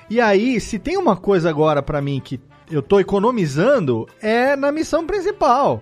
E 0.10 0.20
aí, 0.20 0.60
se 0.60 0.78
tem 0.78 0.98
uma 0.98 1.16
coisa 1.16 1.50
agora 1.50 1.82
pra 1.82 2.02
mim 2.02 2.20
que 2.24 2.40
eu 2.70 2.82
tô 2.82 3.00
economizando, 3.00 4.08
é 4.22 4.56
na 4.56 4.72
missão 4.72 5.06
principal. 5.06 5.82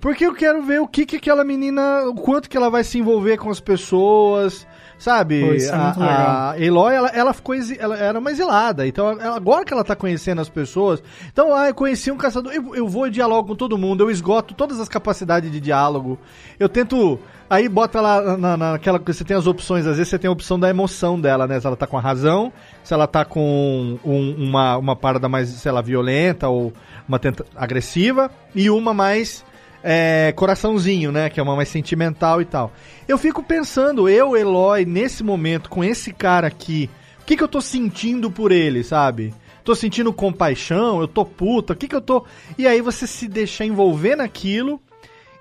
Porque 0.00 0.26
eu 0.26 0.34
quero 0.34 0.62
ver 0.62 0.80
o 0.80 0.86
que 0.86 1.06
que 1.06 1.16
aquela 1.16 1.42
menina, 1.44 2.02
o 2.06 2.14
quanto 2.14 2.48
que 2.50 2.56
ela 2.56 2.68
vai 2.70 2.84
se 2.84 2.98
envolver 2.98 3.38
com 3.38 3.48
as 3.50 3.60
pessoas, 3.60 4.66
sabe? 4.98 5.40
Pô, 5.40 5.52
é 5.54 5.70
a, 5.70 6.50
a 6.52 6.60
Eloy, 6.60 6.94
ela, 6.94 7.08
ela 7.08 7.32
ficou, 7.32 7.54
ela 7.78 7.96
era 7.96 8.18
uma 8.18 8.30
exilada. 8.30 8.86
Então, 8.86 9.10
ela- 9.18 9.36
agora 9.36 9.64
que 9.64 9.72
ela 9.72 9.82
tá 9.82 9.96
conhecendo 9.96 10.40
as 10.40 10.48
pessoas, 10.48 11.02
então, 11.32 11.52
ah, 11.54 11.68
eu 11.68 11.74
conheci 11.74 12.10
um 12.10 12.16
caçador, 12.16 12.52
eu, 12.52 12.74
eu 12.76 12.86
vou 12.86 13.06
e 13.06 13.10
dialogo 13.10 13.48
com 13.48 13.56
todo 13.56 13.78
mundo, 13.78 14.04
eu 14.04 14.10
esgoto 14.10 14.54
todas 14.54 14.78
as 14.78 14.88
capacidades 14.88 15.50
de 15.50 15.60
diálogo. 15.60 16.18
Eu 16.60 16.68
tento, 16.68 17.18
aí 17.48 17.68
bota 17.68 18.00
lá 18.00 18.36
na, 18.36 18.56
naquela, 18.56 18.98
você 19.04 19.24
tem 19.24 19.36
as 19.36 19.46
opções, 19.46 19.86
às 19.86 19.96
vezes 19.96 20.08
você 20.10 20.18
tem 20.18 20.28
a 20.28 20.32
opção 20.32 20.58
da 20.58 20.68
emoção 20.68 21.20
dela, 21.20 21.46
né? 21.46 21.60
Se 21.60 21.66
ela 21.66 21.76
tá 21.76 21.86
com 21.86 21.96
a 21.96 22.00
razão, 22.00 22.52
se 22.82 22.92
ela 22.94 23.06
tá 23.06 23.24
com 23.24 23.98
um- 24.04 24.34
uma, 24.48 24.76
uma 24.76 24.96
parada 24.96 25.28
mais, 25.28 25.48
sei 25.48 25.72
lá, 25.72 25.80
violenta 25.80 26.48
ou 26.48 26.72
uma 27.08 27.18
tenta, 27.18 27.44
agressiva, 27.54 28.30
e 28.54 28.68
uma 28.70 28.92
mais 28.92 29.44
é, 29.88 30.32
coraçãozinho, 30.34 31.12
né? 31.12 31.30
Que 31.30 31.38
é 31.38 31.42
uma 31.42 31.54
mais 31.54 31.68
sentimental 31.68 32.42
e 32.42 32.44
tal. 32.44 32.72
Eu 33.06 33.16
fico 33.18 33.42
pensando, 33.42 34.08
eu, 34.08 34.36
Eloy, 34.36 34.84
nesse 34.84 35.22
momento, 35.22 35.70
com 35.70 35.84
esse 35.84 36.12
cara 36.12 36.48
aqui, 36.48 36.90
o 37.22 37.24
que, 37.24 37.36
que 37.36 37.42
eu 37.42 37.48
tô 37.48 37.60
sentindo 37.60 38.30
por 38.30 38.50
ele, 38.50 38.82
sabe? 38.82 39.32
Tô 39.62 39.74
sentindo 39.74 40.12
compaixão, 40.12 41.00
eu 41.00 41.08
tô 41.08 41.24
puta, 41.24 41.72
o 41.72 41.76
que, 41.76 41.88
que 41.88 41.94
eu 41.94 42.00
tô. 42.00 42.24
E 42.56 42.66
aí 42.66 42.80
você 42.80 43.06
se 43.06 43.26
deixa 43.28 43.64
envolver 43.64 44.14
naquilo. 44.16 44.80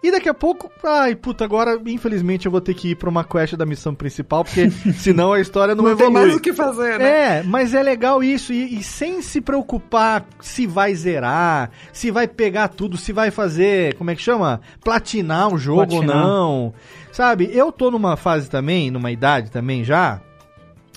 E 0.04 0.12
daqui 0.12 0.30
a 0.30 0.34
pouco, 0.34 0.70
ai, 0.84 1.16
puta, 1.16 1.44
agora 1.44 1.82
infelizmente 1.88 2.46
eu 2.46 2.52
vou 2.52 2.62
ter 2.62 2.74
que 2.76 2.92
ir 2.92 2.96
pra 2.96 3.10
uma 3.10 3.24
quest 3.24 3.56
da 3.56 3.66
missão 3.66 3.96
principal, 3.96 4.44
porque 4.46 4.70
senão 4.98 5.34
a 5.34 5.40
história 5.42 5.74
não, 5.74 5.84
Não 5.84 5.96
tem 5.96 6.06
evolui. 6.08 6.22
mais 6.28 6.36
o 6.36 6.40
que 6.40 6.54
fazer, 6.54 7.00
né? 7.00 7.40
É, 7.40 7.44
mas 7.44 7.74
é 7.74 7.82
legal 7.82 8.24
isso, 8.24 8.54
e, 8.54 8.78
e 8.80 8.84
sem 8.84 9.22
se 9.24 9.42
preocupar 9.42 10.24
se 10.40 10.68
vai 10.68 10.94
zerar, 10.94 11.72
se 11.92 12.12
vai 12.12 12.28
pegar 12.28 12.68
tudo, 12.68 12.98
se 12.98 13.12
vai 13.12 13.32
fazer, 13.32 13.96
como 13.96 14.12
é 14.12 14.16
que 14.16 14.22
chama? 14.22 14.62
Platinar 14.84 15.52
o 15.54 15.58
jogo 15.58 15.88
Platinar. 15.88 16.16
ou 16.18 16.24
não. 16.24 16.74
Sabe, 17.12 17.50
eu 17.52 17.72
tô 17.72 17.90
numa 17.90 18.16
fase 18.16 18.50
também, 18.50 18.92
numa 18.92 19.10
idade 19.10 19.50
também 19.50 19.84
já, 19.84 20.22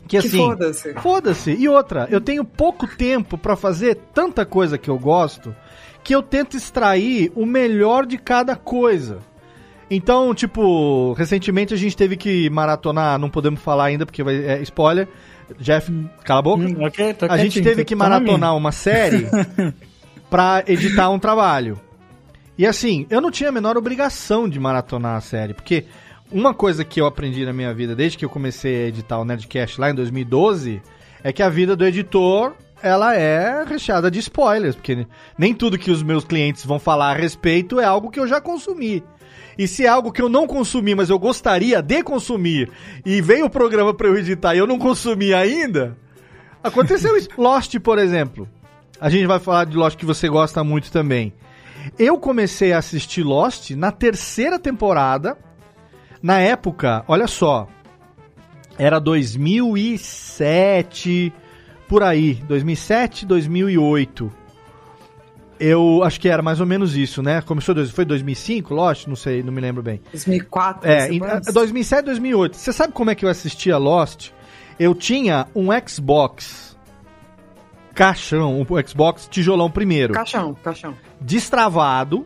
que 0.06 0.16
assim. 0.16 0.36
foda-se. 0.38 0.94
Foda-se. 0.94 1.50
E 1.52 1.68
outra, 1.68 2.08
eu 2.10 2.20
tenho 2.20 2.44
pouco 2.44 2.86
tempo 2.86 3.38
pra 3.38 3.56
fazer 3.56 3.94
tanta 4.12 4.44
coisa 4.44 4.76
que 4.76 4.90
eu 4.90 4.98
gosto 4.98 5.54
que 6.08 6.14
eu 6.14 6.22
tento 6.22 6.56
extrair 6.56 7.30
o 7.34 7.44
melhor 7.44 8.06
de 8.06 8.16
cada 8.16 8.56
coisa. 8.56 9.18
Então, 9.90 10.34
tipo, 10.34 11.12
recentemente 11.12 11.74
a 11.74 11.76
gente 11.76 11.94
teve 11.94 12.16
que 12.16 12.48
maratonar, 12.48 13.18
não 13.18 13.28
podemos 13.28 13.60
falar 13.60 13.84
ainda 13.84 14.06
porque 14.06 14.22
vai, 14.22 14.36
é 14.36 14.62
spoiler. 14.62 15.06
Jeff, 15.60 15.92
cala 16.24 16.40
a 16.40 16.42
boca. 16.42 16.64
Hum, 16.64 16.82
ok, 16.82 17.12
tô 17.12 17.26
a 17.26 17.36
gente 17.36 17.60
teve 17.60 17.84
que 17.84 17.94
na 17.94 18.08
maratonar 18.08 18.56
uma 18.56 18.72
série 18.72 19.26
pra 20.30 20.64
editar 20.66 21.10
um 21.10 21.18
trabalho. 21.18 21.78
E 22.56 22.64
assim, 22.64 23.06
eu 23.10 23.20
não 23.20 23.30
tinha 23.30 23.50
a 23.50 23.52
menor 23.52 23.76
obrigação 23.76 24.48
de 24.48 24.58
maratonar 24.58 25.14
a 25.14 25.20
série, 25.20 25.52
porque 25.52 25.84
uma 26.32 26.54
coisa 26.54 26.86
que 26.86 27.02
eu 27.02 27.04
aprendi 27.04 27.44
na 27.44 27.52
minha 27.52 27.74
vida 27.74 27.94
desde 27.94 28.16
que 28.16 28.24
eu 28.24 28.30
comecei 28.30 28.84
a 28.84 28.88
editar 28.88 29.18
o 29.18 29.26
Nerdcast 29.26 29.78
lá 29.78 29.90
em 29.90 29.94
2012 29.94 30.80
é 31.22 31.34
que 31.34 31.42
a 31.42 31.50
vida 31.50 31.76
do 31.76 31.84
editor 31.84 32.54
ela 32.82 33.14
é 33.14 33.64
recheada 33.64 34.10
de 34.10 34.18
spoilers, 34.18 34.76
porque 34.76 35.06
nem 35.36 35.54
tudo 35.54 35.78
que 35.78 35.90
os 35.90 36.02
meus 36.02 36.24
clientes 36.24 36.64
vão 36.64 36.78
falar 36.78 37.10
a 37.10 37.14
respeito 37.14 37.80
é 37.80 37.84
algo 37.84 38.10
que 38.10 38.20
eu 38.20 38.26
já 38.26 38.40
consumi. 38.40 39.02
E 39.56 39.66
se 39.66 39.84
é 39.84 39.88
algo 39.88 40.12
que 40.12 40.22
eu 40.22 40.28
não 40.28 40.46
consumi, 40.46 40.94
mas 40.94 41.10
eu 41.10 41.18
gostaria 41.18 41.82
de 41.82 42.02
consumir, 42.04 42.70
e 43.04 43.20
veio 43.20 43.46
o 43.46 43.50
programa 43.50 43.92
pra 43.92 44.06
eu 44.06 44.16
editar 44.16 44.54
e 44.54 44.58
eu 44.58 44.66
não 44.66 44.78
consumi 44.78 45.34
ainda, 45.34 45.96
aconteceu 46.62 47.16
isso. 47.16 47.28
Lost, 47.36 47.76
por 47.80 47.98
exemplo. 47.98 48.48
A 49.00 49.10
gente 49.10 49.26
vai 49.26 49.40
falar 49.40 49.64
de 49.64 49.76
Lost 49.76 49.96
que 49.96 50.06
você 50.06 50.28
gosta 50.28 50.62
muito 50.62 50.92
também. 50.92 51.32
Eu 51.98 52.18
comecei 52.18 52.72
a 52.72 52.78
assistir 52.78 53.22
Lost 53.22 53.70
na 53.70 53.90
terceira 53.92 54.58
temporada. 54.58 55.38
Na 56.20 56.40
época, 56.40 57.04
olha 57.06 57.28
só, 57.28 57.68
era 58.76 58.98
2007, 59.00 61.32
por 61.88 62.02
aí, 62.02 62.34
2007, 62.46 63.24
2008. 63.26 64.30
Eu 65.60 66.04
acho 66.04 66.20
que 66.20 66.28
era 66.28 66.40
mais 66.40 66.60
ou 66.60 66.66
menos 66.66 66.96
isso, 66.96 67.20
né? 67.20 67.40
Começou, 67.42 67.74
dois- 67.74 67.90
foi 67.90 68.04
2005, 68.04 68.72
Lost? 68.72 69.06
Não 69.08 69.16
sei, 69.16 69.42
não 69.42 69.52
me 69.52 69.60
lembro 69.60 69.82
bem. 69.82 70.00
2004, 70.12 70.88
É, 70.88 71.12
em, 71.12 71.18
conhece? 71.18 71.52
2007, 71.52 72.04
2008. 72.04 72.56
Você 72.56 72.72
sabe 72.72 72.92
como 72.92 73.10
é 73.10 73.14
que 73.16 73.24
eu 73.24 73.28
assistia 73.28 73.76
Lost? 73.76 74.30
Eu 74.78 74.94
tinha 74.94 75.48
um 75.56 75.68
Xbox 75.88 76.76
caixão, 77.92 78.60
um 78.60 78.86
Xbox 78.86 79.26
tijolão 79.28 79.68
primeiro, 79.68 80.14
Caixão, 80.14 80.54
caixão. 80.62 80.94
destravado, 81.20 82.24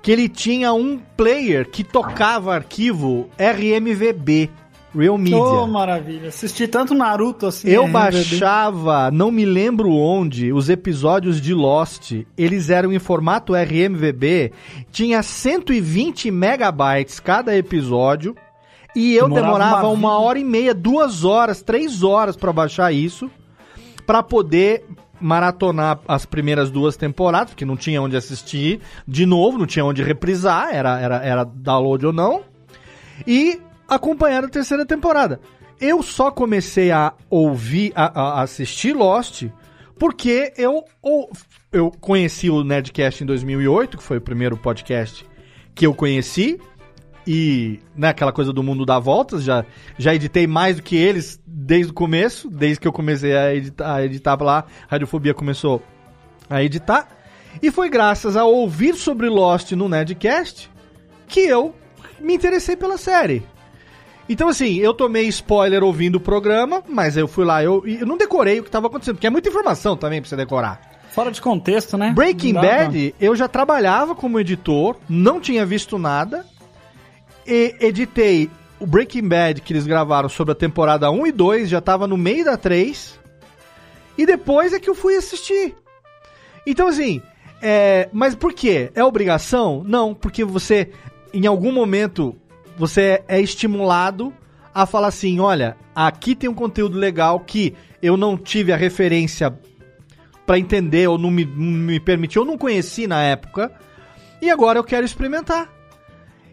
que 0.00 0.12
ele 0.12 0.28
tinha 0.28 0.72
um 0.72 0.98
player 1.16 1.68
que 1.68 1.82
tocava 1.82 2.54
arquivo 2.54 3.28
RMVB, 3.36 4.48
Real 4.94 5.16
Media. 5.16 5.38
Oh, 5.38 5.66
maravilha. 5.66 6.28
Assisti 6.28 6.66
tanto 6.66 6.94
Naruto 6.94 7.46
assim. 7.46 7.68
Eu 7.68 7.86
né, 7.86 7.92
baixava, 7.92 9.10
não 9.10 9.30
me 9.30 9.44
lembro 9.44 9.90
onde, 9.90 10.52
os 10.52 10.68
episódios 10.68 11.40
de 11.40 11.54
Lost. 11.54 12.12
Eles 12.36 12.70
eram 12.70 12.92
em 12.92 12.98
formato 12.98 13.54
RMVB, 13.54 14.52
tinha 14.90 15.22
120 15.22 16.30
megabytes 16.30 17.20
cada 17.20 17.56
episódio. 17.56 18.34
E 18.94 19.14
eu 19.14 19.28
Demorava 19.28 19.46
demorava 19.46 19.88
uma 19.88 20.10
uma 20.10 20.18
hora 20.18 20.38
e 20.38 20.44
meia, 20.44 20.74
duas 20.74 21.24
horas, 21.24 21.62
três 21.62 22.02
horas 22.02 22.36
pra 22.36 22.52
baixar 22.52 22.92
isso, 22.92 23.30
pra 24.04 24.20
poder 24.20 24.84
maratonar 25.20 26.00
as 26.08 26.24
primeiras 26.24 26.70
duas 26.70 26.96
temporadas, 26.96 27.50
porque 27.50 27.64
não 27.64 27.76
tinha 27.76 28.02
onde 28.02 28.16
assistir 28.16 28.80
de 29.06 29.26
novo, 29.26 29.58
não 29.58 29.66
tinha 29.66 29.84
onde 29.84 30.02
reprisar, 30.02 30.70
era, 30.72 30.98
era, 30.98 31.16
era 31.18 31.44
download 31.44 32.06
ou 32.06 32.12
não, 32.12 32.42
e 33.24 33.60
acompanhar 33.90 34.44
a 34.44 34.48
terceira 34.48 34.86
temporada. 34.86 35.40
Eu 35.80 36.02
só 36.02 36.30
comecei 36.30 36.90
a 36.90 37.12
ouvir, 37.28 37.92
a, 37.94 38.38
a 38.38 38.42
assistir 38.42 38.94
Lost, 38.94 39.44
porque 39.98 40.52
eu, 40.56 40.84
ou- 41.02 41.30
eu 41.72 41.90
conheci 42.00 42.48
o 42.50 42.62
Nerdcast 42.64 43.22
em 43.22 43.26
2008, 43.26 43.96
que 43.98 44.02
foi 44.02 44.18
o 44.18 44.20
primeiro 44.20 44.56
podcast 44.56 45.26
que 45.74 45.86
eu 45.86 45.94
conheci, 45.94 46.58
e 47.26 47.78
né, 47.96 48.08
aquela 48.08 48.32
coisa 48.32 48.52
do 48.52 48.62
mundo 48.62 48.84
dá 48.84 48.98
voltas, 48.98 49.42
já, 49.44 49.64
já 49.98 50.14
editei 50.14 50.46
mais 50.46 50.76
do 50.76 50.82
que 50.82 50.96
eles 50.96 51.40
desde 51.46 51.92
o 51.92 51.94
começo, 51.94 52.50
desde 52.50 52.80
que 52.80 52.88
eu 52.88 52.92
comecei 52.92 53.36
a 53.36 53.54
editar, 53.54 53.94
a 53.94 54.04
editar 54.04 54.42
lá, 54.42 54.58
a 54.86 54.92
Radiofobia 54.92 55.32
começou 55.34 55.82
a 56.48 56.62
editar, 56.62 57.08
e 57.62 57.70
foi 57.70 57.88
graças 57.88 58.36
a 58.36 58.44
ouvir 58.44 58.94
sobre 58.94 59.28
Lost 59.28 59.72
no 59.72 59.88
Nerdcast 59.88 60.70
que 61.28 61.40
eu 61.40 61.74
me 62.20 62.34
interessei 62.34 62.76
pela 62.76 62.98
série. 62.98 63.42
Então, 64.32 64.48
assim, 64.48 64.76
eu 64.76 64.94
tomei 64.94 65.26
spoiler 65.26 65.82
ouvindo 65.82 66.14
o 66.14 66.20
programa, 66.20 66.84
mas 66.88 67.16
eu 67.16 67.26
fui 67.26 67.44
lá, 67.44 67.64
eu, 67.64 67.82
eu 67.84 68.06
não 68.06 68.16
decorei 68.16 68.60
o 68.60 68.62
que 68.62 68.68
estava 68.68 68.86
acontecendo, 68.86 69.16
porque 69.16 69.26
é 69.26 69.30
muita 69.30 69.48
informação 69.48 69.96
também 69.96 70.20
pra 70.20 70.28
você 70.28 70.36
decorar. 70.36 70.80
Fora 71.10 71.32
de 71.32 71.40
contexto, 71.42 71.98
né? 71.98 72.12
Breaking 72.14 72.52
pra- 72.52 72.62
Bad, 72.62 73.12
eu 73.20 73.34
já 73.34 73.48
trabalhava 73.48 74.14
como 74.14 74.38
editor, 74.38 74.96
não 75.08 75.40
tinha 75.40 75.66
visto 75.66 75.98
nada, 75.98 76.46
e 77.44 77.74
editei 77.80 78.48
o 78.78 78.86
Breaking 78.86 79.26
Bad 79.26 79.60
que 79.62 79.72
eles 79.72 79.84
gravaram 79.84 80.28
sobre 80.28 80.52
a 80.52 80.54
temporada 80.54 81.10
1 81.10 81.26
e 81.26 81.32
2, 81.32 81.68
já 81.68 81.80
tava 81.80 82.06
no 82.06 82.16
meio 82.16 82.44
da 82.44 82.56
3, 82.56 83.18
e 84.16 84.24
depois 84.24 84.72
é 84.72 84.78
que 84.78 84.88
eu 84.88 84.94
fui 84.94 85.16
assistir. 85.16 85.74
Então, 86.64 86.86
assim, 86.86 87.20
é, 87.60 88.08
mas 88.12 88.36
por 88.36 88.52
quê? 88.52 88.92
É 88.94 89.02
obrigação? 89.02 89.82
Não, 89.84 90.14
porque 90.14 90.44
você, 90.44 90.90
em 91.34 91.48
algum 91.48 91.72
momento, 91.72 92.36
você 92.80 93.22
é 93.28 93.38
estimulado 93.38 94.32
a 94.74 94.86
falar 94.86 95.08
assim: 95.08 95.38
olha, 95.38 95.76
aqui 95.94 96.34
tem 96.34 96.48
um 96.48 96.54
conteúdo 96.54 96.96
legal 96.96 97.38
que 97.40 97.74
eu 98.02 98.16
não 98.16 98.38
tive 98.38 98.72
a 98.72 98.76
referência 98.76 99.52
pra 100.46 100.58
entender, 100.58 101.06
ou 101.06 101.18
não 101.18 101.30
me, 101.30 101.44
me 101.44 102.00
permitiu, 102.00 102.40
eu 102.40 102.46
não 102.46 102.56
conheci 102.56 103.06
na 103.06 103.22
época, 103.22 103.70
e 104.40 104.48
agora 104.48 104.78
eu 104.78 104.84
quero 104.84 105.04
experimentar. 105.04 105.68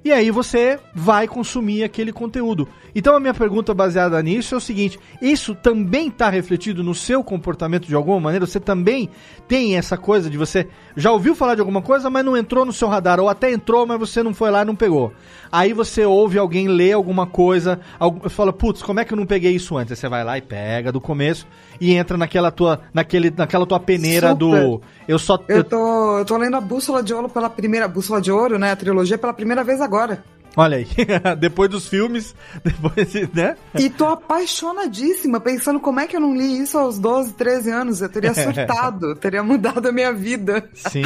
E 0.08 0.14
aí 0.14 0.32
você 0.32 0.80
vai 0.96 1.28
consumir 1.28 1.84
aquele 1.84 2.14
conteúdo. 2.14 2.66
Então 2.96 3.14
a 3.14 3.20
minha 3.20 3.34
pergunta 3.34 3.74
baseada 3.74 4.22
nisso 4.24 4.56
é 4.56 4.58
o 4.58 4.62
seguinte: 4.62 4.98
isso 5.22 5.54
também 5.54 6.08
está 6.08 6.30
refletido 6.30 6.82
no 6.82 6.96
seu 6.96 7.22
comportamento 7.22 7.86
de 7.86 7.94
alguma 7.94 8.18
maneira? 8.18 8.46
Você 8.46 8.58
também 8.58 9.10
tem 9.50 9.76
essa 9.76 9.98
coisa 9.98 10.30
de 10.30 10.38
você 10.38 10.70
já 10.96 11.12
ouviu 11.12 11.36
falar 11.36 11.56
de 11.56 11.60
alguma 11.60 11.82
coisa, 11.82 12.10
mas 12.10 12.24
não 12.24 12.38
entrou 12.38 12.64
no 12.64 12.72
seu 12.72 12.88
radar, 12.88 13.20
ou 13.20 13.28
até 13.28 13.52
entrou, 13.52 13.86
mas 13.86 14.00
você 14.00 14.24
não 14.24 14.34
foi 14.34 14.50
lá 14.50 14.62
e 14.62 14.66
não 14.66 14.78
pegou. 14.78 15.12
Aí 15.52 15.74
você 15.74 16.06
ouve 16.06 16.38
alguém 16.38 16.70
ler 16.70 16.94
alguma 16.94 17.28
coisa, 17.28 17.80
fala, 18.30 18.54
putz, 18.54 18.82
como 18.82 19.02
é 19.02 19.06
que 19.06 19.14
eu 19.14 19.18
não 19.18 19.26
peguei 19.26 19.54
isso 19.54 19.78
antes? 19.78 19.92
Aí 19.92 19.98
você 19.98 20.08
vai 20.08 20.24
lá 20.24 20.38
e 20.38 20.42
pega 20.42 20.90
do 20.90 21.02
começo 21.02 21.46
e 21.80 21.94
entra 21.94 22.18
naquela 22.18 22.50
tua, 22.50 22.82
naquele, 22.94 23.32
naquela 23.36 23.66
tua 23.66 23.80
peneira 23.80 24.34
do. 24.34 24.52
Super. 24.52 24.88
Eu 25.08 25.20
só. 25.20 25.40
Eu 25.48 25.64
tô, 25.64 26.20
eu 26.20 26.26
tô 26.26 26.38
lendo 26.38 26.56
a 26.56 26.62
Bússola 26.62 27.04
de 27.04 27.14
Ouro 27.14 27.30
pela 27.30 27.50
primeira. 27.50 27.88
Bússola 27.88 28.22
de 28.22 28.32
Ouro, 28.32 28.58
né? 28.58 28.72
A 28.72 28.76
trilogia 28.76 29.18
pela 29.18 29.34
primeira 29.34 29.64
vez 29.64 29.80
agora. 29.80 29.97
Olha 30.56 30.78
aí, 30.78 30.88
depois 31.40 31.70
dos 31.70 31.88
filmes, 31.88 32.34
depois, 32.66 33.12
de- 33.12 33.30
né? 33.34 33.56
E 33.78 33.90
tô 33.90 34.06
apaixonadíssima, 34.08 35.40
pensando 35.40 35.80
como 35.80 36.00
é 36.00 36.08
que 36.08 36.16
eu 36.16 36.20
não 36.20 36.36
li 36.36 36.60
isso 36.60 36.78
aos 36.78 36.98
12, 36.98 37.34
13 37.34 37.70
anos. 37.72 38.02
Eu 38.02 38.10
teria 38.10 38.34
surtado, 38.36 39.16
teria 39.16 39.44
mudado 39.44 39.88
a 39.88 39.92
minha 39.92 40.12
vida. 40.12 40.68
Sim. 40.74 41.04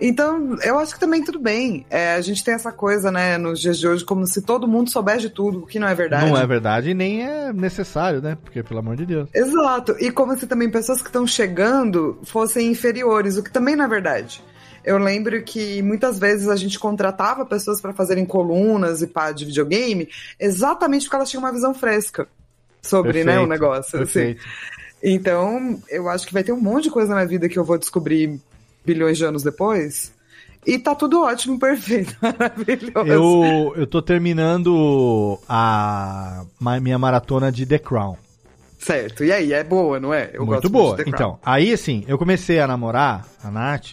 Então, 0.00 0.56
eu 0.62 0.78
acho 0.78 0.94
que 0.94 1.00
também 1.00 1.22
tudo 1.22 1.38
bem. 1.38 1.86
É, 1.88 2.14
a 2.14 2.20
gente 2.20 2.42
tem 2.44 2.54
essa 2.54 2.72
coisa, 2.72 3.10
né, 3.12 3.38
nos 3.38 3.60
dias 3.60 3.78
de 3.78 3.86
hoje, 3.86 4.04
como 4.04 4.26
se 4.26 4.42
todo 4.42 4.66
mundo 4.66 4.90
soubesse 4.90 5.22
de 5.22 5.30
tudo, 5.30 5.60
o 5.60 5.66
que 5.66 5.78
não 5.78 5.86
é 5.88 5.94
verdade. 5.94 6.30
Não 6.30 6.36
é 6.36 6.46
verdade 6.46 6.90
e 6.90 6.94
nem 6.94 7.24
é 7.24 7.52
necessário, 7.52 8.20
né? 8.20 8.36
Porque, 8.42 8.62
pelo 8.62 8.80
amor 8.80 8.96
de 8.96 9.06
Deus. 9.06 9.28
Exato. 9.32 9.96
E 10.00 10.10
como 10.10 10.36
se 10.36 10.46
também 10.46 10.68
pessoas 10.68 11.00
que 11.00 11.08
estão 11.08 11.26
chegando 11.26 12.18
fossem 12.24 12.70
inferiores, 12.70 13.36
o 13.36 13.42
que 13.42 13.50
também 13.52 13.76
não 13.76 13.84
é 13.84 13.88
verdade. 13.88 14.42
Eu 14.84 14.98
lembro 14.98 15.42
que 15.42 15.80
muitas 15.82 16.18
vezes 16.18 16.48
a 16.48 16.56
gente 16.56 16.78
contratava 16.78 17.46
pessoas 17.46 17.80
para 17.80 17.92
fazerem 17.92 18.26
colunas 18.26 19.00
e 19.02 19.06
pá 19.06 19.32
de 19.32 19.44
videogame, 19.46 20.08
exatamente 20.38 21.04
porque 21.04 21.16
elas 21.16 21.30
tinham 21.30 21.42
uma 21.42 21.52
visão 21.52 21.74
fresca 21.74 22.28
sobre 22.82 23.24
né, 23.24 23.38
o 23.40 23.46
Perfeito, 23.46 23.48
negócio. 23.48 24.02
assim. 24.02 24.36
Então, 25.02 25.82
eu 25.88 26.08
acho 26.08 26.26
que 26.26 26.32
vai 26.32 26.42
ter 26.42 26.52
um 26.52 26.60
monte 26.60 26.84
de 26.84 26.90
coisa 26.90 27.10
na 27.10 27.16
minha 27.16 27.28
vida 27.28 27.48
que 27.48 27.58
eu 27.58 27.64
vou 27.64 27.78
descobrir 27.78 28.40
bilhões 28.84 29.18
de 29.18 29.24
anos 29.24 29.42
depois. 29.42 30.12
E 30.66 30.78
tá 30.78 30.94
tudo 30.94 31.22
ótimo, 31.22 31.58
perfeito, 31.60 32.16
maravilhoso. 32.20 33.06
Eu, 33.06 33.74
eu 33.76 33.86
tô 33.86 34.00
terminando 34.00 35.38
a 35.48 36.44
minha 36.80 36.98
maratona 36.98 37.52
de 37.52 37.66
The 37.66 37.78
Crown. 37.78 38.16
Certo. 38.78 39.24
E 39.24 39.32
aí, 39.32 39.52
é 39.52 39.64
boa, 39.64 39.98
não 39.98 40.12
é? 40.12 40.30
Eu 40.32 40.44
Muito 40.44 40.68
gosto 40.68 40.70
boa. 40.70 40.96
Então, 41.06 41.38
aí 41.42 41.72
assim, 41.72 42.04
eu 42.06 42.18
comecei 42.18 42.60
a 42.60 42.66
namorar 42.66 43.26
a 43.42 43.50
Nath, 43.50 43.92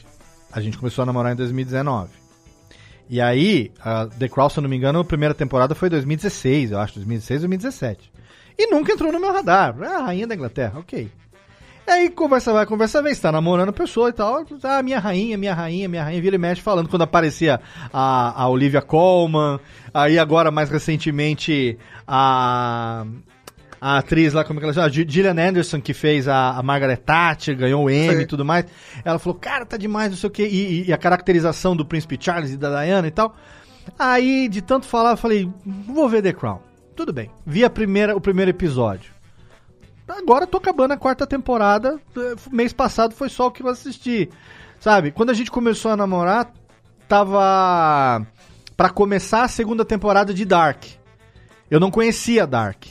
a 0.51 0.61
gente 0.61 0.77
começou 0.77 1.03
a 1.03 1.05
namorar 1.05 1.33
em 1.33 1.35
2019. 1.35 2.09
E 3.09 3.19
aí, 3.19 3.71
a 3.83 4.05
The 4.05 4.29
Crown, 4.29 4.49
se 4.49 4.59
eu 4.59 4.61
não 4.61 4.69
me 4.69 4.77
engano, 4.77 4.99
a 4.99 5.05
primeira 5.05 5.33
temporada 5.33 5.75
foi 5.75 5.89
2016, 5.89 6.71
eu 6.71 6.79
acho, 6.79 6.95
2016, 6.95 7.41
2017. 7.41 8.11
E 8.57 8.67
nunca 8.67 8.93
entrou 8.93 9.11
no 9.11 9.19
meu 9.19 9.33
radar. 9.33 9.75
Ah, 9.81 10.03
rainha 10.03 10.27
da 10.27 10.35
Inglaterra, 10.35 10.79
ok. 10.79 11.09
E 11.87 11.91
aí, 11.91 12.09
conversa 12.09 12.53
vai, 12.53 12.65
conversa 12.65 13.01
vem, 13.01 13.13
você 13.13 13.21
tá 13.21 13.31
namorando 13.31 13.69
a 13.69 13.73
pessoa 13.73 14.09
e 14.09 14.13
tal. 14.13 14.45
Ah, 14.63 14.81
minha 14.81 14.99
rainha, 14.99 15.37
minha 15.37 15.53
rainha, 15.53 15.89
minha 15.89 16.03
rainha, 16.03 16.21
vira 16.21 16.35
e 16.35 16.39
mexe 16.39 16.61
falando 16.61 16.87
quando 16.87 17.01
aparecia 17.01 17.59
a, 17.91 18.43
a 18.43 18.47
Olivia 18.47 18.81
Colman. 18.81 19.59
Aí 19.93 20.17
agora, 20.17 20.51
mais 20.51 20.69
recentemente, 20.69 21.77
a 22.07 23.05
a 23.81 23.97
atriz 23.97 24.31
lá, 24.33 24.43
como 24.43 24.59
é 24.59 24.61
que 24.61 24.65
ela 24.65 24.73
chama? 24.73 24.89
Gi- 24.89 25.05
Gillian 25.09 25.31
Anderson, 25.49 25.81
que 25.81 25.91
fez 25.93 26.27
a, 26.27 26.51
a 26.51 26.61
Margaret 26.61 26.97
Thatcher, 26.97 27.57
ganhou 27.57 27.83
o 27.85 27.89
Emmy 27.89 28.21
e 28.21 28.27
tudo 28.27 28.45
mais. 28.45 28.65
Ela 29.03 29.17
falou, 29.17 29.39
cara, 29.39 29.65
tá 29.65 29.75
demais, 29.75 30.11
não 30.11 30.17
sei 30.17 30.27
o 30.27 30.31
quê. 30.31 30.47
E, 30.47 30.87
e- 30.87 30.93
a 30.93 30.97
caracterização 30.99 31.75
do 31.75 31.83
Príncipe 31.83 32.15
Charles 32.19 32.51
e 32.51 32.57
da 32.57 32.69
Diana 32.83 33.07
e 33.07 33.11
tal. 33.11 33.35
Aí, 33.97 34.47
de 34.47 34.61
tanto 34.61 34.85
falar, 34.85 35.11
eu 35.11 35.17
falei, 35.17 35.49
vou 35.65 36.07
ver 36.07 36.21
The 36.21 36.31
Crown. 36.31 36.59
Tudo 36.95 37.11
bem. 37.11 37.31
Vi 37.43 37.65
a 37.65 37.69
primeira, 37.71 38.15
o 38.15 38.21
primeiro 38.21 38.51
episódio. 38.51 39.11
Agora 40.07 40.45
tô 40.45 40.57
acabando 40.57 40.91
a 40.91 40.97
quarta 40.97 41.25
temporada. 41.25 41.99
Eh, 42.15 42.35
Mês 42.51 42.73
passado 42.73 43.15
foi 43.15 43.29
só 43.29 43.47
o 43.47 43.51
que 43.51 43.63
eu 43.63 43.67
assisti. 43.69 44.29
Sabe? 44.79 45.09
Quando 45.11 45.29
a 45.29 45.33
gente 45.33 45.49
começou 45.49 45.89
a 45.91 45.95
namorar, 45.97 46.51
tava 47.07 48.25
pra 48.75 48.89
começar 48.89 49.43
a 49.43 49.47
segunda 49.47 49.85
temporada 49.85 50.33
de 50.33 50.43
Dark. 50.45 50.83
Eu 51.69 51.79
não 51.79 51.89
conhecia 51.89 52.45
Dark. 52.45 52.83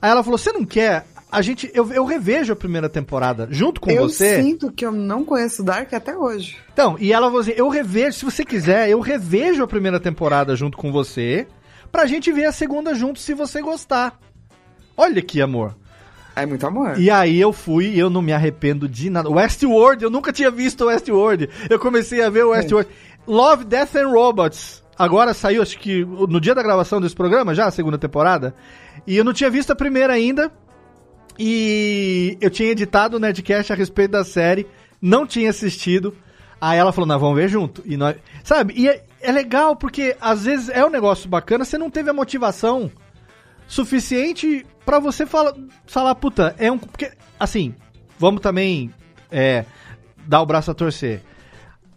Aí 0.00 0.10
ela 0.10 0.22
falou: 0.22 0.38
"Você 0.38 0.52
não 0.52 0.64
quer? 0.64 1.06
A 1.30 1.42
gente 1.42 1.70
eu, 1.74 1.92
eu 1.92 2.04
revejo 2.04 2.52
a 2.52 2.56
primeira 2.56 2.88
temporada 2.88 3.46
junto 3.50 3.80
com 3.80 3.90
eu 3.90 4.08
você". 4.08 4.42
sinto 4.42 4.72
que 4.72 4.84
eu 4.84 4.92
não 4.92 5.24
conheço 5.24 5.62
Dark 5.62 5.92
até 5.92 6.16
hoje. 6.16 6.56
Então, 6.72 6.96
e 6.98 7.12
ela 7.12 7.26
falou 7.26 7.40
assim: 7.40 7.54
"Eu 7.56 7.68
revejo, 7.68 8.18
se 8.18 8.24
você 8.24 8.44
quiser, 8.44 8.88
eu 8.88 9.00
revejo 9.00 9.62
a 9.62 9.68
primeira 9.68 10.00
temporada 10.00 10.56
junto 10.56 10.76
com 10.76 10.90
você, 10.90 11.46
pra 11.92 12.06
gente 12.06 12.32
ver 12.32 12.46
a 12.46 12.52
segunda 12.52 12.94
junto 12.94 13.18
se 13.18 13.34
você 13.34 13.60
gostar". 13.60 14.18
Olha 14.96 15.22
que 15.22 15.40
amor. 15.40 15.76
É 16.36 16.46
muito 16.46 16.66
amor. 16.66 16.98
E 16.98 17.10
aí 17.10 17.40
eu 17.40 17.52
fui 17.52 17.86
e 17.86 17.98
eu 17.98 18.08
não 18.08 18.22
me 18.22 18.32
arrependo 18.32 18.88
de 18.88 19.10
nada. 19.10 19.28
Westworld, 19.28 20.02
eu 20.04 20.10
nunca 20.10 20.32
tinha 20.32 20.50
visto 20.50 20.86
Westworld. 20.86 21.48
Eu 21.68 21.78
comecei 21.78 22.22
a 22.22 22.30
ver 22.30 22.44
o 22.44 22.50
Westworld. 22.50 22.88
Love, 23.26 23.64
Death 23.64 23.96
and 23.96 24.08
Robots. 24.08 24.82
Agora 24.98 25.32
saiu, 25.32 25.62
acho 25.62 25.78
que 25.78 26.04
no 26.04 26.40
dia 26.40 26.54
da 26.54 26.62
gravação 26.62 27.00
desse 27.00 27.14
programa, 27.14 27.54
já 27.54 27.66
a 27.66 27.70
segunda 27.70 27.96
temporada. 27.98 28.54
E 29.06 29.16
eu 29.16 29.24
não 29.24 29.32
tinha 29.32 29.50
visto 29.50 29.70
a 29.70 29.76
primeira 29.76 30.12
ainda. 30.12 30.52
E 31.38 32.36
eu 32.40 32.50
tinha 32.50 32.70
editado 32.70 33.16
o 33.16 33.20
Nerdcast 33.20 33.72
a 33.72 33.76
respeito 33.76 34.10
da 34.10 34.24
série, 34.24 34.66
não 35.00 35.26
tinha 35.26 35.50
assistido. 35.50 36.14
Aí 36.60 36.78
ela 36.78 36.92
falou, 36.92 37.08
nós 37.08 37.20
vamos 37.20 37.36
ver 37.36 37.48
junto. 37.48 37.82
E 37.86 37.96
nós, 37.96 38.16
sabe? 38.44 38.74
E 38.76 38.88
é, 38.88 39.02
é 39.20 39.32
legal 39.32 39.74
porque 39.74 40.16
às 40.20 40.44
vezes 40.44 40.68
é 40.68 40.84
um 40.84 40.90
negócio 40.90 41.28
bacana, 41.28 41.64
você 41.64 41.78
não 41.78 41.88
teve 41.90 42.10
a 42.10 42.12
motivação 42.12 42.90
suficiente 43.66 44.66
pra 44.84 44.98
você 44.98 45.24
falar, 45.24 45.54
falar, 45.86 46.14
puta, 46.16 46.54
é 46.58 46.70
um. 46.70 46.76
Porque, 46.76 47.10
assim, 47.38 47.74
vamos 48.18 48.42
também 48.42 48.92
é, 49.30 49.64
dar 50.26 50.42
o 50.42 50.46
braço 50.46 50.70
a 50.70 50.74
torcer. 50.74 51.22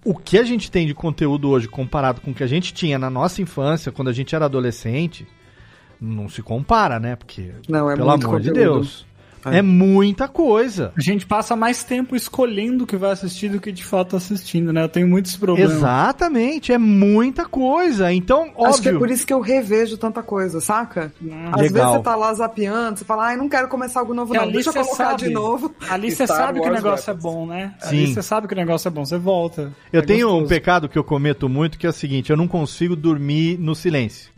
o 0.05 0.15
que 0.15 0.37
a 0.37 0.43
gente 0.43 0.71
tem 0.71 0.87
de 0.87 0.93
conteúdo 0.93 1.49
hoje 1.49 1.67
comparado 1.67 2.21
com 2.21 2.31
o 2.31 2.33
que 2.33 2.43
a 2.43 2.47
gente 2.47 2.73
tinha 2.73 2.97
na 2.97 3.09
nossa 3.09 3.41
infância, 3.41 3.91
quando 3.91 4.09
a 4.09 4.13
gente 4.13 4.33
era 4.35 4.45
adolescente, 4.45 5.27
não 6.03 6.27
se 6.27 6.41
compara, 6.41 6.99
né? 6.99 7.15
Porque, 7.15 7.51
Não, 7.67 7.89
é 7.89 7.95
pelo 7.95 8.09
muito 8.09 8.27
amor 8.27 8.39
de 8.41 8.49
conteúdo. 8.49 8.73
Deus, 8.81 9.05
é. 9.45 9.61
muita 9.61 10.25
coisa. 10.27 10.93
A 10.97 11.01
gente 11.01 11.25
passa 11.25 11.53
mais 11.53 11.83
tempo 11.83 12.15
escolhendo 12.15 12.85
o 12.85 12.87
que 12.87 12.95
vai 12.95 13.11
assistir 13.11 13.49
do 13.49 13.59
que 13.59 13.73
de 13.73 13.83
fato 13.83 14.15
assistindo, 14.15 14.71
né? 14.71 14.83
Eu 14.83 14.87
tenho 14.89 15.05
muitos 15.05 15.35
problemas. 15.35 15.73
Exatamente, 15.73 16.71
é 16.71 16.77
muita 16.77 17.45
coisa. 17.45 18.11
Então, 18.13 18.43
óbvio. 18.55 18.65
Acho 18.67 18.81
que 18.81 18.87
é 18.89 18.93
por 18.97 19.09
isso 19.11 19.27
que 19.27 19.33
eu 19.33 19.41
revejo 19.41 19.97
tanta 19.97 20.23
coisa, 20.23 20.61
saca? 20.61 21.11
Às 21.51 21.59
vezes 21.59 21.73
Legal. 21.73 21.93
você 21.93 21.99
tá 22.03 22.15
lá 22.15 22.33
zapeando, 22.33 22.99
você 22.99 23.05
fala, 23.05 23.25
ai, 23.27 23.35
não 23.37 23.49
quero 23.49 23.67
começar 23.67 23.99
algo 23.99 24.13
novo, 24.13 24.31
Porque 24.33 24.45
não. 24.45 24.51
Deixa 24.53 24.69
eu 24.69 24.73
colocar 24.73 24.95
sabe, 24.95 25.23
de 25.23 25.29
novo. 25.29 25.75
Ali 25.89 26.11
você 26.11 26.25
sabe 26.25 26.59
que 26.61 26.65
o 26.65 26.69
Wars 26.69 26.83
negócio 26.83 27.09
é 27.09 27.13
Weapons. 27.13 27.33
bom, 27.33 27.45
né? 27.45 27.75
Sim. 27.81 27.87
Ali 27.87 28.13
você 28.13 28.21
sabe 28.21 28.47
que 28.47 28.53
o 28.53 28.57
negócio 28.57 28.87
é 28.87 28.91
bom, 28.91 29.03
você 29.05 29.17
volta. 29.17 29.73
Eu 29.91 30.01
É 30.01 30.05
tenho 30.05 30.27
um 30.29 30.31
gostoso. 30.31 30.49
pecado 30.49 30.87
que 30.87 30.97
eu 30.97 31.03
cometo 31.03 31.49
muito, 31.49 31.77
que 31.77 31.85
é 31.85 31.89
o 31.89 31.93
seguinte, 31.93 32.29
eu 32.29 32.37
não 32.37 32.47
consigo 32.47 32.95
dormir 32.95 33.57
no 33.59 33.75
silêncio. 33.75 34.31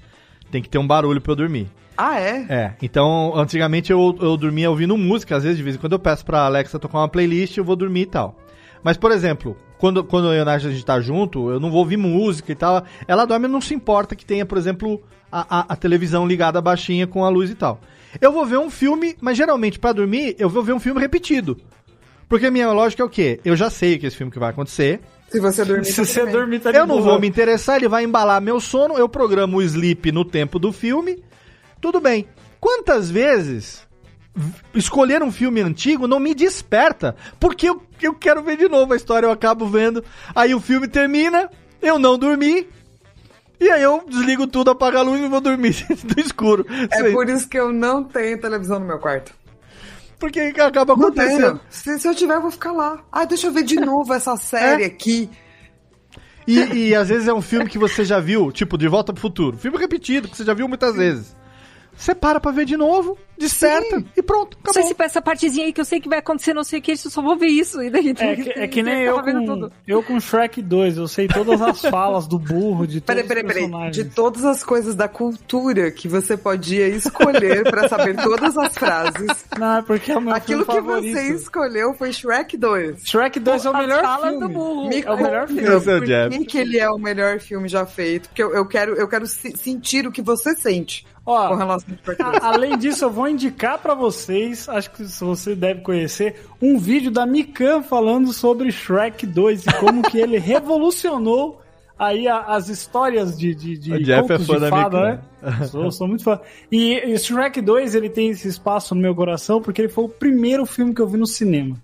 Tem 0.55 0.61
que 0.61 0.69
ter 0.69 0.77
um 0.77 0.87
barulho 0.87 1.19
pra 1.19 1.33
eu 1.33 1.35
dormir. 1.35 1.67
Ah, 1.97 2.17
é? 2.17 2.45
É, 2.47 2.73
então 2.81 3.33
antigamente 3.35 3.91
eu, 3.91 4.17
eu 4.21 4.37
dormia 4.37 4.69
ouvindo 4.69 4.97
música, 4.97 5.35
às 5.35 5.43
vezes 5.43 5.57
de 5.57 5.63
vez 5.63 5.75
em 5.75 5.79
quando 5.79 5.91
eu 5.91 5.99
peço 5.99 6.25
pra 6.25 6.45
Alexa 6.45 6.79
tocar 6.79 6.99
uma 6.99 7.09
playlist, 7.09 7.57
eu 7.57 7.63
vou 7.65 7.75
dormir 7.75 8.03
e 8.03 8.05
tal. 8.05 8.39
Mas, 8.81 8.95
por 8.95 9.11
exemplo, 9.11 9.57
quando, 9.77 10.01
quando 10.01 10.29
eu 10.29 10.33
e 10.35 10.39
a 10.39 10.45
Nath 10.45 10.63
a 10.63 10.71
gente 10.71 10.85
tá 10.85 11.01
junto, 11.01 11.49
eu 11.49 11.59
não 11.59 11.69
vou 11.69 11.79
ouvir 11.79 11.97
música 11.97 12.53
e 12.53 12.55
tal. 12.55 12.85
Ela 13.05 13.25
dorme, 13.25 13.49
não 13.49 13.59
se 13.59 13.73
importa 13.73 14.15
que 14.15 14.25
tenha, 14.25 14.45
por 14.45 14.57
exemplo, 14.57 15.03
a, 15.29 15.59
a, 15.59 15.73
a 15.73 15.75
televisão 15.75 16.25
ligada 16.25 16.61
baixinha 16.61 17.05
com 17.05 17.25
a 17.25 17.27
luz 17.27 17.49
e 17.49 17.55
tal. 17.55 17.81
Eu 18.21 18.31
vou 18.31 18.45
ver 18.45 18.57
um 18.57 18.69
filme, 18.69 19.17
mas 19.19 19.35
geralmente 19.35 19.77
pra 19.77 19.91
dormir, 19.91 20.37
eu 20.39 20.47
vou 20.47 20.63
ver 20.63 20.71
um 20.71 20.79
filme 20.79 21.01
repetido. 21.01 21.57
Porque 22.29 22.45
a 22.45 22.51
minha 22.51 22.71
lógica 22.71 23.03
é 23.03 23.05
o 23.05 23.09
quê? 23.09 23.41
Eu 23.43 23.57
já 23.57 23.69
sei 23.69 23.97
que 23.97 24.05
esse 24.05 24.15
filme 24.15 24.31
que 24.31 24.39
vai 24.39 24.51
acontecer. 24.51 25.01
Se 25.35 25.41
você 25.41 25.65
dormir, 25.65 25.85
Se 25.85 25.95
tá 25.95 26.05
você 26.05 26.25
dormir, 26.25 26.59
tá 26.59 26.71
de 26.71 26.77
Eu 26.77 26.85
não 26.87 26.95
boa. 26.97 27.11
vou 27.11 27.19
me 27.19 27.27
interessar, 27.27 27.77
ele 27.77 27.87
vai 27.87 28.03
embalar 28.03 28.41
meu 28.41 28.59
sono, 28.59 28.97
eu 28.97 29.07
programo 29.09 29.57
o 29.57 29.61
sleep 29.61 30.11
no 30.11 30.23
tempo 30.25 30.57
do 30.59 30.71
filme. 30.71 31.23
Tudo 31.81 31.99
bem. 31.99 32.27
Quantas 32.59 33.09
vezes 33.11 33.85
escolher 34.73 35.21
um 35.23 35.31
filme 35.31 35.61
antigo 35.61 36.07
não 36.07 36.19
me 36.19 36.33
desperta? 36.33 37.15
Porque 37.39 37.69
eu, 37.69 37.81
eu 38.01 38.13
quero 38.13 38.41
ver 38.43 38.57
de 38.57 38.67
novo 38.67 38.93
a 38.93 38.95
história, 38.95 39.27
eu 39.27 39.31
acabo 39.31 39.65
vendo. 39.67 40.03
Aí 40.35 40.53
o 40.55 40.59
filme 40.59 40.87
termina, 40.87 41.49
eu 41.81 41.99
não 41.99 42.17
dormi. 42.17 42.67
E 43.59 43.69
aí 43.69 43.81
eu 43.81 44.03
desligo 44.09 44.47
tudo, 44.47 44.71
apago 44.71 44.97
a 44.97 45.01
luz 45.01 45.21
e 45.21 45.27
vou 45.27 45.39
dormir 45.39 45.75
no 46.15 46.21
escuro. 46.21 46.65
É 46.91 46.97
Sei. 46.97 47.13
por 47.13 47.29
isso 47.29 47.47
que 47.47 47.57
eu 47.57 47.71
não 47.71 48.03
tenho 48.03 48.39
televisão 48.39 48.79
no 48.79 48.85
meu 48.85 48.99
quarto. 48.99 49.31
Porque 50.31 50.61
acaba 50.61 50.93
acontecendo. 50.93 51.59
Se, 51.69 51.99
se 51.99 52.07
eu 52.07 52.15
tiver, 52.15 52.35
eu 52.35 52.41
vou 52.41 52.51
ficar 52.51 52.71
lá. 52.71 53.03
Ai, 53.11 53.27
deixa 53.27 53.47
eu 53.47 53.51
ver 53.51 53.63
de 53.63 53.75
novo 53.79 54.13
essa 54.13 54.35
série 54.37 54.83
É. 54.83 54.85
aqui. 54.87 55.29
E, 56.47 56.59
e 56.89 56.95
às 56.95 57.09
vezes 57.09 57.27
é 57.27 57.33
um 57.33 57.41
filme 57.41 57.67
que 57.69 57.77
você 57.77 58.03
já 58.05 58.19
viu, 58.19 58.51
tipo 58.51 58.77
De 58.77 58.87
Volta 58.87 59.11
pro 59.11 59.21
Futuro. 59.21 59.57
Filme 59.57 59.77
repetido, 59.77 60.27
que 60.27 60.37
você 60.37 60.43
já 60.43 60.53
viu 60.53 60.67
muitas 60.67 60.95
vezes. 60.95 61.35
Você 61.95 62.13
para 62.13 62.39
pra 62.39 62.51
ver 62.51 62.65
de 62.65 62.75
novo, 62.77 63.17
desperta 63.37 64.03
e 64.15 64.21
pronto, 64.21 64.57
Não 64.65 64.73
sei 64.73 64.81
acabou. 64.81 64.87
se 64.89 64.95
pra 64.95 65.05
essa 65.05 65.21
partezinha 65.21 65.65
aí 65.65 65.73
que 65.73 65.81
eu 65.81 65.85
sei 65.85 65.99
que 65.99 66.09
vai 66.09 66.19
acontecer, 66.19 66.53
não 66.53 66.63
sei 66.63 66.79
o 66.79 66.81
que, 66.81 66.91
eu 66.91 66.97
só 66.97 67.21
vou 67.21 67.37
ver 67.37 67.47
isso. 67.47 67.81
E 67.81 67.89
daí, 67.89 68.09
É 68.17 68.35
que, 68.35 68.49
é 68.51 68.67
que 68.67 68.83
nem 68.83 69.01
eu 69.03 69.21
com, 69.21 69.69
eu 69.87 70.03
com 70.03 70.19
Shrek 70.19 70.61
2, 70.61 70.97
eu 70.97 71.07
sei 71.07 71.27
todas 71.27 71.61
as 71.61 71.81
falas 71.89 72.27
do 72.27 72.37
burro, 72.39 72.85
de 72.87 73.01
todos 73.01 73.23
Peraí, 73.23 73.27
peraí, 73.27 73.43
os 73.43 73.47
peraí. 73.47 73.63
personagens. 73.63 73.95
De 73.95 74.05
todas 74.15 74.45
as 74.45 74.63
coisas 74.63 74.95
da 74.95 75.07
cultura 75.07 75.91
que 75.91 76.07
você 76.07 76.35
podia 76.37 76.87
escolher 76.87 77.63
pra 77.63 77.87
saber 77.89 78.15
todas 78.15 78.57
as 78.57 78.73
frases, 78.73 79.45
Não, 79.59 79.77
é 79.77 79.81
porque 79.81 80.11
é 80.11 80.17
o 80.17 80.21
meu 80.21 80.33
aquilo 80.33 80.65
que 80.65 80.73
favorito. 80.73 81.13
você 81.13 81.33
escolheu 81.33 81.93
foi 81.93 82.11
Shrek 82.11 82.57
2. 82.57 83.01
Shrek 83.07 83.39
2 83.39 83.65
é 83.65 83.69
o 83.69 83.77
melhor 83.77 84.21
filme. 84.21 84.39
do 84.39 84.49
burro. 84.49 84.89
Me 84.89 85.01
É 85.01 85.11
o 85.11 85.17
melhor 85.17 85.47
filme. 85.47 85.61
Por 85.65 86.29
que, 86.39 86.45
que 86.45 86.57
ele 86.57 86.77
é 86.79 86.89
o 86.89 86.97
melhor 86.97 87.39
filme 87.39 87.67
já 87.67 87.85
feito. 87.85 88.29
Porque 88.29 88.41
eu, 88.43 88.53
eu 88.53 88.65
quero, 88.65 88.95
eu 88.95 89.07
quero 89.07 89.25
se- 89.27 89.55
sentir 89.55 90.05
o 90.07 90.11
que 90.11 90.21
você 90.21 90.55
sente 90.55 91.05
Ó, 91.25 91.55
relação 91.55 91.89
ao 91.93 92.03
Shrek 92.03 92.23
2. 92.23 92.43
a- 92.43 92.47
além 92.47 92.77
disso, 92.77 93.05
eu 93.05 93.09
vou 93.09 93.27
indicar 93.27 93.79
pra 93.79 93.95
vocês, 93.95 94.69
acho 94.69 94.91
que 94.91 95.03
você 95.03 95.55
deve 95.55 95.81
conhecer, 95.81 96.35
um 96.61 96.77
vídeo 96.77 97.09
da 97.09 97.25
Mikan 97.25 97.81
falando 97.81 98.31
sobre 98.31 98.71
Shrek 98.71 99.25
2 99.25 99.65
e 99.65 99.73
como 99.79 100.03
que 100.03 100.19
ele 100.19 100.37
revolucionou 100.39 101.61
aí 101.97 102.27
a- 102.27 102.41
as 102.41 102.69
histórias 102.69 103.37
de, 103.37 103.55
de, 103.55 103.77
de 103.77 103.93
O 103.93 104.03
Jeff 104.03 104.31
é 104.33 104.37
fã 104.39 104.53
de 104.55 104.59
da 104.59 104.69
fada, 104.69 104.97
Mikan. 104.97 105.21
né? 105.51 105.65
Sou, 105.67 105.91
sou 105.91 106.07
muito 106.07 106.23
fã. 106.23 106.39
E, 106.71 106.93
e 106.93 107.17
Shrek 107.17 107.59
2, 107.61 107.95
ele 107.95 108.09
tem 108.09 108.29
esse 108.29 108.47
espaço 108.47 108.93
no 108.93 109.01
meu 109.01 109.15
coração 109.15 109.61
porque 109.61 109.81
ele 109.81 109.89
foi 109.89 110.03
o 110.03 110.09
primeiro 110.09 110.65
filme 110.65 110.93
que 110.93 111.01
eu 111.01 111.07
vi 111.07 111.17
no 111.17 111.25
cinema. 111.27 111.75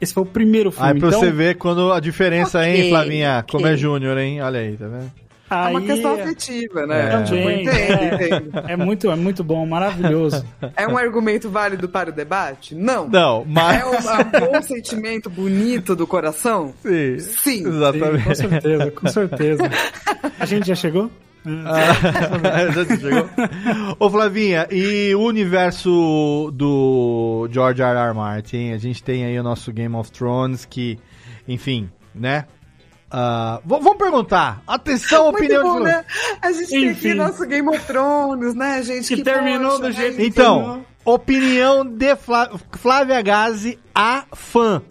Esse 0.00 0.12
foi 0.12 0.24
o 0.24 0.26
primeiro 0.26 0.70
filme. 0.70 0.88
Aí 0.92 0.98
pra 0.98 1.08
então, 1.08 1.20
você 1.20 1.30
ver 1.30 1.56
quando 1.56 1.90
a 1.90 1.98
diferença, 2.00 2.64
hein, 2.68 2.74
Ok, 2.80 2.88
Flavinha? 2.90 3.44
Como 3.50 3.64
ok. 3.64 3.74
é 3.74 3.76
Júnior, 3.78 4.18
hein? 4.18 4.42
Olha 4.42 4.60
aí, 4.60 4.76
tá 4.76 4.86
vendo? 4.86 5.10
É 5.48 5.54
uma 5.54 5.78
aí- 5.80 5.86
questão 5.86 6.14
afetiva, 6.14 6.86
né? 6.86 7.06
É. 7.14 7.22
Tipo, 7.22 7.36
Também, 7.36 7.62
entendo, 7.62 7.72
é. 8.02 8.14
entendo. 8.14 8.50
É 8.68 8.76
muito, 8.76 9.10
é 9.10 9.16
muito 9.16 9.44
bom, 9.44 9.64
maravilhoso. 9.66 10.44
É 10.76 10.86
um 10.88 10.96
argumento 10.98 11.48
válido 11.48 11.88
para 11.88 12.10
o 12.10 12.12
debate? 12.12 12.74
Não. 12.74 13.08
Não, 13.08 13.44
mas. 13.46 13.80
É 13.80 13.86
um, 13.86 13.94
é 13.94 14.46
um 14.48 14.52
bom 14.52 14.62
sentimento 14.62 15.30
bonito 15.30 15.94
do 15.94 16.06
coração? 16.06 16.74
Sim, 16.82 17.18
Sim. 17.18 17.36
Sim, 17.62 17.68
exatamente. 17.68 18.24
com 18.24 18.34
certeza, 18.34 18.90
com 18.90 19.08
certeza. 19.08 19.62
A 20.40 20.46
gente 20.46 20.66
já 20.66 20.74
chegou? 20.74 21.10
Ah, 21.46 22.72
já 22.74 22.96
chegou? 22.96 23.28
Ô 24.00 24.10
Flavinha, 24.10 24.66
e 24.68 25.14
o 25.14 25.20
universo 25.22 26.50
do 26.52 27.48
George 27.52 27.82
R. 27.82 27.96
R. 27.96 28.14
Martin? 28.14 28.72
A 28.72 28.78
gente 28.78 29.00
tem 29.02 29.24
aí 29.24 29.38
o 29.38 29.44
nosso 29.44 29.72
Game 29.72 29.94
of 29.94 30.10
Thrones 30.10 30.64
que, 30.64 30.98
enfim, 31.46 31.88
né? 32.12 32.46
V- 33.64 33.78
vamos 33.80 33.96
perguntar. 33.96 34.62
Atenção, 34.66 35.24
Muito 35.32 35.36
opinião 35.38 35.62
bom, 35.62 35.78
de 35.78 35.84
né? 35.84 36.04
A 36.42 36.52
gente 36.52 36.68
tem 36.68 36.84
Enfim. 36.86 37.08
aqui 37.10 37.14
nosso 37.14 37.46
Game 37.46 37.68
of 37.68 37.84
Thrones, 37.86 38.54
né, 38.54 38.82
gente? 38.82 39.14
Que 39.16 39.22
terminou 39.22 39.72
poxa, 39.72 39.82
do 39.82 39.92
jeito 39.92 40.16
né? 40.16 40.22
que 40.22 40.26
Então, 40.28 40.84
opinião 41.04 41.84
de 41.84 42.14
Flá- 42.16 42.50
Flávia 42.72 43.22
Gazi, 43.22 43.78
a 43.94 44.24
fã. 44.34 44.82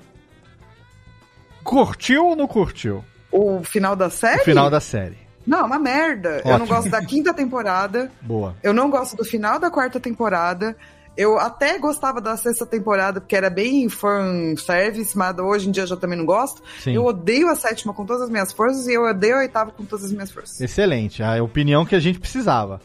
Curtiu 1.63 2.25
ou 2.27 2.35
não 2.35 2.47
curtiu? 2.47 3.03
O 3.31 3.63
final 3.63 3.95
da 3.95 4.09
série? 4.09 4.41
O 4.41 4.45
final 4.45 4.69
da 4.69 4.79
série. 4.79 5.17
Não, 5.45 5.65
uma 5.65 5.77
merda. 5.77 6.41
Eu 6.43 6.45
não 6.45 6.53
Ótimo. 6.55 6.67
gosto 6.67 6.89
da 6.89 7.03
quinta 7.05 7.33
temporada. 7.33 8.11
Boa. 8.21 8.55
Eu 8.63 8.73
não 8.73 8.89
gosto 8.89 9.15
do 9.15 9.23
final 9.23 9.59
da 9.59 9.69
quarta 9.69 9.99
temporada. 9.99 10.75
Eu 11.17 11.39
até 11.39 11.77
gostava 11.79 12.19
da 12.19 12.35
sexta 12.35 12.65
temporada, 12.65 13.21
porque 13.21 13.35
era 13.35 13.49
bem 13.49 13.87
fan 13.87 14.55
service, 14.57 15.17
mas 15.17 15.37
hoje 15.39 15.69
em 15.69 15.71
dia 15.71 15.83
eu 15.83 15.87
já 15.87 15.95
também 15.95 16.17
não 16.17 16.25
gosto. 16.25 16.61
Sim. 16.79 16.93
Eu 16.93 17.05
odeio 17.05 17.49
a 17.49 17.55
sétima 17.55 17.93
com 17.93 18.05
todas 18.05 18.23
as 18.23 18.29
minhas 18.29 18.51
forças 18.51 18.85
e 18.87 18.93
eu 18.93 19.03
odeio 19.03 19.35
a 19.35 19.39
oitava 19.39 19.71
com 19.71 19.85
todas 19.85 20.05
as 20.05 20.11
minhas 20.11 20.29
forças. 20.31 20.59
Excelente, 20.59 21.23
a 21.23 21.41
opinião 21.41 21.85
que 21.85 21.95
a 21.95 21.99
gente 21.99 22.19
precisava. 22.19 22.81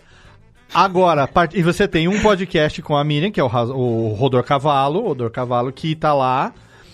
Agora, 0.72 1.26
part- 1.26 1.56
e 1.58 1.62
você 1.62 1.88
tem 1.88 2.06
um 2.06 2.22
podcast 2.22 2.80
com 2.82 2.96
a 2.96 3.02
Miriam, 3.02 3.32
que 3.32 3.40
é 3.40 3.42
o, 3.42 3.46
o 3.48 4.14
Rodor 4.14 4.44
Cavalo, 4.44 5.00
o 5.00 5.08
Rodor 5.08 5.30
Cavalo 5.30 5.72
que 5.72 5.96
tá 5.96 6.14
lá, 6.14 6.52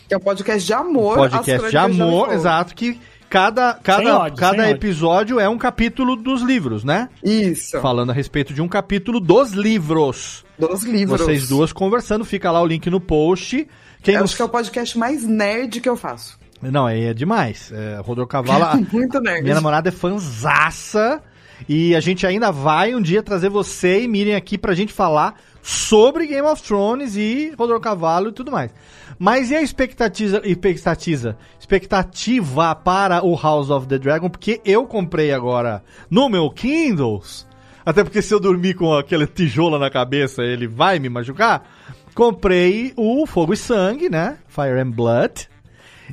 Que 0.08 0.14
é 0.14 0.16
um 0.16 0.20
podcast 0.20 0.64
de 0.66 0.72
amor. 0.72 1.16
podcast 1.16 1.66
às 1.66 1.70
de 1.70 1.76
amor, 1.76 2.32
exato, 2.32 2.74
que 2.74 2.98
cada, 3.28 3.74
cada, 3.82 4.18
ódio, 4.20 4.36
cada 4.38 4.52
sem 4.56 4.60
ódio. 4.62 4.74
episódio 4.76 5.40
é 5.40 5.48
um 5.48 5.58
capítulo 5.58 6.16
dos 6.16 6.42
livros, 6.42 6.84
né? 6.84 7.08
Isso. 7.22 7.80
Falando 7.80 8.10
a 8.10 8.12
respeito 8.12 8.52
de 8.54 8.62
um 8.62 8.68
capítulo 8.68 9.20
dos 9.20 9.52
livros. 9.52 10.44
Dos 10.58 10.82
livros. 10.84 11.20
Vocês 11.20 11.48
duas 11.48 11.72
conversando, 11.72 12.24
fica 12.24 12.50
lá 12.50 12.60
o 12.62 12.66
link 12.66 12.88
no 12.88 13.00
post. 13.00 13.66
Quem 14.02 14.14
Eu 14.14 14.18
não... 14.20 14.24
acho 14.24 14.36
que 14.36 14.42
é 14.42 14.44
o 14.44 14.48
podcast 14.48 14.96
mais 14.98 15.24
nerd 15.24 15.80
que 15.80 15.88
eu 15.88 15.96
faço. 15.96 16.38
Não, 16.62 16.86
aí 16.86 17.04
é 17.04 17.14
demais. 17.14 17.70
É, 17.72 18.00
Rodor 18.02 18.26
Cavalo, 18.26 18.64
a- 18.64 18.76
Muito 18.92 19.20
nerd. 19.20 19.42
minha 19.42 19.54
namorada 19.54 19.88
é 19.88 19.92
fanzaça. 19.92 21.22
E 21.68 21.94
a 21.96 22.00
gente 22.00 22.26
ainda 22.26 22.50
vai 22.52 22.94
um 22.94 23.00
dia 23.00 23.22
trazer 23.22 23.48
você 23.48 24.02
e 24.02 24.08
Miriam 24.08 24.36
aqui 24.36 24.58
pra 24.58 24.74
gente 24.74 24.92
falar 24.92 25.34
sobre 25.66 26.28
Game 26.28 26.46
of 26.46 26.62
Thrones 26.62 27.16
e 27.16 27.52
Rodor 27.58 27.80
Cavalo 27.80 28.28
e 28.28 28.32
tudo 28.32 28.52
mais. 28.52 28.70
Mas 29.18 29.50
e 29.50 29.56
a 29.56 29.60
expectativa, 29.60 30.40
expectativa, 30.44 31.36
expectativa 31.58 32.72
para 32.76 33.26
o 33.26 33.34
House 33.34 33.68
of 33.68 33.88
the 33.88 33.98
Dragon? 33.98 34.30
Porque 34.30 34.60
eu 34.64 34.86
comprei 34.86 35.32
agora 35.32 35.82
no 36.08 36.28
meu 36.28 36.48
Kindles, 36.50 37.48
até 37.84 38.04
porque 38.04 38.22
se 38.22 38.32
eu 38.32 38.38
dormir 38.38 38.74
com 38.74 38.94
aquele 38.94 39.26
tijolo 39.26 39.76
na 39.76 39.90
cabeça, 39.90 40.44
ele 40.44 40.68
vai 40.68 41.00
me 41.00 41.08
machucar. 41.08 41.68
Comprei 42.14 42.92
o 42.96 43.26
Fogo 43.26 43.52
e 43.52 43.56
Sangue, 43.56 44.08
né? 44.08 44.38
Fire 44.46 44.78
and 44.78 44.92
Blood. 44.92 45.48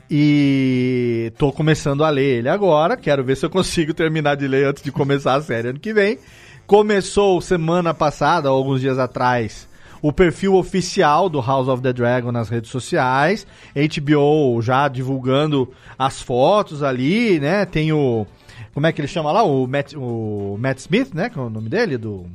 E 0.09 1.31
tô 1.37 1.51
começando 1.51 2.03
a 2.03 2.09
ler 2.09 2.39
ele 2.39 2.49
agora. 2.49 2.95
Quero 2.97 3.23
ver 3.23 3.35
se 3.37 3.45
eu 3.45 3.49
consigo 3.49 3.93
terminar 3.93 4.35
de 4.35 4.47
ler 4.47 4.65
antes 4.67 4.83
de 4.83 4.91
começar 4.91 5.35
a 5.35 5.41
série 5.41 5.69
ano 5.69 5.79
que 5.79 5.93
vem. 5.93 6.17
Começou 6.65 7.41
semana 7.41 7.93
passada, 7.93 8.47
alguns 8.49 8.79
dias 8.79 8.97
atrás, 8.97 9.67
o 10.01 10.13
perfil 10.13 10.55
oficial 10.55 11.29
do 11.29 11.41
House 11.41 11.67
of 11.67 11.81
the 11.81 11.91
Dragon 11.91 12.31
nas 12.31 12.49
redes 12.49 12.71
sociais. 12.71 13.45
HBO 13.75 14.61
já 14.61 14.87
divulgando 14.87 15.71
as 15.99 16.21
fotos 16.21 16.81
ali, 16.81 17.39
né? 17.39 17.65
Tem 17.65 17.91
o. 17.91 18.25
Como 18.73 18.87
é 18.87 18.91
que 18.91 19.01
ele 19.01 19.07
chama 19.07 19.31
lá? 19.31 19.43
O 19.43 19.67
Matt, 19.67 19.93
o 19.95 20.57
Matt 20.59 20.79
Smith, 20.79 21.13
né? 21.13 21.29
Que 21.29 21.37
é 21.37 21.41
o 21.41 21.49
nome 21.49 21.69
dele? 21.69 21.97
Do, 21.97 22.25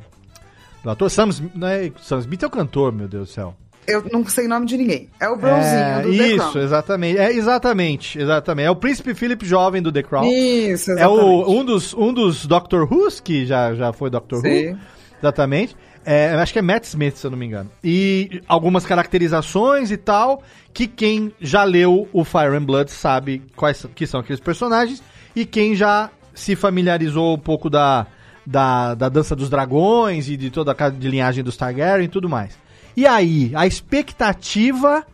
do 0.85 0.91
ator. 0.91 1.11
Sam, 1.11 1.29
Smith- 1.31 1.53
não 1.55 1.67
é, 1.67 1.91
Sam 2.01 2.19
Smith 2.21 2.43
é 2.43 2.47
o 2.47 2.51
cantor, 2.51 2.93
meu 2.93 3.09
Deus 3.09 3.29
do 3.29 3.33
céu. 3.33 3.55
Eu 3.89 4.05
não 4.13 4.25
sei 4.27 4.47
o 4.47 4.49
nome 4.49 4.67
de 4.67 4.77
ninguém. 4.77 5.09
É 5.19 5.29
o 5.29 5.37
Bronzinho 5.37 5.65
É, 5.75 6.03
do 6.03 6.11
The 6.11 6.29
isso, 6.29 6.51
Crown. 6.53 6.63
exatamente. 6.65 7.19
É, 7.19 7.33
exatamente, 7.33 8.19
exatamente. 8.21 8.67
É 8.67 8.71
o 8.71 8.77
Príncipe 8.77 9.15
Philip 9.15 9.45
jovem 9.47 9.81
do 9.83 9.91
The 9.91 10.03
Crown. 10.03 10.25
Isso, 10.31 10.91
É 10.93 11.07
o, 11.09 11.15
exatamente. 11.15 11.51
um, 11.51 11.65
dos, 11.65 11.95
um 11.95 12.13
dos 12.13 12.47
Doctor 12.47 12.87
Who's, 12.93 13.19
que 13.21 13.47
já, 13.47 13.75
já 13.75 13.93
foi 13.93 14.11
Doctor 14.11 14.41
Sim. 14.43 14.73
Who. 14.73 14.79
Exatamente. 15.21 15.77
É, 16.05 16.35
acho 16.37 16.53
que 16.53 16.59
é 16.59 16.63
Matt 16.63 16.85
Smith, 16.85 17.17
se 17.17 17.27
eu 17.27 17.31
não 17.31 17.37
me 17.39 17.45
engano. 17.47 17.71
E 17.85 18.41
algumas 18.47 18.87
caracterizações 18.87 19.91
e 19.91 19.97
tal, 19.97 20.43
que 20.73 20.87
quem 20.87 21.33
já 21.41 21.65
leu 21.65 22.09
o 22.13 22.25
Fire 22.25 22.57
and 22.57 22.63
Blood 22.65 22.91
sabe 22.91 23.43
quais 23.57 23.77
são- 23.79 23.91
que 23.95 24.07
são 24.07 24.21
aqueles 24.21 24.41
personagens. 24.41 25.03
E 25.35 25.45
quem 25.45 25.75
já 25.75 26.09
se 26.35 26.55
familiarizou 26.57 27.35
um 27.35 27.39
pouco 27.39 27.69
da, 27.69 28.07
da, 28.47 28.95
da 28.95 29.09
dança 29.09 29.35
dos 29.37 29.51
dragões 29.51 30.29
e 30.29 30.37
de 30.37 30.51
toda 30.51 30.75
a 30.79 30.89
de 30.89 31.09
linhagem 31.09 31.43
dos 31.45 31.57
Targaryen 31.57 32.05
e 32.07 32.09
tudo 32.09 32.29
mais. 32.29 32.57
E 32.99 33.07
aí, 33.07 33.53
a 33.55 33.65
expectativa 33.65 35.07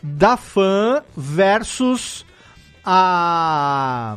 da 0.00 0.36
fã 0.36 1.02
versus 1.16 2.24
a 2.84 4.16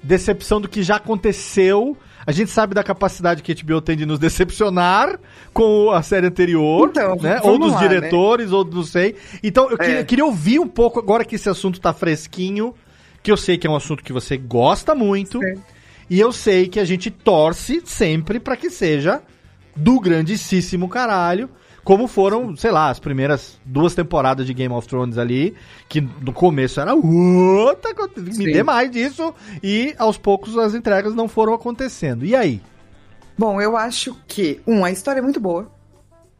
decepção 0.00 0.60
do 0.60 0.68
que 0.68 0.80
já 0.80 0.94
aconteceu. 0.94 1.96
A 2.24 2.30
gente 2.30 2.52
sabe 2.52 2.72
da 2.72 2.84
capacidade 2.84 3.42
que 3.42 3.50
a 3.50 3.54
HBO 3.56 3.80
tem 3.80 3.96
de 3.96 4.06
nos 4.06 4.20
decepcionar 4.20 5.18
com 5.52 5.90
a 5.90 6.04
série 6.04 6.28
anterior, 6.28 6.88
Então, 6.90 7.16
né? 7.16 7.40
Ou 7.42 7.58
dos 7.58 7.72
lá, 7.72 7.80
diretores, 7.80 8.52
ou 8.52 8.64
não 8.64 8.84
sei. 8.84 9.16
Então, 9.42 9.68
eu 9.68 9.76
queria, 9.76 9.98
É. 9.98 10.04
queria 10.04 10.24
ouvir 10.24 10.60
um 10.60 10.68
pouco, 10.68 11.00
agora 11.00 11.24
que 11.24 11.34
esse 11.34 11.48
assunto 11.48 11.80
tá 11.80 11.92
fresquinho, 11.92 12.76
que 13.24 13.32
eu 13.32 13.36
sei 13.36 13.58
que 13.58 13.66
é 13.66 13.70
um 13.70 13.74
assunto 13.74 14.04
que 14.04 14.12
você 14.12 14.36
gosta 14.36 14.94
muito, 14.94 15.40
e 16.08 16.20
eu 16.20 16.30
sei 16.30 16.68
que 16.68 16.78
a 16.78 16.84
gente 16.84 17.10
torce 17.10 17.82
sempre 17.84 18.38
pra 18.38 18.56
que 18.56 18.70
seja 18.70 19.20
do 19.74 19.98
grandíssimo 19.98 20.88
caralho, 20.88 21.50
como 21.84 22.06
foram, 22.06 22.56
sei 22.56 22.70
lá, 22.70 22.90
as 22.90 23.00
primeiras 23.00 23.58
duas 23.64 23.94
temporadas 23.94 24.46
de 24.46 24.54
Game 24.54 24.72
of 24.72 24.86
Thrones 24.86 25.18
ali, 25.18 25.54
que 25.88 26.00
no 26.00 26.32
começo 26.32 26.80
era, 26.80 26.94
"What? 26.94 27.80
me 28.16 28.34
Sim. 28.34 28.44
dê 28.44 28.62
mais 28.62 28.90
disso, 28.90 29.34
e 29.62 29.94
aos 29.98 30.16
poucos 30.16 30.56
as 30.56 30.74
entregas 30.74 31.14
não 31.14 31.28
foram 31.28 31.54
acontecendo. 31.54 32.24
E 32.24 32.34
aí? 32.36 32.60
Bom, 33.36 33.60
eu 33.60 33.76
acho 33.76 34.16
que, 34.28 34.60
um, 34.66 34.84
a 34.84 34.90
história 34.90 35.18
é 35.20 35.22
muito 35.22 35.40
boa. 35.40 35.70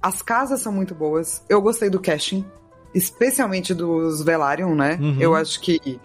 As 0.01 0.21
casas 0.23 0.61
são 0.61 0.73
muito 0.73 0.95
boas. 0.95 1.43
Eu 1.49 1.61
gostei 1.61 1.89
do 1.89 2.01
casting, 2.01 2.45
especialmente 2.95 3.73
dos 3.73 4.23
Velaryon, 4.23 4.75
né? 4.75 4.99
Uhum. 5.01 5.17
Eu 5.19 5.35
acho 5.35 5.61
que 5.61 6.01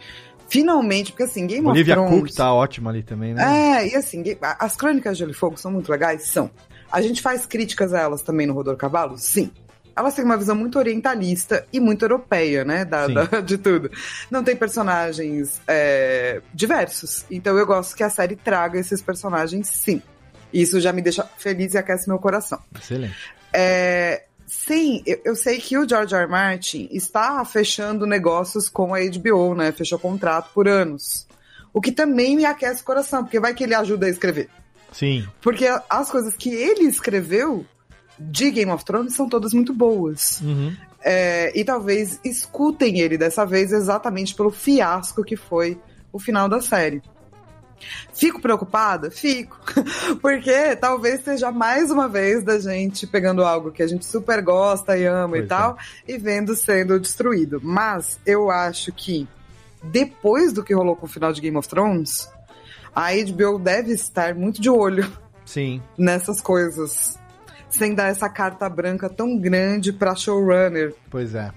finalmente, 0.49 1.11
porque 1.11 1.23
assim, 1.23 1.45
Game 1.45 1.67
Olivia 1.67 1.93
of 1.95 2.03
Cook 2.03 2.17
Thrones. 2.19 2.35
tá 2.35 2.53
ótima 2.53 2.89
ali 2.89 3.03
também, 3.03 3.33
né? 3.33 3.81
É, 3.83 3.89
e 3.89 3.95
assim, 3.95 4.23
as 4.41 4.75
crônicas 4.75 5.17
de 5.17 5.19
Gelo 5.19 5.31
e 5.31 5.33
Fogo 5.33 5.57
são 5.57 5.71
muito 5.71 5.91
legais? 5.91 6.23
São. 6.27 6.49
A 6.91 7.01
gente 7.01 7.21
faz 7.21 7.45
críticas 7.45 7.93
a 7.93 7.99
elas 7.99 8.21
também 8.21 8.47
no 8.47 8.53
Rodor 8.53 8.75
Cavalo? 8.77 9.17
Sim. 9.17 9.51
Elas 9.95 10.13
têm 10.13 10.23
uma 10.23 10.37
visão 10.37 10.55
muito 10.55 10.77
orientalista 10.77 11.65
e 11.73 11.79
muito 11.79 12.05
europeia, 12.05 12.63
né? 12.63 12.85
Da, 12.85 13.07
da- 13.07 13.41
de 13.41 13.57
tudo. 13.57 13.89
Não 14.29 14.43
tem 14.43 14.55
personagens 14.55 15.59
é, 15.67 16.41
diversos. 16.53 17.25
Então 17.31 17.57
eu 17.57 17.65
gosto 17.65 17.95
que 17.95 18.03
a 18.03 18.09
série 18.09 18.35
traga 18.35 18.79
esses 18.79 19.01
personagens, 19.01 19.67
sim. 19.69 20.01
Isso 20.53 20.79
já 20.79 20.93
me 20.93 21.01
deixa 21.01 21.23
feliz 21.37 21.73
e 21.73 21.77
aquece 21.77 22.07
meu 22.07 22.19
coração. 22.19 22.59
Excelente. 22.79 23.15
É, 23.51 24.23
sim, 24.45 25.01
eu, 25.05 25.19
eu 25.25 25.35
sei 25.35 25.57
que 25.59 25.77
o 25.77 25.87
George 25.89 26.13
R. 26.13 26.23
R. 26.23 26.29
Martin 26.31 26.87
está 26.91 27.43
fechando 27.43 28.05
negócios 28.05 28.69
com 28.69 28.93
a 28.93 28.99
HBO, 28.99 29.55
né? 29.55 29.71
Fechou 29.71 29.97
contrato 29.97 30.51
por 30.53 30.67
anos. 30.67 31.27
O 31.73 31.81
que 31.81 31.91
também 31.91 32.35
me 32.35 32.45
aquece 32.45 32.81
o 32.81 32.85
coração, 32.85 33.23
porque 33.23 33.39
vai 33.39 33.53
que 33.53 33.63
ele 33.63 33.73
ajuda 33.75 34.05
a 34.05 34.09
escrever. 34.09 34.47
Sim. 34.91 35.27
Porque 35.41 35.67
as 35.89 36.09
coisas 36.09 36.35
que 36.35 36.49
ele 36.49 36.85
escreveu 36.85 37.65
de 38.19 38.49
Game 38.51 38.71
of 38.71 38.83
Thrones 38.83 39.13
são 39.13 39.29
todas 39.29 39.53
muito 39.53 39.73
boas. 39.73 40.41
Uhum. 40.41 40.75
É, 41.01 41.57
e 41.57 41.63
talvez 41.63 42.19
escutem 42.23 42.99
ele 42.99 43.17
dessa 43.17 43.45
vez 43.45 43.71
exatamente 43.71 44.33
pelo 44.33 44.51
fiasco 44.51 45.23
que 45.23 45.35
foi 45.35 45.79
o 46.11 46.19
final 46.19 46.49
da 46.49 46.59
série. 46.59 47.01
Fico 48.13 48.41
preocupada? 48.41 49.11
Fico. 49.11 49.59
Porque 50.21 50.75
talvez 50.75 51.23
seja 51.23 51.51
mais 51.51 51.91
uma 51.91 52.07
vez 52.07 52.43
da 52.43 52.59
gente 52.59 53.05
pegando 53.05 53.43
algo 53.43 53.71
que 53.71 53.83
a 53.83 53.87
gente 53.87 54.05
super 54.05 54.41
gosta 54.41 54.97
e 54.97 55.05
ama 55.05 55.29
Pois 55.29 55.43
e 55.43 55.47
tal, 55.47 55.77
e 56.07 56.17
vendo 56.17 56.55
sendo 56.55 56.99
destruído. 56.99 57.61
Mas 57.63 58.19
eu 58.25 58.49
acho 58.49 58.91
que 58.91 59.27
depois 59.83 60.51
do 60.51 60.63
que 60.63 60.73
rolou 60.73 60.95
com 60.95 61.05
o 61.05 61.09
final 61.09 61.31
de 61.31 61.39
Game 61.39 61.55
of 61.55 61.67
Thrones, 61.67 62.27
a 62.99 63.09
HBO 63.13 63.59
deve 63.59 63.91
estar 63.93 64.33
muito 64.33 64.59
de 64.61 64.69
olho 64.69 65.07
Sim. 65.45 65.81
nessas 65.97 66.41
coisas. 66.41 67.17
Sem 67.69 67.93
dar 67.93 68.07
essa 68.07 68.29
carta 68.29 68.67
branca 68.69 69.09
tão 69.09 69.37
grande 69.37 69.91
pra 69.93 70.15
showrunner. 70.15 70.95
Pois 71.09 71.35
é. 71.35 71.51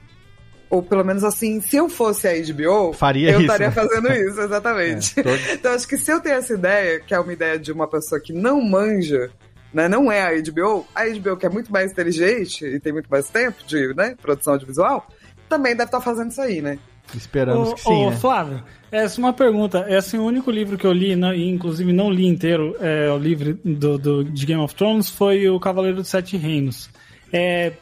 Ou 0.68 0.82
pelo 0.82 1.04
menos 1.04 1.24
assim, 1.24 1.60
se 1.60 1.76
eu 1.76 1.88
fosse 1.88 2.28
a 2.28 2.32
HBO, 2.32 2.92
Faria 2.92 3.30
eu 3.30 3.40
isso, 3.40 3.42
estaria 3.42 3.68
né? 3.68 3.72
fazendo 3.72 4.12
isso, 4.12 4.40
exatamente. 4.40 5.14
É, 5.18 5.22
todo- 5.22 5.38
Então 5.54 5.72
acho 5.72 5.88
que 5.88 5.96
se 5.96 6.10
eu 6.12 6.20
tenho 6.20 6.36
essa 6.36 6.52
ideia, 6.52 7.00
que 7.00 7.14
é 7.14 7.18
uma 7.18 7.32
ideia 7.32 7.58
de 7.58 7.72
uma 7.72 7.88
pessoa 7.88 8.20
que 8.20 8.32
não 8.32 8.60
manja, 8.60 9.30
né, 9.72 9.88
não 9.88 10.10
é 10.12 10.22
a 10.22 10.30
HBO, 10.42 10.86
a 10.94 11.04
HBO 11.06 11.36
que 11.36 11.46
é 11.46 11.48
muito 11.48 11.72
mais 11.72 11.90
inteligente 11.92 12.64
e 12.66 12.78
tem 12.78 12.92
muito 12.92 13.08
mais 13.08 13.28
tempo 13.30 13.64
de 13.66 13.94
né, 13.94 14.14
produção 14.20 14.52
audiovisual, 14.52 15.08
também 15.48 15.72
deve 15.74 15.88
estar 15.88 16.00
fazendo 16.00 16.30
isso 16.30 16.40
aí, 16.40 16.60
né? 16.60 16.78
Esperamos 17.14 17.70
Ô, 17.70 17.74
que 17.74 17.80
sim, 17.82 18.06
ô, 18.06 18.10
né? 18.10 18.16
Flávio, 18.16 18.62
essa 18.92 19.20
é 19.20 19.24
uma 19.24 19.32
pergunta. 19.32 19.78
É 19.88 19.96
assim, 19.96 20.18
o 20.18 20.24
único 20.24 20.50
livro 20.50 20.76
que 20.76 20.86
eu 20.86 20.92
li, 20.92 21.14
né, 21.16 21.36
e 21.36 21.48
inclusive 21.48 21.92
não 21.92 22.10
li 22.10 22.26
inteiro, 22.26 22.76
é, 22.80 23.10
o 23.10 23.18
livro 23.18 23.58
do, 23.64 23.98
do- 23.98 24.24
de 24.24 24.46
Game 24.46 24.62
of 24.62 24.74
Thrones, 24.74 25.08
foi 25.08 25.48
o 25.48 25.58
Cavaleiro 25.60 25.98
dos 25.98 26.08
Sete 26.08 26.36
Reinos. 26.36 26.90
É, 27.32 27.72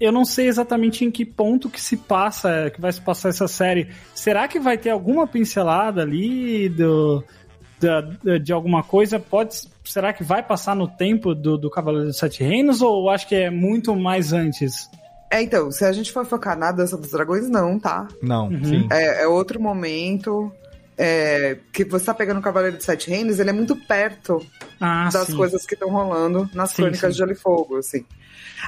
eu 0.00 0.12
não 0.12 0.24
sei 0.24 0.46
exatamente 0.48 1.04
em 1.04 1.10
que 1.10 1.24
ponto 1.24 1.68
que 1.70 1.80
se 1.80 1.96
passa, 1.96 2.70
que 2.70 2.80
vai 2.80 2.92
se 2.92 3.00
passar 3.00 3.30
essa 3.30 3.48
série. 3.48 3.88
Será 4.14 4.46
que 4.48 4.58
vai 4.60 4.76
ter 4.78 4.90
alguma 4.90 5.26
pincelada 5.26 6.02
ali 6.02 6.68
do, 6.68 7.22
da- 7.80 8.00
de 8.38 8.52
alguma 8.52 8.82
coisa? 8.82 9.18
Pode, 9.18 9.54
será 9.84 10.12
que 10.12 10.22
vai 10.24 10.42
passar 10.42 10.74
no 10.76 10.86
tempo 10.88 11.34
do, 11.34 11.56
do 11.56 11.70
Cavaleiro 11.70 12.08
dos 12.08 12.18
Sete 12.18 12.42
Reinos 12.44 12.82
ou 12.82 13.08
acho 13.10 13.26
que 13.28 13.34
é 13.34 13.50
muito 13.50 13.94
mais 13.96 14.32
antes? 14.32 14.88
É, 15.30 15.42
então, 15.42 15.70
se 15.70 15.84
a 15.84 15.92
gente 15.92 16.10
for 16.12 16.24
focar 16.24 16.58
na 16.58 16.72
Dança 16.72 16.96
dos 16.96 17.10
Dragões, 17.10 17.48
não, 17.48 17.78
tá? 17.78 18.08
Não, 18.22 18.48
Uhum. 18.48 18.64
sim. 18.64 18.88
É, 18.90 19.22
é 19.24 19.26
outro 19.28 19.60
momento. 19.60 20.50
É, 21.00 21.58
que 21.72 21.84
você 21.84 22.06
tá 22.06 22.12
pegando 22.12 22.40
o 22.40 22.42
Cavaleiro 22.42 22.76
dos 22.76 22.84
Sete 22.84 23.08
Reinos, 23.08 23.38
ele 23.38 23.50
é 23.50 23.52
muito 23.52 23.76
perto 23.76 24.44
Ah, 24.80 25.08
das 25.12 25.28
sim. 25.28 25.36
coisas 25.36 25.64
que 25.64 25.74
estão 25.74 25.90
rolando 25.90 26.50
nas 26.52 26.70
Sim, 26.70 26.76
Crônicas 26.76 27.00
sim. 27.02 27.08
de 27.12 27.18
Gelo 27.18 27.30
e 27.30 27.34
Fogo, 27.36 27.76
assim. 27.76 28.04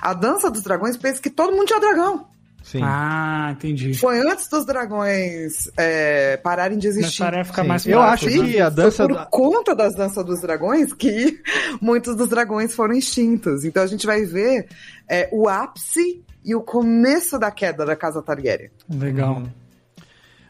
A 0.00 0.12
Dança 0.14 0.48
dos 0.48 0.62
Dragões 0.62 0.96
pensa 0.96 1.20
que 1.20 1.28
todo 1.28 1.50
mundo 1.52 1.66
tinha 1.66 1.80
dragão. 1.80 2.28
Sim. 2.62 2.82
Ah, 2.84 3.48
entendi. 3.56 3.94
Foi 3.94 4.20
antes 4.20 4.46
dos 4.48 4.64
dragões 4.64 5.68
é, 5.76 6.36
pararem 6.36 6.78
de 6.78 6.86
existir. 6.86 7.24
Fica 7.44 7.64
mais 7.64 7.84
Eu 7.84 8.00
acho 8.00 8.26
né? 8.26 8.32
que 8.32 8.60
a 8.60 8.68
dança 8.68 8.98
Foi 8.98 9.08
por 9.08 9.14
da- 9.16 9.26
conta 9.26 9.74
das 9.74 9.94
danças 9.96 10.24
dos 10.24 10.40
dragões 10.40 10.92
que 10.92 11.40
muitos 11.80 12.14
dos 12.14 12.28
dragões 12.28 12.72
foram 12.74 12.94
extintos. 12.94 13.64
Então 13.64 13.82
a 13.82 13.86
gente 13.88 14.06
vai 14.06 14.24
ver 14.24 14.68
é, 15.08 15.28
o 15.32 15.48
ápice 15.48 16.22
e 16.44 16.54
o 16.54 16.60
começo 16.60 17.38
da 17.38 17.50
queda 17.50 17.84
da 17.84 17.94
casa 17.96 18.22
Targaryen. 18.22 18.70
Legal. 18.88 19.34
Uhum. 19.36 19.46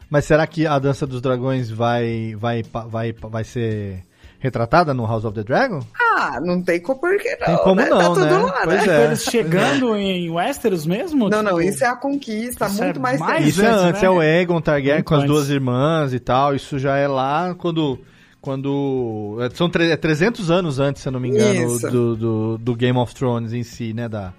Mas 0.09 0.25
será 0.25 0.45
que 0.45 0.67
a 0.67 0.77
dança 0.77 1.07
dos 1.07 1.21
dragões 1.21 1.69
vai 1.69 2.35
vai 2.37 2.63
vai 2.63 3.13
vai 3.13 3.43
ser 3.45 4.03
retratada 4.39 4.93
no 4.93 5.05
House 5.05 5.23
of 5.23 5.33
the 5.35 5.43
Dragon? 5.43 5.79
Ah, 5.97 6.39
não 6.41 6.61
tem 6.61 6.81
como 6.81 6.99
por 6.99 7.17
que 7.17 7.29
não. 7.39 7.45
Tem 7.45 7.57
como 7.59 7.75
né? 7.75 7.87
não, 7.89 7.97
tá 7.99 8.07
tudo 8.09 8.25
né? 8.25 8.37
lá, 8.37 8.61
Pois 8.65 8.85
né? 8.87 9.01
é. 9.01 9.05
Eles 9.05 9.23
chegando 9.23 9.95
em 9.95 10.29
Westeros 10.29 10.85
mesmo? 10.85 11.29
Não, 11.29 11.41
não, 11.41 11.51
Tipo, 11.57 11.61
isso 11.61 11.83
é 11.83 11.87
a 11.87 11.95
conquista, 11.95 12.65
Isso 12.67 12.83
muito 12.83 12.97
é 12.97 13.01
mais, 13.01 13.19
mais. 13.19 13.47
Isso 13.47 13.61
é 13.61 13.67
antes, 13.67 14.01
né? 14.01 14.07
é 14.07 14.09
o 14.09 14.19
Aegon 14.19 14.59
Targaryen 14.59 14.95
Muito 14.95 15.05
com 15.07 15.13
as 15.15 15.19
antes. 15.21 15.31
duas 15.31 15.49
irmãs 15.49 16.13
e 16.13 16.19
tal. 16.19 16.53
Isso 16.55 16.77
já 16.77 16.97
é 16.97 17.07
lá 17.07 17.55
quando. 17.55 17.99
Quando. 18.41 19.37
é, 19.39 19.49
São 19.55 19.69
tre- 19.69 19.91
é 19.91 19.95
300 19.95 20.49
anos 20.51 20.79
antes, 20.79 21.01
se 21.03 21.07
eu 21.07 21.11
não 21.11 21.19
me 21.19 21.29
engano, 21.29 21.79
do, 21.91 22.15
do, 22.15 22.57
do 22.57 22.75
Game 22.75 22.97
of 22.97 23.13
Thrones 23.13 23.53
em 23.53 23.61
si, 23.63 23.93
né? 23.93 24.09
Da, 24.09 24.33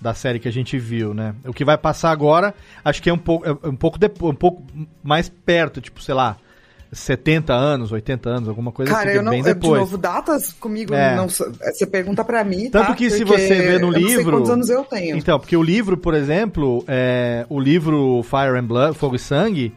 da 0.00 0.14
série 0.14 0.38
que 0.38 0.48
a 0.48 0.52
gente 0.52 0.78
viu, 0.78 1.12
né? 1.14 1.34
O 1.44 1.52
que 1.52 1.64
vai 1.64 1.76
passar 1.76 2.10
agora, 2.10 2.54
acho 2.84 3.02
que 3.02 3.10
é 3.10 3.12
um 3.12 3.18
pouco, 3.18 3.46
é 3.46 3.68
um 3.68 3.74
pouco, 3.76 3.98
depois, 3.98 4.32
um 4.32 4.36
pouco 4.36 4.62
mais 5.02 5.28
perto, 5.28 5.80
tipo, 5.80 6.00
sei 6.02 6.14
lá, 6.14 6.36
70 6.90 7.52
anos, 7.52 7.92
80 7.92 8.30
anos, 8.30 8.48
alguma 8.48 8.72
coisa 8.72 8.90
Cara, 8.90 9.02
assim, 9.04 9.12
que 9.12 9.16
eu 9.18 9.20
é 9.20 9.24
não. 9.24 9.30
bem 9.30 9.40
eu, 9.40 9.44
De 9.46 9.54
depois. 9.54 9.80
novo, 9.80 9.98
datas 9.98 10.52
comigo 10.54 10.94
É. 10.94 11.14
não. 11.16 11.28
sou- 11.28 11.52
Você 11.52 11.86
pergunta 11.86 12.24
pra 12.24 12.42
mim. 12.44 12.70
Tanto 12.70 12.86
tá? 12.88 12.94
que 12.94 13.10
se 13.10 13.24
Porque 13.24 13.42
você 13.42 13.54
vê 13.56 13.78
no 13.78 13.88
eu 13.88 13.92
não 13.92 13.92
sei 14.08 14.16
livro. 14.16 14.32
quantos 14.36 14.50
anos 14.50 14.70
eu 14.70 14.84
tenho. 14.84 15.16
Então, 15.16 15.38
porque 15.38 15.56
o 15.56 15.62
livro, 15.62 15.96
por 15.98 16.14
exemplo, 16.14 16.82
é, 16.88 17.44
o 17.50 17.60
livro 17.60 18.22
Fire 18.22 18.56
and 18.58 18.64
Blood, 18.64 18.96
Fogo 18.96 19.16
e 19.16 19.18
Sangue, 19.18 19.74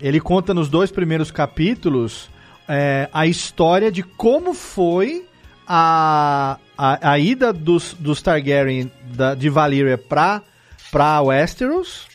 ele 0.00 0.18
conta 0.20 0.54
nos 0.54 0.68
dois 0.70 0.90
primeiros 0.90 1.30
capítulos 1.30 2.30
é, 2.68 3.08
a 3.12 3.26
história 3.26 3.92
de 3.92 4.02
como 4.02 4.54
foi 4.54 5.26
a, 5.68 6.58
a, 6.76 7.12
a 7.12 7.18
ida 7.18 7.52
dos, 7.52 7.94
dos 7.98 8.20
Targaryen 8.22 8.90
da, 9.14 9.34
de 9.34 9.48
Valyria 9.48 9.98
pra, 9.98 10.42
pra 10.90 11.20
Westeros. 11.22 12.06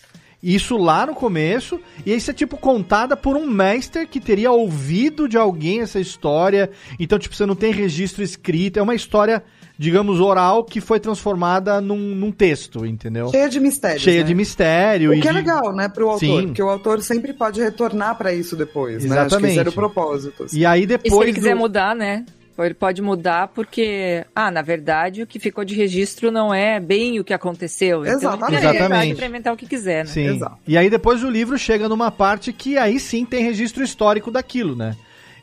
Isso 0.43 0.75
lá 0.75 1.05
no 1.05 1.13
começo, 1.13 1.79
e 2.03 2.15
isso 2.15 2.31
é 2.31 2.33
tipo 2.33 2.57
contada 2.57 3.15
por 3.15 3.37
um 3.37 3.45
mestre 3.45 4.07
que 4.07 4.19
teria 4.19 4.51
ouvido 4.51 5.29
de 5.29 5.37
alguém 5.37 5.81
essa 5.81 5.99
história. 5.99 6.71
Então, 6.99 7.19
tipo, 7.19 7.35
você 7.35 7.45
não 7.45 7.53
tem 7.55 7.71
registro 7.71 8.23
escrito, 8.23 8.77
é 8.79 8.81
uma 8.81 8.95
história 8.95 9.43
digamos, 9.77 10.19
oral 10.19 10.63
que 10.63 10.79
foi 10.79 10.99
transformada 10.99 11.81
num, 11.81 11.97
num 11.97 12.31
texto, 12.31 12.85
entendeu? 12.85 13.29
Cheia 13.31 13.49
de 13.49 13.59
mistérios. 13.59 14.03
Cheia 14.03 14.19
né? 14.21 14.27
de 14.27 14.35
mistério. 14.35 15.09
O 15.09 15.13
e 15.15 15.21
que 15.21 15.27
é 15.27 15.31
de- 15.31 15.37
legal, 15.37 15.73
né, 15.75 15.89
pro 15.89 16.07
autor, 16.07 16.19
Sim. 16.19 16.47
porque 16.47 16.61
o 16.61 16.69
autor 16.69 17.01
sempre 17.01 17.33
pode 17.33 17.59
retornar 17.59 18.15
pra 18.15 18.31
isso 18.31 18.55
depois, 18.55 19.03
né? 19.03 19.09
Acho 19.09 19.09
que 19.09 19.19
Exatamente. 19.25 19.51
esse 19.53 19.59
era 19.59 19.69
o 19.71 19.73
propósito. 19.73 20.43
assim. 20.43 20.59
E 20.59 20.65
aí 20.67 20.81
E 20.81 20.83
se 20.83 20.87
depois. 20.87 21.27
ele 21.27 21.33
quiser 21.33 21.55
do- 21.55 21.59
mudar, 21.61 21.95
né? 21.95 22.23
Ele 22.59 22.73
pode 22.73 23.01
mudar 23.01 23.47
porque, 23.49 24.25
ah, 24.35 24.51
na 24.51 24.61
verdade, 24.61 25.23
o 25.23 25.27
que 25.27 25.39
ficou 25.39 25.63
de 25.65 25.75
registro 25.75 26.31
não 26.31 26.53
é 26.53 26.79
bem 26.79 27.19
o 27.19 27.23
que 27.23 27.33
aconteceu. 27.33 28.01
Então, 28.01 28.17
Exatamente. 28.17 28.55
liberdade 28.55 28.77
Exatamente. 28.77 29.15
pra 29.15 29.25
inventar 29.27 29.53
o 29.53 29.57
que 29.57 29.65
quiser, 29.65 30.05
né? 30.05 30.11
Sim. 30.11 30.35
Exato. 30.35 30.57
E 30.67 30.77
aí 30.77 30.89
depois 30.89 31.23
o 31.23 31.29
livro 31.29 31.57
chega 31.57 31.89
numa 31.89 32.11
parte 32.11 32.53
que 32.53 32.77
aí 32.77 32.99
sim 32.99 33.25
tem 33.25 33.43
registro 33.43 33.83
histórico 33.83 34.29
daquilo, 34.29 34.75
né? 34.75 34.95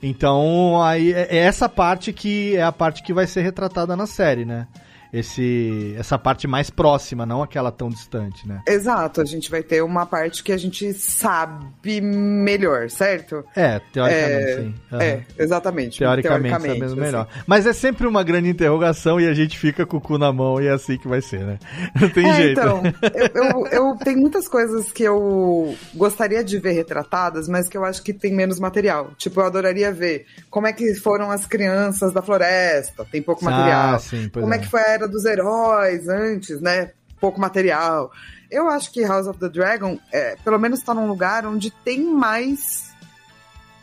Então, 0.03 0.81
aí 0.83 1.13
é 1.13 1.29
é 1.31 1.37
essa 1.39 1.69
parte 1.69 2.13
que 2.13 2.57
é 2.57 2.63
a 2.63 2.73
parte 2.73 3.03
que 3.03 3.13
vai 3.13 3.27
ser 3.27 3.43
retratada 3.43 3.97
na 3.97 4.07
série, 4.07 4.45
né? 4.45 4.67
Esse, 5.13 5.95
essa 5.99 6.19
parte 6.19 6.47
mais 6.47 6.71
próxima, 6.71 7.25
não 7.25 7.43
aquela 7.43 7.71
tão 7.73 7.89
distante, 7.89 8.47
né? 8.47 8.61
Exato, 8.67 9.21
a 9.21 9.25
gente 9.25 9.51
vai 9.51 9.63
ter 9.63 9.83
uma 9.83 10.05
parte 10.07 10.43
que 10.43 10.53
a 10.53 10.57
gente 10.57 10.93
sabe 10.93 12.01
melhor, 12.01 12.91
certo? 12.91 13.45
É, 13.57 13.81
teoricamente, 13.93 14.51
É, 14.51 14.57
sim. 14.57 14.75
Aham. 14.93 15.03
É, 15.03 15.21
exatamente. 15.39 15.99
Teoricamente, 15.99 16.61
sabemos 16.61 16.93
assim. 16.93 17.01
melhor. 17.01 17.29
Mas 17.47 17.67
é 17.67 17.73
sempre 17.73 18.07
uma 18.07 18.23
grande 18.23 18.49
interrogação 18.49 19.21
e 19.21 19.27
a 19.29 19.35
gente 19.35 19.59
fica 19.59 19.87
com 19.87 19.97
o 19.97 20.01
cu 20.01 20.19
na 20.19 20.33
mão 20.33 20.61
e 20.61 20.67
é 20.67 20.71
assim 20.73 20.99
que 20.99 21.09
vai 21.09 21.21
ser, 21.21 21.41
né? 21.41 21.59
Não 22.01 22.09
tem 22.11 22.29
É, 22.29 22.35
jeito. 22.35 22.61
então, 22.61 22.83
eu, 23.15 23.31
eu, 23.63 23.67
eu 23.69 23.97
tenho 23.97 24.19
muitas 24.19 24.49
coisas 24.49 24.93
que 24.93 25.03
eu 25.05 25.75
gostaria 25.95 26.45
de 26.45 26.59
ver 26.59 26.73
retratadas, 26.73 27.49
mas 27.49 27.69
que 27.69 27.77
eu 27.77 27.85
acho 27.85 28.03
que 28.03 28.13
tem 28.13 28.35
menos 28.35 28.59
material. 28.61 29.11
Tipo, 29.17 29.41
eu 29.41 29.47
adoraria 29.47 29.93
ver 29.93 30.27
como 30.51 30.67
é 30.67 30.73
que 30.73 30.95
foram 30.95 31.31
as 31.31 31.47
crianças 31.47 32.13
da 32.13 32.23
floresta, 32.23 33.05
tem 33.11 33.23
pouco 33.23 33.47
Ah, 33.47 33.51
material. 33.51 34.01
sim, 34.01 34.29
pois 34.33 34.43
como 34.43 34.55
é. 34.55 34.57
é. 34.57 34.61
que 34.61 34.67
foi 34.69 34.81
a 34.81 34.98
era 34.99 35.09
dos 35.09 35.25
heróis 35.25 36.09
antes, 36.09 36.61
né? 36.61 36.93
Pouco 37.21 37.41
material. 37.41 38.13
Eu 38.51 38.69
acho 38.69 38.93
que 38.93 39.05
House 39.05 39.27
of 39.27 39.39
the 39.39 39.49
Dragon, 39.49 39.99
é, 40.13 40.37
pelo 40.45 40.59
menos 40.59 40.81
tá 40.81 40.95
num 40.95 41.07
lugar 41.07 41.47
onde 41.47 41.71
tem 41.71 42.03
mais 42.03 42.89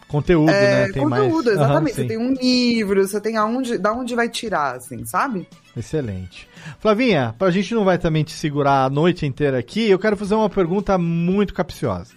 Conteúdo, 0.07 0.49
é, 0.51 0.87
né? 0.87 0.93
Tem 0.93 1.03
conteúdo, 1.03 1.45
mais. 1.45 1.57
Exatamente. 1.57 1.95
sim. 1.95 2.01
você 2.01 2.07
tem 2.07 2.17
um 2.17 2.33
livro, 2.33 3.07
você 3.07 3.19
tem 3.19 3.37
aonde, 3.37 3.77
da 3.77 3.91
onde 3.91 4.15
vai 4.15 4.29
tirar, 4.29 4.75
assim, 4.75 5.03
sabe? 5.03 5.47
Excelente. 5.75 6.47
Flavinha, 6.79 7.35
pra 7.37 7.51
gente 7.51 7.73
não 7.73 7.83
vai 7.83 7.97
também 7.97 8.23
te 8.23 8.31
segurar 8.31 8.85
a 8.85 8.89
noite 8.89 9.25
inteira 9.25 9.57
aqui, 9.57 9.89
eu 9.89 9.99
quero 9.99 10.15
fazer 10.15 10.35
uma 10.35 10.49
pergunta 10.49 10.97
muito 10.97 11.53
capciosa. 11.53 12.13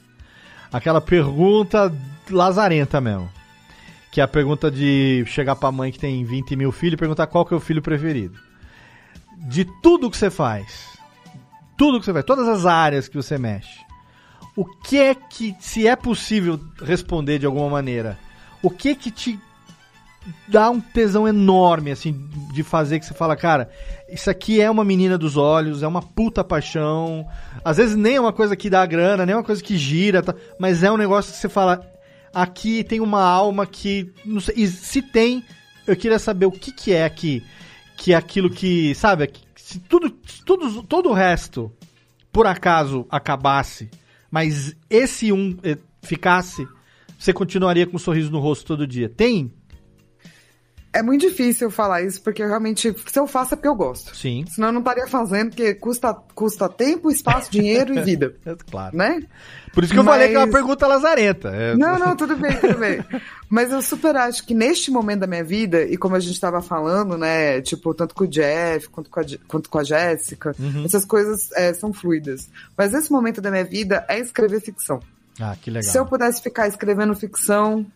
Aquela 0.73 1.01
pergunta 1.01 1.93
lazarenta 2.31 3.01
mesmo. 3.01 3.31
Que 4.13 4.21
é 4.21 4.25
a 4.25 4.29
pergunta 4.29 4.71
de 4.71 5.25
chegar 5.27 5.57
pra 5.57 5.73
mãe 5.73 5.91
que 5.91 5.99
tem 5.99 6.25
20 6.25 6.57
mil 6.57 6.73
filhos 6.73 6.95
e 6.95 6.99
perguntar 6.99 7.27
qual 7.27 7.45
que 7.45 7.55
é 7.55 7.57
o 7.57 7.61
filho 7.61 7.83
preferido. 7.83 8.39
De 9.47 9.65
tudo 9.83 10.11
que 10.11 10.17
você 10.17 10.31
faz, 10.31 10.89
tudo 11.77 11.99
que 12.01 12.05
você 12.05 12.13
faz, 12.13 12.25
todas 12.25 12.49
as 12.49 12.67
áreas 12.67 13.09
que 13.09 13.17
você 13.17 13.39
mexe, 13.39 13.81
o 14.57 14.65
que 14.65 14.99
é 14.99 15.15
que, 15.15 15.55
se 15.61 15.87
é 15.87 15.95
possível 15.95 16.59
responder 16.83 17.39
de 17.39 17.47
alguma 17.47 17.69
maneira, 17.69 18.19
o 18.63 18.69
que 18.69 18.95
que 18.95 19.11
te 19.11 19.39
dá 20.47 20.71
um 20.71 20.81
tesão 20.81 21.27
enorme, 21.27 21.91
assim, 21.91 22.29
de 22.53 22.63
fazer 22.63 22.99
que 22.99 23.07
você 23.07 23.15
fala, 23.15 23.37
cara, 23.37 23.71
isso 24.09 24.29
aqui 24.31 24.61
é 24.61 24.71
uma 24.71 24.85
menina 24.85 25.17
dos 25.17 25.37
olhos, 25.37 25.83
é 25.83 25.87
uma 25.87 26.03
puta 26.03 26.45
paixão. 26.45 27.27
Às 27.65 27.77
vezes 27.77 27.97
nem 27.97 28.17
é 28.17 28.21
uma 28.21 28.33
coisa 28.33 28.57
que 28.57 28.69
dá 28.69 28.85
grana, 28.85 29.25
nem 29.25 29.33
é 29.33 29.37
uma 29.37 29.45
coisa 29.45 29.63
que 29.63 29.77
gira, 29.77 30.23
tá? 30.23 30.35
mas 30.59 30.83
é 30.83 30.91
um 30.91 30.97
negócio 30.97 31.33
que 31.33 31.39
você 31.39 31.49
fala, 31.49 31.81
aqui 32.33 32.85
tem 32.85 33.01
uma 33.01 33.23
alma 33.23 33.67
que, 33.67 34.13
não 34.25 34.41
sei, 34.41 34.55
e 34.59 34.67
se 34.67 35.01
tem, 35.01 35.45
eu 35.87 35.97
queria 35.97 36.19
saber 36.19 36.47
o 36.47 36.53
que 36.53 36.73
que 36.73 36.93
é 36.93 37.05
aqui, 37.05 37.43
que 37.99 38.15
aquilo 38.15 38.49
que, 38.49 38.95
sabe, 38.95 39.29
se 39.57 39.81
tudo, 39.81 40.17
se 40.25 40.43
tudo, 40.45 40.83
todo 40.85 41.11
o 41.11 41.13
resto, 41.13 41.71
por 42.33 42.47
acaso, 42.47 43.05
acabasse, 43.11 43.91
mas 44.31 44.77
esse 44.89 45.33
um 45.33 45.59
eh, 45.65 45.77
ficasse, 46.01 46.67
você 47.19 47.33
continuaria 47.33 47.87
com 47.87 47.97
um 47.97 47.99
sorriso 47.99 48.31
no 48.31 48.39
rosto 48.39 48.65
todo 48.65 48.87
dia. 48.87 49.09
Tem 49.09 49.53
É 50.91 51.03
muito 51.03 51.21
difícil 51.21 51.71
falar 51.71 52.03
isso, 52.03 52.21
porque 52.23 52.43
eu 52.43 52.49
realmente, 52.49 52.95
se 53.07 53.19
eu 53.19 53.27
faço 53.27 53.53
é 53.53 53.57
porque 53.57 53.69
eu 53.69 53.75
gosto. 53.75 54.17
Sim. 54.17 54.45
Senão 54.49 54.69
eu 54.69 54.73
não 54.73 54.81
estaria 54.81 55.07
fazendo, 55.07 55.51
porque 55.51 55.75
custa, 55.75 56.15
custa 56.35 56.67
tempo, 56.69 57.11
espaço, 57.11 57.51
dinheiro 57.51 57.95
e 57.97 58.03
vida. 58.03 58.35
É 58.47 58.57
claro. 58.71 58.97
Né? 58.97 59.23
Por 59.75 59.85
isso 59.85 59.93
que 59.93 59.99
eu 59.99 60.05
falei 60.05 60.29
que 60.29 60.35
é 60.35 60.39
uma 60.39 60.47
Mas- 60.47 60.55
pergunta 60.55 60.87
lazarenta. 60.87 61.49
É- 61.51 61.77
Não, 61.77 61.99
não, 61.99 62.17
tudo 62.17 62.35
bem, 62.37 62.57
tudo 62.57 62.79
bem. 62.79 63.05
Mas 63.51 63.71
eu 63.71 63.83
super 63.83 64.17
acho 64.17 64.45
que 64.47 64.55
neste 64.55 64.91
momento 64.91 65.21
da 65.21 65.27
minha 65.27 65.45
vida, 65.45 65.83
e 65.83 65.97
como 65.99 66.17
a 66.17 66.21
gente 66.21 66.41
tava 66.41 66.63
falando, 66.63 67.19
né, 67.19 67.61
tipo, 67.61 67.93
tanto 67.93 68.15
com 68.15 68.25
o 68.25 68.29
Jeff 68.29 68.89
quanto 68.89 69.11
com 69.11 69.21
a, 69.21 69.25
quanto 69.47 69.69
com 69.69 69.79
a 69.79 69.85
Jéssica, 69.85 70.55
Uhum. 70.59 70.85
essas 70.87 71.05
coisas 71.05 71.53
é, 71.53 71.73
são 71.75 71.93
fluidas. 71.93 72.49
Mas 72.77 72.95
esse 72.95 73.13
momento 73.13 73.43
da 73.43 73.51
minha 73.51 73.65
vida 73.65 74.05
é 74.09 74.19
escrever 74.19 74.61
ficção. 74.63 75.01
Ah, 75.39 75.55
que 75.61 75.71
legal. 75.71 75.89
Se 75.93 75.97
eu 75.99 76.05
pudesse 76.07 76.43
ficar 76.43 76.67
escrevendo 76.67 77.15
ficção, 77.15 77.87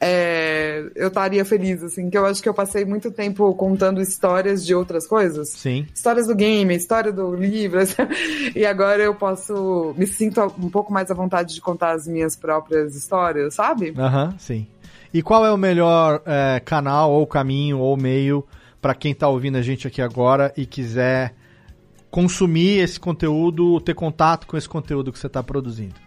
é, 0.00 0.84
eu 0.94 1.08
estaria 1.08 1.44
feliz, 1.44 1.82
assim, 1.82 2.10
que 2.10 2.18
eu 2.18 2.26
acho 2.26 2.42
que 2.42 2.48
eu 2.48 2.54
passei 2.54 2.84
muito 2.84 3.10
tempo 3.10 3.54
contando 3.54 4.00
histórias 4.00 4.64
de 4.64 4.74
outras 4.74 5.06
coisas. 5.06 5.50
Sim. 5.50 5.86
Histórias 5.94 6.26
do 6.26 6.34
game, 6.34 6.74
história 6.74 7.12
do 7.12 7.34
livro, 7.34 7.80
e 8.54 8.66
agora 8.66 9.02
eu 9.02 9.14
posso, 9.14 9.94
me 9.96 10.06
sinto 10.06 10.42
um 10.58 10.68
pouco 10.68 10.92
mais 10.92 11.10
à 11.10 11.14
vontade 11.14 11.54
de 11.54 11.60
contar 11.60 11.92
as 11.92 12.06
minhas 12.06 12.36
próprias 12.36 12.94
histórias, 12.94 13.54
sabe? 13.54 13.94
Aham, 13.96 14.34
sim. 14.38 14.66
E 15.14 15.22
qual 15.22 15.46
é 15.46 15.52
o 15.52 15.56
melhor 15.56 16.20
é, 16.26 16.60
canal, 16.60 17.10
ou 17.12 17.26
caminho, 17.26 17.78
ou 17.78 17.96
meio 17.96 18.44
para 18.82 18.94
quem 18.94 19.14
tá 19.14 19.28
ouvindo 19.28 19.56
a 19.56 19.62
gente 19.62 19.86
aqui 19.86 20.02
agora 20.02 20.52
e 20.56 20.66
quiser 20.66 21.34
consumir 22.10 22.80
esse 22.80 23.00
conteúdo, 23.00 23.80
ter 23.80 23.94
contato 23.94 24.46
com 24.46 24.56
esse 24.56 24.68
conteúdo 24.68 25.10
que 25.10 25.18
você 25.18 25.28
tá 25.28 25.42
produzindo? 25.42 26.05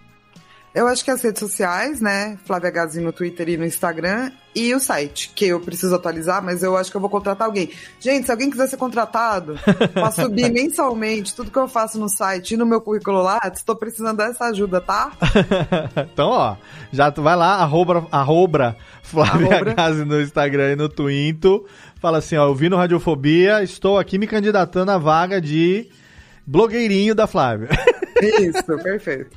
Eu 0.73 0.87
acho 0.87 1.03
que 1.03 1.09
as 1.09 1.21
redes 1.21 1.39
sociais, 1.39 1.99
né? 1.99 2.37
Flávia 2.45 2.69
Gazi 2.69 3.01
no 3.01 3.11
Twitter 3.11 3.49
e 3.49 3.57
no 3.57 3.65
Instagram. 3.65 4.31
E 4.53 4.73
o 4.73 4.79
site, 4.79 5.31
que 5.33 5.45
eu 5.45 5.59
preciso 5.59 5.95
atualizar, 5.95 6.43
mas 6.43 6.61
eu 6.61 6.77
acho 6.77 6.91
que 6.91 6.97
eu 6.97 7.01
vou 7.01 7.09
contratar 7.09 7.47
alguém. 7.47 7.71
Gente, 7.99 8.25
se 8.25 8.31
alguém 8.31 8.49
quiser 8.49 8.67
ser 8.67 8.77
contratado 8.77 9.59
pra 9.93 10.11
subir 10.11 10.51
mensalmente 10.51 11.35
tudo 11.35 11.51
que 11.51 11.57
eu 11.57 11.67
faço 11.67 11.99
no 11.99 12.09
site 12.09 12.53
e 12.53 12.57
no 12.57 12.65
meu 12.65 12.81
currículo 12.81 13.21
lá, 13.21 13.39
estou 13.51 13.75
precisando 13.75 14.17
dessa 14.17 14.45
ajuda, 14.45 14.79
tá? 14.81 15.11
então, 16.11 16.29
ó, 16.29 16.55
já 16.91 17.11
tu 17.11 17.21
vai 17.21 17.35
lá, 17.35 17.55
arroba, 17.55 18.07
arroba 18.11 18.75
Flávia 19.01 19.55
Arroba. 19.55 19.73
Gazi 19.73 20.05
no 20.05 20.21
Instagram 20.21 20.73
e 20.73 20.75
no 20.75 20.89
Twinto. 20.89 21.65
Fala 21.99 22.19
assim, 22.19 22.35
ó, 22.37 22.47
eu 22.47 22.55
vi 22.55 22.69
no 22.69 22.77
Radiofobia, 22.77 23.63
estou 23.63 23.97
aqui 23.97 24.17
me 24.17 24.27
candidatando 24.27 24.91
à 24.91 24.97
vaga 24.97 25.41
de 25.41 25.89
blogueirinho 26.45 27.15
da 27.15 27.27
Flávia. 27.27 27.69
Isso, 28.21 28.77
perfeito. 28.83 29.29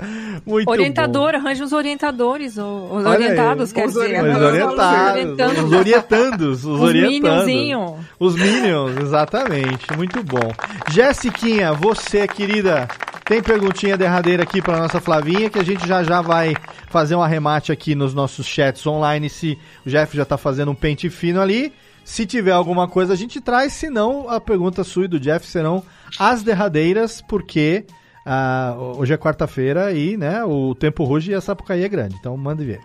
Muito 0.47 0.69
Orientador, 0.69 1.35
arranja 1.35 1.65
uns 1.65 1.73
orientadores, 1.73 2.59
ou, 2.59 2.97
os 2.97 3.05
Olha 3.05 3.19
aí. 3.19 3.25
orientados, 3.25 3.73
quer 3.73 3.87
Os 3.87 3.93
dizer. 3.93 4.23
Os 4.23 4.37
Os 4.37 4.43
orientados, 4.43 5.13
orientando. 5.13 5.65
os 5.65 5.73
orientandos, 5.73 6.65
os, 6.65 6.65
Os 6.65 6.81
orientandos. 6.81 8.01
Os 8.19 8.35
Minions, 8.37 8.97
exatamente. 9.01 9.93
Muito 9.97 10.23
bom. 10.23 10.53
Jessiquinha, 10.91 11.73
você, 11.73 12.27
querida, 12.27 12.89
tem 13.25 13.43
perguntinha 13.43 13.97
derradeira 13.97 14.43
aqui 14.43 14.61
para 14.61 14.79
nossa 14.79 15.01
Flavinha, 15.01 15.49
que 15.51 15.59
a 15.59 15.65
gente 15.65 15.87
já 15.87 16.03
já 16.03 16.21
vai 16.21 16.55
fazer 16.89 17.15
um 17.15 17.23
arremate 17.23 17.73
aqui 17.73 17.95
nos 17.95 18.13
nossos 18.15 18.47
chats 18.47 18.87
online, 18.87 19.29
se 19.31 19.59
o 19.87 19.89
Jeff 19.89 20.17
já 20.17 20.25
tá 20.25 20.37
fazendo 20.37 20.71
um 20.71 20.75
pente 20.75 21.09
fino 21.09 21.41
ali. 21.41 21.73
Se 22.05 22.27
tiver 22.27 22.51
alguma 22.51 22.89
coisa, 22.89 23.13
a 23.13 23.17
gente 23.17 23.41
traz, 23.41 23.73
senão 23.75 24.29
a 24.29 24.41
pergunta 24.41 24.83
sua 24.83 25.05
e 25.05 25.09
do 25.09 25.21
Jeff 25.21 25.47
serão 25.47 25.85
as 26.19 26.43
derradeiras, 26.43 27.23
porque 27.23 27.85
ah, 28.27 28.75
hoje 28.97 29.13
é 29.13 29.17
quarta-feira 29.19 29.93
e 29.93 30.17
né, 30.17 30.45
o 30.45 30.75
tempo 30.75 31.05
ruge 31.05 31.33
e 31.33 31.35
a 31.35 31.41
Sapucaí 31.41 31.83
é 31.85 31.89
grande. 31.89 32.17
Então, 32.19 32.37
manda 32.37 32.65
ver. 32.65 32.81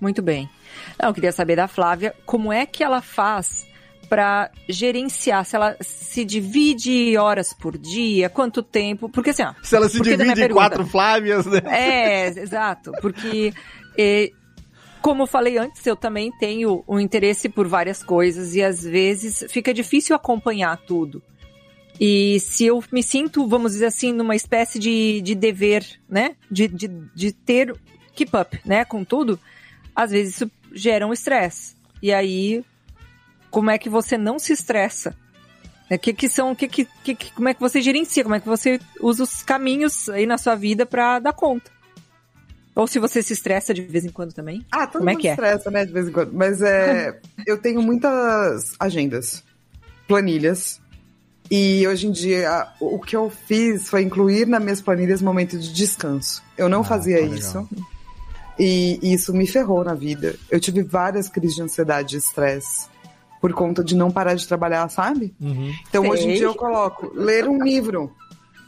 Muito 0.00 0.22
bem. 0.22 0.48
Não, 1.00 1.08
eu 1.08 1.14
queria 1.14 1.32
saber 1.32 1.56
da 1.56 1.66
Flávia 1.68 2.14
como 2.24 2.52
é 2.52 2.64
que 2.66 2.82
ela 2.84 3.00
faz 3.02 3.66
para 4.08 4.50
gerenciar, 4.68 5.44
se 5.44 5.54
ela 5.54 5.76
se 5.82 6.24
divide 6.24 7.14
horas 7.18 7.52
por 7.52 7.76
dia, 7.76 8.30
quanto 8.30 8.62
tempo, 8.62 9.06
porque 9.10 9.30
assim, 9.30 9.42
ó, 9.42 9.52
Se 9.62 9.76
ela 9.76 9.86
se 9.88 10.00
divide 10.00 10.22
em 10.22 10.34
pergunta- 10.34 10.54
quatro 10.54 10.86
Flávias, 10.86 11.44
né? 11.44 11.60
É, 11.66 12.26
exato, 12.28 12.90
porque 13.02 13.52
eh, 13.98 14.30
como 15.02 15.24
eu 15.24 15.26
falei 15.26 15.58
antes, 15.58 15.84
eu 15.86 15.94
também 15.94 16.32
tenho 16.38 16.82
um 16.88 16.98
interesse 16.98 17.50
por 17.50 17.68
várias 17.68 18.02
coisas 18.02 18.54
e 18.54 18.62
às 18.62 18.82
vezes 18.82 19.44
fica 19.50 19.74
difícil 19.74 20.16
acompanhar 20.16 20.74
tudo. 20.78 21.22
E 22.00 22.38
se 22.40 22.64
eu 22.66 22.82
me 22.92 23.02
sinto, 23.02 23.46
vamos 23.48 23.72
dizer 23.72 23.86
assim, 23.86 24.12
numa 24.12 24.36
espécie 24.36 24.78
de, 24.78 25.20
de 25.20 25.34
dever, 25.34 25.84
né? 26.08 26.36
De, 26.50 26.68
de, 26.68 26.88
de 27.14 27.32
ter 27.32 27.74
keep 28.14 28.30
up, 28.36 28.60
né? 28.64 28.84
Com 28.84 29.04
tudo, 29.04 29.38
às 29.94 30.10
vezes 30.10 30.36
isso 30.36 30.50
gera 30.72 31.06
um 31.06 31.12
estresse. 31.12 31.74
E 32.00 32.12
aí, 32.12 32.64
como 33.50 33.70
é 33.70 33.78
que 33.78 33.88
você 33.88 34.16
não 34.16 34.38
se 34.38 34.52
estressa? 34.52 35.16
O 35.90 35.98
que, 35.98 36.12
que 36.12 36.28
são, 36.28 36.54
que, 36.54 36.68
que, 36.68 36.86
que, 37.02 37.14
que- 37.14 37.32
como 37.32 37.48
é 37.48 37.54
que 37.54 37.60
você 37.60 37.80
gerencia, 37.80 38.22
como 38.22 38.34
é 38.34 38.40
que 38.40 38.46
você 38.48 38.78
usa 39.00 39.22
os 39.22 39.42
caminhos 39.42 40.08
aí 40.10 40.26
na 40.26 40.36
sua 40.38 40.54
vida 40.54 40.84
pra 40.84 41.18
dar 41.18 41.32
conta? 41.32 41.70
Ou 42.76 42.86
se 42.86 42.98
você 43.00 43.22
se 43.22 43.32
estressa 43.32 43.74
de 43.74 43.82
vez 43.82 44.04
em 44.04 44.10
quando 44.10 44.32
também? 44.32 44.64
Ah, 44.70 44.86
todo 44.86 44.98
Como 44.98 45.10
é 45.10 45.14
mundo 45.14 45.22
que 45.22 45.28
é? 45.28 45.30
estressa, 45.32 45.68
né, 45.70 45.84
de 45.84 45.92
vez 45.92 46.06
em 46.08 46.12
quando. 46.12 46.32
Mas 46.32 46.60
é, 46.62 47.18
eu 47.46 47.58
tenho 47.58 47.82
muitas 47.82 48.74
agendas, 48.78 49.42
planilhas, 50.06 50.80
E 51.50 51.86
hoje 51.88 52.06
em 52.06 52.10
dia, 52.10 52.66
o 52.80 52.98
que 52.98 53.16
eu 53.16 53.30
fiz 53.30 53.88
foi 53.88 54.02
incluir 54.02 54.46
nas 54.46 54.62
minhas 54.62 54.80
planilhas 54.82 55.22
momentos 55.22 55.64
de 55.64 55.72
descanso. 55.72 56.42
Eu 56.56 56.68
não 56.68 56.80
Ah, 56.80 56.84
fazia 56.84 57.16
tá 57.16 57.22
legal. 57.22 57.38
isso. 57.38 57.68
E 58.58 58.98
isso 59.02 59.32
me 59.32 59.46
ferrou 59.46 59.84
na 59.84 59.94
vida. 59.94 60.34
Eu 60.50 60.58
tive 60.60 60.82
várias 60.82 61.28
crises 61.28 61.54
de 61.56 61.62
ansiedade 61.62 62.16
e 62.16 62.18
estresse 62.18 62.86
por 63.40 63.52
conta 63.52 63.84
de 63.84 63.94
não 63.94 64.10
parar 64.10 64.34
de 64.34 64.46
trabalhar, 64.48 64.88
sabe? 64.88 65.32
Uhum. 65.40 65.72
Então 65.88 66.08
hoje 66.08 66.24
em 66.24 66.30
Sei. 66.30 66.36
dia 66.38 66.46
eu 66.46 66.54
coloco 66.54 67.12
ler 67.14 67.48
um 67.48 67.62
livro, 67.62 68.12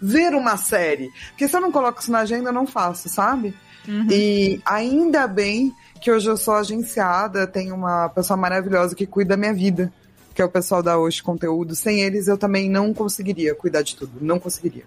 ver 0.00 0.32
uma 0.32 0.56
série. 0.56 1.10
Porque 1.30 1.48
se 1.48 1.56
eu 1.56 1.60
não 1.60 1.72
coloco 1.72 2.00
isso 2.00 2.12
na 2.12 2.20
agenda, 2.20 2.50
eu 2.50 2.52
não 2.54 2.66
faço, 2.66 3.08
sabe? 3.08 3.52
E 4.08 4.60
ainda 4.64 5.26
bem 5.26 5.74
que 6.00 6.10
hoje 6.12 6.28
eu 6.30 6.36
sou 6.36 6.54
agenciada, 6.54 7.46
tenho 7.46 7.74
uma 7.74 8.08
pessoa 8.10 8.36
maravilhosa 8.36 8.94
que 8.94 9.06
cuida 9.06 9.30
da 9.30 9.36
minha 9.36 9.52
vida, 9.52 9.92
que 10.34 10.42
é 10.42 10.44
o 10.44 10.48
pessoal 10.48 10.82
da 10.82 10.98
Hoje 10.98 11.22
Conteúdo. 11.22 11.74
Sem 11.74 12.00
eles 12.00 12.28
eu 12.28 12.38
também 12.38 12.68
não 12.68 12.92
conseguiria 12.92 13.54
cuidar 13.54 13.82
de 13.82 13.96
tudo, 13.96 14.12
não 14.20 14.38
conseguiria. 14.38 14.84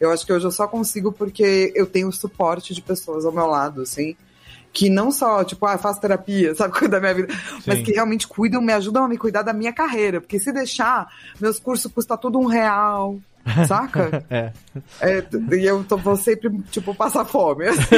Eu 0.00 0.10
acho 0.10 0.26
que 0.26 0.32
hoje 0.32 0.46
eu 0.46 0.50
só 0.50 0.66
consigo 0.66 1.12
porque 1.12 1.72
eu 1.76 1.86
tenho 1.86 2.08
o 2.08 2.12
suporte 2.12 2.74
de 2.74 2.82
pessoas 2.82 3.24
ao 3.24 3.30
meu 3.30 3.46
lado, 3.46 3.82
assim, 3.82 4.16
que 4.72 4.90
não 4.90 5.12
só, 5.12 5.44
tipo, 5.44 5.64
ah, 5.66 5.78
faço 5.78 6.00
terapia, 6.00 6.54
sabe, 6.56 6.74
cuida 6.74 6.98
da 6.98 7.00
minha 7.00 7.14
vida, 7.14 7.28
mas 7.66 7.78
Sim. 7.78 7.84
que 7.84 7.92
realmente 7.92 8.26
cuidam, 8.26 8.60
me 8.60 8.72
ajudam 8.72 9.04
a 9.04 9.08
me 9.08 9.16
cuidar 9.16 9.42
da 9.42 9.52
minha 9.52 9.72
carreira. 9.72 10.20
Porque 10.20 10.40
se 10.40 10.52
deixar, 10.52 11.08
meus 11.40 11.60
cursos 11.60 11.92
custam 11.92 12.16
tudo 12.16 12.38
um 12.38 12.46
real, 12.46 13.18
saca? 13.66 14.24
É. 14.30 14.52
É, 15.02 15.22
e 15.52 15.66
eu 15.66 15.84
tô, 15.84 15.98
vou 15.98 16.16
sempre, 16.16 16.50
tipo, 16.70 16.94
passar 16.94 17.26
fome, 17.26 17.66
assim. 17.68 17.96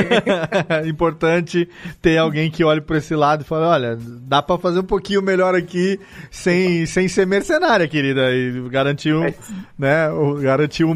É 0.69 0.87
Importante 0.89 1.69
ter 2.03 2.19
alguém 2.19 2.51
que 2.51 2.65
olhe 2.65 2.81
por 2.81 2.97
esse 2.97 3.15
lado 3.15 3.43
e 3.43 3.45
fale, 3.45 3.65
olha, 3.65 3.99
dá 4.01 4.43
pra 4.43 4.59
fazer 4.59 4.81
um 4.81 4.85
pouquinho 4.85 5.23
melhor 5.23 5.55
aqui 5.55 6.01
sem, 6.33 6.85
sem 6.87 7.07
ser 7.07 7.27
mercenária, 7.29 7.87
querida, 7.87 8.33
e 8.33 8.69
garantir 8.69 9.15
um, 9.15 9.33
né, 9.79 10.11
o- 10.11 10.35
garantir 10.35 10.83
um, 10.85 10.91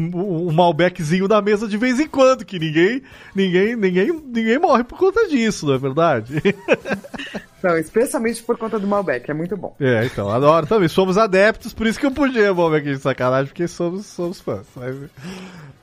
um 0.47 0.51
Malbeczinho 0.51 1.27
da 1.29 1.41
mesa 1.41 1.65
de 1.67 1.77
vez 1.77 1.97
em 1.99 2.07
quando, 2.07 2.43
que 2.43 2.59
ninguém, 2.59 3.01
ninguém, 3.33 3.75
ninguém, 3.77 4.11
ninguém 4.11 4.59
morre 4.59 4.83
por 4.83 4.97
conta 4.97 5.29
disso, 5.29 5.65
não 5.65 5.75
é 5.75 5.77
verdade? 5.77 6.33
Não, 7.61 7.77
especialmente 7.77 8.41
por 8.43 8.57
conta 8.57 8.79
do 8.79 8.87
Malbec, 8.87 9.29
é 9.29 9.33
muito 9.33 9.57
bom. 9.57 9.75
É, 9.79 10.05
então, 10.05 10.29
adoro 10.29 10.65
também. 10.65 10.87
Somos 10.87 11.17
adeptos, 11.17 11.73
por 11.73 11.87
isso 11.87 11.99
que 11.99 12.05
eu 12.05 12.11
podia 12.11 12.53
Malbec 12.53 12.85
de 12.93 12.99
sacanagem, 12.99 13.47
porque 13.47 13.67
somos, 13.67 14.05
somos 14.05 14.39
fãs. 14.39 14.65
Mas, 14.75 14.95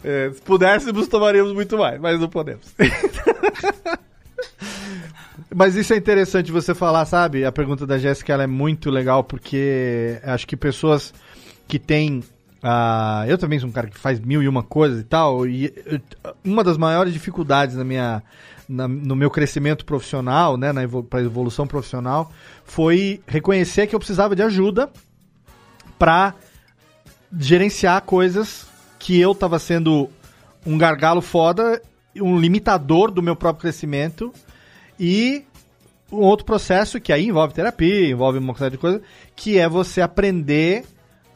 é, 0.04 0.30
se 0.32 0.40
pudéssemos, 0.42 1.08
tomaríamos 1.08 1.52
muito 1.52 1.76
mais, 1.76 2.00
mas 2.00 2.18
não 2.18 2.28
podemos. 2.28 2.74
Mas 5.54 5.74
isso 5.74 5.94
é 5.94 5.96
interessante 5.96 6.52
você 6.52 6.74
falar, 6.74 7.06
sabe? 7.06 7.44
A 7.44 7.52
pergunta 7.52 7.86
da 7.86 7.96
Jéssica 7.96 8.34
é 8.34 8.46
muito 8.46 8.90
legal, 8.90 9.24
porque 9.24 10.18
acho 10.22 10.46
que 10.46 10.54
pessoas 10.54 11.14
que 11.66 11.78
têm. 11.78 12.22
ah, 12.62 13.24
eu 13.26 13.38
também 13.38 13.58
sou 13.58 13.68
um 13.68 13.72
cara 13.72 13.86
que 13.86 13.98
faz 13.98 14.20
mil 14.20 14.42
e 14.42 14.48
uma 14.48 14.62
coisas 14.62 15.00
e 15.00 15.04
tal, 15.04 15.46
e 15.46 15.72
uma 16.44 16.62
das 16.62 16.76
maiores 16.76 17.12
dificuldades 17.12 17.74
na 17.74 17.84
minha, 17.84 18.22
na- 18.68 18.88
no 18.88 19.14
meu 19.16 19.30
crescimento 19.30 19.84
profissional, 19.84 20.56
né, 20.56 20.72
pra 21.08 21.20
evolução 21.20 21.66
profissional, 21.66 22.30
foi 22.64 23.20
reconhecer 23.26 23.86
que 23.86 23.94
eu 23.94 23.98
precisava 23.98 24.34
de 24.34 24.42
ajuda 24.42 24.90
para 25.98 26.34
gerenciar 27.38 28.02
coisas 28.02 28.66
que 28.98 29.18
eu 29.20 29.34
tava 29.34 29.58
sendo 29.58 30.08
um 30.64 30.76
gargalo 30.76 31.20
foda, 31.20 31.80
um 32.16 32.38
limitador 32.38 33.10
do 33.10 33.22
meu 33.22 33.36
próprio 33.36 33.62
crescimento 33.62 34.32
e 34.98 35.44
um 36.10 36.18
outro 36.18 36.46
processo 36.46 37.00
que 37.00 37.12
aí 37.12 37.26
envolve 37.28 37.54
terapia, 37.54 38.08
envolve 38.10 38.38
uma 38.38 38.54
série 38.56 38.72
de 38.72 38.78
coisas, 38.78 39.02
que 39.34 39.58
é 39.58 39.68
você 39.68 40.00
aprender 40.00 40.84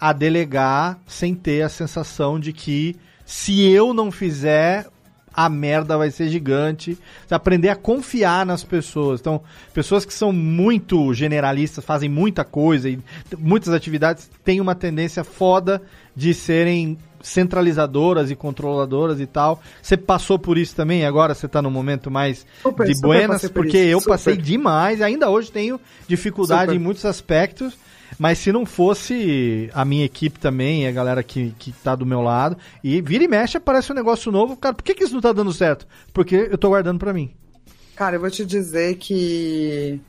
a 0.00 0.12
delegar 0.12 0.98
sem 1.06 1.34
ter 1.34 1.62
a 1.62 1.68
sensação 1.68 2.40
de 2.40 2.52
que 2.52 2.96
se 3.26 3.68
eu 3.68 3.92
não 3.92 4.10
fizer 4.10 4.86
a 5.34 5.48
merda 5.48 5.96
vai 5.96 6.10
ser 6.10 6.28
gigante. 6.28 6.98
Você 7.26 7.34
aprender 7.34 7.68
a 7.68 7.76
confiar 7.76 8.44
nas 8.44 8.64
pessoas. 8.64 9.20
Então, 9.20 9.40
pessoas 9.72 10.04
que 10.04 10.12
são 10.12 10.32
muito 10.32 11.12
generalistas, 11.14 11.84
fazem 11.84 12.08
muita 12.08 12.44
coisa 12.44 12.88
e 12.88 12.98
muitas 13.38 13.72
atividades 13.72 14.30
têm 14.44 14.60
uma 14.60 14.74
tendência 14.74 15.24
foda 15.24 15.82
de 16.14 16.34
serem 16.34 16.98
centralizadoras 17.22 18.30
e 18.30 18.36
controladoras 18.36 19.20
e 19.20 19.26
tal. 19.26 19.60
Você 19.82 19.96
passou 19.96 20.38
por 20.38 20.58
isso 20.58 20.74
também, 20.74 21.04
agora 21.04 21.34
você 21.34 21.46
tá 21.46 21.60
num 21.60 21.70
momento 21.70 22.10
mais 22.10 22.46
Super, 22.62 22.86
de 22.86 23.00
buenas, 23.00 23.42
por 23.42 23.50
porque 23.50 23.78
isso, 23.78 23.88
eu 23.88 24.00
super. 24.00 24.12
passei 24.12 24.36
demais, 24.36 25.02
ainda 25.02 25.28
hoje 25.28 25.50
tenho 25.50 25.80
dificuldade 26.08 26.72
Super. 26.72 26.76
em 26.76 26.78
muitos 26.78 27.04
aspectos, 27.04 27.76
mas 28.18 28.38
se 28.38 28.52
não 28.52 28.66
fosse 28.66 29.70
a 29.72 29.84
minha 29.84 30.04
equipe 30.04 30.38
também, 30.38 30.86
a 30.86 30.92
galera 30.92 31.22
que, 31.22 31.54
que 31.58 31.72
tá 31.72 31.94
do 31.94 32.06
meu 32.06 32.20
lado, 32.20 32.56
e 32.82 33.00
vira 33.00 33.24
e 33.24 33.28
mexe, 33.28 33.56
aparece 33.56 33.92
um 33.92 33.94
negócio 33.94 34.30
novo, 34.32 34.56
cara, 34.56 34.74
por 34.74 34.82
que, 34.82 34.94
que 34.94 35.04
isso 35.04 35.14
não 35.14 35.20
tá 35.20 35.32
dando 35.32 35.52
certo? 35.52 35.86
Porque 36.12 36.48
eu 36.50 36.58
tô 36.58 36.68
guardando 36.68 36.98
pra 36.98 37.12
mim. 37.12 37.30
Cara, 37.96 38.16
eu 38.16 38.20
vou 38.20 38.30
te 38.30 38.44
dizer 38.46 38.96
que 38.96 40.00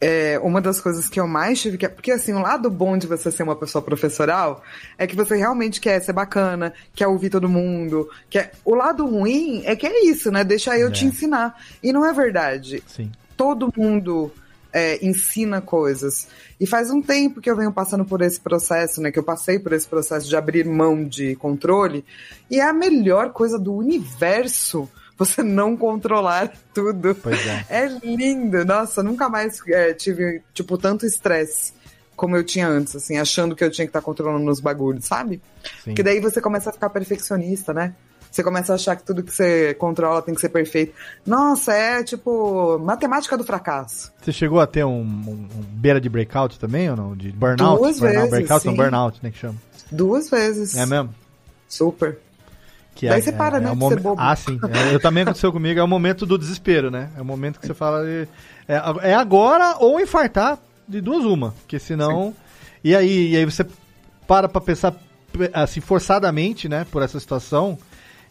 é, 0.00 0.36
uma 0.42 0.60
das 0.60 0.80
coisas 0.80 1.08
que 1.08 1.20
eu 1.20 1.28
mais 1.28 1.60
tive 1.60 1.78
que. 1.78 1.88
Porque, 1.88 2.10
assim, 2.10 2.32
o 2.32 2.40
lado 2.40 2.68
bom 2.68 2.98
de 2.98 3.06
você 3.06 3.30
ser 3.30 3.44
uma 3.44 3.54
pessoa 3.54 3.80
professoral 3.80 4.64
é 4.98 5.06
que 5.06 5.14
você 5.14 5.36
realmente 5.36 5.80
quer 5.80 6.00
ser 6.00 6.12
bacana, 6.12 6.74
quer 6.92 7.06
ouvir 7.06 7.30
todo 7.30 7.48
mundo. 7.48 8.10
Quer... 8.28 8.50
O 8.64 8.74
lado 8.74 9.06
ruim 9.06 9.62
é 9.64 9.76
que 9.76 9.86
é 9.86 10.04
isso, 10.06 10.32
né? 10.32 10.42
Deixa 10.42 10.76
eu 10.76 10.90
te 10.90 11.04
É. 11.04 11.08
ensinar. 11.08 11.56
E 11.80 11.92
não 11.92 12.04
é 12.04 12.12
verdade. 12.12 12.82
Sim. 12.88 13.12
Todo 13.36 13.72
mundo 13.76 14.32
é, 14.72 15.04
ensina 15.04 15.60
coisas. 15.60 16.28
E 16.58 16.66
faz 16.66 16.90
um 16.90 17.02
tempo 17.02 17.40
que 17.40 17.50
eu 17.50 17.56
venho 17.56 17.72
passando 17.72 18.04
por 18.04 18.22
esse 18.22 18.40
processo, 18.40 19.00
né? 19.00 19.12
Que 19.12 19.18
eu 19.18 19.22
passei 19.22 19.58
por 19.58 19.72
esse 19.72 19.86
processo 19.86 20.28
de 20.28 20.36
abrir 20.36 20.64
mão 20.64 21.04
de 21.04 21.36
controle. 21.36 22.04
E 22.50 22.58
é 22.58 22.64
a 22.64 22.72
melhor 22.72 23.32
coisa 23.32 23.58
do 23.58 23.74
universo 23.74 24.88
você 25.18 25.42
não 25.42 25.76
controlar 25.76 26.52
tudo. 26.72 27.14
Pois 27.14 27.46
é. 27.46 27.66
É 27.68 27.86
lindo. 27.86 28.64
Nossa, 28.64 29.02
nunca 29.02 29.28
mais 29.28 29.60
é, 29.68 29.92
tive, 29.92 30.42
tipo, 30.54 30.78
tanto 30.78 31.04
estresse 31.04 31.74
como 32.14 32.36
eu 32.36 32.44
tinha 32.44 32.68
antes, 32.68 32.94
assim, 32.94 33.18
achando 33.18 33.56
que 33.56 33.64
eu 33.64 33.70
tinha 33.70 33.86
que 33.86 33.90
estar 33.90 34.02
controlando 34.02 34.48
os 34.48 34.60
bagulhos, 34.60 35.06
sabe? 35.06 35.42
Sim. 35.82 35.90
Porque 35.90 36.02
daí 36.02 36.20
você 36.20 36.40
começa 36.40 36.70
a 36.70 36.72
ficar 36.72 36.90
perfeccionista, 36.90 37.72
né? 37.72 37.94
Você 38.32 38.42
começa 38.42 38.72
a 38.72 38.76
achar 38.76 38.96
que 38.96 39.04
tudo 39.04 39.22
que 39.22 39.30
você 39.30 39.74
controla 39.74 40.22
tem 40.22 40.34
que 40.34 40.40
ser 40.40 40.48
perfeito. 40.48 40.94
Nossa, 41.26 41.72
é 41.74 42.02
tipo 42.02 42.78
matemática 42.78 43.36
do 43.36 43.44
fracasso. 43.44 44.10
Você 44.22 44.32
chegou 44.32 44.58
a 44.58 44.66
ter 44.66 44.84
um, 44.84 45.00
um- 45.02 45.48
um 45.54 45.62
beira 45.68 46.00
de 46.00 46.08
breakout 46.08 46.58
também 46.58 46.88
ou 46.90 46.96
não? 46.96 47.14
De 47.14 47.30
burnout? 47.30 47.78
Duas 47.78 48.00
burnout 48.00 48.16
vezes, 48.16 48.30
breakout 48.30 48.64
não, 48.66 48.72
sim. 48.72 48.76
burnout, 48.78 49.18
né, 49.22 49.30
que 49.30 49.38
chama. 49.38 49.56
Duas 49.90 50.30
vezes. 50.30 50.74
É 50.74 50.86
mesmo? 50.86 51.14
Super. 51.68 52.18
Que 52.94 53.06
Daí 53.08 53.20
você 53.22 53.32
para, 53.32 53.60
né, 53.60 53.70
o 53.70 53.76
de 53.76 53.88
ser 53.88 54.00
bobo. 54.00 54.20
Ah, 54.20 54.34
sim. 54.34 54.58
É, 54.90 54.94
eu 54.94 55.00
também 55.00 55.22
aconteceu 55.24 55.52
comigo. 55.52 55.78
É 55.78 55.82
o 55.82 55.88
momento 55.88 56.24
do 56.24 56.38
desespero, 56.38 56.90
né? 56.90 57.10
É 57.16 57.20
o 57.20 57.24
momento 57.24 57.60
que 57.60 57.66
você 57.66 57.74
fala. 57.74 58.02
de- 58.04 58.28
É, 58.66 59.10
é 59.10 59.14
agora 59.14 59.76
ou 59.78 60.00
infartar 60.00 60.58
de 60.88 61.00
duas 61.02 61.24
uma. 61.24 61.52
Porque 61.60 61.78
senão. 61.78 62.34
E 62.82 62.96
aí, 62.96 63.30
e 63.32 63.36
aí 63.36 63.44
você 63.44 63.66
para 64.26 64.48
pra 64.48 64.60
pensar 64.60 64.94
assim, 65.52 65.80
forçadamente, 65.80 66.68
né, 66.68 66.86
por 66.90 67.02
essa 67.02 67.18
situação, 67.18 67.78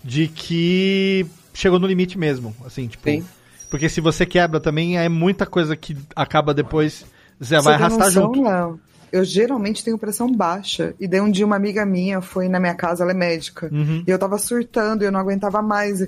de 0.03 0.27
que 0.27 1.25
chegou 1.53 1.79
no 1.79 1.87
limite 1.87 2.17
mesmo. 2.17 2.55
Assim, 2.65 2.87
tipo. 2.87 3.03
Sim. 3.09 3.23
Porque 3.69 3.87
se 3.87 4.01
você 4.01 4.25
quebra 4.25 4.59
também, 4.59 4.97
é 4.97 5.07
muita 5.07 5.45
coisa 5.45 5.75
que 5.75 5.97
acaba 6.15 6.53
depois. 6.53 7.05
Você 7.39 7.59
vai 7.61 7.75
arrastar 7.75 8.07
noção, 8.07 8.23
junto. 8.25 8.43
Léo? 8.43 8.79
Eu 9.11 9.25
geralmente 9.25 9.83
tenho 9.83 9.97
pressão 9.97 10.31
baixa. 10.31 10.93
E 10.99 11.05
daí 11.07 11.19
um 11.19 11.29
dia 11.29 11.45
uma 11.45 11.55
amiga 11.57 11.85
minha 11.85 12.21
foi 12.21 12.47
na 12.47 12.59
minha 12.61 12.73
casa, 12.75 13.03
ela 13.03 13.11
é 13.11 13.15
médica. 13.15 13.69
Uhum. 13.71 14.03
E 14.07 14.09
eu 14.11 14.17
tava 14.19 14.37
surtando, 14.37 15.01
e 15.01 15.05
eu 15.05 15.11
não 15.11 15.19
aguentava 15.19 15.61
mais. 15.61 16.01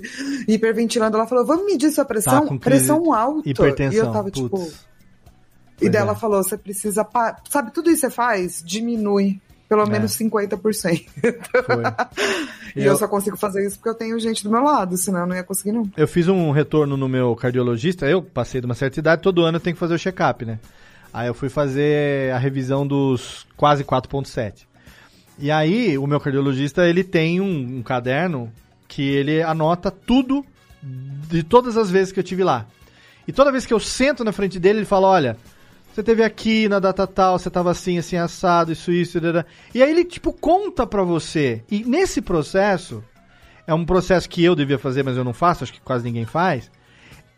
Hiperventilando. 0.48 1.16
Ela 1.16 1.26
falou: 1.26 1.44
vamos 1.44 1.66
medir 1.66 1.90
sua 1.90 2.04
pressão? 2.04 2.46
Tá 2.46 2.56
pressão 2.58 3.12
alta. 3.12 3.48
hipertensão, 3.48 3.92
E 3.92 3.96
eu 4.06 4.12
tava 4.12 4.30
tipo. 4.30 4.48
putz. 4.48 4.72
E 4.72 5.80
Pois 5.80 5.90
daí 5.92 6.00
é. 6.00 6.04
ela 6.04 6.14
falou: 6.14 6.42
você 6.42 6.56
precisa. 6.56 7.04
pa- 7.04 7.36
Sabe, 7.48 7.72
tudo 7.72 7.90
isso 7.90 8.02
que 8.02 8.06
você 8.08 8.10
faz? 8.14 8.62
Diminui. 8.64 9.40
Pelo 9.76 9.88
É. 9.88 9.90
menos 9.90 10.12
50%. 10.12 11.06
e 12.76 12.80
Eu- 12.80 12.92
eu... 12.92 12.96
só 12.96 13.08
consigo 13.08 13.36
fazer 13.36 13.66
isso 13.66 13.76
porque 13.76 13.88
eu 13.88 13.94
tenho 13.94 14.18
gente 14.18 14.42
do 14.44 14.50
meu 14.50 14.62
lado, 14.62 14.96
senão 14.96 15.20
eu 15.20 15.26
não 15.26 15.36
ia 15.36 15.42
conseguir, 15.44 15.72
não. 15.72 15.90
Eu 15.96 16.06
fiz 16.08 16.28
um 16.28 16.50
retorno 16.50 16.96
no 16.96 17.08
meu 17.08 17.34
cardiologista, 17.36 18.06
eu 18.06 18.22
passei 18.22 18.60
de 18.60 18.66
uma 18.66 18.74
certa 18.74 18.98
idade, 19.00 19.22
todo 19.22 19.42
ano 19.44 19.56
eu 19.56 19.60
tenho 19.60 19.74
que 19.74 19.80
fazer 19.80 19.94
o 19.94 19.98
check-up, 19.98 20.44
né? 20.44 20.58
Aí 21.12 21.26
eu 21.28 21.34
fui 21.34 21.48
fazer 21.48 22.32
a 22.32 22.38
revisão 22.38 22.86
dos 22.86 23.46
quase 23.56 23.84
4.7. 23.84 24.66
E 25.38 25.50
aí, 25.50 25.96
o 25.98 26.06
meu 26.06 26.20
cardiologista, 26.20 26.86
ele 26.88 27.02
tem 27.04 27.40
um, 27.40 27.78
um 27.78 27.82
caderno 27.82 28.52
que 28.86 29.02
ele 29.02 29.42
anota 29.42 29.90
tudo 29.90 30.44
de 30.82 31.42
todas 31.42 31.76
as 31.76 31.90
vezes 31.90 32.12
que 32.12 32.20
eu 32.20 32.24
tive 32.24 32.44
lá. 32.44 32.66
E 33.26 33.32
toda 33.32 33.50
vez 33.50 33.64
que 33.66 33.72
eu 33.74 33.80
sento 33.80 34.22
na 34.22 34.32
frente 34.32 34.58
dele, 34.60 34.80
ele 34.80 34.86
fala, 34.86 35.08
olha, 35.08 35.36
você 35.94 36.02
teve 36.02 36.24
aqui 36.24 36.68
na 36.68 36.80
data 36.80 37.06
tal, 37.06 37.38
você 37.38 37.48
tava 37.48 37.70
assim, 37.70 37.98
assim, 37.98 38.16
assado, 38.16 38.72
isso, 38.72 38.90
isso, 38.90 39.20
dadá. 39.20 39.44
e 39.72 39.80
aí 39.80 39.88
ele, 39.88 40.04
tipo, 40.04 40.32
conta 40.32 40.84
pra 40.84 41.04
você. 41.04 41.62
E 41.70 41.84
nesse 41.84 42.20
processo, 42.20 43.04
é 43.64 43.72
um 43.72 43.84
processo 43.84 44.28
que 44.28 44.42
eu 44.42 44.56
devia 44.56 44.76
fazer, 44.76 45.04
mas 45.04 45.16
eu 45.16 45.22
não 45.22 45.32
faço, 45.32 45.62
acho 45.62 45.72
que 45.72 45.80
quase 45.80 46.02
ninguém 46.02 46.24
faz. 46.24 46.68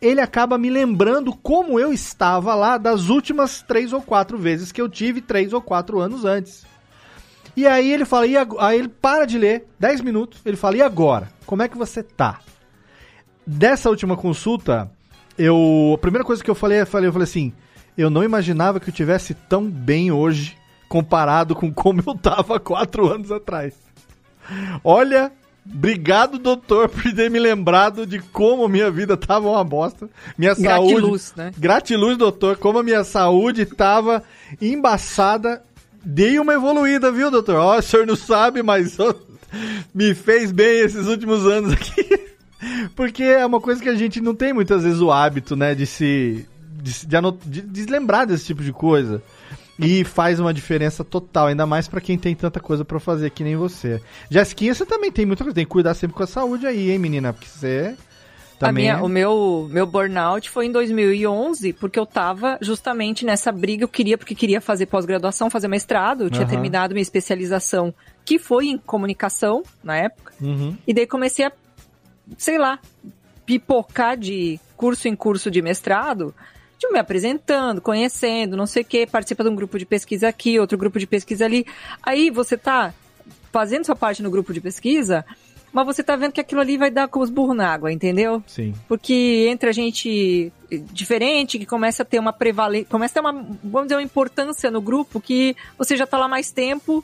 Ele 0.01 0.19
acaba 0.19 0.57
me 0.57 0.71
lembrando 0.71 1.35
como 1.35 1.79
eu 1.79 1.93
estava 1.93 2.55
lá 2.55 2.79
das 2.79 3.09
últimas 3.09 3.61
três 3.61 3.93
ou 3.93 4.01
quatro 4.01 4.39
vezes 4.39 4.71
que 4.71 4.81
eu 4.81 4.89
tive 4.89 5.21
três 5.21 5.53
ou 5.53 5.61
quatro 5.61 5.99
anos 5.99 6.25
antes. 6.25 6.65
E 7.55 7.67
aí 7.67 7.91
ele 7.91 8.05
fala, 8.05 8.25
e 8.25 8.35
aí 8.35 8.79
ele 8.79 8.87
para 8.89 9.25
de 9.25 9.37
ler, 9.37 9.67
10 9.79 10.01
minutos, 10.01 10.41
ele 10.43 10.57
fala, 10.57 10.77
e 10.77 10.81
agora? 10.81 11.29
Como 11.45 11.61
é 11.61 11.67
que 11.67 11.77
você 11.77 12.01
tá? 12.01 12.39
Dessa 13.45 13.87
última 13.87 14.17
consulta, 14.17 14.89
eu. 15.37 15.93
A 15.93 15.97
primeira 15.99 16.25
coisa 16.25 16.43
que 16.43 16.49
eu 16.49 16.55
falei, 16.55 16.81
eu 16.81 16.87
falei, 16.87 17.07
eu 17.07 17.13
falei 17.13 17.23
assim, 17.23 17.53
eu 17.97 18.09
não 18.09 18.23
imaginava 18.23 18.79
que 18.79 18.89
eu 18.89 18.93
tivesse 18.93 19.33
tão 19.33 19.63
bem 19.69 20.11
hoje 20.11 20.57
comparado 20.87 21.55
com 21.55 21.73
como 21.73 22.01
eu 22.05 22.15
tava 22.15 22.59
quatro 22.59 23.11
anos 23.11 23.31
atrás. 23.31 23.73
Olha, 24.83 25.31
obrigado, 25.65 26.37
doutor, 26.37 26.87
por 26.89 27.01
ter 27.13 27.29
me 27.29 27.39
lembrado 27.39 28.05
de 28.05 28.19
como 28.19 28.67
minha 28.67 28.89
vida 28.89 29.17
tava 29.17 29.49
uma 29.49 29.63
bosta. 29.63 30.09
Minha 30.37 30.55
saúde. 30.55 30.93
Gratiluz, 30.93 31.33
né? 31.35 31.51
Gratiluz, 31.57 32.17
doutor, 32.17 32.57
como 32.57 32.79
a 32.79 32.83
minha 32.83 33.03
saúde 33.03 33.65
tava 33.65 34.23
embaçada. 34.61 35.61
Dei 36.03 36.39
uma 36.39 36.53
evoluída, 36.53 37.11
viu, 37.11 37.29
doutor? 37.29 37.55
Ó, 37.55 37.77
o 37.77 37.81
senhor 37.81 38.07
não 38.07 38.15
sabe, 38.15 38.63
mas 38.63 38.97
me 39.93 40.13
fez 40.13 40.51
bem 40.51 40.79
esses 40.79 41.07
últimos 41.07 41.45
anos 41.45 41.73
aqui. 41.73 42.27
Porque 42.95 43.23
é 43.23 43.45
uma 43.45 43.59
coisa 43.59 43.81
que 43.81 43.89
a 43.89 43.95
gente 43.95 44.21
não 44.21 44.33
tem 44.33 44.53
muitas 44.53 44.83
vezes 44.83 44.99
o 44.99 45.11
hábito, 45.11 45.55
né, 45.55 45.75
de 45.75 45.85
se. 45.85 46.45
De, 46.87 47.05
de, 47.07 47.15
anot- 47.15 47.39
de- 47.45 47.61
de 47.61 47.85
lembrar 47.85 48.25
desse 48.25 48.45
tipo 48.45 48.63
de 48.63 48.71
coisa. 48.73 49.21
E 49.79 50.03
faz 50.03 50.39
uma 50.39 50.51
diferença 50.53 51.03
total, 51.03 51.47
ainda 51.47 51.65
mais 51.67 51.87
pra 51.87 52.01
quem 52.01 52.17
tem 52.17 52.33
tanta 52.35 52.59
coisa 52.59 52.83
pra 52.83 52.99
fazer 52.99 53.29
que 53.29 53.43
nem 53.43 53.55
você. 53.55 54.01
Jessiquinha, 54.29 54.73
você 54.73 54.85
também 54.87 55.11
tem 55.11 55.23
muita 55.25 55.43
coisa, 55.43 55.53
tem 55.53 55.65
que 55.65 55.69
cuidar 55.71 55.93
sempre 55.93 56.15
com 56.17 56.23
a 56.23 56.27
saúde 56.27 56.65
aí, 56.65 56.89
hein, 56.89 56.97
menina? 56.97 57.31
Porque 57.31 57.47
você 57.47 57.95
também. 58.57 58.85
minha- 58.85 59.03
o 59.03 59.07
meu, 59.07 59.67
meu 59.71 59.85
burnout 59.85 60.49
foi 60.49 60.65
em 60.65 60.71
2011, 60.71 61.73
porque 61.73 61.99
eu 61.99 62.07
tava 62.07 62.57
justamente 62.59 63.23
nessa 63.23 63.51
briga. 63.51 63.83
Eu 63.83 63.87
queria, 63.87 64.17
porque 64.17 64.33
queria 64.33 64.59
fazer 64.59 64.87
pós-graduação, 64.87 65.47
fazer 65.47 65.67
mestrado. 65.67 66.23
Eu 66.23 66.31
tinha 66.31 66.41
Aham. 66.41 66.49
terminado 66.49 66.95
minha 66.95 67.03
especialização, 67.03 67.93
que 68.25 68.39
foi 68.39 68.69
em 68.69 68.79
comunicação, 68.79 69.61
na 69.83 69.95
época. 69.95 70.33
Uhum. 70.41 70.75
E 70.87 70.91
daí 70.91 71.05
comecei 71.05 71.45
a, 71.45 71.51
sei 72.35 72.57
lá, 72.57 72.79
pipocar 73.45 74.17
de 74.17 74.59
curso 74.75 75.07
em 75.07 75.15
curso 75.15 75.51
de 75.51 75.61
mestrado, 75.61 76.33
de 76.77 76.87
me 76.91 76.99
apresentando, 76.99 77.81
conhecendo, 77.81 78.55
não 78.55 78.65
sei 78.65 78.83
o 78.83 78.85
quê, 78.85 79.07
participa 79.09 79.43
de 79.43 79.49
um 79.49 79.55
grupo 79.55 79.77
de 79.79 79.85
pesquisa 79.85 80.27
aqui, 80.27 80.59
outro 80.59 80.77
grupo 80.77 80.99
de 80.99 81.07
pesquisa 81.07 81.45
ali. 81.45 81.65
Aí 82.03 82.29
você 82.29 82.57
tá 82.57 82.93
fazendo 83.51 83.85
sua 83.85 83.95
parte 83.95 84.21
no 84.21 84.29
grupo 84.29 84.53
de 84.53 84.61
pesquisa, 84.61 85.25
mas 85.73 85.85
você 85.85 86.03
tá 86.03 86.15
vendo 86.15 86.31
que 86.31 86.41
aquilo 86.41 86.61
ali 86.61 86.77
vai 86.77 86.91
dar 86.91 87.07
com 87.07 87.19
os 87.19 87.29
burros 87.29 87.55
na 87.55 87.71
água, 87.71 87.91
entendeu? 87.91 88.43
Sim. 88.47 88.73
Porque 88.87 89.47
entre 89.49 89.69
a 89.69 89.73
gente 89.73 90.51
diferente, 90.91 91.57
que 91.57 91.65
começa 91.65 92.03
a 92.03 92.05
ter 92.05 92.19
uma 92.19 92.33
prevalência, 92.33 92.87
começa 92.89 93.13
a 93.13 93.15
ter 93.15 93.27
uma, 93.27 93.33
vamos 93.63 93.87
dizer, 93.87 93.95
uma 93.95 94.03
importância 94.03 94.69
no 94.69 94.81
grupo 94.81 95.19
que 95.19 95.55
você 95.77 95.95
já 95.97 96.05
tá 96.05 96.17
lá 96.17 96.27
mais 96.27 96.51
tempo 96.51 97.03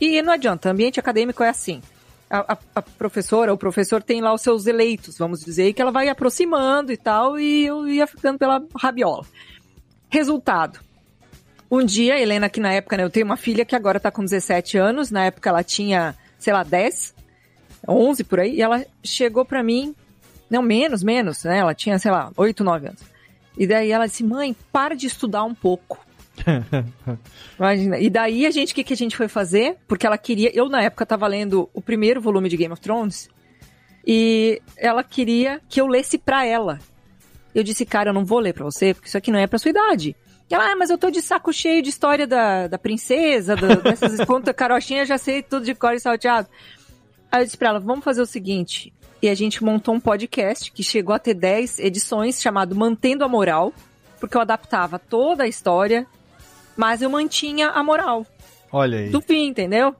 e 0.00 0.20
não 0.22 0.32
adianta, 0.32 0.70
ambiente 0.70 1.00
acadêmico 1.00 1.42
é 1.42 1.48
assim. 1.48 1.80
A, 2.40 2.58
a- 2.74 2.82
professora, 2.82 3.52
o 3.54 3.58
professor 3.58 4.02
tem 4.02 4.20
lá 4.20 4.32
os 4.34 4.40
seus 4.42 4.66
eleitos, 4.66 5.16
vamos 5.18 5.40
dizer, 5.44 5.72
que 5.72 5.80
ela 5.80 5.90
vai 5.92 6.08
aproximando 6.08 6.90
e 6.92 6.96
tal, 6.96 7.38
e 7.38 7.64
eu 7.66 7.86
ia 7.86 8.06
ficando 8.06 8.38
pela 8.38 8.64
rabiola. 8.76 9.24
Resultado. 10.10 10.80
Um 11.70 11.84
dia, 11.84 12.20
Helena, 12.20 12.48
que 12.48 12.60
na 12.60 12.72
época, 12.72 12.96
né, 12.96 13.04
eu 13.04 13.10
tenho 13.10 13.26
uma 13.26 13.36
filha 13.36 13.64
que 13.64 13.74
agora 13.74 13.98
tá 14.00 14.10
com 14.10 14.22
17 14.22 14.76
anos, 14.78 15.10
na 15.10 15.26
época 15.26 15.48
ela 15.50 15.62
tinha, 15.64 16.14
sei 16.38 16.52
lá, 16.52 16.62
10, 16.62 17.14
11 17.88 18.24
por 18.24 18.40
aí, 18.40 18.54
e 18.56 18.62
ela 18.62 18.84
chegou 19.02 19.44
pra 19.44 19.62
mim, 19.62 19.94
não, 20.48 20.62
menos, 20.62 21.02
menos, 21.02 21.44
né, 21.44 21.58
ela 21.58 21.74
tinha, 21.74 21.98
sei 21.98 22.10
lá, 22.10 22.30
8, 22.36 22.62
9 22.62 22.88
anos. 22.88 23.00
E 23.56 23.66
daí 23.66 23.90
ela 23.90 24.06
disse, 24.06 24.24
mãe, 24.24 24.54
para 24.72 24.94
de 24.96 25.06
estudar 25.06 25.44
um 25.44 25.54
pouco. 25.54 25.98
Imagina. 27.58 27.98
E 27.98 28.10
daí 28.10 28.46
a 28.46 28.50
gente, 28.50 28.72
o 28.72 28.74
que, 28.74 28.84
que 28.84 28.92
a 28.92 28.96
gente 28.96 29.16
foi 29.16 29.28
fazer? 29.28 29.76
Porque 29.86 30.06
ela 30.06 30.18
queria. 30.18 30.50
Eu, 30.54 30.68
na 30.68 30.82
época, 30.82 31.06
tava 31.06 31.26
lendo 31.26 31.68
o 31.72 31.80
primeiro 31.80 32.20
volume 32.20 32.48
de 32.48 32.56
Game 32.56 32.72
of 32.72 32.82
Thrones. 32.82 33.28
E 34.06 34.60
ela 34.76 35.02
queria 35.02 35.60
que 35.68 35.80
eu 35.80 35.86
lesse 35.86 36.18
pra 36.18 36.44
ela. 36.44 36.78
Eu 37.54 37.62
disse, 37.62 37.86
cara, 37.86 38.10
eu 38.10 38.14
não 38.14 38.24
vou 38.24 38.40
ler 38.40 38.52
pra 38.52 38.64
você, 38.64 38.92
porque 38.92 39.08
isso 39.08 39.16
aqui 39.16 39.30
não 39.30 39.38
é 39.38 39.46
pra 39.46 39.58
sua 39.58 39.70
idade. 39.70 40.16
E 40.50 40.54
ela, 40.54 40.72
ah, 40.72 40.76
mas 40.76 40.90
eu 40.90 40.98
tô 40.98 41.10
de 41.10 41.22
saco 41.22 41.52
cheio 41.52 41.82
de 41.82 41.88
história 41.88 42.26
da, 42.26 42.66
da 42.66 42.78
princesa, 42.78 43.56
da, 43.56 43.76
dessas 43.80 44.22
contas 44.26 44.54
carochinhas, 44.54 45.08
já 45.08 45.16
sei 45.16 45.42
tudo 45.42 45.64
de 45.64 45.74
cor 45.74 45.94
e 45.94 46.00
salteado. 46.00 46.48
Aí 47.32 47.40
eu 47.40 47.44
disse 47.44 47.56
pra 47.56 47.70
ela, 47.70 47.80
vamos 47.80 48.04
fazer 48.04 48.20
o 48.20 48.26
seguinte. 48.26 48.92
E 49.22 49.28
a 49.28 49.34
gente 49.34 49.64
montou 49.64 49.94
um 49.94 50.00
podcast 50.00 50.70
que 50.70 50.82
chegou 50.82 51.14
a 51.14 51.18
ter 51.18 51.32
10 51.32 51.78
edições, 51.78 52.42
chamado 52.42 52.74
Mantendo 52.74 53.24
a 53.24 53.28
Moral, 53.28 53.72
porque 54.20 54.36
eu 54.36 54.40
adaptava 54.40 54.98
toda 54.98 55.44
a 55.44 55.48
história, 55.48 56.06
mas 56.76 57.02
eu 57.02 57.10
mantinha 57.10 57.68
a 57.70 57.82
moral 57.82 58.26
Olha 58.72 58.98
aí. 58.98 59.10
do 59.10 59.20
fim, 59.20 59.46
entendeu? 59.48 59.94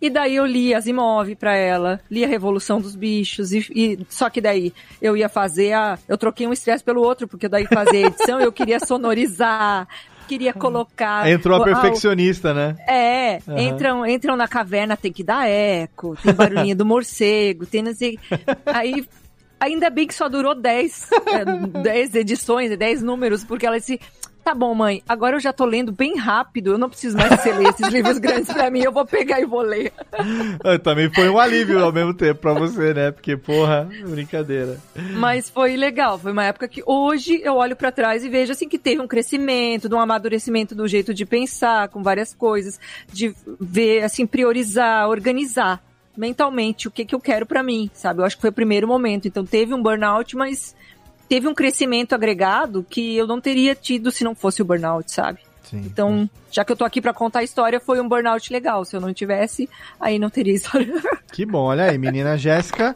E 0.00 0.10
daí 0.10 0.34
eu 0.34 0.44
li 0.44 0.74
Asimov 0.74 1.32
pra 1.36 1.54
ela, 1.54 2.00
li 2.10 2.24
a 2.24 2.28
Revolução 2.28 2.80
dos 2.80 2.96
Bichos, 2.96 3.52
e, 3.52 3.58
e- 3.72 3.98
só 4.10 4.28
que 4.28 4.40
daí 4.40 4.72
eu 5.00 5.16
ia 5.16 5.28
fazer 5.28 5.72
a. 5.74 5.96
Eu 6.08 6.18
troquei 6.18 6.44
um 6.44 6.52
estresse 6.52 6.82
pelo 6.82 7.00
outro, 7.02 7.28
porque 7.28 7.48
daí 7.48 7.66
fazer 7.68 7.96
a 7.98 8.06
edição 8.08 8.40
eu 8.40 8.50
queria 8.50 8.80
sonorizar, 8.80 9.86
queria 10.26 10.52
colocar. 10.52 11.28
Entrou 11.30 11.56
a 11.56 11.60
o- 11.60 11.64
perfeccionista, 11.64 12.52
né? 12.52 12.74
é, 12.88 13.36
Aham. 13.46 13.60
entram, 13.60 14.04
entram 14.06 14.36
na 14.36 14.48
caverna, 14.48 14.96
tem 14.96 15.12
que 15.12 15.22
dar 15.22 15.48
eco, 15.48 16.16
tem 16.20 16.34
barulhinho 16.34 16.74
do 16.74 16.84
morcego, 16.84 17.64
tem 17.64 17.80
não 17.82 17.94
sei. 17.94 18.18
Aí, 18.66 19.06
ainda 19.60 19.88
bem 19.88 20.08
que 20.08 20.14
só 20.16 20.28
durou 20.28 20.52
10, 20.56 21.10
é, 21.28 21.44
10 21.80 22.14
edições, 22.16 22.76
10 22.76 23.02
números, 23.04 23.44
porque 23.44 23.64
ela 23.66 23.78
disse. 23.78 24.00
Tá 24.44 24.54
bom, 24.54 24.74
mãe, 24.74 25.02
agora 25.08 25.36
eu 25.36 25.40
já 25.40 25.52
tô 25.52 25.64
lendo 25.64 25.92
bem 25.92 26.16
rápido, 26.16 26.72
eu 26.72 26.78
não 26.78 26.90
preciso 26.90 27.16
mais 27.16 27.28
que 27.30 27.42
você 27.42 27.52
ler 27.52 27.68
esses 27.68 27.88
livros 27.88 28.18
grandes 28.20 28.52
pra 28.52 28.70
mim, 28.70 28.80
eu 28.80 28.90
vou 28.90 29.06
pegar 29.06 29.40
e 29.40 29.44
vou 29.46 29.60
ler. 29.60 29.92
Ah, 30.64 30.78
Também 30.78 31.08
foi 31.12 31.28
um 31.28 31.38
alívio 31.38 31.78
ao 31.82 31.92
mesmo 31.92 32.12
tempo 32.12 32.40
pra 32.40 32.52
você, 32.52 32.92
né? 32.92 33.10
Porque, 33.12 33.36
porra, 33.36 33.88
brincadeira. 34.08 34.80
Mas 35.14 35.48
foi 35.48 35.76
legal, 35.76 36.18
foi 36.18 36.32
uma 36.32 36.44
época 36.44 36.66
que 36.66 36.82
hoje 36.84 37.40
eu 37.44 37.54
olho 37.54 37.76
pra 37.76 37.92
trás 37.92 38.24
e 38.24 38.28
vejo 38.28 38.50
assim 38.52 38.68
que 38.68 38.78
teve 38.78 39.00
um 39.00 39.06
crescimento, 39.06 39.88
de 39.88 39.94
um 39.94 40.00
amadurecimento 40.00 40.74
do 40.74 40.88
jeito 40.88 41.14
de 41.14 41.24
pensar, 41.24 41.88
com 41.88 42.02
várias 42.02 42.34
coisas, 42.34 42.80
de 43.12 43.32
ver, 43.60 44.02
assim, 44.02 44.26
priorizar, 44.26 45.08
organizar 45.08 45.80
mentalmente 46.16 46.88
o 46.88 46.90
que 46.90 47.04
que 47.04 47.14
eu 47.14 47.20
quero 47.20 47.46
pra 47.46 47.62
mim, 47.62 47.90
sabe? 47.94 48.20
Eu 48.20 48.24
acho 48.24 48.36
que 48.36 48.42
foi 48.42 48.50
o 48.50 48.52
primeiro 48.52 48.86
momento. 48.86 49.26
Então 49.28 49.44
teve 49.44 49.72
um 49.72 49.82
burnout, 49.82 50.36
mas 50.36 50.74
teve 51.32 51.48
um 51.48 51.54
crescimento 51.54 52.14
agregado 52.14 52.84
que 52.90 53.16
eu 53.16 53.26
não 53.26 53.40
teria 53.40 53.74
tido 53.74 54.10
se 54.10 54.22
não 54.22 54.34
fosse 54.34 54.60
o 54.60 54.66
burnout, 54.66 55.10
sabe? 55.10 55.38
Sim. 55.62 55.78
Então, 55.78 56.28
já 56.52 56.64
que 56.64 56.70
eu 56.72 56.76
tô 56.76 56.84
aqui 56.84 57.00
pra 57.00 57.12
contar 57.14 57.40
a 57.40 57.44
história, 57.44 57.80
foi 57.80 58.00
um 58.00 58.08
burnout 58.08 58.52
legal. 58.52 58.84
Se 58.84 58.94
eu 58.94 59.00
não 59.00 59.12
tivesse, 59.12 59.68
aí 60.00 60.18
não 60.18 60.30
teria 60.30 60.54
história. 60.54 60.94
Que 61.32 61.44
bom, 61.46 61.64
olha 61.64 61.84
aí, 61.84 61.98
menina 61.98 62.36
Jéssica 62.36 62.92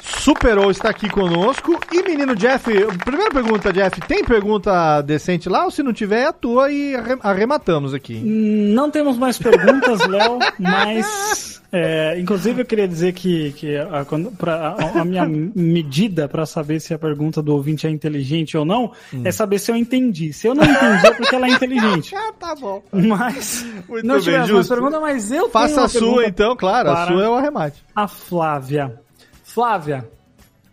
superou 0.00 0.70
estar 0.70 0.90
aqui 0.90 1.08
conosco. 1.08 1.78
E 1.92 2.02
menino 2.02 2.34
Jeff, 2.36 2.64
primeira 3.04 3.30
pergunta, 3.30 3.72
Jeff, 3.72 4.00
tem 4.02 4.24
pergunta 4.24 5.00
decente 5.02 5.48
lá? 5.48 5.64
Ou 5.64 5.70
se 5.70 5.82
não 5.82 5.92
tiver, 5.92 6.20
é 6.22 6.26
a 6.26 6.32
tua 6.32 6.70
e 6.70 6.94
arre- 6.94 7.18
arrematamos 7.22 7.94
aqui. 7.94 8.14
Não 8.22 8.90
temos 8.90 9.16
mais 9.16 9.38
perguntas, 9.38 10.06
Léo, 10.06 10.38
mas. 10.58 11.62
é, 11.72 12.18
inclusive, 12.20 12.62
eu 12.62 12.66
queria 12.66 12.86
dizer 12.86 13.12
que, 13.12 13.52
que 13.52 13.76
a, 13.76 14.04
quando- 14.04 14.30
pra- 14.32 14.76
a- 14.78 15.00
a 15.00 15.04
minha 15.04 15.26
medida 15.26 16.28
para 16.28 16.44
saber 16.46 16.80
se 16.80 16.92
a 16.94 16.98
pergunta 16.98 17.42
do 17.42 17.52
ouvinte 17.54 17.86
é 17.86 17.90
inteligente 17.90 18.56
ou 18.56 18.64
não 18.64 18.92
Hum. 19.12 19.22
é 19.24 19.32
saber 19.32 19.58
se 19.58 19.70
eu 19.70 19.76
entendi. 19.76 20.32
Se 20.32 20.46
eu 20.46 20.54
não 20.54 20.64
entendi, 20.64 21.06
é 21.06 21.10
porque 21.12 21.34
ela 21.34 21.46
é 21.46 21.50
inteligente. 21.50 22.14
Ah, 22.22 22.32
tá 22.38 22.54
bom. 22.54 22.81
Mas. 22.92 23.64
Muito 23.88 24.06
não 24.06 24.20
bem, 24.20 24.46
justo. 24.46 24.74
pergunta, 24.74 25.00
mas 25.00 25.30
eu 25.32 25.48
Faça 25.48 25.84
a 25.84 25.88
sua 25.88 26.26
então, 26.26 26.54
claro, 26.56 26.90
a 26.90 27.06
sua 27.06 27.24
é 27.24 27.28
o 27.28 27.34
arremate. 27.34 27.82
A 27.94 28.06
Flávia. 28.08 29.00
Flávia, 29.42 30.08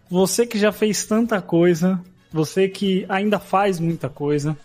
você 0.10 0.46
que 0.46 0.58
já 0.58 0.72
fez 0.72 1.06
tanta 1.06 1.42
coisa, 1.42 2.00
você 2.32 2.68
que 2.68 3.06
ainda 3.10 3.40
faz 3.40 3.80
muita 3.80 4.08
coisa, 4.10 4.58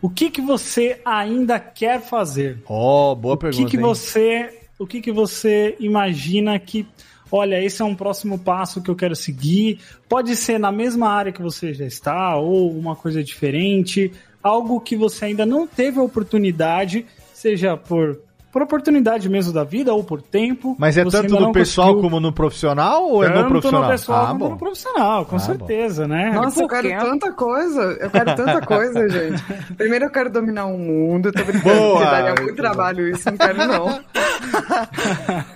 o 0.00 0.08
que 0.10 0.30
que 0.30 0.40
você 0.40 1.00
ainda 1.04 1.58
quer 1.58 2.00
fazer? 2.00 2.62
Ó, 2.68 3.14
boa 3.14 3.34
O 3.34 3.38
que 3.38 3.42
pergunta. 3.46 3.70
que 3.70 3.76
hein? 3.76 3.82
você, 3.82 4.60
o 4.78 4.86
que 4.86 5.00
que 5.00 5.10
você 5.10 5.74
imagina 5.80 6.56
que, 6.58 6.86
olha, 7.30 7.60
esse 7.62 7.82
é 7.82 7.84
um 7.84 7.94
próximo 7.94 8.38
passo 8.38 8.82
que 8.82 8.90
eu 8.90 8.94
quero 8.96 9.16
seguir? 9.16 9.80
Pode 10.08 10.36
ser 10.36 10.58
na 10.60 10.70
mesma 10.70 11.08
área 11.08 11.32
que 11.32 11.42
você 11.42 11.72
já 11.74 11.86
está 11.86 12.36
ou 12.36 12.70
uma 12.70 12.94
coisa 12.94 13.22
diferente, 13.24 14.12
algo 14.46 14.80
que 14.80 14.96
você 14.96 15.26
ainda 15.26 15.44
não 15.44 15.66
teve 15.66 15.98
a 15.98 16.02
oportunidade, 16.02 17.04
seja 17.34 17.76
por 17.76 18.18
por 18.52 18.62
oportunidade 18.62 19.28
mesmo 19.28 19.52
da 19.52 19.64
vida 19.64 19.92
ou 19.92 20.02
por 20.02 20.22
tempo. 20.22 20.74
Mas 20.78 20.96
é 20.96 21.04
tanto 21.04 21.38
no 21.38 21.52
pessoal 21.52 21.88
conseguiu- 21.88 22.08
como 22.10 22.20
no 22.20 22.32
profissional 22.32 23.04
ou 23.06 23.22
é 23.22 23.28
no 23.28 23.34
tanto 23.34 23.48
profissional? 23.50 23.82
no 23.82 23.88
pessoal 23.90 24.22
ah, 24.24 24.26
como 24.28 24.38
bom. 24.38 24.48
no 24.48 24.56
profissional, 24.56 25.26
com 25.26 25.36
Ah, 25.36 25.38
certeza, 25.40 26.08
né? 26.08 26.30
Nossa, 26.30 26.62
eu 26.62 26.68
quero 26.68 26.88
tanta 26.88 27.32
coisa. 27.32 27.82
Eu 28.00 28.08
quero 28.10 28.34
tanta 28.34 28.60
coisa, 28.64 29.08
gente. 29.10 29.42
Primeiro 29.76 30.06
eu 30.06 30.10
quero 30.10 30.30
dominar 30.30 30.64
o 30.66 30.78
mundo. 30.78 31.30
Tô 31.32 31.44
brincando, 31.44 31.64
Boa! 31.74 31.90
porque 31.98 32.04
daria 32.10 32.28
muito 32.28 32.42
Muito 32.44 32.56
trabalho 32.56 33.06
isso. 33.08 33.30
Não 33.30 33.36
quero, 33.36 33.58
não. 33.66 34.00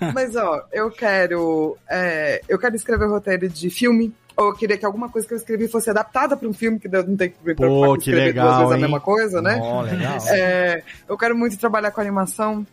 Mas, 0.15 0.37
ó, 0.37 0.63
eu 0.71 0.91
quero... 0.91 1.79
é, 1.89 2.43
eu 2.49 2.59
quero 2.59 2.77
escrever 2.77 3.07
roteiro 3.09 3.49
de 3.49 3.71
filme. 3.71 4.13
Eu 4.47 4.55
queria 4.55 4.77
que 4.77 4.85
alguma 4.85 5.09
coisa 5.09 5.27
que 5.27 5.35
eu 5.35 5.39
escrevi 5.39 5.69
fosse 5.69 5.91
adaptada 5.91 6.37
para 6.37 6.49
um 6.49 6.53
filme, 6.53 6.79
que 6.79 6.87
eu 6.87 7.07
não 7.07 7.17
tenho 7.17 7.31
que 7.31 7.39
me 7.45 7.55
preocupar 7.55 7.89
Pô, 7.89 7.95
que 7.95 8.11
escrever 8.11 8.27
legal, 8.27 8.47
duas 8.47 8.59
vezes 8.59 8.73
hein? 8.73 8.79
a 8.79 8.81
mesma 8.81 9.01
coisa, 9.01 9.43
né? 9.43 9.59
Ó, 9.63 9.83
legal. 9.83 10.19
É, 10.31 10.83
eu 11.09 11.19
quero 11.19 11.37
muito 11.37 11.57
trabalhar 11.59 11.91
com 11.91 12.01
animação. 12.01 12.67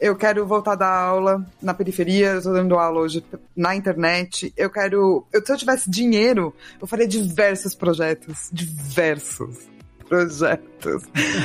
Eu 0.00 0.16
quero 0.16 0.44
voltar 0.44 0.72
a 0.72 0.76
dar 0.76 0.96
aula 0.96 1.46
na 1.62 1.72
periferia, 1.72 2.30
eu 2.30 2.42
tô 2.42 2.52
dando 2.52 2.76
aula 2.76 3.00
hoje 3.00 3.24
na 3.56 3.76
internet. 3.76 4.52
Eu 4.56 4.68
quero. 4.68 5.24
Eu, 5.32 5.46
se 5.46 5.52
eu 5.52 5.56
tivesse 5.56 5.88
dinheiro, 5.88 6.52
eu 6.80 6.88
faria 6.88 7.06
diversos 7.06 7.72
projetos. 7.74 8.48
Diversos 8.52 9.71
projetos. 10.12 11.02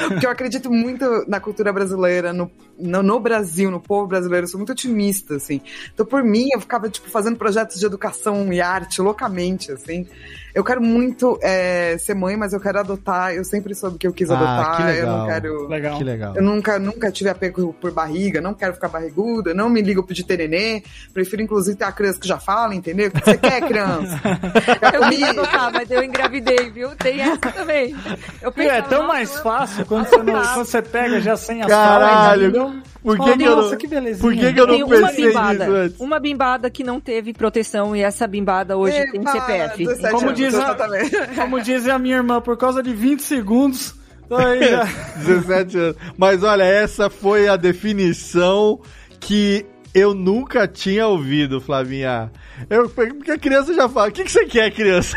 Porque 0.10 0.26
eu 0.26 0.30
acredito 0.30 0.70
muito 0.70 1.06
na 1.26 1.40
cultura 1.40 1.72
brasileira, 1.72 2.34
no, 2.34 2.52
no, 2.78 3.02
no, 3.02 3.20
Brasil, 3.20 3.72
no 3.72 3.80
povo 3.80 4.08
brasileiro. 4.08 4.46
Eu 4.46 4.50
sou 4.50 4.58
muito 4.58 4.74
otimista, 4.74 5.36
assim. 5.36 5.62
Então, 5.94 6.06
por 6.06 6.22
mim, 6.22 6.50
eu 6.54 6.60
ficava, 6.60 6.90
tipo, 6.90 7.10
fazendo 7.10 7.38
projetos 7.38 7.80
de 7.80 7.86
educação 7.86 8.52
e 8.52 8.60
arte 8.60 9.02
loucamente, 9.02 9.72
assim. 9.72 10.06
Eu 10.54 10.64
quero 10.64 10.82
muito 10.82 11.38
é, 11.42 11.98
ser 12.00 12.16
mãe, 12.16 12.36
mas 12.36 12.52
eu 12.52 12.60
quero 12.60 12.80
adotar. 12.80 13.32
Eu 13.32 13.46
sempre 13.46 13.76
soube 13.76 14.00
que 14.00 14.08
eu 14.08 14.12
quis 14.12 14.30
Ah, 14.32 14.36
adotar. 14.36 14.78
que 14.78 14.84
legal. 14.84 14.98
Eu 14.98 15.18
não 15.18 15.28
quero. 15.28 15.68
Legal. 15.68 15.98
Que 16.00 16.04
legal. 16.04 16.36
Eu 16.36 16.42
nunca, 16.44 16.80
nunca 16.80 17.12
tive 17.12 17.30
apego 17.30 17.74
por 17.80 17.92
barriga, 17.92 18.42
não 18.42 18.56
quero 18.56 18.74
ficar 18.74 18.88
barriguda, 18.88 19.54
não 19.54 19.70
me 19.70 19.84
ligo 19.84 20.06
de 20.12 20.24
ter 20.24 20.38
nenê. 20.38 20.82
Prefiro, 21.14 21.44
inclusive, 21.44 21.78
ter 21.78 21.86
a 21.86 21.92
criança 21.92 22.20
que 22.20 22.28
já 22.28 22.40
fala, 22.40 22.74
entendeu? 22.74 23.10
O 23.10 23.12
que 23.12 23.24
você 23.24 23.38
quer, 23.38 23.62
criança? 23.68 24.20
Eu 24.94 25.10
queria 25.10 25.30
adotar, 25.30 25.72
mas 25.72 25.92
eu 25.92 26.04
engravidei, 26.04 26.72
viu? 26.72 26.90
Tem 26.96 27.22
essa 27.22 27.52
também. 27.52 27.96
Eu 28.42 28.52
E 28.58 28.68
é 28.68 28.82
tão 28.82 29.08
mais 29.08 29.38
fácil 29.40 29.86
quando 29.86 30.08
você, 30.08 30.18
não- 30.18 30.26
quando 30.26 30.66
você 30.66 30.82
pega 30.82 31.22
já 31.22 31.38
sem 31.38 31.62
as 31.62 31.68
Caralho, 31.68 32.54
calças, 32.54 32.78
por 33.04 33.16
que 33.18 33.24
Fala, 33.24 33.38
que 33.38 33.44
eu 33.44 33.56
Nossa, 33.56 33.70
não- 33.72 33.78
que 33.78 33.88
belezinha. 33.88 34.22
por 34.22 34.34
que 34.34 34.54
que 34.54 34.60
eu 34.60 34.68
não 34.68 34.74
Tem 34.74 34.84
uma 34.84 34.96
pensei 35.08 35.26
nisso 35.26 35.28
bimbada. 35.40 35.66
antes? 35.68 36.00
Uma 36.00 36.20
bimbada 36.20 36.70
que 36.70 36.84
não 36.84 37.00
teve 37.00 37.34
proteção 37.34 37.96
e 37.96 38.02
essa 38.02 38.28
bimbada 38.28 38.76
hoje 38.78 38.98
Ei, 38.98 39.12
tem 39.12 39.22
CPF. 39.26 39.78
17 39.86 40.14
Como 40.14 40.26
anos, 40.28 40.38
diz, 40.40 40.56
a, 40.56 40.76
como 41.36 41.62
diz 41.62 41.88
a 41.88 41.98
minha 42.00 42.16
irmã, 42.18 42.42
por 42.42 42.58
causa 42.58 42.82
de 42.84 42.94
20 42.94 43.22
segundos. 43.22 43.96
Aí 44.30 44.64
já... 44.70 44.84
17 45.24 45.78
anos. 45.78 45.96
Mas 46.18 46.44
olha, 46.44 46.64
essa 46.64 47.10
foi 47.10 47.48
a 47.48 47.56
definição 47.56 48.80
que 49.20 49.66
eu 49.98 50.14
nunca 50.14 50.68
tinha 50.68 51.08
ouvido, 51.08 51.60
Flavinha. 51.62 52.32
Eu, 52.70 52.90
porque 52.90 53.32
a 53.32 53.38
criança 53.38 53.74
já 53.74 53.88
fala, 53.90 54.10
o 54.10 54.12
que, 54.12 54.24
que 54.24 54.32
você 54.32 54.46
quer, 54.46 54.72
criança? 54.72 55.16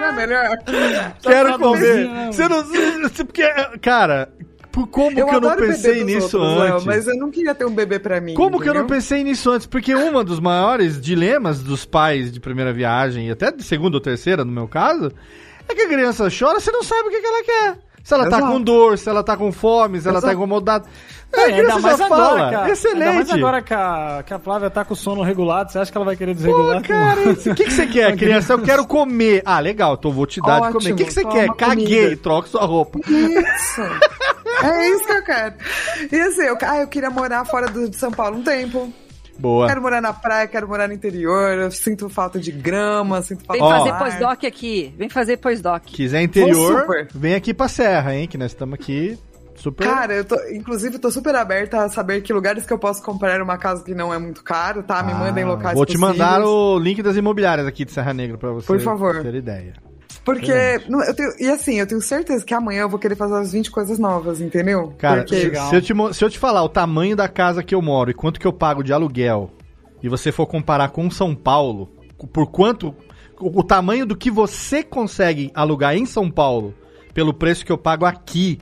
Não 0.00 0.06
é 0.06 0.12
melhor? 0.12 0.58
Quero 1.22 1.52
Tá 1.52 1.58
comer. 1.58 1.80
traduzindo, 1.80 2.12
né, 2.14 2.26
Você 2.32 2.48
não... 2.48 2.64
você- 3.08 3.24
Porque, 3.24 3.42
cara, 3.80 4.28
por 4.70 4.86
como 4.88 5.18
Eu 5.18 5.26
que 5.26 5.34
eu 5.34 5.40
não 5.40 5.56
pensei 5.56 6.04
nisso 6.04 6.38
outros, 6.38 6.70
antes? 6.70 6.84
mas 6.86 7.06
eu 7.06 7.16
não 7.16 7.30
queria 7.30 7.54
ter 7.54 7.64
um 7.66 7.74
bebê 7.74 7.98
pra 7.98 8.20
mim. 8.20 8.34
Como 8.34 8.60
que 8.60 8.68
eu 8.68 8.74
não 8.74 8.80
entendeu? 8.82 8.96
pensei 8.96 9.22
nisso 9.24 9.50
antes? 9.50 9.66
Porque 9.66 9.94
um 9.94 10.22
dos 10.24 10.40
maiores 10.40 11.00
dilemas 11.00 11.62
dos 11.62 11.84
pais 11.84 12.32
de 12.32 12.40
primeira 12.40 12.72
viagem, 12.72 13.28
e 13.28 13.30
até 13.30 13.50
de 13.52 13.62
segunda 13.62 13.96
ou 13.96 14.00
terceira, 14.00 14.44
no 14.44 14.52
meu 14.52 14.66
caso, 14.68 15.12
é 15.68 15.74
que 15.74 15.82
a 15.82 15.88
criança 15.88 16.28
chora, 16.36 16.58
você 16.60 16.70
não 16.70 16.82
sabe 16.82 17.08
o 17.08 17.10
que, 17.10 17.20
que 17.20 17.26
ela 17.26 17.44
quer. 17.44 17.78
Se 18.02 18.14
ela 18.14 18.28
tá 18.28 18.38
Exato. 18.38 18.52
com 18.52 18.60
dor, 18.60 18.98
se 18.98 19.08
ela 19.08 19.22
tá 19.22 19.36
com 19.36 19.52
fome, 19.52 20.00
se 20.00 20.08
ela 20.08 20.20
tá 20.20 20.26
Exato. 20.28 20.34
incomodada. 20.36 20.84
É, 21.34 21.40
a 21.40 21.44
ainda 21.46 21.56
criança 21.62 21.80
mais 21.80 22.00
agora, 22.00 22.22
fala. 22.24 22.50
cara. 22.50 22.70
Excelente. 22.72 23.02
Ainda 23.02 23.12
mais 23.14 23.30
agora 23.30 23.62
que 23.62 23.74
a, 23.74 24.22
que 24.26 24.34
a 24.34 24.38
Flávia 24.38 24.70
tá 24.70 24.84
com 24.84 24.92
o 24.92 24.96
sono 24.96 25.22
regulado, 25.22 25.72
você 25.72 25.78
acha 25.78 25.90
que 25.90 25.96
ela 25.96 26.04
vai 26.04 26.16
querer 26.16 26.32
Pô, 26.32 26.36
desregular? 26.36 26.82
cara, 26.82 27.20
o 27.30 27.36
que, 27.54 27.64
que 27.64 27.70
você 27.72 27.86
quer, 27.86 28.14
criança? 28.18 28.52
Eu 28.52 28.58
quero 28.62 28.86
comer. 28.86 29.42
Ah, 29.44 29.58
legal, 29.60 29.94
então 29.98 30.10
vou 30.12 30.26
te 30.26 30.40
dar 30.40 30.56
de 30.60 30.66
Ótimo, 30.66 30.80
comer. 30.80 30.92
O 30.92 30.96
que, 30.96 31.04
que 31.04 31.12
você 31.12 31.24
quer? 31.24 31.48
Caguei, 31.54 32.02
comida. 32.02 32.16
troca 32.22 32.48
sua 32.48 32.64
roupa. 32.66 32.98
Isso. 33.08 33.80
É 34.62 34.88
isso 34.90 35.06
que 35.06 35.12
eu 35.12 35.24
quero. 35.24 35.54
E 36.12 36.20
assim, 36.20 36.42
eu, 36.42 36.58
ah, 36.62 36.78
eu 36.78 36.86
queria 36.88 37.10
morar 37.10 37.44
fora 37.46 37.66
do- 37.66 37.88
de 37.88 37.96
São 37.96 38.10
Paulo 38.12 38.36
um 38.38 38.42
tempo. 38.42 38.92
Boa. 39.38 39.66
Quero 39.66 39.80
morar 39.80 40.00
na 40.02 40.12
praia, 40.12 40.46
quero 40.46 40.68
morar 40.68 40.86
no 40.86 40.94
interior. 40.94 41.58
Eu 41.58 41.70
sinto 41.70 42.08
falta 42.08 42.38
de 42.38 42.52
grama, 42.52 43.22
sinto 43.22 43.44
falta 43.44 43.60
Vem 43.60 43.72
de 43.72 43.78
fazer 43.78 43.98
pós-doc 43.98 44.44
aqui. 44.44 44.94
Vem 44.98 45.08
fazer 45.08 45.36
pós-doc. 45.38 45.82
Quiser 45.86 46.22
interior, 46.22 47.08
vem 47.14 47.34
aqui 47.34 47.54
pra 47.54 47.66
Serra, 47.66 48.14
hein? 48.14 48.28
Que 48.28 48.36
nós 48.36 48.52
estamos 48.52 48.74
aqui 48.74 49.18
super. 49.54 49.84
Cara, 49.86 50.14
eu 50.14 50.24
tô, 50.24 50.36
inclusive, 50.50 50.98
tô 50.98 51.10
super 51.10 51.34
aberta 51.34 51.84
a 51.84 51.88
saber 51.88 52.20
que 52.22 52.32
lugares 52.32 52.64
que 52.66 52.72
eu 52.72 52.78
posso 52.78 53.02
comprar 53.02 53.40
uma 53.42 53.56
casa 53.58 53.84
que 53.84 53.94
não 53.94 54.12
é 54.12 54.18
muito 54.18 54.42
caro, 54.42 54.82
tá? 54.82 55.02
Me 55.02 55.12
Ah, 55.12 55.16
mandem 55.16 55.44
locais 55.44 55.74
Vou 55.74 55.84
te 55.86 55.94
possíveis. 55.94 56.18
mandar 56.18 56.44
o 56.44 56.78
link 56.78 57.02
das 57.02 57.16
imobiliárias 57.16 57.66
aqui 57.66 57.84
de 57.84 57.92
Serra 57.92 58.12
Negra 58.14 58.36
pra 58.38 58.50
você 58.50 58.66
Por 58.66 58.80
favor. 58.80 59.22
ter 59.22 59.34
ideia. 59.34 59.74
Porque, 60.24 60.52
não, 60.88 61.02
eu 61.02 61.14
tenho, 61.14 61.30
e 61.40 61.48
assim, 61.48 61.80
eu 61.80 61.86
tenho 61.86 62.00
certeza 62.00 62.44
que 62.44 62.54
amanhã 62.54 62.82
eu 62.82 62.88
vou 62.88 62.98
querer 62.98 63.16
fazer 63.16 63.34
as 63.36 63.52
20 63.52 63.70
coisas 63.72 63.98
novas, 63.98 64.40
entendeu? 64.40 64.94
Cara, 64.98 65.22
Porque, 65.22 65.50
se, 65.50 65.68
se 65.68 65.74
eu 65.76 65.82
te, 65.82 66.14
se 66.14 66.24
eu 66.24 66.30
te 66.30 66.38
falar 66.38 66.62
o 66.62 66.68
tamanho 66.68 67.16
da 67.16 67.28
casa 67.28 67.62
que 67.62 67.74
eu 67.74 67.82
moro 67.82 68.10
e 68.10 68.14
quanto 68.14 68.38
que 68.38 68.46
eu 68.46 68.52
pago 68.52 68.84
de 68.84 68.92
aluguel, 68.92 69.50
e 70.02 70.08
você 70.08 70.30
for 70.30 70.46
comparar 70.46 70.90
com 70.90 71.10
São 71.10 71.34
Paulo, 71.34 71.88
por 72.32 72.46
quanto. 72.50 72.94
O, 73.40 73.60
o 73.60 73.64
tamanho 73.64 74.06
do 74.06 74.14
que 74.16 74.30
você 74.30 74.84
consegue 74.84 75.50
alugar 75.54 75.96
em 75.96 76.06
São 76.06 76.30
Paulo, 76.30 76.72
pelo 77.12 77.34
preço 77.34 77.66
que 77.66 77.72
eu 77.72 77.78
pago 77.78 78.04
aqui, 78.04 78.60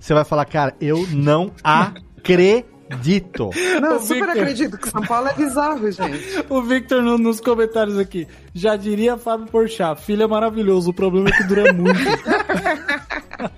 você 0.00 0.14
vai 0.14 0.24
falar, 0.24 0.44
cara, 0.46 0.74
eu 0.80 1.06
não 1.12 1.52
acredito. 1.62 3.50
Não, 3.80 3.90
eu 3.90 3.96
Ô, 3.96 4.00
super 4.00 4.14
Victor. 4.26 4.30
acredito 4.42 4.78
que 4.78 4.88
São 4.88 5.02
Paulo 5.02 5.28
é 5.28 5.34
bizarro, 5.34 5.92
gente. 5.92 6.44
O 6.50 6.62
Victor 6.62 7.02
no- 7.02 7.18
nos 7.18 7.38
comentários 7.40 7.98
aqui. 7.98 8.26
Já 8.54 8.74
diria 8.76 9.16
Fábio 9.16 9.46
Porchat, 9.46 10.00
filho 10.02 10.22
é 10.22 10.26
maravilhoso, 10.26 10.90
o 10.90 10.94
problema 10.94 11.28
é 11.28 11.32
que 11.32 11.44
dura 11.44 11.72
muito. 11.72 12.00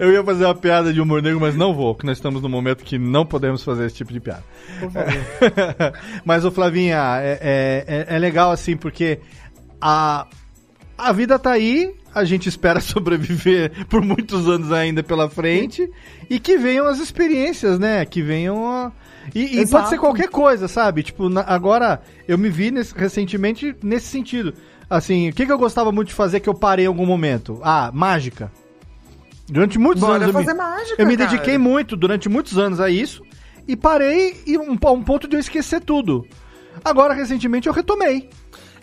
Eu 0.00 0.10
ia 0.12 0.24
fazer 0.24 0.46
uma 0.46 0.54
piada 0.54 0.92
de 0.92 1.00
humor 1.00 1.22
negro, 1.22 1.38
mas 1.40 1.54
não 1.54 1.72
vou, 1.72 1.94
porque 1.94 2.06
nós 2.08 2.18
estamos 2.18 2.42
num 2.42 2.48
momento 2.48 2.82
que 2.82 2.98
não 2.98 3.24
podemos 3.24 3.62
fazer 3.62 3.86
esse 3.86 3.94
tipo 3.94 4.12
de 4.12 4.18
piada. 4.18 4.42
Por 4.80 4.90
favor. 4.90 5.12
mas, 6.24 6.44
ô 6.44 6.50
Flavinha, 6.50 6.96
é, 7.20 7.38
é, 7.40 7.84
é- 8.10 8.16
é 8.16 8.18
legal 8.18 8.50
assim, 8.50 8.76
porque 8.76 9.20
a, 9.80 10.26
a 11.08 11.12
vida 11.12 11.38
tá 11.38 11.52
aí, 11.52 11.94
a 12.14 12.24
gente 12.24 12.48
espera 12.48 12.80
sobreviver 12.82 13.86
por 13.86 14.00
muitos 14.02 14.48
anos 14.48 14.72
ainda 14.72 15.02
pela 15.02 15.28
frente, 15.28 15.90
e 16.28 16.38
que 16.40 16.56
venham 16.58 16.86
as 16.86 16.98
experiências, 16.98 17.78
né? 17.78 18.04
Que 18.04 18.22
venham 18.22 18.66
a. 18.70 18.92
E, 19.34 19.60
e 19.60 19.66
pode 19.68 19.88
ser 19.88 19.98
qualquer 19.98 20.28
coisa, 20.28 20.68
sabe? 20.68 21.02
Tipo, 21.02 21.28
na- 21.30 21.44
agora 21.46 22.02
eu 22.28 22.36
me 22.36 22.50
vi 22.50 22.70
nesse- 22.70 22.94
recentemente 22.94 23.74
nesse 23.82 24.06
sentido. 24.08 24.52
Assim, 24.88 25.30
o 25.30 25.32
que, 25.32 25.46
que 25.46 25.50
eu 25.52 25.56
gostava 25.58 25.90
muito 25.90 26.08
de 26.08 26.14
fazer 26.14 26.40
que 26.40 26.48
eu 26.48 26.54
parei 26.54 26.84
em 26.84 26.88
algum 26.88 27.06
momento? 27.06 27.58
Ah, 27.62 27.90
mágica. 27.92 28.52
Durante 29.48 29.78
muitos 29.78 30.00
Bora 30.02 30.16
anos 30.16 30.26
eu 30.28 30.32
fazer 30.32 30.52
me, 30.52 30.58
mágica, 30.58 31.02
eu 31.02 31.06
me 31.06 31.16
cara. 31.16 31.30
dediquei 31.30 31.58
muito 31.58 31.96
durante 31.96 32.28
muitos 32.28 32.58
anos 32.58 32.80
a 32.80 32.88
isso 32.90 33.22
e 33.66 33.74
parei 33.76 34.40
e 34.46 34.56
um, 34.58 34.76
a 34.82 34.90
um 34.90 35.02
ponto 35.02 35.26
de 35.28 35.36
eu 35.36 35.40
esquecer 35.40 35.80
tudo. 35.80 36.26
Agora, 36.84 37.14
recentemente, 37.14 37.66
eu 37.66 37.72
retomei. 37.72 38.28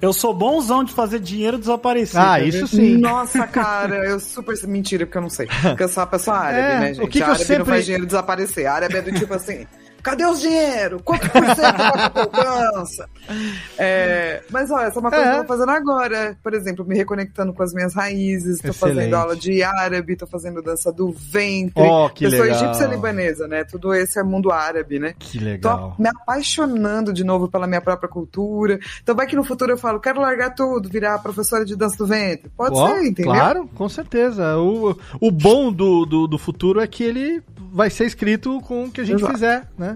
Eu 0.01 0.11
sou 0.13 0.33
bonzão 0.33 0.83
de 0.83 0.93
fazer 0.93 1.19
dinheiro 1.19 1.57
desaparecer. 1.59 2.19
Ah, 2.19 2.39
quer 2.39 2.47
isso 2.47 2.67
sim. 2.67 2.97
Nossa, 2.97 3.45
cara, 3.47 4.03
eu 4.09 4.19
super. 4.19 4.55
Mentira, 4.67 5.05
porque 5.05 5.17
eu 5.17 5.21
não 5.21 5.29
sei. 5.29 5.47
Porque 5.61 5.83
eu 5.83 5.89
sou 5.89 6.01
uma 6.01 6.07
pessoa 6.07 6.37
árabe, 6.37 6.59
É, 6.59 6.79
né, 6.79 6.91
o 6.91 6.93
gente? 6.95 7.07
que 7.07 7.11
que 7.11 7.19
eu 7.19 7.25
árabe 7.25 7.39
sempre- 7.43 7.57
não 7.59 7.65
faz 7.67 7.85
dinheiro 7.85 8.05
desaparecer. 8.07 8.65
árabe 8.65 8.95
é 8.97 9.01
do 9.01 9.11
tipo 9.11 9.33
assim. 9.33 9.65
Cadê 10.03 10.25
os 10.25 10.39
dinheiro? 10.41 11.01
Quanto 11.03 11.29
por 11.29 11.45
cento 11.55 11.77
vai 11.77 11.91
pra 11.91 12.09
poupança? 12.09 13.07
É, 13.77 14.43
mas 14.49 14.69
olha, 14.71 14.85
essa 14.85 14.97
é 14.97 15.01
uma 15.01 15.09
coisa 15.09 15.25
É. 15.25 15.31
que 15.31 15.37
eu 15.37 15.41
tô 15.41 15.47
fazendo 15.47 15.69
agora. 15.71 16.37
Por 16.43 16.53
exemplo, 16.53 16.85
me 16.85 16.95
reconectando 16.95 17.53
com 17.53 17.63
as 17.63 17.73
minhas 17.73 17.93
raízes. 17.93 18.59
Tô 18.59 18.69
Excelente. 18.69 18.95
fazendo 18.97 19.13
aula 19.15 19.35
de 19.35 19.63
árabe, 19.63 20.15
tô 20.15 20.27
fazendo 20.27 20.61
dança 20.61 20.91
do 20.91 21.11
ventre. 21.11 21.83
Ó, 21.83 22.09
que 22.09 22.25
eu 22.25 22.31
sou 22.31 22.41
legal. 22.41 22.57
egípcia 22.63 22.85
libanesa, 22.87 23.47
né? 23.47 23.63
Tudo 23.63 23.93
esse 23.93 24.19
é 24.19 24.23
mundo 24.23 24.51
árabe, 24.51 24.99
né? 24.99 25.13
Que 25.17 25.37
Tô 25.39 25.45
legal. 25.45 25.95
me 25.97 26.07
apaixonando 26.09 27.13
de 27.13 27.23
novo 27.23 27.47
pela 27.49 27.67
minha 27.67 27.81
própria 27.81 28.09
cultura. 28.09 28.79
Então 29.01 29.15
vai 29.15 29.27
que 29.27 29.35
no 29.35 29.43
futuro 29.43 29.71
eu 29.71 29.77
falo, 29.77 29.99
quero 29.99 30.19
largar 30.21 30.53
tudo, 30.55 30.89
virar 30.89 31.19
professora 31.19 31.63
de 31.65 31.75
dança 31.75 31.97
do 31.97 32.05
ventre. 32.07 32.49
Pode 32.55 32.75
Ó, 32.77 32.87
ser, 32.87 33.05
entendeu? 33.05 33.33
Claro, 33.33 33.69
com 33.75 33.87
certeza. 33.89 34.57
O, 34.57 34.95
o 35.19 35.31
bom 35.31 35.71
do, 35.71 36.05
do, 36.05 36.27
do 36.27 36.37
futuro 36.37 36.79
é 36.79 36.87
que 36.87 37.03
ele 37.03 37.41
vai 37.73 37.89
ser 37.89 38.05
escrito 38.05 38.59
com 38.61 38.85
o 38.85 38.91
que 38.91 39.01
a 39.01 39.03
gente 39.03 39.19
Exato. 39.19 39.33
fizer, 39.33 39.67
né? 39.77 39.90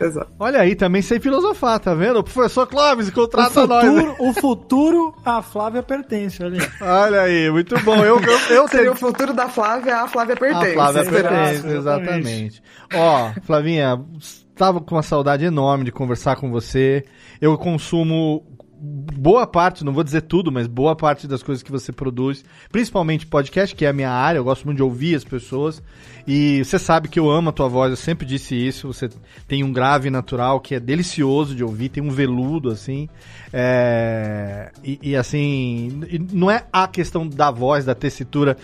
Exato. 0.06 0.30
Olha 0.38 0.60
aí, 0.60 0.74
também 0.74 1.02
sei 1.02 1.20
filosofar, 1.20 1.78
tá 1.78 1.94
vendo? 1.94 2.18
O 2.18 2.24
professor 2.24 2.66
Clóvis 2.66 3.08
O 3.08 3.12
contrata 3.12 3.66
nós. 3.66 3.84
né? 3.84 3.90
futuro, 4.00 4.16
o 4.18 4.32
futuro, 4.32 5.14
a 5.24 5.42
Flávia 5.42 5.82
pertence 5.82 6.42
ali. 6.42 6.58
Olha 6.80 7.22
aí, 7.22 7.50
muito 7.50 7.78
bom. 7.80 7.96
Eu, 8.04 8.18
eu, 8.20 8.32
eu 8.50 8.66
Seria 8.68 8.68
tenho 8.68 8.92
o 8.92 8.96
futuro 8.96 9.32
da 9.32 9.48
Flávia, 9.48 9.96
a 9.98 10.08
Flávia 10.08 10.34
A 10.34 10.38
pertence. 10.38 10.72
Flávia 10.74 11.04
será? 11.04 11.28
pertence, 11.30 11.66
exatamente. 11.68 12.62
Ó, 12.94 13.30
Flavinha, 13.42 14.00
estava 14.18 14.80
com 14.80 14.94
uma 14.94 15.02
saudade 15.02 15.44
enorme 15.44 15.84
de 15.84 15.92
conversar 15.92 16.36
com 16.36 16.50
você. 16.50 17.04
Eu 17.40 17.56
consumo 17.58 18.49
boa 18.82 19.46
parte, 19.46 19.84
não 19.84 19.92
vou 19.92 20.02
dizer 20.02 20.22
tudo, 20.22 20.50
mas 20.50 20.66
boa 20.66 20.96
parte 20.96 21.28
das 21.28 21.42
coisas 21.42 21.62
que 21.62 21.70
você 21.70 21.92
produz, 21.92 22.42
principalmente 22.72 23.26
podcast, 23.26 23.76
que 23.76 23.84
é 23.84 23.88
a 23.88 23.92
minha 23.92 24.10
área, 24.10 24.38
eu 24.38 24.44
gosto 24.44 24.64
muito 24.64 24.78
de 24.78 24.82
ouvir 24.82 25.14
as 25.14 25.24
pessoas. 25.24 25.82
E 26.26 26.64
você 26.64 26.78
sabe 26.78 27.08
que 27.08 27.18
eu 27.18 27.30
amo 27.30 27.50
a 27.50 27.52
tua 27.52 27.68
voz, 27.68 27.90
eu 27.90 27.96
sempre 27.96 28.24
disse 28.24 28.54
isso. 28.54 28.86
Você 28.86 29.10
tem 29.46 29.62
um 29.62 29.72
grave 29.72 30.08
natural 30.08 30.60
que 30.60 30.74
é 30.74 30.80
delicioso 30.80 31.54
de 31.54 31.62
ouvir, 31.62 31.90
tem 31.90 32.02
um 32.02 32.10
veludo 32.10 32.70
assim. 32.70 33.08
É, 33.52 34.70
e, 34.82 34.98
e, 35.02 35.16
assim, 35.16 36.00
não 36.32 36.50
é 36.50 36.64
a 36.72 36.88
questão 36.88 37.28
da 37.28 37.50
voz, 37.50 37.84
da 37.84 37.94
tessitura, 37.94 38.56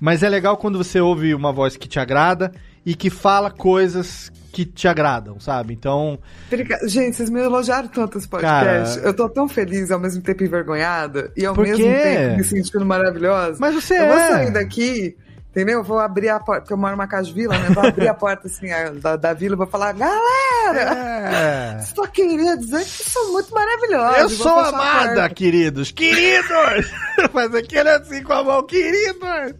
mas 0.00 0.22
é 0.22 0.28
legal 0.28 0.56
quando 0.56 0.78
você 0.78 1.00
ouve 1.00 1.34
uma 1.34 1.52
voz 1.52 1.76
que 1.76 1.88
te 1.88 1.98
agrada 1.98 2.52
e 2.86 2.94
que 2.94 3.10
fala 3.10 3.50
coisas 3.50 4.32
que 4.58 4.64
te 4.64 4.88
agradam, 4.88 5.38
sabe? 5.38 5.72
Então. 5.72 6.18
Gente, 6.84 7.16
vocês 7.16 7.30
me 7.30 7.40
elogiaram 7.40 7.86
tanto 7.88 8.18
esse 8.18 8.26
podcast. 8.28 8.96
Cara- 8.96 9.08
Eu 9.08 9.14
tô 9.14 9.28
tão 9.28 9.48
feliz, 9.48 9.90
ao 9.92 10.00
mesmo 10.00 10.20
tempo 10.20 10.42
envergonhada, 10.42 11.30
e 11.36 11.46
ao 11.46 11.54
Por 11.54 11.64
mesmo 11.64 11.84
tempo 11.84 12.36
me 12.36 12.42
sentindo 12.44 12.84
maravilhosa. 12.84 13.58
Mas 13.60 13.74
você 13.74 13.94
Eu 14.00 14.06
vou 14.06 14.16
é. 14.16 14.28
sair 14.30 14.50
daqui, 14.52 15.16
Entendeu? 15.58 15.82
Vou 15.82 15.98
abrir 15.98 16.28
a 16.28 16.38
porta, 16.38 16.60
porque 16.60 16.72
eu 16.72 16.76
moro 16.76 16.92
numa 16.92 17.08
casa 17.08 17.26
de 17.26 17.32
vila, 17.32 17.58
né? 17.58 17.70
Vou 17.70 17.84
abrir 17.84 18.06
a 18.06 18.14
porta 18.14 18.46
assim 18.46 18.68
da, 19.00 19.16
da 19.16 19.32
vila 19.32 19.56
e 19.56 19.58
vou 19.58 19.66
falar, 19.66 19.92
galera! 19.92 20.94
É. 21.34 21.80
Só 21.80 22.06
queria 22.06 22.56
dizer 22.56 22.84
que 22.84 23.10
são 23.10 23.32
muito 23.32 23.52
maravilhosos. 23.52 24.18
Eu 24.18 24.28
sou 24.30 24.56
a 24.56 24.68
amada, 24.68 25.28
queridos! 25.30 25.90
Queridos! 25.90 26.92
Faz 27.32 27.52
aquele 27.56 27.88
assim 27.88 28.22
com 28.22 28.34
a 28.34 28.44
mão, 28.44 28.62
queridos! 28.62 29.56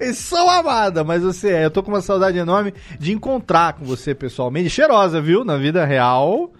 Eu 0.00 0.14
sou 0.14 0.48
amada, 0.48 1.04
mas 1.04 1.22
você 1.22 1.50
é. 1.50 1.66
Eu 1.66 1.70
tô 1.70 1.82
com 1.82 1.90
uma 1.90 2.00
saudade 2.00 2.38
enorme 2.38 2.72
de 2.98 3.12
encontrar 3.12 3.74
com 3.74 3.84
você 3.84 4.14
pessoalmente. 4.14 4.70
Cheirosa, 4.70 5.20
viu? 5.20 5.44
Na 5.44 5.58
vida 5.58 5.84
real. 5.84 6.50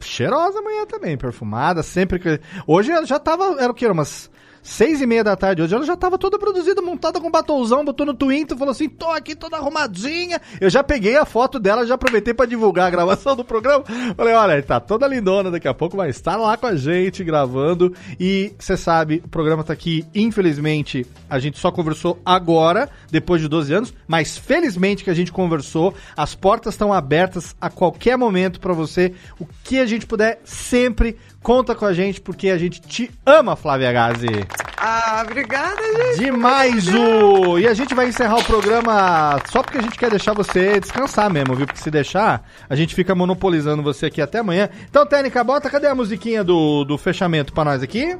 Cheirosa 0.00 0.58
amanhã 0.58 0.84
também, 0.84 1.16
perfumada, 1.16 1.80
sempre 1.80 2.18
que. 2.18 2.40
Hoje 2.66 2.90
já 3.06 3.20
tava. 3.20 3.62
Era 3.62 3.70
o 3.70 3.74
que? 3.74 3.84
Era 3.84 3.94
umas. 3.94 4.31
Seis 4.62 5.00
e 5.00 5.06
meia 5.06 5.24
da 5.24 5.34
tarde 5.34 5.60
hoje, 5.60 5.74
ela 5.74 5.84
já 5.84 5.96
tava 5.96 6.16
toda 6.16 6.38
produzida, 6.38 6.80
montada 6.80 7.20
com 7.20 7.28
batomzão, 7.28 7.84
botou 7.84 8.06
no 8.06 8.14
Twitter, 8.14 8.56
falou 8.56 8.70
assim, 8.70 8.88
tô 8.88 9.10
aqui 9.10 9.34
toda 9.34 9.56
arrumadinha. 9.56 10.40
Eu 10.60 10.70
já 10.70 10.84
peguei 10.84 11.16
a 11.16 11.24
foto 11.24 11.58
dela, 11.58 11.84
já 11.84 11.94
aproveitei 11.94 12.32
pra 12.32 12.46
divulgar 12.46 12.86
a 12.86 12.90
gravação 12.90 13.34
do 13.34 13.44
programa. 13.44 13.84
Falei, 14.16 14.34
olha, 14.34 14.62
tá 14.62 14.78
toda 14.78 15.08
lindona, 15.08 15.50
daqui 15.50 15.66
a 15.66 15.74
pouco 15.74 15.96
vai 15.96 16.10
estar 16.10 16.36
lá 16.36 16.56
com 16.56 16.66
a 16.66 16.76
gente, 16.76 17.24
gravando. 17.24 17.92
E 18.20 18.54
você 18.56 18.76
sabe, 18.76 19.20
o 19.24 19.28
programa 19.28 19.64
tá 19.64 19.72
aqui, 19.72 20.06
infelizmente, 20.14 21.04
a 21.28 21.40
gente 21.40 21.58
só 21.58 21.72
conversou 21.72 22.20
agora, 22.24 22.88
depois 23.10 23.40
de 23.40 23.48
12 23.48 23.74
anos, 23.74 23.94
mas 24.06 24.38
felizmente 24.38 25.02
que 25.02 25.10
a 25.10 25.14
gente 25.14 25.32
conversou, 25.32 25.92
as 26.16 26.36
portas 26.36 26.74
estão 26.74 26.92
abertas 26.92 27.56
a 27.60 27.68
qualquer 27.68 28.16
momento 28.16 28.60
pra 28.60 28.72
você, 28.72 29.12
o 29.40 29.46
que 29.64 29.80
a 29.80 29.86
gente 29.86 30.06
puder, 30.06 30.40
sempre 30.44 31.16
conta 31.42 31.74
com 31.74 31.84
a 31.84 31.92
gente, 31.92 32.20
porque 32.20 32.48
a 32.50 32.58
gente 32.58 32.80
te 32.80 33.10
ama, 33.26 33.56
Flávia 33.56 33.92
Gazi. 33.92 34.46
Ah, 34.78 35.22
obrigada, 35.24 35.80
gente. 35.80 36.24
Demais, 36.24 36.88
o! 36.88 37.58
E 37.58 37.68
a 37.68 37.74
gente 37.74 37.94
vai 37.94 38.08
encerrar 38.08 38.38
o 38.38 38.44
programa 38.44 39.38
só 39.50 39.62
porque 39.62 39.78
a 39.78 39.82
gente 39.82 39.96
quer 39.96 40.10
deixar 40.10 40.32
você 40.32 40.80
descansar 40.80 41.30
mesmo, 41.30 41.54
viu? 41.54 41.66
Porque 41.66 41.80
se 41.80 41.90
deixar, 41.90 42.42
a 42.68 42.74
gente 42.74 42.94
fica 42.94 43.14
monopolizando 43.14 43.82
você 43.82 44.06
aqui 44.06 44.20
até 44.20 44.40
amanhã. 44.40 44.68
Então, 44.90 45.06
Técnica, 45.06 45.44
bota, 45.44 45.70
cadê 45.70 45.86
a 45.86 45.94
musiquinha 45.94 46.42
do, 46.42 46.84
do 46.84 46.98
fechamento 46.98 47.52
pra 47.52 47.64
nós 47.64 47.82
aqui? 47.82 48.16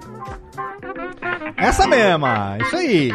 Essa 1.56 1.86
mesma, 1.86 2.56
isso 2.60 2.76
aí. 2.76 3.12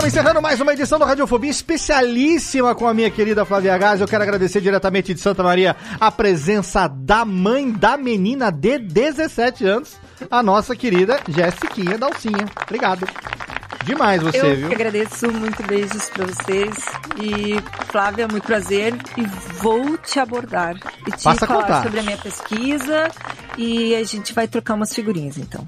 Estamos 0.00 0.14
encerrando 0.14 0.40
mais 0.40 0.58
uma 0.58 0.72
edição 0.72 0.98
do 0.98 1.04
Radiofobia 1.04 1.50
especialíssima 1.50 2.74
com 2.74 2.88
a 2.88 2.94
minha 2.94 3.10
querida 3.10 3.44
Flávia 3.44 3.76
Gás. 3.76 4.00
Eu 4.00 4.08
quero 4.08 4.22
agradecer 4.22 4.58
diretamente 4.62 5.12
de 5.12 5.20
Santa 5.20 5.42
Maria 5.42 5.76
a 6.00 6.10
presença 6.10 6.88
da 6.88 7.22
mãe 7.22 7.70
da 7.70 7.98
menina 7.98 8.50
de 8.50 8.78
17 8.78 9.66
anos, 9.66 9.98
a 10.30 10.42
nossa 10.42 10.74
querida 10.74 11.20
Jessiquinha 11.28 11.98
Dalcinha. 11.98 12.46
Obrigado. 12.62 13.06
Demais 13.84 14.22
você, 14.22 14.40
eu 14.40 14.56
viu? 14.56 14.68
que 14.68 14.74
agradeço 14.74 15.30
muito 15.30 15.62
beijos 15.64 16.08
pra 16.08 16.24
vocês. 16.24 16.74
E 17.20 17.60
Flávia, 17.92 18.26
muito 18.26 18.46
prazer. 18.46 18.94
E 19.18 19.26
vou 19.60 19.98
te 19.98 20.18
abordar 20.18 20.76
e 21.06 21.10
te 21.10 21.24
Passa 21.24 21.46
falar 21.46 21.82
sobre 21.82 22.00
a 22.00 22.02
minha 22.02 22.16
pesquisa. 22.16 23.10
E 23.58 23.94
a 23.94 24.02
gente 24.04 24.32
vai 24.32 24.48
trocar 24.48 24.74
umas 24.74 24.94
figurinhas, 24.94 25.36
então. 25.36 25.66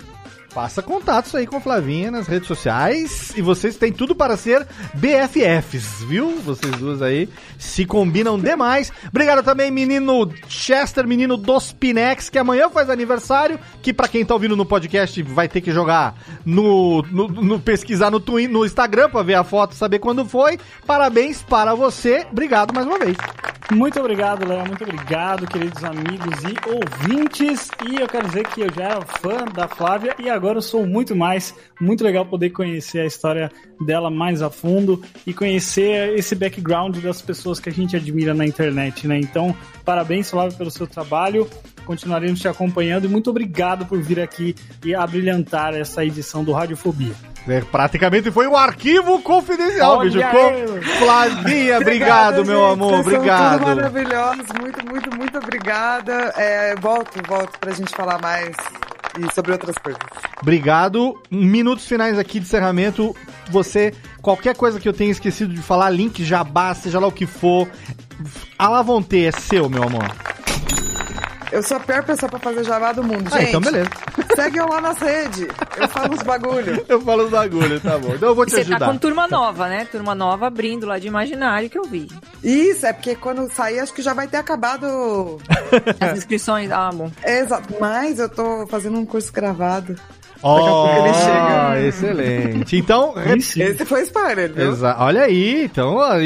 Faça 0.52 0.82
contatos 0.82 1.34
aí 1.34 1.46
com 1.46 1.56
a 1.56 1.60
Flavinha 1.62 2.10
nas 2.10 2.26
redes 2.26 2.46
sociais. 2.46 3.32
E 3.34 3.40
vocês 3.40 3.76
têm 3.76 3.90
tudo 3.90 4.14
para 4.14 4.36
ser 4.36 4.66
BFFs, 4.92 6.02
viu? 6.06 6.38
Vocês 6.44 6.70
duas 6.76 7.00
aí 7.00 7.26
se 7.58 7.86
combinam 7.86 8.38
demais. 8.38 8.92
Obrigado 9.08 9.42
também, 9.42 9.70
menino 9.70 10.30
Chester, 10.48 11.06
menino 11.08 11.38
dos 11.38 11.72
Pinex, 11.72 12.28
que 12.28 12.36
amanhã 12.38 12.68
faz 12.68 12.90
aniversário. 12.90 13.58
Que 13.80 13.94
pra 13.94 14.06
quem 14.08 14.26
tá 14.26 14.34
ouvindo 14.34 14.54
no 14.54 14.66
podcast 14.66 15.22
vai 15.22 15.48
ter 15.48 15.62
que 15.62 15.72
jogar 15.72 16.14
no, 16.44 17.00
no, 17.10 17.28
no- 17.28 17.58
pesquisar 17.60 18.10
no, 18.10 18.20
Twi- 18.20 18.46
no 18.46 18.66
Instagram 18.66 19.08
pra 19.08 19.22
ver 19.22 19.34
a 19.36 19.44
foto, 19.44 19.74
saber 19.74 20.00
quando 20.00 20.22
foi. 20.26 20.58
Parabéns 20.86 21.40
para 21.42 21.74
você. 21.74 22.26
Obrigado 22.30 22.74
mais 22.74 22.86
uma 22.86 22.98
vez. 22.98 23.16
Muito 23.74 23.98
obrigado, 23.98 24.46
Léo. 24.46 24.66
Muito 24.66 24.84
obrigado, 24.84 25.46
queridos 25.46 25.82
amigos 25.82 26.42
e 26.44 26.54
ouvintes. 26.68 27.70
E 27.88 28.00
eu 28.00 28.06
quero 28.06 28.26
dizer 28.26 28.46
que 28.48 28.60
eu 28.60 28.72
já 28.72 28.84
era 28.84 29.00
fã 29.00 29.44
da 29.46 29.66
Flávia 29.66 30.14
e 30.18 30.28
agora 30.28 30.58
eu 30.58 30.62
sou 30.62 30.86
muito 30.86 31.16
mais. 31.16 31.54
Muito 31.80 32.04
legal 32.04 32.26
poder 32.26 32.50
conhecer 32.50 33.00
a 33.00 33.06
história 33.06 33.50
dela 33.84 34.10
mais 34.10 34.42
a 34.42 34.50
fundo 34.50 35.02
e 35.26 35.32
conhecer 35.32 36.16
esse 36.18 36.34
background 36.34 36.98
das 36.98 37.22
pessoas 37.22 37.58
que 37.58 37.70
a 37.70 37.72
gente 37.72 37.96
admira 37.96 38.34
na 38.34 38.46
internet, 38.46 39.08
né? 39.08 39.18
Então, 39.18 39.56
parabéns, 39.84 40.30
Flávia, 40.30 40.56
pelo 40.56 40.70
seu 40.70 40.86
trabalho. 40.86 41.48
Continuaremos 41.86 42.40
te 42.40 42.48
acompanhando 42.48 43.06
e 43.06 43.08
muito 43.08 43.30
obrigado 43.30 43.86
por 43.86 44.00
vir 44.00 44.20
aqui 44.20 44.54
e 44.84 44.94
abrilhantar 44.94 45.74
essa 45.74 46.04
edição 46.04 46.44
do 46.44 46.52
Radiofobia. 46.52 47.31
É, 47.48 47.60
praticamente 47.60 48.30
foi 48.30 48.46
um 48.46 48.56
arquivo 48.56 49.20
confidencial, 49.20 49.98
Olha 49.98 50.10
bicho. 50.10 50.98
Flavinha, 50.98 51.78
obrigado, 51.78 52.44
meu 52.44 52.60
gente. 52.60 52.72
amor. 52.72 53.00
Obrigado. 53.00 53.58
tudo 53.58 53.76
maravilhosos. 53.76 54.46
Muito, 54.60 54.86
muito, 54.88 55.16
muito 55.16 55.38
obrigada. 55.38 56.32
É, 56.36 56.74
volto, 56.76 57.20
volto 57.26 57.58
pra 57.58 57.72
gente 57.72 57.94
falar 57.94 58.20
mais 58.20 58.54
e 59.18 59.34
sobre 59.34 59.52
outras 59.52 59.76
coisas. 59.76 60.00
Obrigado. 60.40 61.20
Minutos 61.30 61.86
finais 61.86 62.18
aqui 62.18 62.38
de 62.38 62.46
encerramento. 62.46 63.14
Você, 63.50 63.92
qualquer 64.20 64.56
coisa 64.56 64.80
que 64.80 64.88
eu 64.88 64.92
tenha 64.92 65.10
esquecido 65.10 65.52
de 65.52 65.62
falar, 65.62 65.90
link, 65.90 66.24
jabá, 66.24 66.74
seja 66.74 66.98
lá 66.98 67.06
o 67.06 67.12
que 67.12 67.26
for. 67.26 67.68
A 68.58 68.68
Lavonte 68.68 69.24
é 69.24 69.32
seu, 69.32 69.68
meu 69.68 69.82
amor. 69.82 70.04
Eu 71.52 71.62
sou 71.62 71.76
a 71.76 71.80
pior 71.80 72.02
pessoa 72.02 72.28
pra 72.30 72.38
fazer 72.40 72.64
jabá 72.64 72.92
do 72.92 73.04
mundo, 73.04 73.28
Ah, 73.30 73.38
gente. 73.38 73.48
então 73.50 73.60
beleza. 73.60 73.90
Segue 74.34 74.56
eu 74.58 74.66
lá 74.66 74.80
nas 74.80 74.98
redes. 74.98 75.46
Eu 75.76 75.88
falo 75.88 76.14
uns 76.14 76.22
bagulho. 76.22 76.84
Eu 76.88 77.00
falo 77.02 77.24
os 77.24 77.30
bagulho, 77.30 77.78
tá 77.80 77.98
bom. 77.98 78.14
Então 78.14 78.30
eu 78.30 78.34
vou 78.34 78.46
te 78.46 78.52
você 78.52 78.64
tá 78.64 78.70
ajudar. 78.70 78.86
com 78.86 78.96
turma 78.98 79.28
nova, 79.28 79.68
né? 79.68 79.86
Turma 79.92 80.14
nova 80.14 80.46
abrindo 80.46 80.86
lá 80.86 80.98
de 80.98 81.06
imaginário 81.06 81.68
que 81.68 81.78
eu 81.78 81.84
vi. 81.84 82.08
Isso, 82.42 82.86
é 82.86 82.92
porque 82.94 83.14
quando 83.14 83.48
sair, 83.52 83.80
acho 83.80 83.92
que 83.92 84.00
já 84.02 84.14
vai 84.14 84.26
ter 84.26 84.38
acabado. 84.38 84.86
As 86.00 86.16
inscrições. 86.18 86.70
Ah, 86.72 86.90
bom. 86.92 87.10
É, 87.22 87.40
exato. 87.40 87.74
Mas 87.78 88.18
eu 88.18 88.28
tô 88.30 88.66
fazendo 88.68 88.98
um 88.98 89.04
curso 89.04 89.30
gravado. 89.32 89.94
Ó, 90.42 90.56
Daqui 90.56 90.68
a 90.68 90.72
pouco 90.72 91.06
ele 91.06 91.14
chega. 91.14 91.86
excelente. 91.86 92.76
Então, 92.76 93.14
Esse 93.36 93.84
foi 93.84 94.02
spoiler, 94.02 94.52
viu? 94.52 94.72
Exa- 94.72 94.96
Olha 94.98 95.22
aí, 95.22 95.64
então, 95.66 95.94
ó, 95.96 96.16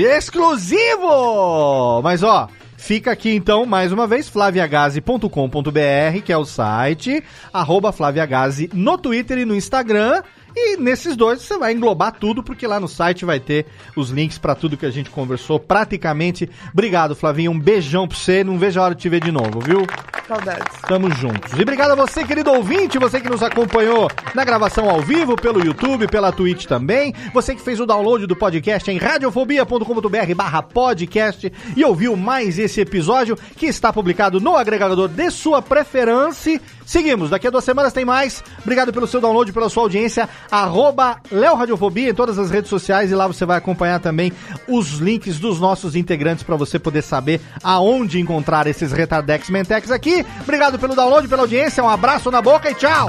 exclusivo! 0.77 2.01
Mas 2.03 2.23
ó, 2.23 2.49
fica 2.87 3.11
aqui 3.11 3.35
então, 3.35 3.67
mais 3.67 3.91
uma 3.91 4.07
vez, 4.07 4.29
flaviagazi.com.br, 4.29 6.23
que 6.25 6.33
é 6.33 6.39
o 6.39 6.45
site, 6.45 7.21
arroba 7.53 7.91
flaviagazi 7.91 8.71
no 8.73 8.97
Twitter 8.97 9.39
e 9.39 9.45
no 9.45 9.57
Instagram. 9.57 10.23
E 10.59 10.79
nesses 10.79 11.15
dois 11.15 11.43
você 11.43 11.59
vai 11.59 11.75
englobar 11.75 12.13
tudo, 12.13 12.43
porque 12.43 12.67
lá 12.67 12.81
no 12.81 12.89
site 12.89 13.27
vai 13.27 13.39
ter 13.39 13.67
os 13.95 14.09
links 14.09 14.39
pra 14.39 14.55
tudo 14.55 14.77
que 14.77 14.87
a 14.87 14.91
gente 14.91 15.11
conversou 15.11 15.61
praticamente. 15.61 16.49
Obrigado, 16.73 17.15
Flavinho. 17.15 17.51
Um 17.51 17.61
beijão 17.61 18.09
pra 18.09 18.17
você. 18.17 18.43
Não 18.43 18.59
vejo 18.59 18.81
a 18.81 18.85
hora 18.85 18.95
de 18.95 19.03
te 19.03 19.09
ver 19.11 19.23
de 19.23 19.31
novo, 19.31 19.61
viu? 19.61 19.87
Saudades. 20.27 20.81
Tamo 20.89 21.11
juntos. 21.11 21.53
E 21.53 21.63
obrigado 21.63 21.91
a 21.91 21.95
você, 21.95 22.25
querido 22.25 22.51
ouvinte, 22.51 22.99
você 22.99 23.21
que 23.21 23.29
nos 23.29 23.43
acompanhou 23.43 24.11
na 24.35 24.45
gravação 24.45 24.89
ao 24.89 25.01
vivo, 25.01 25.37
pelo 25.37 25.65
YouTube, 25.65 26.09
pela 26.09 26.33
Twitch 26.33 26.65
também. 26.65 27.15
Você 27.35 27.55
que 27.55 27.61
fez 27.61 27.79
o 27.79 27.87
download 27.87 28.27
do 28.27 28.35
podcast 28.35 28.91
em 28.91 28.97
radiofobia.com.br 28.97 30.35
barra 30.35 30.63
podcast 30.63 31.53
e 31.77 31.85
ouviu 31.85 32.17
mais 32.17 32.59
esse 32.59 32.81
episódio 32.81 33.37
que 33.57 33.67
está 33.67 33.93
publicado 33.93 34.41
no 34.41 34.57
agregador 34.57 35.07
de 35.07 35.31
sua 35.31 35.61
preferência. 35.61 36.61
Seguimos, 36.87 37.31
daqui 37.31 37.49
a 37.49 37.51
duas 37.51 37.65
semanas 37.65 37.93
tem 37.93 38.05
mais. 38.05 38.43
Obrigado 38.63 38.93
pelo 38.93 39.09
seu 39.09 39.21
download, 39.21 39.53
pela 39.53 39.69
sua 39.69 39.83
audiência. 39.83 40.29
Arroba 40.51 41.21
Radiofobia 41.59 42.11
em 42.11 42.15
todas 42.15 42.39
as 42.39 42.51
redes 42.51 42.71
sociais 42.71 43.11
e 43.11 43.15
lá 43.15 43.27
você 43.27 43.45
vai 43.45 43.59
acompanhar 43.59 43.99
também 43.99 44.33
os 44.69 44.93
links 44.93 45.41
dos 45.41 45.59
nossos 45.59 45.97
integrantes 45.97 46.45
para 46.45 46.55
você 46.55 46.79
poder 46.79 47.03
saber 47.03 47.41
aonde 47.63 48.21
encontrar 48.21 48.69
esses 48.69 48.93
Retardex 48.93 49.51
Mentex 49.51 49.91
aqui. 49.91 50.25
Obrigado 50.41 50.79
pelo 50.79 50.95
download, 50.95 51.27
pela 51.27 51.43
audiência. 51.43 51.83
Um 51.83 51.89
abraço 51.89 52.31
na 52.31 52.41
boca 52.41 52.71
e 52.71 52.75
tchau! 52.75 53.09